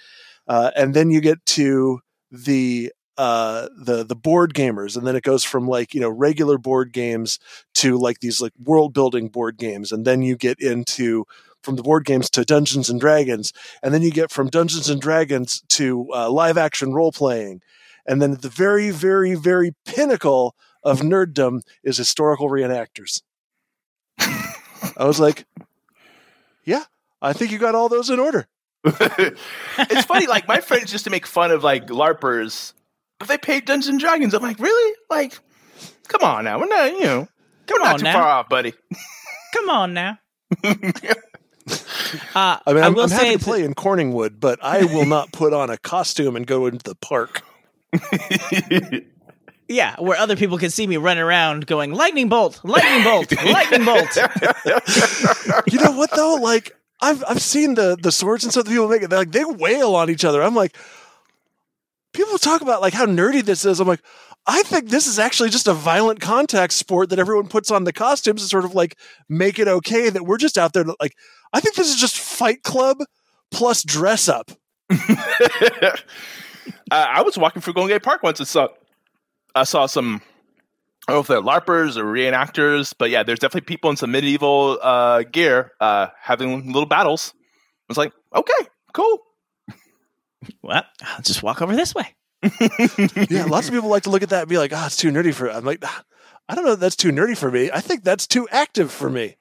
Uh, 0.48 0.72
and 0.76 0.94
then 0.94 1.10
you 1.10 1.20
get 1.20 1.44
to 1.46 2.00
the 2.32 2.92
uh 3.18 3.70
the 3.78 4.04
the 4.04 4.16
board 4.16 4.54
gamers 4.54 4.98
and 4.98 5.08
then 5.08 5.16
it 5.16 5.24
goes 5.24 5.42
from 5.42 5.70
like 5.70 5.94
you 5.94 6.02
know 6.02 6.10
regular 6.10 6.58
board 6.58 6.92
games 6.92 7.40
to 7.74 7.98
like 7.98 8.20
these 8.20 8.42
like 8.42 8.52
world 8.62 8.94
building 8.94 9.30
board 9.30 9.56
games 9.58 9.94
and 9.94 10.04
then 10.04 10.22
you 10.22 10.36
get 10.36 10.60
into 10.60 11.24
from 11.64 11.78
the 11.78 11.84
board 11.84 12.04
games 12.04 12.30
to 12.30 12.44
Dungeons 12.44 12.90
and 12.90 13.00
Dragons 13.00 13.54
and 13.82 13.94
then 13.94 14.02
you 14.02 14.12
get 14.12 14.32
from 14.32 14.50
Dungeons 14.50 14.90
and 14.90 15.00
Dragons 15.00 15.64
to 15.70 16.06
uh, 16.14 16.30
live 16.30 16.58
action 16.58 16.94
role 16.94 17.14
playing 17.14 17.62
and 18.06 18.22
then 18.22 18.34
at 18.34 18.42
the 18.42 18.50
very 18.50 18.90
very 18.90 19.34
very 19.34 19.72
pinnacle 19.86 20.54
of 20.84 21.00
nerddom 21.00 21.62
is 21.86 21.96
historical 21.96 22.50
reenactors 22.50 23.22
I 24.98 25.06
was 25.06 25.20
like 25.20 25.46
yeah 26.64 26.84
I 27.22 27.34
think 27.34 27.52
you 27.52 27.58
got 27.58 27.76
all 27.76 27.90
those 27.90 28.10
in 28.10 28.20
order 28.20 28.48
it's 28.86 30.06
funny, 30.06 30.28
like 30.28 30.48
my 30.48 30.62
friends 30.62 30.92
used 30.92 31.06
to 31.06 31.10
make 31.10 31.26
fun 31.26 31.50
of 31.50 31.64
like 31.64 31.88
LARPers, 31.88 32.74
but 33.18 33.28
they 33.28 33.38
paid 33.40 33.66
Dungeons 33.66 33.88
and 33.88 34.00
Dragons. 34.00 34.36
I'm 34.36 34.44
like, 34.44 34.60
really? 34.60 34.96
Like, 35.10 35.40
come 36.08 36.22
on 36.22 36.44
now, 36.44 36.60
we're 36.60 36.68
not, 36.68 36.92
you 36.92 37.04
know, 37.04 37.28
Come 37.66 37.80
we're 37.80 37.84
not 37.84 37.94
on 37.94 38.00
too 38.00 38.04
now. 38.04 38.14
far 38.14 38.28
off, 38.28 38.50
buddy. 38.50 38.74
Come 39.54 39.70
on 39.70 39.94
now. 39.94 40.20
Uh, 42.36 42.60
I 42.68 42.74
mean, 42.74 42.84
I'm, 42.84 42.94
will 42.94 43.06
I'm 43.06 43.10
happy 43.10 43.32
to 43.32 43.40
play 43.44 43.64
in 43.64 43.74
Corningwood, 43.74 44.40
but 44.40 44.60
I 44.64 44.84
will 44.84 45.08
not 45.08 45.32
put 45.32 45.52
on 45.52 45.72
a 45.72 45.80
costume 45.80 46.36
and 46.36 46.46
go 46.46 46.68
into 46.68 46.84
the 46.84 46.94
park. 46.94 47.42
Yeah, 49.68 49.96
where 50.00 50.18
other 50.18 50.36
people 50.36 50.58
can 50.58 50.70
see 50.70 50.86
me 50.86 50.98
running 50.98 51.24
around 51.24 51.66
going 51.66 51.94
lightning 51.94 52.30
bolt, 52.30 52.62
lightning 52.64 53.04
bolt, 53.04 53.32
lightning 53.46 53.86
bolt. 53.86 54.18
You 55.72 55.80
know 55.80 55.92
what 55.92 56.12
though? 56.16 56.36
Like 56.36 56.76
I've 57.02 57.24
I've 57.28 57.42
seen 57.42 57.76
the 57.76 57.98
the 58.02 58.12
swords 58.12 58.44
and 58.44 58.52
stuff 58.52 58.66
that 58.66 58.72
people 58.72 58.88
make. 58.88 59.02
They 59.08 59.16
like 59.16 59.32
they 59.32 59.46
wail 59.46 59.96
on 59.96 60.10
each 60.10 60.24
other. 60.24 60.42
I'm 60.42 60.56
like, 60.56 60.76
people 62.14 62.38
talk 62.38 62.62
about 62.62 62.82
like 62.82 62.94
how 62.94 63.06
nerdy 63.06 63.44
this 63.44 63.66
is. 63.66 63.80
I'm 63.80 63.88
like, 63.88 64.02
I 64.48 64.62
think 64.64 64.90
this 64.90 65.08
is 65.08 65.18
actually 65.18 65.50
just 65.50 65.68
a 65.68 65.74
violent 65.74 66.20
contact 66.22 66.74
sport 66.74 67.10
that 67.10 67.20
everyone 67.20 67.48
puts 67.48 67.72
on 67.72 67.84
the 67.84 67.94
costumes 67.94 68.42
to 68.44 68.48
sort 68.48 68.66
of 68.66 68.76
like 68.76 68.98
make 69.28 69.58
it 69.60 69.68
okay 69.68 70.10
that 70.10 70.26
we're 70.26 70.38
just 70.38 70.58
out 70.58 70.74
there. 70.74 70.84
To, 70.84 70.96
like, 71.00 71.16
I 71.52 71.60
think 71.60 71.76
this 71.76 71.90
is 71.90 72.00
just 72.00 72.18
Fight 72.18 72.62
Club 72.64 72.98
plus 73.52 73.84
dress 73.84 74.30
up. 74.30 74.52
uh, 74.92 75.96
I 76.92 77.24
was 77.24 77.38
walking 77.38 77.62
through 77.62 77.74
Golden 77.74 77.96
Gate 77.96 78.04
Park 78.04 78.22
once 78.22 78.40
and 78.40 78.48
saw 78.48 78.68
I 79.56 79.64
saw 79.64 79.86
some 79.86 80.22
I 81.08 81.12
don't 81.12 81.18
know 81.18 81.22
if 81.22 81.28
they're 81.28 81.42
LARPers 81.42 81.98
or 81.98 82.04
reenactors, 82.04 82.94
but 82.98 83.10
yeah, 83.12 83.22
there's 83.24 83.40
definitely 83.40 83.66
people 83.68 83.92
in 83.92 83.96
some 83.96 84.12
medieval 84.12 84.80
uh, 84.82 85.22
gear 85.24 85.72
uh, 85.80 86.08
having 86.20 86.68
little 86.68 86.88
battles. 86.88 87.34
I 87.38 87.42
was 87.90 87.98
like, 87.98 88.12
okay, 88.36 88.68
cool. 88.92 89.20
well, 90.64 90.84
I'll 91.04 91.22
just 91.22 91.44
walk 91.44 91.62
over 91.62 91.76
this 91.76 91.94
way. 91.94 92.16
Yeah, 93.30 93.46
lots 93.46 93.68
of 93.68 93.74
people 93.74 93.90
like 93.90 94.04
to 94.04 94.10
look 94.10 94.24
at 94.24 94.30
that 94.30 94.42
and 94.42 94.50
be 94.50 94.58
like, 94.58 94.72
"Ah, 94.74 94.86
it's 94.86 94.98
too 94.98 95.10
nerdy 95.10 95.34
for." 95.34 95.50
I'm 95.50 95.66
like, 95.66 95.80
"Ah, 95.84 96.04
I 96.48 96.56
don't 96.56 96.66
know 96.66 96.76
that's 96.76 96.96
too 96.96 97.12
nerdy 97.12 97.38
for 97.38 97.50
me. 97.50 97.72
I 97.72 97.82
think 97.82 98.04
that's 98.04 98.28
too 98.28 98.48
active 98.52 98.92
for 98.92 99.10
me. 99.10 99.38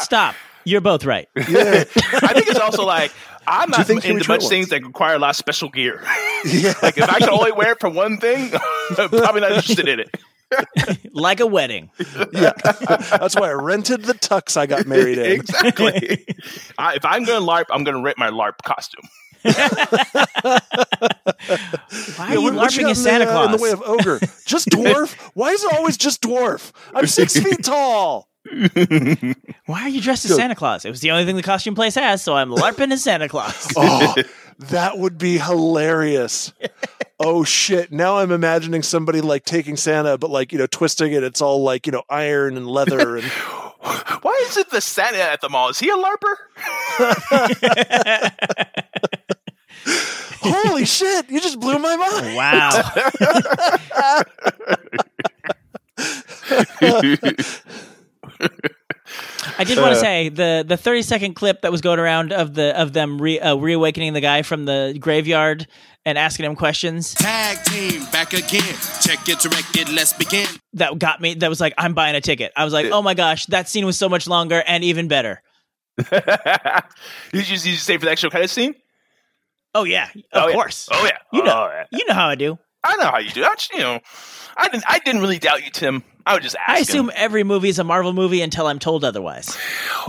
Stop. 0.00 0.34
You're 0.70 0.80
both 0.80 1.04
right. 1.04 1.28
Yeah, 1.36 1.84
I 2.22 2.32
think 2.32 2.46
it's 2.48 2.60
also 2.60 2.84
like 2.86 3.12
I'm 3.46 3.70
not 3.70 3.86
think 3.86 4.04
Huey 4.04 4.12
into 4.14 4.24
Trent 4.24 4.42
much 4.42 4.48
things 4.48 4.68
that 4.68 4.84
require 4.84 5.16
a 5.16 5.18
lot 5.18 5.30
of 5.30 5.36
special 5.36 5.68
gear. 5.68 6.00
yeah. 6.44 6.74
like 6.82 6.96
if 6.96 7.08
I 7.08 7.18
can 7.18 7.30
only 7.30 7.50
wear 7.52 7.72
it 7.72 7.80
for 7.80 7.90
one 7.90 8.18
thing, 8.18 8.52
I'm 8.98 9.08
probably 9.08 9.40
not 9.40 9.50
interested 9.52 9.88
in 9.88 9.98
it. 10.00 10.10
like 11.12 11.40
a 11.40 11.46
wedding. 11.46 11.90
Yeah, 12.32 12.52
that's 12.62 13.34
why 13.34 13.50
I 13.50 13.52
rented 13.52 14.02
the 14.04 14.14
tux 14.14 14.56
I 14.56 14.66
got 14.66 14.86
married 14.86 15.18
in. 15.18 15.32
exactly. 15.32 16.24
I, 16.78 16.94
if 16.94 17.04
I'm 17.04 17.24
going 17.24 17.40
to 17.40 17.46
LARP, 17.46 17.66
I'm 17.70 17.82
going 17.84 17.96
to 17.96 18.02
rent 18.02 18.18
my 18.18 18.30
LARP 18.30 18.58
costume. 18.64 19.08
Why 19.42 19.52
Yeah, 19.52 20.58
are 22.18 22.32
you 22.34 22.42
what- 22.42 22.54
what 22.54 22.70
larping 22.70 22.82
got 22.82 22.90
as 22.92 23.02
Santa 23.02 23.24
the, 23.24 23.30
uh, 23.30 23.34
Claus? 23.34 23.46
in 23.46 23.56
the 23.56 23.62
way 23.62 23.70
of 23.70 23.82
ogre? 23.82 24.18
Just 24.44 24.68
dwarf? 24.68 25.14
Why 25.34 25.50
is 25.50 25.64
it 25.64 25.72
always 25.74 25.96
just 25.96 26.20
dwarf? 26.22 26.72
I'm 26.94 27.06
six 27.06 27.34
feet 27.38 27.64
tall. 27.64 28.28
Why 29.66 29.82
are 29.82 29.88
you 29.88 30.00
dressed 30.00 30.24
as 30.24 30.34
Santa 30.34 30.54
Claus? 30.54 30.84
It 30.84 30.90
was 30.90 31.00
the 31.00 31.10
only 31.10 31.24
thing 31.24 31.36
the 31.36 31.42
costume 31.42 31.74
place 31.74 31.94
has, 31.94 32.22
so 32.22 32.34
I'm 32.34 32.50
larping 32.50 32.90
as 32.92 33.02
Santa 33.02 33.28
Claus. 33.28 33.68
Oh, 33.76 34.14
that 34.70 34.98
would 34.98 35.18
be 35.18 35.38
hilarious. 35.38 36.52
Oh 37.22 37.44
shit! 37.44 37.92
Now 37.92 38.16
I'm 38.16 38.30
imagining 38.32 38.82
somebody 38.82 39.20
like 39.20 39.44
taking 39.44 39.76
Santa, 39.76 40.16
but 40.16 40.30
like 40.30 40.52
you 40.52 40.58
know, 40.58 40.66
twisting 40.66 41.12
it. 41.12 41.22
It's 41.22 41.42
all 41.42 41.62
like 41.62 41.84
you 41.84 41.92
know, 41.92 42.02
iron 42.08 42.56
and 42.56 42.66
leather 42.66 43.18
and. 43.18 43.26
Why 44.22 44.42
is 44.48 44.56
it 44.56 44.70
the 44.70 44.80
Santa 44.80 45.18
at 45.18 45.42
the 45.42 45.50
mall? 45.50 45.68
Is 45.68 45.78
he 45.78 45.90
a 45.90 45.96
LARPer? 45.96 46.34
Holy 50.40 50.86
shit! 50.86 51.28
You 51.28 51.42
just 51.42 51.60
blew 51.60 51.78
my 51.78 51.94
mind. 51.96 52.36
Wow. 52.36 52.70
I 59.58 59.64
did 59.64 59.78
want 59.78 59.94
to 59.94 60.00
say 60.00 60.28
the 60.28 60.64
the 60.66 60.76
30 60.76 61.02
second 61.02 61.34
clip 61.34 61.62
that 61.62 61.72
was 61.72 61.80
going 61.80 61.98
around 61.98 62.32
of 62.32 62.54
the 62.54 62.78
of 62.80 62.92
them 62.92 63.20
re, 63.20 63.40
uh, 63.40 63.56
reawakening 63.56 64.12
the 64.12 64.20
guy 64.20 64.42
from 64.42 64.64
the 64.64 64.96
graveyard 65.00 65.66
and 66.04 66.16
asking 66.16 66.46
him 66.46 66.54
questions 66.56 67.14
Tag 67.14 67.62
team 67.64 68.04
back 68.12 68.32
again. 68.32 68.62
Check 69.02 69.28
it, 69.28 69.38
direct 69.40 69.76
it, 69.76 69.88
let's 69.90 70.12
begin. 70.12 70.46
that 70.74 70.98
got 70.98 71.20
me 71.20 71.34
that 71.34 71.48
was 71.48 71.60
like 71.60 71.74
I'm 71.76 71.94
buying 71.94 72.14
a 72.14 72.20
ticket. 72.20 72.52
I 72.56 72.64
was 72.64 72.72
like, 72.72 72.86
"Oh 72.92 73.02
my 73.02 73.14
gosh, 73.14 73.46
that 73.46 73.68
scene 73.68 73.84
was 73.84 73.98
so 73.98 74.08
much 74.08 74.26
longer 74.28 74.62
and 74.66 74.84
even 74.84 75.08
better." 75.08 75.42
Did 75.98 77.48
you, 77.48 77.56
did 77.56 77.64
you 77.66 77.74
say 77.76 77.98
for 77.98 78.06
the 78.06 78.10
extra 78.12 78.30
credit 78.30 78.48
scene? 78.50 78.74
Oh 79.74 79.84
yeah, 79.84 80.08
of 80.32 80.44
Oh, 80.44 80.48
yeah. 80.48 80.54
course. 80.54 80.88
Oh 80.90 81.04
yeah. 81.04 81.18
You 81.32 81.42
know, 81.44 81.66
Oh, 81.68 81.70
yeah. 81.72 81.84
you 81.98 82.04
know 82.06 82.14
how 82.14 82.28
I 82.28 82.34
do. 82.36 82.58
I 82.82 82.96
know 82.96 83.10
how 83.10 83.18
you 83.18 83.30
do. 83.30 83.44
I 83.44 83.54
just, 83.54 83.72
you 83.72 83.80
know, 83.80 84.00
I 84.56 84.68
didn't. 84.68 84.84
I 84.88 84.98
didn't 85.00 85.20
really 85.20 85.38
doubt 85.38 85.64
you, 85.64 85.70
Tim. 85.70 86.02
I 86.24 86.34
would 86.34 86.42
just 86.42 86.56
ask. 86.56 86.68
I 86.68 86.78
assume 86.78 87.08
him. 87.08 87.16
every 87.16 87.44
movie 87.44 87.68
is 87.68 87.78
a 87.78 87.84
Marvel 87.84 88.12
movie 88.12 88.40
until 88.40 88.66
I'm 88.66 88.78
told 88.78 89.04
otherwise. 89.04 89.54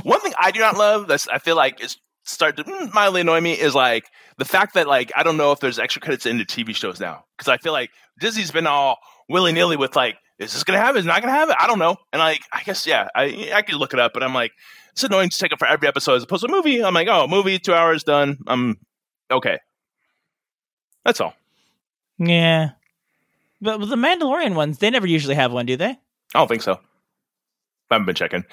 one 0.04 0.22
thing 0.22 0.34
I 0.40 0.52
do 0.52 0.60
not 0.60 0.78
love. 0.78 1.08
That's 1.08 1.28
I 1.28 1.40
feel 1.40 1.56
like 1.56 1.84
is 1.84 1.98
start 2.24 2.58
to 2.58 2.64
mm, 2.64 2.94
mildly 2.94 3.22
annoy 3.22 3.42
me 3.42 3.54
is 3.54 3.76
like 3.76 4.06
the 4.38 4.46
fact 4.46 4.76
that 4.76 4.88
like 4.88 5.12
I 5.16 5.24
don't 5.24 5.38
know 5.38 5.52
if 5.52 5.60
there's 5.60 5.80
extra 5.80 6.02
credits 6.02 6.26
in 6.26 6.38
the 6.38 6.46
TV 6.46 6.76
shows 6.76 7.00
now 7.00 7.26
because 7.38 7.48
I 7.48 7.58
feel 7.58 7.74
like 7.74 7.90
Disney's 8.20 8.52
been 8.52 8.68
all 8.68 8.98
willy 9.30 9.52
nilly 9.52 9.78
with 9.78 9.96
like 9.96 10.18
is 10.40 10.54
this 10.54 10.64
gonna 10.64 10.80
happen? 10.80 10.98
Is 10.98 11.06
it 11.06 11.08
not 11.08 11.22
gonna 11.22 11.34
have 11.34 11.50
it? 11.50 11.56
I 11.60 11.68
don't 11.68 11.80
know. 11.80 11.98
And 12.14 12.20
like 12.20 12.42
I 12.54 12.64
guess 12.64 12.88
yeah, 12.88 13.10
I 13.16 13.52
I 13.54 13.62
could 13.62 13.76
look 13.76 13.94
it 13.94 14.00
up, 14.00 14.14
but 14.14 14.24
I'm 14.24 14.34
like 14.34 14.52
it's 14.92 15.04
annoying 15.04 15.30
to 15.30 15.38
take 15.38 15.52
it 15.52 15.60
for 15.60 15.68
every 15.68 15.88
episode 15.88 16.16
as 16.16 16.24
opposed 16.24 16.46
to 16.46 16.52
a 16.52 16.52
movie. 16.52 16.84
I'm 16.84 16.94
like 16.94 17.08
oh 17.08 17.28
movie 17.28 17.60
two 17.60 17.74
hours 17.74 18.04
done. 18.04 18.38
I'm 18.48 18.78
okay. 19.32 19.60
That's 21.06 21.20
all. 21.20 21.34
Yeah. 22.28 22.72
But 23.62 23.78
the 23.80 23.96
Mandalorian 23.96 24.56
ones, 24.56 24.78
they 24.80 24.90
never 24.90 25.08
usually 25.08 25.36
have 25.36 25.52
one, 25.52 25.66
do 25.66 25.76
they? 25.78 25.90
I 25.90 25.98
don't 26.34 26.48
think 26.48 26.62
so. 26.62 26.80
I 27.90 27.96
haven't 27.96 28.06
been 28.06 28.16
checking. 28.16 28.46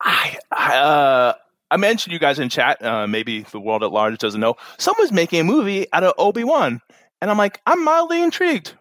I, 0.00 0.38
I 0.50 0.76
uh 0.76 1.34
I 1.70 1.76
mentioned 1.76 2.12
you 2.12 2.18
guys 2.18 2.38
in 2.38 2.48
chat. 2.48 2.82
Uh, 2.84 3.06
maybe 3.06 3.42
the 3.42 3.60
world 3.60 3.82
at 3.84 3.92
large 3.92 4.18
doesn't 4.18 4.40
know. 4.40 4.56
Someone's 4.78 5.12
making 5.12 5.40
a 5.40 5.44
movie 5.44 5.86
out 5.92 6.02
of 6.04 6.14
Obi 6.18 6.42
Wan, 6.44 6.80
and 7.20 7.30
I'm 7.30 7.38
like, 7.38 7.60
I'm 7.66 7.84
mildly 7.84 8.22
intrigued. 8.22 8.72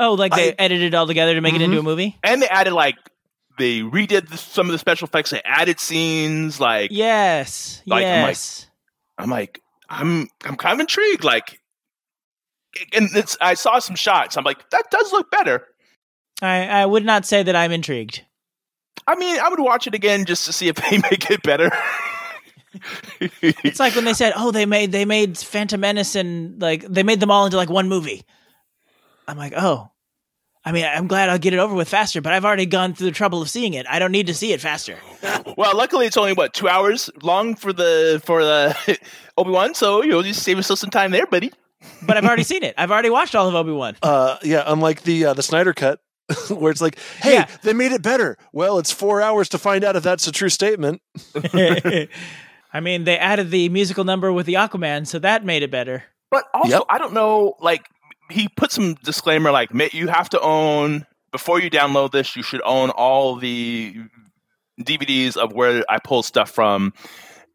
Oh, 0.00 0.14
like 0.14 0.34
they 0.34 0.50
I- 0.52 0.54
edited 0.58 0.88
it 0.88 0.94
all 0.94 1.06
together 1.06 1.34
to 1.34 1.40
make 1.40 1.54
it 1.54 1.56
Mm-hmm. 1.56 1.64
into 1.64 1.78
a 1.80 1.82
movie? 1.82 2.18
And 2.22 2.40
they 2.42 2.48
added 2.48 2.72
like 2.72 2.96
they 3.58 3.80
redid 3.80 4.28
the, 4.28 4.36
some 4.36 4.66
of 4.66 4.72
the 4.72 4.78
special 4.78 5.06
effects. 5.08 5.30
They 5.30 5.42
added 5.44 5.80
scenes. 5.80 6.60
Like 6.60 6.90
Yes. 6.92 7.82
Like, 7.86 8.04
I'm 8.04 8.22
like- 8.22 8.28
yes. 8.30 8.66
I'm 9.16 9.30
like, 9.30 9.60
I'm 9.88 10.28
I'm 10.44 10.56
kind 10.56 10.74
of 10.74 10.80
intrigued. 10.80 11.24
Like, 11.24 11.57
and 12.92 13.08
it's 13.14 13.36
I 13.40 13.54
saw 13.54 13.78
some 13.78 13.96
shots. 13.96 14.36
I'm 14.36 14.44
like, 14.44 14.68
that 14.70 14.90
does 14.90 15.12
look 15.12 15.30
better. 15.30 15.66
I, 16.40 16.68
I 16.68 16.86
would 16.86 17.04
not 17.04 17.26
say 17.26 17.42
that 17.42 17.56
I'm 17.56 17.72
intrigued. 17.72 18.24
I 19.06 19.16
mean, 19.16 19.38
I 19.40 19.48
would 19.48 19.60
watch 19.60 19.86
it 19.86 19.94
again 19.94 20.24
just 20.24 20.46
to 20.46 20.52
see 20.52 20.68
if 20.68 20.76
they 20.90 20.98
make 20.98 21.30
it 21.30 21.42
better. 21.42 21.70
It's 23.20 23.80
like 23.80 23.94
when 23.94 24.04
they 24.04 24.12
said, 24.12 24.34
"Oh, 24.36 24.50
they 24.50 24.66
made 24.66 24.92
they 24.92 25.04
made 25.04 25.38
Phantom 25.38 25.80
Menace 25.80 26.14
and 26.14 26.60
like 26.60 26.84
they 26.84 27.02
made 27.02 27.18
them 27.20 27.30
all 27.30 27.46
into 27.46 27.56
like 27.56 27.70
one 27.70 27.88
movie." 27.88 28.24
I'm 29.26 29.38
like, 29.38 29.54
"Oh, 29.56 29.90
I 30.64 30.72
mean, 30.72 30.84
I'm 30.84 31.06
glad 31.06 31.30
I'll 31.30 31.38
get 31.38 31.54
it 31.54 31.58
over 31.58 31.74
with 31.74 31.88
faster, 31.88 32.20
but 32.20 32.34
I've 32.34 32.44
already 32.44 32.66
gone 32.66 32.94
through 32.94 33.06
the 33.06 33.12
trouble 33.12 33.40
of 33.40 33.48
seeing 33.48 33.74
it. 33.74 33.86
I 33.88 33.98
don't 33.98 34.12
need 34.12 34.26
to 34.26 34.34
see 34.34 34.52
it 34.52 34.60
faster." 34.60 34.98
Well, 35.56 35.76
luckily 35.76 36.06
it's 36.06 36.16
only 36.16 36.34
what 36.34 36.52
two 36.52 36.68
hours 36.68 37.10
long 37.22 37.56
for 37.56 37.72
the 37.72 38.20
for 38.24 38.44
the 38.44 38.98
Obi 39.38 39.50
Wan, 39.50 39.74
so 39.74 40.02
you 40.02 40.10
know 40.10 40.22
just 40.22 40.42
save 40.42 40.58
yourself 40.58 40.78
some 40.78 40.90
time 40.90 41.10
there, 41.10 41.26
buddy. 41.26 41.50
But 42.02 42.16
I've 42.16 42.24
already 42.24 42.42
seen 42.44 42.62
it. 42.62 42.74
I've 42.78 42.90
already 42.90 43.10
watched 43.10 43.34
all 43.34 43.48
of 43.48 43.54
Obi 43.54 43.72
Wan. 43.72 43.96
Uh, 44.02 44.36
yeah, 44.42 44.62
unlike 44.66 45.02
the 45.02 45.26
uh, 45.26 45.34
the 45.34 45.42
Snyder 45.42 45.72
cut, 45.74 46.00
where 46.48 46.70
it's 46.70 46.80
like, 46.80 46.98
hey, 47.20 47.34
Yeah. 47.34 47.46
they 47.62 47.72
made 47.72 47.92
it 47.92 48.02
better. 48.02 48.36
Well, 48.52 48.78
it's 48.78 48.92
four 48.92 49.20
hours 49.22 49.48
to 49.50 49.58
find 49.58 49.84
out 49.84 49.96
if 49.96 50.02
that's 50.02 50.26
a 50.26 50.32
true 50.32 50.48
statement. 50.48 51.00
I 52.72 52.80
mean, 52.80 53.04
they 53.04 53.18
added 53.18 53.50
the 53.50 53.68
musical 53.70 54.04
number 54.04 54.32
with 54.32 54.46
the 54.46 54.54
Aquaman, 54.54 55.06
so 55.06 55.18
that 55.20 55.44
made 55.44 55.62
it 55.62 55.70
better. 55.70 56.04
But 56.30 56.44
also, 56.52 56.70
Yep. 56.70 56.82
I 56.90 56.98
don't 56.98 57.14
know. 57.14 57.54
Like 57.60 57.86
he 58.30 58.48
put 58.48 58.70
some 58.72 58.94
disclaimer, 59.02 59.50
like 59.50 59.70
you 59.94 60.08
have 60.08 60.28
to 60.30 60.40
own 60.40 61.06
before 61.32 61.60
you 61.60 61.70
download 61.70 62.12
this. 62.12 62.36
You 62.36 62.42
should 62.42 62.60
own 62.64 62.90
all 62.90 63.36
the 63.36 63.96
DVDs 64.80 65.36
of 65.36 65.52
where 65.54 65.82
I 65.88 65.98
pulled 65.98 66.26
stuff 66.26 66.50
from, 66.50 66.92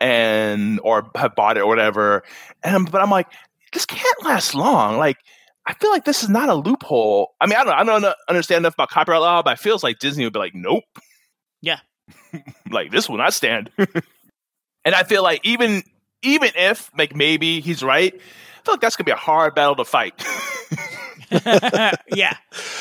and 0.02 0.80
or 0.84 1.10
have 1.16 1.36
bought 1.36 1.58
it 1.58 1.62
or 1.62 1.68
whatever. 1.68 2.24
And 2.64 2.90
but 2.92 3.02
I'm 3.02 3.12
like, 3.12 3.28
this 3.74 3.86
can't 3.86 4.26
last 4.26 4.56
long. 4.56 4.98
Like. 4.98 5.18
I 5.66 5.74
feel 5.76 5.92
like 5.92 6.04
this 6.04 6.24
is 6.24 6.30
not 6.30 6.50
a 6.50 6.56
loophole. 6.56 7.36
I 7.40 7.48
mean, 7.48 7.56
I 7.58 7.64
don't, 7.64 7.74
I 7.74 7.84
don't 7.86 8.16
understand 8.28 8.64
enough 8.64 8.74
about 8.74 8.90
copyright 8.90 9.22
law, 9.22 9.42
but 9.42 9.52
I 9.52 9.56
feels 9.56 9.82
like 9.82 9.98
Disney 9.98 10.26
would 10.26 10.34
be 10.34 10.40
like, 10.40 10.54
nope. 10.54 10.84
Yeah. 11.62 11.80
like 12.70 12.92
this 12.92 13.08
will 13.08 13.18
not 13.18 13.34
stand. 13.34 13.70
and 13.78 14.94
I 14.94 15.04
feel 15.04 15.24
like 15.24 15.40
even 15.44 15.84
even 16.22 16.52
if 16.56 16.92
like 16.98 17.16
maybe 17.16 17.62
he's 17.62 17.84
right, 17.84 18.14
I 18.14 18.64
feel 18.66 18.74
like 18.74 18.82
that's 18.82 18.96
gonna 18.96 19.06
be 19.06 19.12
a 19.12 19.16
hard 19.16 19.56
battle 19.56 19.76
to 19.76 19.86
fight. 19.86 20.14
yeah. 22.16 22.36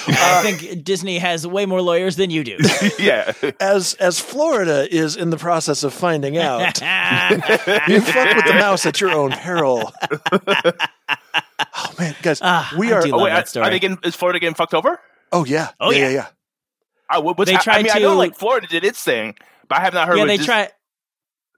I 0.09 0.43
think 0.43 0.85
Disney 0.85 1.19
has 1.19 1.47
way 1.47 1.67
more 1.67 1.81
lawyers 1.83 2.17
than 2.17 2.31
you 2.31 2.45
do. 2.45 2.59
yeah, 2.99 3.33
As 3.61 3.95
as 3.95 4.21
Florida 4.21 4.87
is 4.95 5.17
in 5.17 5.31
the 5.31 5.37
process 5.39 5.83
of 5.85 5.93
finding 5.95 6.37
out, 6.39 6.61
you 7.89 8.01
fuck 8.01 8.37
with 8.37 8.45
the 8.47 8.57
mouse 8.59 8.85
at 8.87 9.01
your 9.01 9.11
own 9.11 9.31
peril. 9.33 9.93
oh 10.33 11.95
man, 11.99 12.15
guys, 12.23 12.41
Ah, 12.43 12.73
we 12.79 12.93
I 12.93 12.97
are. 12.97 13.03
do 13.03 13.09
oh, 13.13 13.17
love 13.17 13.25
wait, 13.25 13.31
that 13.31 13.45
are, 13.45 13.47
story. 13.47 13.67
are 13.67 13.71
they 13.71 13.79
getting? 13.79 13.99
Is 14.05 14.15
Florida 14.17 14.39
getting 14.39 14.55
fucked 14.55 14.75
over? 14.75 15.01
Oh 15.33 15.45
yeah. 15.45 15.71
Oh, 15.81 15.91
yeah, 15.91 15.99
yeah. 15.99 16.05
yeah, 16.09 16.15
yeah. 16.15 16.27
I, 17.09 17.19
what, 17.19 17.37
what's 17.39 17.49
They 17.51 17.55
hap- 17.55 17.61
I 17.63 17.65
tried 17.65 17.83
mean, 17.85 17.93
I 17.95 17.99
know 18.01 18.17
like 18.17 18.37
Florida 18.37 18.67
did 18.67 18.85
its 18.85 19.03
thing, 19.03 19.35
but 19.69 19.79
I 19.79 19.83
have 19.83 19.95
not 19.95 20.09
heard. 20.09 20.19
yeah, 20.19 20.25
they 20.27 20.37
Dis- 20.39 20.47
try. 20.47 20.69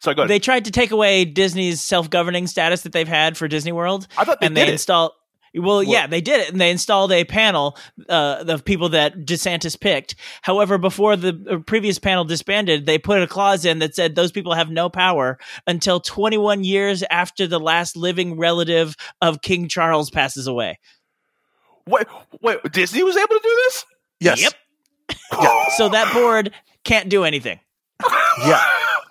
Sorry, 0.01 0.16
go 0.16 0.23
ahead. 0.23 0.31
They 0.31 0.39
tried 0.39 0.66
to 0.66 0.71
take 0.71 0.91
away 0.91 1.25
Disney's 1.25 1.81
self-governing 1.81 2.47
status 2.47 2.83
that 2.83 2.93
they've 2.93 3.09
had 3.09 3.37
for 3.39 3.49
Disney 3.49 3.73
World, 3.73 4.07
I 4.19 4.25
thought 4.25 4.39
they 4.41 4.47
and 4.47 4.55
did 4.55 4.65
they 4.65 4.69
it. 4.69 4.73
installed. 4.73 5.12
Well, 5.57 5.83
yeah, 5.83 6.07
they 6.07 6.21
did 6.21 6.41
it, 6.41 6.51
and 6.51 6.61
they 6.61 6.71
installed 6.71 7.13
a 7.13 7.25
panel 7.25 7.77
uh, 8.09 8.45
of 8.49 8.65
people 8.65 8.89
that 8.91 9.19
DeSantis 9.25 9.79
picked. 9.79 10.17
However, 10.43 10.79
before 10.79 11.15
the 11.17 11.47
uh, 11.49 11.59
previous 11.59 11.99
panel 11.99 12.25
disbanded, 12.25 12.87
they 12.87 12.99
put 12.99 13.23
a 13.23 13.27
clause 13.27 13.65
in 13.65 13.79
that 13.79 13.95
said 13.95 14.15
those 14.17 14.33
people 14.33 14.55
have 14.55 14.69
no 14.71 14.89
power 14.89 15.39
until 15.67 16.01
21 16.01 16.65
years 16.65 17.05
after 17.11 17.47
the 17.47 17.61
last 17.61 17.97
living 17.97 18.37
relative 18.37 18.97
of 19.21 19.43
King 19.43 19.69
Charles 19.69 20.11
passes 20.11 20.47
away. 20.49 20.79
wait, 21.87 22.07
wait, 22.41 22.59
Disney 22.73 23.03
was 23.05 23.17
able 23.17 23.29
to 23.29 23.41
do 23.43 23.61
this? 23.67 23.85
Yes. 24.21 24.43
Yep. 24.43 24.53
So 25.77 25.89
that 25.89 26.13
board 26.13 26.53
can't 26.85 27.09
do 27.09 27.25
anything. 27.25 27.61
Yeah. 28.47 28.61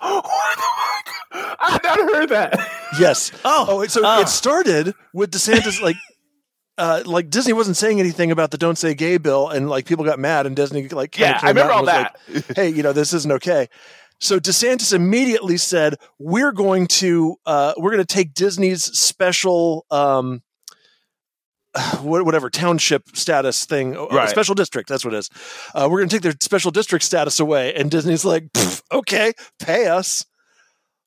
what 0.00 0.22
the 0.56 0.62
fuck? 0.76 1.56
I've 1.60 1.82
not 1.82 1.98
heard 1.98 2.28
that. 2.28 2.70
Yes. 3.00 3.32
Oh, 3.44 3.64
Oh, 3.68 3.86
so 3.86 4.02
oh. 4.04 4.20
it 4.20 4.28
started 4.28 4.94
with 5.14 5.30
DeSantis 5.30 5.80
like. 5.80 5.96
Uh, 6.76 7.02
like 7.06 7.30
Disney 7.30 7.52
wasn't 7.52 7.76
saying 7.76 8.00
anything 8.00 8.30
about 8.32 8.50
the 8.50 8.58
"Don't 8.58 8.76
Say 8.76 8.94
Gay" 8.94 9.16
bill, 9.18 9.48
and 9.48 9.68
like 9.70 9.86
people 9.86 10.04
got 10.04 10.18
mad, 10.18 10.46
and 10.46 10.56
Disney 10.56 10.88
like 10.88 11.16
Yeah, 11.16 11.38
I 11.42 11.48
remember 11.48 11.72
out 11.72 11.76
all 11.78 11.84
that. 11.86 12.16
like, 12.32 12.44
"Hey, 12.56 12.68
you 12.70 12.82
know 12.82 12.92
this 12.92 13.12
isn't 13.12 13.30
okay." 13.30 13.68
So 14.20 14.40
DeSantis 14.40 14.92
immediately 14.92 15.56
said, 15.56 15.96
"We're 16.18 16.52
going 16.52 16.86
to 16.88 17.36
uh, 17.46 17.74
we're 17.76 17.90
going 17.92 18.04
to 18.04 18.12
take 18.14 18.34
Disney's 18.34 18.82
special 18.84 19.86
um, 19.92 20.42
whatever 22.02 22.50
township 22.50 23.08
status 23.16 23.66
thing, 23.66 23.96
uh, 23.96 24.06
Right. 24.06 24.28
special 24.28 24.54
district. 24.54 24.88
That's 24.88 25.04
what 25.04 25.14
it 25.14 25.18
is. 25.18 25.30
Uh, 25.74 25.88
we're 25.90 25.98
going 25.98 26.08
to 26.08 26.14
take 26.16 26.22
their 26.22 26.34
special 26.40 26.70
district 26.70 27.04
status 27.04 27.38
away." 27.40 27.72
And 27.74 27.90
Disney's 27.90 28.24
like, 28.24 28.44
"Okay, 28.92 29.32
pay 29.60 29.86
us." 29.86 30.24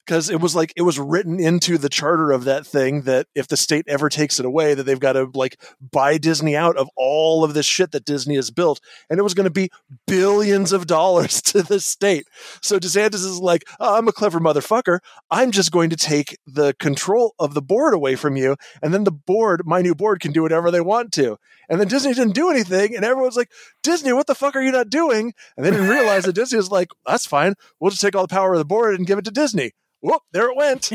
Because 0.08 0.30
it 0.30 0.40
was 0.40 0.56
like 0.56 0.72
it 0.78 0.84
was 0.84 0.98
written 0.98 1.38
into 1.40 1.78
the 1.78 1.90
charter 1.90 2.32
of 2.32 2.46
that 2.46 2.66
thing 2.66 3.02
that 3.02 3.28
if 3.36 3.50
the 3.50 3.58
state 3.58 3.86
ever 3.90 4.08
takes 4.08 4.40
it 4.40 4.46
away, 4.46 4.74
that 4.74 4.84
they've 4.84 5.00
got 5.00 5.14
to 5.14 5.30
like 5.34 5.60
buy 5.82 6.18
Disney 6.18 6.56
out 6.56 6.78
of 6.78 6.90
all 6.96 7.44
of 7.44 7.54
this 7.54 7.66
shit 7.66 7.92
that 7.92 8.06
Disney 8.06 8.36
has 8.36 8.50
built, 8.50 8.80
and 9.10 9.20
it 9.20 9.24
was 9.24 9.34
going 9.34 9.44
to 9.44 9.52
be 9.52 9.70
billions 10.08 10.72
of 10.72 10.88
dollars 10.88 11.42
to 11.48 11.62
the 11.62 11.82
state. 11.82 12.26
So 12.62 12.80
DeSantis 12.80 13.16
is 13.16 13.40
like, 13.40 13.66
oh, 13.82 13.98
I'm 13.98 14.08
a 14.08 14.14
clever 14.14 14.40
motherfucker. 14.40 15.00
I'm 15.30 15.52
just 15.52 15.72
going 15.72 15.90
to 15.90 15.98
take 15.98 16.38
the 16.48 16.74
control 16.80 17.36
of 17.38 17.54
the 17.54 17.62
board 17.62 17.94
away 17.94 18.16
from 18.16 18.38
you, 18.38 18.56
and 18.82 18.94
then 18.94 19.04
the 19.04 19.12
board, 19.12 19.64
my 19.66 19.82
new 19.82 19.94
board, 19.94 20.22
can 20.22 20.32
do 20.32 20.42
whatever 20.42 20.72
they 20.72 20.82
want 20.82 21.12
to. 21.14 21.38
And 21.70 21.82
then 21.82 21.90
Disney 21.90 22.14
didn't 22.14 22.34
do 22.34 22.50
anything, 22.50 22.96
and 22.96 23.04
everyone's 23.04 23.36
like, 23.36 23.52
Disney, 23.84 24.14
what 24.14 24.28
the 24.28 24.36
fuck 24.36 24.56
are 24.56 24.62
you 24.62 24.72
not 24.72 24.90
doing? 24.90 25.34
And 25.58 25.66
they 25.66 25.72
didn't 25.72 25.90
realize 25.90 26.24
that 26.24 26.34
Disney 26.34 26.58
was 26.58 26.72
like, 26.72 26.92
that's 27.06 27.26
fine. 27.26 27.56
We'll 27.82 27.92
just 27.92 28.02
take 28.02 28.16
all 28.16 28.26
the 28.26 28.34
power 28.34 28.54
of 28.54 28.60
the 28.60 28.66
board 28.66 28.96
and 28.96 29.06
give 29.06 29.20
it 29.20 29.26
to 29.26 29.32
Disney. 29.32 29.74
Whoop, 30.02 30.22
there 30.32 30.50
it 30.50 30.56
went. 30.56 30.86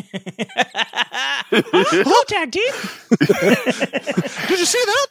Hello, 1.51 2.23
tag 2.29 2.53
team. 2.53 2.73
Did 4.49 4.59
you 4.59 4.65
see 4.65 4.83
that? 4.87 5.07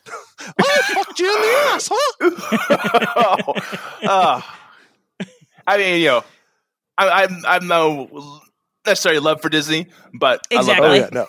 I 0.59 0.81
fucked 0.93 1.19
you 1.19 1.35
in 1.35 1.41
the 1.41 1.47
ass, 1.73 1.89
huh? 1.91 2.29
oh, 3.47 3.53
ah. 4.05 4.59
I 5.67 5.77
mean, 5.77 5.99
you 6.01 6.07
know, 6.07 6.23
I, 6.97 7.23
I'm 7.23 7.43
I'm 7.45 7.67
no 7.67 8.41
necessarily 8.85 9.19
love 9.19 9.41
for 9.41 9.49
Disney, 9.49 9.87
but 10.13 10.41
Exactly. 10.49 10.87
Oh, 10.87 10.93
yeah, 10.93 11.09
no. 11.11 11.27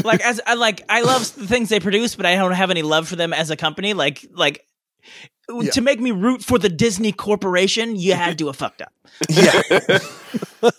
like 0.04 0.20
as 0.20 0.40
I 0.46 0.54
like 0.54 0.82
I 0.88 1.02
love 1.02 1.34
the 1.34 1.46
things 1.46 1.68
they 1.68 1.80
produce, 1.80 2.14
but 2.14 2.24
I 2.24 2.36
don't 2.36 2.52
have 2.52 2.70
any 2.70 2.82
love 2.82 3.08
for 3.08 3.16
them 3.16 3.32
as 3.32 3.50
a 3.50 3.56
company. 3.56 3.92
Like 3.94 4.24
like 4.32 4.64
Yeah. 5.50 5.70
to 5.72 5.80
make 5.80 6.00
me 6.00 6.12
root 6.12 6.42
for 6.42 6.58
the 6.58 6.68
Disney 6.68 7.10
Corporation, 7.12 7.96
you 7.96 8.14
had 8.14 8.38
to 8.38 8.46
have 8.46 8.56
fucked 8.56 8.82
up. 8.82 8.92
Yeah. 9.28 9.60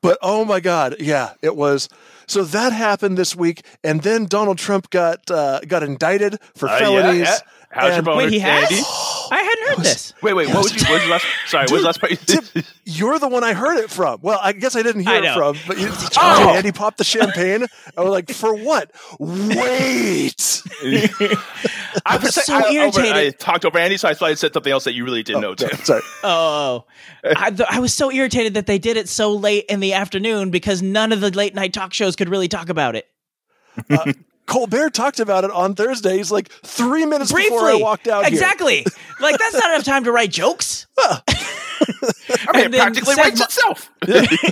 but 0.00 0.18
oh 0.22 0.44
my 0.44 0.60
God, 0.60 0.96
yeah, 1.00 1.34
it 1.42 1.56
was. 1.56 1.88
So 2.26 2.44
that 2.44 2.72
happened 2.72 3.18
this 3.18 3.34
week, 3.36 3.64
and 3.84 4.02
then 4.02 4.26
Donald 4.26 4.58
Trump 4.58 4.90
got 4.90 5.30
uh, 5.30 5.60
got 5.60 5.82
indicted 5.82 6.38
for 6.54 6.68
Uh, 6.68 6.78
felonies. 6.78 7.26
yeah. 7.26 7.36
How's 7.74 7.84
your 7.88 7.94
And- 7.96 8.04
boner, 8.04 8.16
Wait, 8.18 8.32
he 8.32 8.38
has? 8.40 8.70
Andy? 8.70 8.82
I 9.30 9.38
hadn't 9.42 9.68
heard 9.78 9.84
this. 9.84 10.12
Wait, 10.22 10.34
wait. 10.34 10.48
What 10.48 10.58
was 10.64 10.74
you? 10.74 10.82
What 10.82 10.92
was 10.92 11.02
the 11.04 11.08
last? 11.08 11.26
Sorry, 11.46 11.62
what 11.64 11.72
was 11.72 11.80
the 11.80 11.86
last 11.86 12.00
part? 12.00 12.12
Tip, 12.54 12.64
you're 12.84 13.18
the 13.18 13.28
one 13.28 13.42
I 13.44 13.54
heard 13.54 13.78
it 13.78 13.90
from. 13.90 14.18
Well, 14.20 14.38
I 14.42 14.52
guess 14.52 14.76
I 14.76 14.82
didn't 14.82 15.02
hear 15.06 15.22
I 15.24 15.30
it 15.30 15.34
from, 15.34 15.56
but 15.66 15.78
you, 15.78 15.88
Oh. 16.18 16.52
Andy 16.54 16.70
popped 16.72 16.98
the 16.98 17.04
champagne. 17.04 17.66
I 17.96 18.02
was 18.02 18.10
like, 18.10 18.30
for 18.30 18.54
what? 18.54 18.90
Wait. 19.18 20.62
I, 22.06 22.16
was 22.18 22.34
so 22.34 22.54
I, 22.54 22.60
over- 22.60 23.00
irritated. 23.00 23.12
I 23.16 23.30
talked 23.30 23.64
over 23.64 23.78
Andy, 23.78 23.96
so 23.96 24.08
I 24.08 24.14
thought 24.14 24.30
I 24.30 24.34
said 24.34 24.52
something 24.54 24.72
else 24.72 24.84
that 24.84 24.94
you 24.94 25.04
really 25.04 25.22
didn't 25.22 25.44
oh, 25.44 25.54
know, 25.54 25.54
No, 25.60 25.68
sorry. 25.84 26.02
Oh, 26.24 26.84
oh, 26.84 26.84
oh, 27.24 27.32
I, 27.36 27.50
th- 27.50 27.68
I 27.70 27.80
was 27.80 27.92
so 27.94 28.10
irritated 28.10 28.54
that 28.54 28.66
they 28.66 28.78
did 28.78 28.96
it 28.96 29.08
so 29.08 29.32
late 29.32 29.66
in 29.68 29.80
the 29.80 29.94
afternoon 29.94 30.50
because 30.50 30.82
none 30.82 31.12
of 31.12 31.20
the 31.20 31.30
late 31.30 31.54
night 31.54 31.72
talk 31.72 31.92
shows 31.92 32.16
could 32.16 32.28
really 32.28 32.48
talk 32.48 32.68
about 32.68 32.96
it. 32.96 33.06
Uh, 33.90 34.12
Colbert 34.52 34.90
talked 34.90 35.20
about 35.20 35.44
it 35.44 35.50
on 35.50 35.74
Thursday. 35.74 36.16
He's 36.18 36.30
like 36.30 36.50
three 36.50 37.06
minutes 37.06 37.32
Briefly, 37.32 37.50
before 37.50 37.68
I 37.70 37.74
walked 37.76 38.06
out 38.06 38.24
here. 38.24 38.32
exactly. 38.32 38.84
like 39.20 39.38
that's 39.38 39.54
not 39.54 39.70
enough 39.72 39.84
time 39.84 40.04
to 40.04 40.12
write 40.12 40.30
jokes. 40.30 40.86
I 40.98 41.20
mean, 42.54 42.64
And 42.66 42.74
it 42.74 42.78
practically 42.80 43.14
Seth 43.14 43.24
writes 43.24 43.38
Ma- 43.38 43.44
itself. 43.44 43.90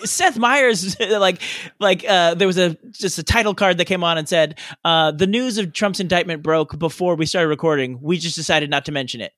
Seth 0.05 0.39
Meyers, 0.39 0.99
like, 1.11 1.41
like 1.79 2.05
uh, 2.09 2.35
there 2.35 2.47
was 2.47 2.59
a 2.59 2.77
just 2.91 3.19
a 3.19 3.23
title 3.23 3.55
card 3.55 3.79
that 3.79 3.85
came 3.85 4.03
on 4.03 4.19
and 4.19 4.29
said, 4.29 4.59
uh, 4.85 5.13
"The 5.13 5.27
news 5.27 5.59
of 5.59 5.73
Trump's 5.73 6.01
indictment 6.01 6.43
broke 6.43 6.79
before 6.79 7.15
we 7.15 7.27
started 7.27 7.49
recording. 7.49 8.01
We 8.01 8.19
just 8.19 8.37
decided 8.37 8.71
not 8.71 8.87
to 8.87 8.93
mention 8.93 9.21
it." 9.21 9.33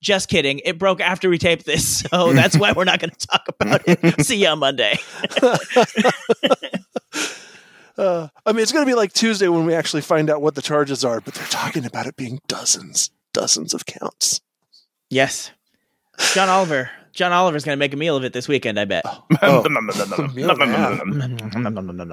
Just 0.00 0.28
kidding. 0.28 0.60
It 0.64 0.78
broke 0.78 1.00
after 1.00 1.28
we 1.28 1.38
taped 1.38 1.64
this, 1.66 1.98
so 2.00 2.32
that's 2.32 2.56
why 2.56 2.72
we're 2.72 2.84
not 2.84 3.00
going 3.00 3.10
to 3.10 3.26
talk 3.26 3.46
about 3.48 3.82
it. 3.86 4.24
See 4.24 4.36
you 4.42 4.48
on 4.48 4.58
Monday. 4.60 4.98
Uh, 7.98 8.28
I 8.46 8.52
mean, 8.52 8.62
it's 8.62 8.72
going 8.72 8.86
to 8.86 8.90
be 8.90 8.94
like 8.94 9.12
Tuesday 9.12 9.48
when 9.48 9.66
we 9.66 9.74
actually 9.74 10.02
find 10.02 10.30
out 10.30 10.40
what 10.40 10.54
the 10.54 10.62
charges 10.62 11.04
are, 11.04 11.20
but 11.20 11.34
they're 11.34 11.46
talking 11.48 11.84
about 11.84 12.06
it 12.06 12.16
being 12.16 12.40
dozens, 12.46 13.10
dozens 13.32 13.74
of 13.74 13.84
counts. 13.86 14.40
Yes, 15.10 15.50
John 16.32 16.48
Oliver. 16.48 16.90
John 17.12 17.32
Oliver's 17.32 17.64
going 17.64 17.76
to 17.76 17.80
make 17.80 17.92
a 17.92 17.96
meal 17.96 18.16
of 18.16 18.22
it 18.22 18.32
this 18.32 18.46
weekend. 18.46 18.78
I 18.78 18.84
bet. 18.84 19.02
Oh. 19.04 19.24
Oh. 19.42 19.64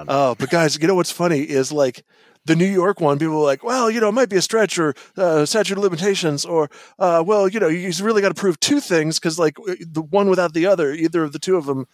Oh, 0.08 0.34
but 0.36 0.50
guys, 0.50 0.76
you 0.80 0.88
know 0.88 0.96
what's 0.96 1.12
funny 1.12 1.40
is 1.42 1.70
like 1.70 2.04
the 2.44 2.56
New 2.56 2.66
York 2.66 3.00
one. 3.00 3.18
People 3.18 3.40
are 3.40 3.44
like, 3.44 3.62
well, 3.62 3.88
you 3.90 4.00
know, 4.00 4.08
it 4.08 4.12
might 4.12 4.28
be 4.28 4.36
a 4.36 4.42
stretch 4.42 4.78
or 4.78 4.94
uh, 5.16 5.44
statute 5.44 5.76
of 5.76 5.84
limitations, 5.84 6.44
or 6.44 6.70
uh, 6.98 7.22
well, 7.24 7.46
you 7.46 7.60
know, 7.60 7.68
you've 7.68 8.00
really 8.00 8.22
got 8.22 8.30
to 8.30 8.34
prove 8.34 8.58
two 8.58 8.80
things 8.80 9.20
because 9.20 9.38
like 9.38 9.56
the 9.80 10.02
one 10.02 10.28
without 10.28 10.54
the 10.54 10.66
other, 10.66 10.92
either 10.92 11.22
of 11.22 11.32
the 11.32 11.38
two 11.38 11.56
of 11.56 11.66
them, 11.66 11.80
uh, 11.80 11.84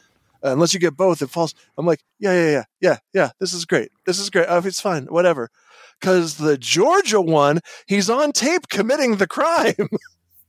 unless 0.42 0.74
you 0.74 0.80
get 0.80 0.96
both, 0.96 1.22
it 1.22 1.30
falls. 1.30 1.54
I'm 1.76 1.86
like, 1.86 2.00
yeah, 2.18 2.32
yeah, 2.32 2.50
yeah, 2.50 2.64
yeah, 2.80 2.96
yeah. 3.12 3.30
This 3.40 3.52
is 3.52 3.64
great. 3.64 3.90
This 4.06 4.18
is 4.18 4.30
great. 4.30 4.46
Oh, 4.48 4.62
it's 4.64 4.80
fine. 4.80 5.06
Whatever. 5.06 5.50
Because 6.00 6.36
the 6.36 6.58
Georgia 6.58 7.20
one, 7.20 7.60
he's 7.86 8.10
on 8.10 8.32
tape 8.32 8.68
committing 8.68 9.16
the 9.16 9.26
crime. 9.26 9.88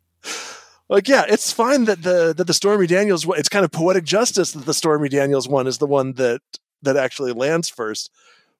like, 0.89 1.07
yeah, 1.07 1.25
it's 1.27 1.51
fine 1.51 1.85
that 1.85 2.03
the 2.03 2.33
that 2.35 2.47
the 2.47 2.53
Stormy 2.53 2.87
Daniels. 2.87 3.25
It's 3.37 3.49
kind 3.49 3.65
of 3.65 3.71
poetic 3.71 4.03
justice 4.03 4.51
that 4.53 4.65
the 4.65 4.73
Stormy 4.73 5.09
Daniels 5.09 5.47
one 5.47 5.67
is 5.67 5.77
the 5.77 5.87
one 5.87 6.13
that 6.13 6.41
that 6.81 6.97
actually 6.97 7.31
lands 7.31 7.69
first. 7.69 8.09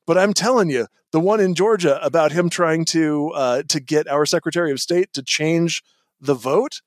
But 0.05 0.17
I'm 0.17 0.33
telling 0.33 0.69
you, 0.69 0.87
the 1.11 1.19
one 1.19 1.39
in 1.39 1.55
Georgia 1.55 2.03
about 2.03 2.31
him 2.31 2.49
trying 2.49 2.85
to 2.85 3.31
uh, 3.33 3.63
to 3.69 3.79
get 3.79 4.07
our 4.07 4.25
Secretary 4.25 4.71
of 4.71 4.79
State 4.81 5.13
to 5.13 5.23
change 5.23 5.83
the 6.19 6.33
vote, 6.33 6.81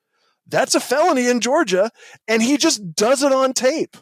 that's 0.46 0.74
a 0.74 0.80
felony 0.80 1.28
in 1.28 1.40
Georgia, 1.40 1.90
and 2.28 2.42
he 2.42 2.56
just 2.56 2.94
does 2.94 3.22
it 3.22 3.32
on 3.32 3.52
tape. 3.52 3.96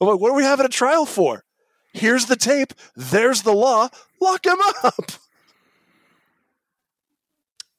I'm 0.00 0.08
like, 0.08 0.20
what 0.20 0.30
are 0.30 0.36
we 0.36 0.42
having 0.42 0.66
a 0.66 0.70
trial 0.70 1.04
for? 1.06 1.44
Here's 1.92 2.26
the 2.26 2.36
tape. 2.36 2.72
There's 2.96 3.42
the 3.42 3.52
law. 3.52 3.88
Lock 4.20 4.46
him 4.46 4.58
up. 4.84 5.12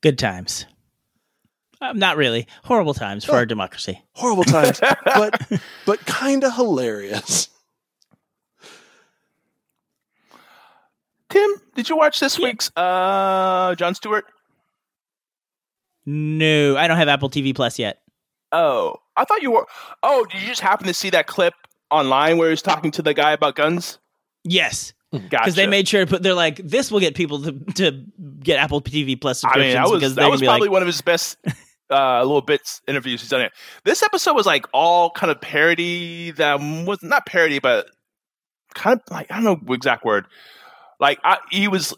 Good 0.02 0.20
times. 0.20 0.66
Um, 1.80 1.98
not 1.98 2.18
really. 2.18 2.48
Horrible 2.64 2.94
times 2.94 3.26
for 3.26 3.34
our 3.34 3.46
democracy. 3.46 4.02
Horrible 4.14 4.44
times, 4.44 4.80
but 5.06 5.62
but 5.86 6.06
kind 6.06 6.44
of 6.44 6.56
hilarious. 6.56 7.50
Tim, 11.30 11.50
did 11.76 11.90
you 11.90 11.96
watch 11.96 12.20
this 12.20 12.38
week's 12.38 12.72
uh, 12.76 13.74
Jon 13.76 13.96
Stewart? 13.96 14.26
No, 16.06 16.78
I 16.78 16.88
don't 16.88 16.98
have 16.98 17.08
Apple 17.08 17.30
TV 17.30 17.56
Plus 17.56 17.80
yet. 17.80 18.02
Oh, 18.52 18.98
I 19.16 19.24
thought 19.24 19.42
you 19.42 19.52
were. 19.52 19.66
Oh, 20.04 20.26
did 20.26 20.42
you 20.42 20.48
just 20.48 20.62
happen 20.62 20.86
to 20.88 20.94
see 20.94 21.10
that 21.12 21.26
clip 21.26 21.54
online 21.92 22.38
where 22.38 22.50
he's 22.50 22.62
talking 22.62 22.92
to 22.92 23.02
the 23.02 23.14
guy 23.14 23.32
about 23.34 23.56
guns? 23.56 24.00
Yes, 24.44 24.94
Gotcha. 25.12 25.28
because 25.30 25.56
they 25.56 25.68
made 25.68 25.88
sure 25.88 26.06
to 26.06 26.10
put. 26.10 26.24
They're 26.24 26.34
like, 26.34 26.56
this 26.58 26.90
will 26.90 27.00
get 27.00 27.16
people 27.16 27.42
to, 27.44 27.52
to 27.76 28.04
get 28.40 28.58
Apple 28.60 28.82
TV 28.82 29.20
Plus 29.20 29.42
subscriptions. 29.42 29.76
I 29.76 29.82
mean, 29.82 29.86
that 29.92 30.04
was 30.06 30.16
that 30.16 30.30
was 30.32 30.42
probably 30.42 30.68
like, 30.68 30.72
one 30.72 30.82
of 30.82 30.88
his 30.88 31.02
best 31.02 31.38
uh, 31.92 32.22
little 32.24 32.42
bits 32.42 32.82
interviews 32.88 33.22
he's 33.22 33.30
done. 33.30 33.42
It. 33.42 33.52
This 33.84 34.02
episode 34.04 34.34
was 34.34 34.46
like 34.46 34.66
all 34.74 35.12
kind 35.12 35.30
of 35.30 35.40
parody. 35.42 36.32
That 36.32 36.60
was 36.60 37.00
not 37.04 37.26
parody, 37.26 37.60
but 37.60 37.88
kind 38.74 39.00
of 39.00 39.12
like 39.14 39.30
I 39.30 39.36
don't 39.36 39.44
know 39.44 39.60
the 39.64 39.74
exact 39.74 40.06
word. 40.06 40.26
Like 41.00 41.20
I, 41.24 41.38
he 41.52 41.68
was, 41.68 41.94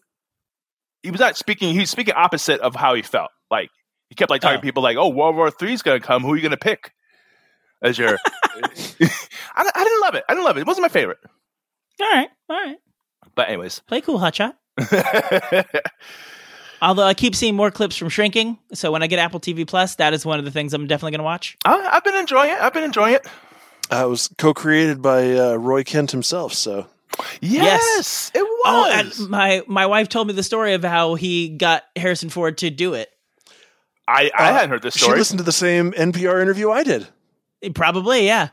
he 1.04 1.12
was 1.12 1.20
not 1.20 1.38
speaking. 1.38 1.74
He 1.74 1.80
was 1.80 1.90
speaking 1.90 2.14
opposite 2.18 2.60
of 2.62 2.76
how 2.76 2.96
he 2.96 3.02
felt. 3.04 3.32
Like 3.52 3.70
he 4.10 4.16
kept 4.16 4.32
like 4.32 4.42
talking 4.42 4.58
Oh. 4.58 4.62
to 4.62 4.66
people 4.66 4.82
like, 4.84 4.98
"Oh, 4.98 5.10
World 5.10 5.36
War 5.36 5.52
Three 5.52 5.74
is 5.74 5.82
going 5.82 6.02
to 6.02 6.06
come. 6.06 6.24
Who 6.24 6.34
are 6.34 6.36
you 6.36 6.42
going 6.42 6.52
to 6.52 6.58
pick?" 6.58 6.92
As 7.82 7.98
your, 7.98 8.18
I, 9.56 9.72
I 9.76 9.84
didn't 9.84 10.02
love 10.02 10.16
it. 10.16 10.24
I 10.30 10.34
didn't 10.34 10.46
love 10.46 10.58
it. 10.58 10.62
It 10.62 10.68
wasn't 10.68 10.84
my 10.84 10.90
favorite. 10.90 11.20
all 12.02 12.10
right, 12.10 12.30
all 12.50 12.56
right, 12.56 12.78
But 13.36 13.48
anyways, 13.50 13.80
play 13.88 14.02
cool, 14.02 14.20
hotshot. 14.20 14.54
Although 16.82 17.06
I 17.06 17.14
keep 17.14 17.34
seeing 17.36 17.56
more 17.56 17.72
clips 17.72 17.96
from 17.96 18.10
Shrinking, 18.10 18.60
so 18.74 18.92
when 18.92 19.02
I 19.02 19.08
get 19.08 19.18
Apple 19.20 19.40
TV 19.40 19.66
Plus, 19.66 19.96
that 19.96 20.14
is 20.14 20.26
one 20.26 20.38
of 20.40 20.44
the 20.46 20.52
things 20.52 20.74
I'm 20.74 20.86
definitely 20.86 21.12
going 21.12 21.20
to 21.20 21.24
watch. 21.24 21.58
I, 21.64 21.78
I've 21.94 22.04
been 22.04 22.16
enjoying 22.16 22.50
it. 22.52 22.60
I've 22.60 22.74
been 22.74 22.84
enjoying 22.84 23.16
it. 23.16 23.26
Uh, 23.92 24.06
it 24.06 24.10
was 24.10 24.30
co-created 24.38 25.02
by 25.02 25.32
uh, 25.38 25.56
Roy 25.56 25.84
Kent 25.86 26.12
himself. 26.12 26.54
So 26.54 26.88
Yes, 27.40 28.32
it 28.36 28.42
was. 28.44 28.62
Oh, 28.66 28.92
and 28.92 29.30
my 29.30 29.62
my 29.68 29.86
wife 29.86 30.10
told 30.10 30.28
me 30.28 30.34
the 30.34 30.44
story 30.44 30.74
of 30.74 30.84
how 30.84 31.16
he 31.16 31.50
got 31.50 31.84
Harrison 31.96 32.30
Ford 32.30 32.58
to 32.60 32.70
do 32.70 32.96
it. 32.96 33.10
I, 34.08 34.30
I 34.38 34.50
Uh, 34.50 34.54
hadn't 34.54 34.70
heard 34.72 34.82
this 34.82 34.96
story. 34.96 35.14
she 35.14 35.18
listened 35.20 35.38
to 35.38 35.44
the 35.46 35.52
same 35.54 35.94
NPR 35.94 36.42
interview 36.42 36.70
I 36.72 36.84
did. 36.84 37.08
Probably, 37.74 38.26
yeah. 38.26 38.50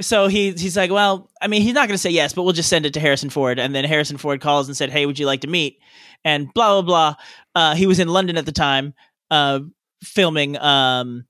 So 0.00 0.28
he 0.28 0.52
he's 0.52 0.76
like, 0.76 0.90
well, 0.90 1.30
I 1.42 1.46
mean, 1.46 1.62
he's 1.62 1.74
not 1.74 1.86
going 1.86 1.94
to 1.94 1.98
say 1.98 2.10
yes, 2.10 2.32
but 2.32 2.42
we'll 2.42 2.54
just 2.54 2.70
send 2.70 2.86
it 2.86 2.94
to 2.94 3.00
Harrison 3.00 3.28
Ford. 3.28 3.58
And 3.58 3.74
then 3.74 3.84
Harrison 3.84 4.16
Ford 4.16 4.40
calls 4.40 4.66
and 4.66 4.76
said, 4.76 4.90
"Hey, 4.90 5.04
would 5.04 5.18
you 5.18 5.26
like 5.26 5.42
to 5.42 5.46
meet?" 5.46 5.78
And 6.24 6.52
blah 6.54 6.80
blah 6.80 6.82
blah. 6.82 7.14
Uh, 7.54 7.74
he 7.74 7.86
was 7.86 7.98
in 7.98 8.08
London 8.08 8.38
at 8.38 8.46
the 8.46 8.52
time, 8.52 8.94
uh, 9.30 9.60
filming 10.02 10.56
um, 10.58 11.26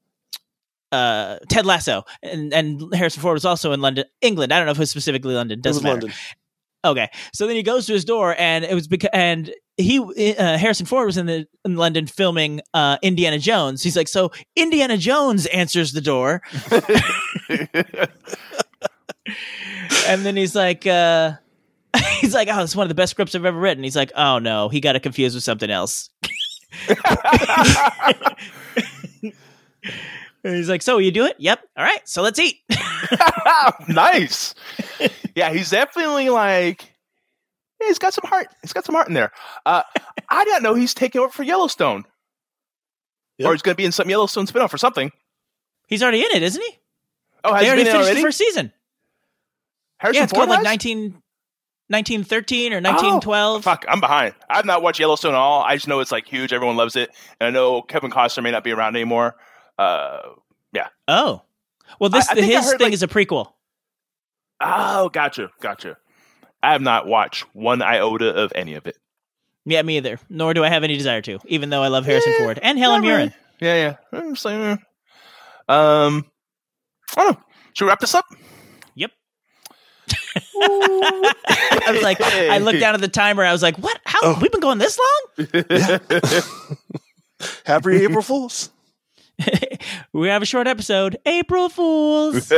uh, 0.93 1.39
Ted 1.49 1.67
Lasso, 1.67 2.05
and 2.23 2.53
and 2.55 2.95
Harrison 2.95 3.23
Ford 3.23 3.35
was 3.35 3.45
also 3.45 3.73
in 3.73 3.81
London, 3.81 4.05
England. 4.21 4.53
I 4.53 4.59
don't 4.59 4.67
know 4.67 4.73
if 4.73 4.79
it 4.79 4.83
was 4.83 4.91
specifically 4.91 5.35
London. 5.35 5.59
It 5.59 5.67
was 5.67 5.77
Doesn't 5.77 5.85
matter. 5.85 6.01
London. 6.03 6.19
Okay, 6.85 7.11
so 7.35 7.47
then 7.47 7.57
he 7.57 7.63
goes 7.63 7.87
to 7.87 7.93
his 7.93 8.05
door, 8.05 8.35
and 8.39 8.65
it 8.65 8.75
was 8.75 8.89
because 8.89 9.11
and 9.13 9.53
he 9.81 10.35
uh, 10.35 10.59
Harrison 10.59 10.87
Ford 10.87 11.07
was 11.07 11.17
in 11.17 11.27
the 11.27 11.47
in 11.65 11.77
London 11.77 12.07
filming 12.07 12.61
uh, 12.75 12.99
Indiana 13.03 13.39
Jones. 13.39 13.83
He's 13.83 13.97
like, 13.97 14.09
so 14.09 14.33
Indiana 14.57 14.97
Jones 14.97 15.47
answers 15.47 15.93
the 15.93 16.01
door. 16.01 16.43
and 20.07 20.25
then 20.25 20.37
he's 20.37 20.55
like, 20.55 20.87
uh, 20.87 21.33
he's 22.21 22.35
like, 22.35 22.49
oh, 22.51 22.63
it's 22.63 22.77
one 22.77 22.85
of 22.85 22.89
the 22.89 22.95
best 22.95 23.11
scripts 23.11 23.35
I've 23.35 23.45
ever 23.45 23.59
written. 23.59 23.85
He's 23.85 23.97
like, 23.97 24.13
oh 24.17 24.39
no, 24.39 24.69
he 24.69 24.81
got 24.81 24.97
it 24.97 25.03
confused 25.03 25.35
with 25.35 25.45
something 25.45 25.71
else. 25.71 26.11
and 29.23 29.35
he's 30.43 30.69
like, 30.69 30.83
so 30.83 30.99
you 30.99 31.11
do 31.11 31.25
it? 31.25 31.37
Yep. 31.39 31.61
All 31.77 31.85
right, 31.85 32.09
so 32.09 32.23
let's 32.23 32.39
eat. 32.39 32.61
nice. 33.89 34.55
Yeah, 35.35 35.53
he's 35.53 35.71
definitely 35.71 36.29
like 36.31 36.90
yeah, 37.81 37.87
he's 37.89 37.99
got 37.99 38.15
some 38.15 38.29
heart. 38.29 38.49
He's 38.63 38.73
got 38.73 38.85
some 38.85 38.95
heart 38.95 39.09
in 39.09 39.15
there. 39.15 39.33
Uh, 39.67 39.83
I 40.29 40.45
didn't 40.45 40.63
know 40.63 40.75
he's 40.75 40.95
taking 40.95 41.21
over 41.21 41.31
for 41.31 41.43
Yellowstone, 41.43 42.05
Yep. 43.39 43.49
or 43.49 43.53
he's 43.53 43.63
going 43.63 43.73
to 43.75 43.77
be 43.77 43.85
in 43.85 43.93
some 43.93 44.09
Yellowstone 44.11 44.47
spinoff 44.47 44.73
or 44.75 44.79
something. 44.79 45.13
He's 45.89 46.03
already 46.03 46.21
in 46.21 46.29
it, 46.35 46.43
isn't 46.43 46.63
he? 46.63 46.79
Oh, 47.43 47.53
has 47.55 47.61
they 47.61 47.65
he 47.65 47.71
already 47.71 47.85
been 47.85 47.93
finished 47.93 48.07
already? 48.07 48.21
the 48.21 48.27
first 48.27 48.39
season. 48.39 48.73
Harrison 49.99 50.19
yeah, 50.21 50.25
it's 50.25 50.33
Ford 50.33 50.41
called 50.41 50.51
like 50.51 50.59
has? 50.59 50.65
19, 50.65 51.03
1913 51.89 52.73
or 52.73 52.77
Oh, 52.77 52.81
1912. 52.81 53.65
fuck, 53.65 53.85
I'm 53.89 54.01
behind. 54.01 54.35
I've 54.49 54.65
not 54.67 54.83
watched 54.83 55.01
Yellowstone 55.01 55.33
at 55.35 55.39
all. 55.39 55.63
I 55.63 55.75
just 55.77 55.89
know 55.89 56.01
it's 56.01 56.13
like 56.13 56.27
huge. 56.27 56.53
Everyone 56.53 56.77
loves 56.77 56.97
it, 56.97 57.11
and 57.41 57.49
I 57.49 57.51
know 57.51 57.83
Kevin 57.83 58.11
Costner 58.11 58.43
may 58.43 58.51
not 58.51 58.63
be 58.65 58.73
around 58.73 58.95
anymore. 58.97 59.37
Uh, 59.79 60.21
yeah. 60.73 60.89
Oh, 61.09 61.43
well, 61.99 62.11
this 62.11 62.29
I- 62.29 62.35
I 62.35 62.39
I 62.39 62.43
his 62.43 62.65
heard, 62.65 62.79
thing 62.79 62.87
like- 62.89 62.93
is 62.93 63.03
a 63.03 63.09
prequel. 63.09 63.53
oh, 64.61 65.09
gotcha, 65.09 65.51
gotcha. 65.61 65.97
I 66.63 66.73
have 66.73 66.83
not 66.83 67.07
watched 67.07 67.45
one 67.55 67.83
iota 67.83 68.35
of 68.35 68.53
any 68.55 68.75
of 68.75 68.87
it. 68.87 68.97
Yeah, 69.65 69.83
me 69.83 69.97
either. 69.99 70.19
Nor 70.29 70.55
do 70.55 70.65
I 70.65 70.69
have 70.69 70.85
any 70.85 70.97
desire 70.97 71.23
to, 71.23 71.39
even 71.47 71.71
though 71.71 71.83
I 71.83 71.89
love 71.89 72.05
Harrison 72.07 72.33
Yeah, 72.33 72.45
Ford 72.45 72.59
and 72.63 72.79
Helen 72.79 73.03
Not 73.03 73.09
really. 73.09 73.19
Mirren. 73.19 73.35
Yeah, 73.61 73.75
yeah. 73.75 73.97
I'm 74.19 74.31
just 74.33 74.43
saying. 74.43 74.79
uh, 75.69 75.73
Um, 75.73 76.25
I 77.17 77.25
don't 77.25 77.33
know. 77.39 77.43
Should 77.75 77.85
we 77.85 77.89
wrap 77.91 78.01
this 78.01 78.15
up? 78.15 78.25
Yep. 78.95 79.11
I 80.63 81.85
was 81.89 82.03
like, 82.03 82.21
I 82.21 82.59
looked 82.59 82.81
down 82.81 82.95
at 82.95 83.01
the 83.01 83.09
timer. 83.09 83.45
I 83.45 83.53
was 83.53 83.63
like, 83.63 83.77
what? 83.79 83.99
How? 84.05 84.19
Oh. 84.23 84.39
We've 84.41 84.51
been 84.51 84.61
going 84.61 84.79
this 84.79 84.99
long? 84.99 85.47
Happy 87.65 87.97
April 88.05 88.23
Fools. 88.23 88.71
we 90.13 90.29
have 90.29 90.43
a 90.43 90.47
short 90.47 90.67
episode. 90.67 91.17
April 91.25 91.69
Fools. 91.69 92.51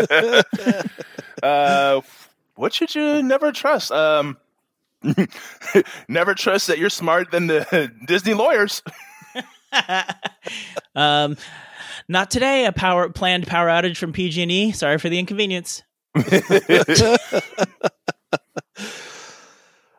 uh, 1.43 2.01
what 2.55 2.75
should 2.75 2.95
you 2.95 3.23
never 3.23 3.53
trust? 3.53 3.91
Um, 3.91 4.37
never 6.09 6.35
trust 6.35 6.69
that 6.69 6.79
you're 6.79 6.91
smarter 6.91 7.31
than 7.31 7.47
the 7.47 7.93
Disney 8.07 8.35
lawyers. 8.35 8.83
um, 10.95 11.37
not 12.09 12.31
today. 12.31 12.67
A 12.67 12.73
power 12.73 13.09
planned 13.09 13.47
power 13.47 13.69
outage 13.69 13.97
from 13.97 14.13
PG&E. 14.13 14.73
Sorry 14.73 14.99
for 14.99 15.09
the 15.09 15.19
inconvenience. 15.19 15.83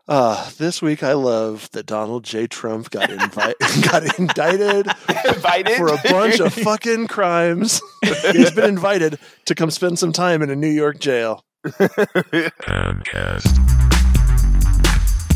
Uh, 0.06 0.50
this 0.58 0.82
week 0.82 1.02
I 1.02 1.14
love 1.14 1.70
that 1.72 1.86
Donald 1.86 2.26
J. 2.26 2.46
Trump 2.46 2.90
got 2.90 3.10
invi- 3.10 3.90
got 3.90 4.20
indicted 4.20 4.88
Invited 5.26 5.78
for 5.78 5.88
a 5.88 5.98
bunch 6.04 6.42
of 6.42 6.54
fucking 6.54 7.08
crimes. 7.08 7.82
He's 8.04 8.52
been 8.52 8.66
invited 8.66 9.18
to 9.46 9.56
come 9.56 9.72
spend 9.72 9.98
some 9.98 10.12
time 10.12 10.42
in 10.42 10.50
a 10.50 10.58
New 10.58 10.68
York 10.68 11.00
jail. 11.00 11.46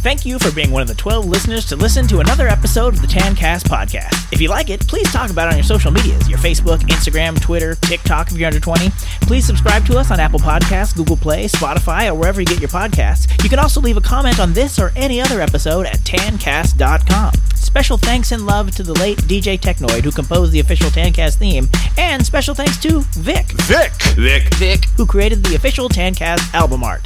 Thank 0.08 0.26
you 0.26 0.40
for 0.40 0.52
being 0.54 0.72
one 0.72 0.82
of 0.82 0.88
the 0.88 0.96
12 0.96 1.26
listeners 1.26 1.66
to 1.66 1.76
listen 1.76 2.08
to 2.08 2.20
another 2.20 2.48
episode 2.48 2.94
of 2.94 3.02
the 3.02 3.08
Tancast 3.08 3.64
podcast. 3.64 4.32
If 4.32 4.40
you 4.40 4.48
like 4.48 4.70
it, 4.70 4.88
please 4.88 5.12
talk 5.12 5.32
about 5.32 5.48
it 5.48 5.52
on 5.52 5.58
your 5.58 5.64
social 5.66 5.92
medias 5.92 6.30
your 6.30 6.38
Facebook, 6.38 6.80
Instagram, 6.80 7.42
Twitter, 7.42 7.76
TikTok 7.76 8.32
if 8.32 8.38
you're 8.38 8.48
under 8.48 8.60
20. 8.60 8.90
Please 9.22 9.46
subscribe 9.46 9.86
to 9.88 9.98
us 9.98 10.12
on 10.12 10.20
Apple 10.20 10.40
Podcasts, 10.40 10.96
Google 10.96 11.18
Play, 11.18 11.48
Spotify, 11.48 12.08
or 12.10 12.14
wherever 12.14 12.40
you 12.40 12.46
get 12.46 12.60
your 12.60 12.70
podcasts. 12.70 13.44
You 13.44 13.50
can 13.50 13.60
also 13.60 13.82
leave 13.82 13.98
a 13.98 14.02
comment 14.02 14.40
on 14.40 14.54
this 14.54 14.80
or 14.80 14.94
any 14.96 15.20
other 15.20 15.42
episode 15.42 15.86
at 15.86 15.98
tancast.com. 16.00 17.34
Special 17.68 17.98
thanks 17.98 18.32
and 18.32 18.46
love 18.46 18.72
to 18.72 18.82
the 18.82 18.94
late 18.94 19.18
DJ 19.24 19.60
Technoid 19.60 20.04
who 20.06 20.10
composed 20.10 20.54
the 20.54 20.62
official 20.62 20.90
Tancast 20.90 21.36
theme, 21.36 21.68
and 21.98 22.26
special 22.26 22.56
thanks 22.56 22.78
to 22.78 23.02
Vic, 23.12 23.46
Vic. 23.64 23.92
Vic. 24.16 24.54
Vic. 24.56 24.86
who 24.96 25.06
created 25.06 25.44
the 25.44 25.54
official 25.54 25.90
Tancast 25.90 26.54
album 26.54 26.82
art. 26.82 27.04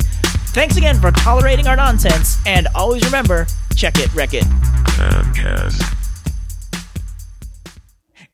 Thanks 0.54 0.78
again 0.78 1.02
for 1.02 1.12
tolerating 1.12 1.66
our 1.66 1.76
nonsense, 1.76 2.38
and 2.46 2.68
always 2.76 3.04
remember 3.04 3.48
check 3.76 3.98
it, 3.98 4.14
wreck 4.14 4.36
it. 4.36 4.44
Tancast. 4.44 5.82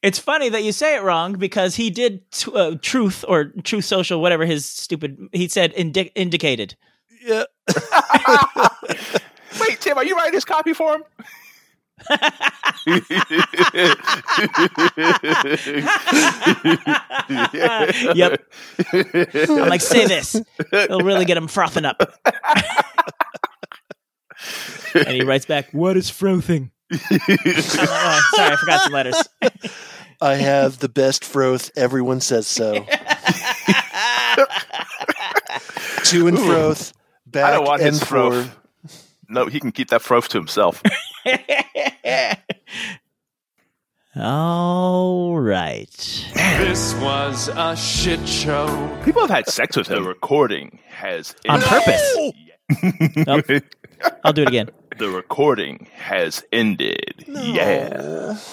It's 0.04 0.20
funny 0.20 0.50
that 0.50 0.64
you 0.64 0.74
say 0.74 0.96
it 0.98 1.04
wrong 1.04 1.34
because 1.34 1.76
he 1.76 1.90
did 1.90 2.30
t- 2.32 2.52
uh, 2.54 2.76
truth 2.82 3.24
or 3.28 3.46
truth 3.64 3.86
social, 3.86 4.22
whatever 4.22 4.46
his 4.46 4.66
stupid. 4.66 5.30
He 5.32 5.48
said 5.48 5.72
indi- 5.76 6.12
indicated. 6.14 6.76
Yeah. 7.26 7.46
Wait, 9.62 9.80
Tim, 9.80 9.98
are 9.98 10.06
you 10.06 10.16
writing 10.16 10.34
this 10.34 10.46
copy 10.46 10.74
for 10.74 10.94
him? 10.94 11.04
Yep. 18.16 18.42
I'm 18.94 19.70
like, 19.70 19.82
say 19.82 20.06
this. 20.06 20.40
It'll 20.72 21.02
really 21.02 21.26
get 21.26 21.38
him 21.38 21.48
frothing 21.48 21.86
up. 21.86 22.02
and 24.94 25.08
he 25.10 25.24
writes 25.24 25.46
back, 25.46 25.70
"What 25.72 25.98
is 25.98 26.10
frothing?" 26.10 26.72
I'm 26.92 27.00
oh, 27.10 28.30
sorry, 28.36 28.54
I 28.54 28.56
forgot 28.60 28.82
some 28.82 28.94
letters. 28.94 29.28
I 30.22 30.36
have 30.36 30.80
the 30.80 30.90
best 30.90 31.26
froth. 31.26 31.72
Everyone 31.76 32.22
says 32.22 32.48
so. 32.48 32.74
to 36.06 36.28
and 36.28 36.40
froth. 36.40 36.94
Back 37.26 37.46
I 37.46 37.52
don't 37.52 37.66
want 37.66 37.82
and 37.82 37.90
his 37.90 38.04
froth. 38.04 38.50
forth. 38.50 38.58
No, 39.30 39.48
he 39.48 39.60
can 39.60 39.72
keep 39.72 39.90
that 39.90 40.02
froth 40.02 40.30
to 40.30 40.38
himself. 40.38 40.82
All 44.20 45.40
right. 45.40 46.26
This 46.34 46.96
was 46.96 47.50
a 47.50 47.76
shit 47.76 48.28
show. 48.28 48.66
People 49.06 49.22
have 49.22 49.30
had 49.30 49.48
sex 49.48 49.78
with 49.78 49.88
him. 49.88 50.02
The 50.04 50.10
recording 50.10 50.80
has 50.88 51.36
On 51.48 51.62
purpose. 51.62 52.32
Nope. 53.28 53.46
I'll 54.24 54.34
do 54.34 54.42
it 54.44 54.48
again. 54.48 54.70
The 54.98 55.10
recording 55.10 55.88
has 55.94 56.44
ended. 56.52 57.26
Yeah. 57.28 58.38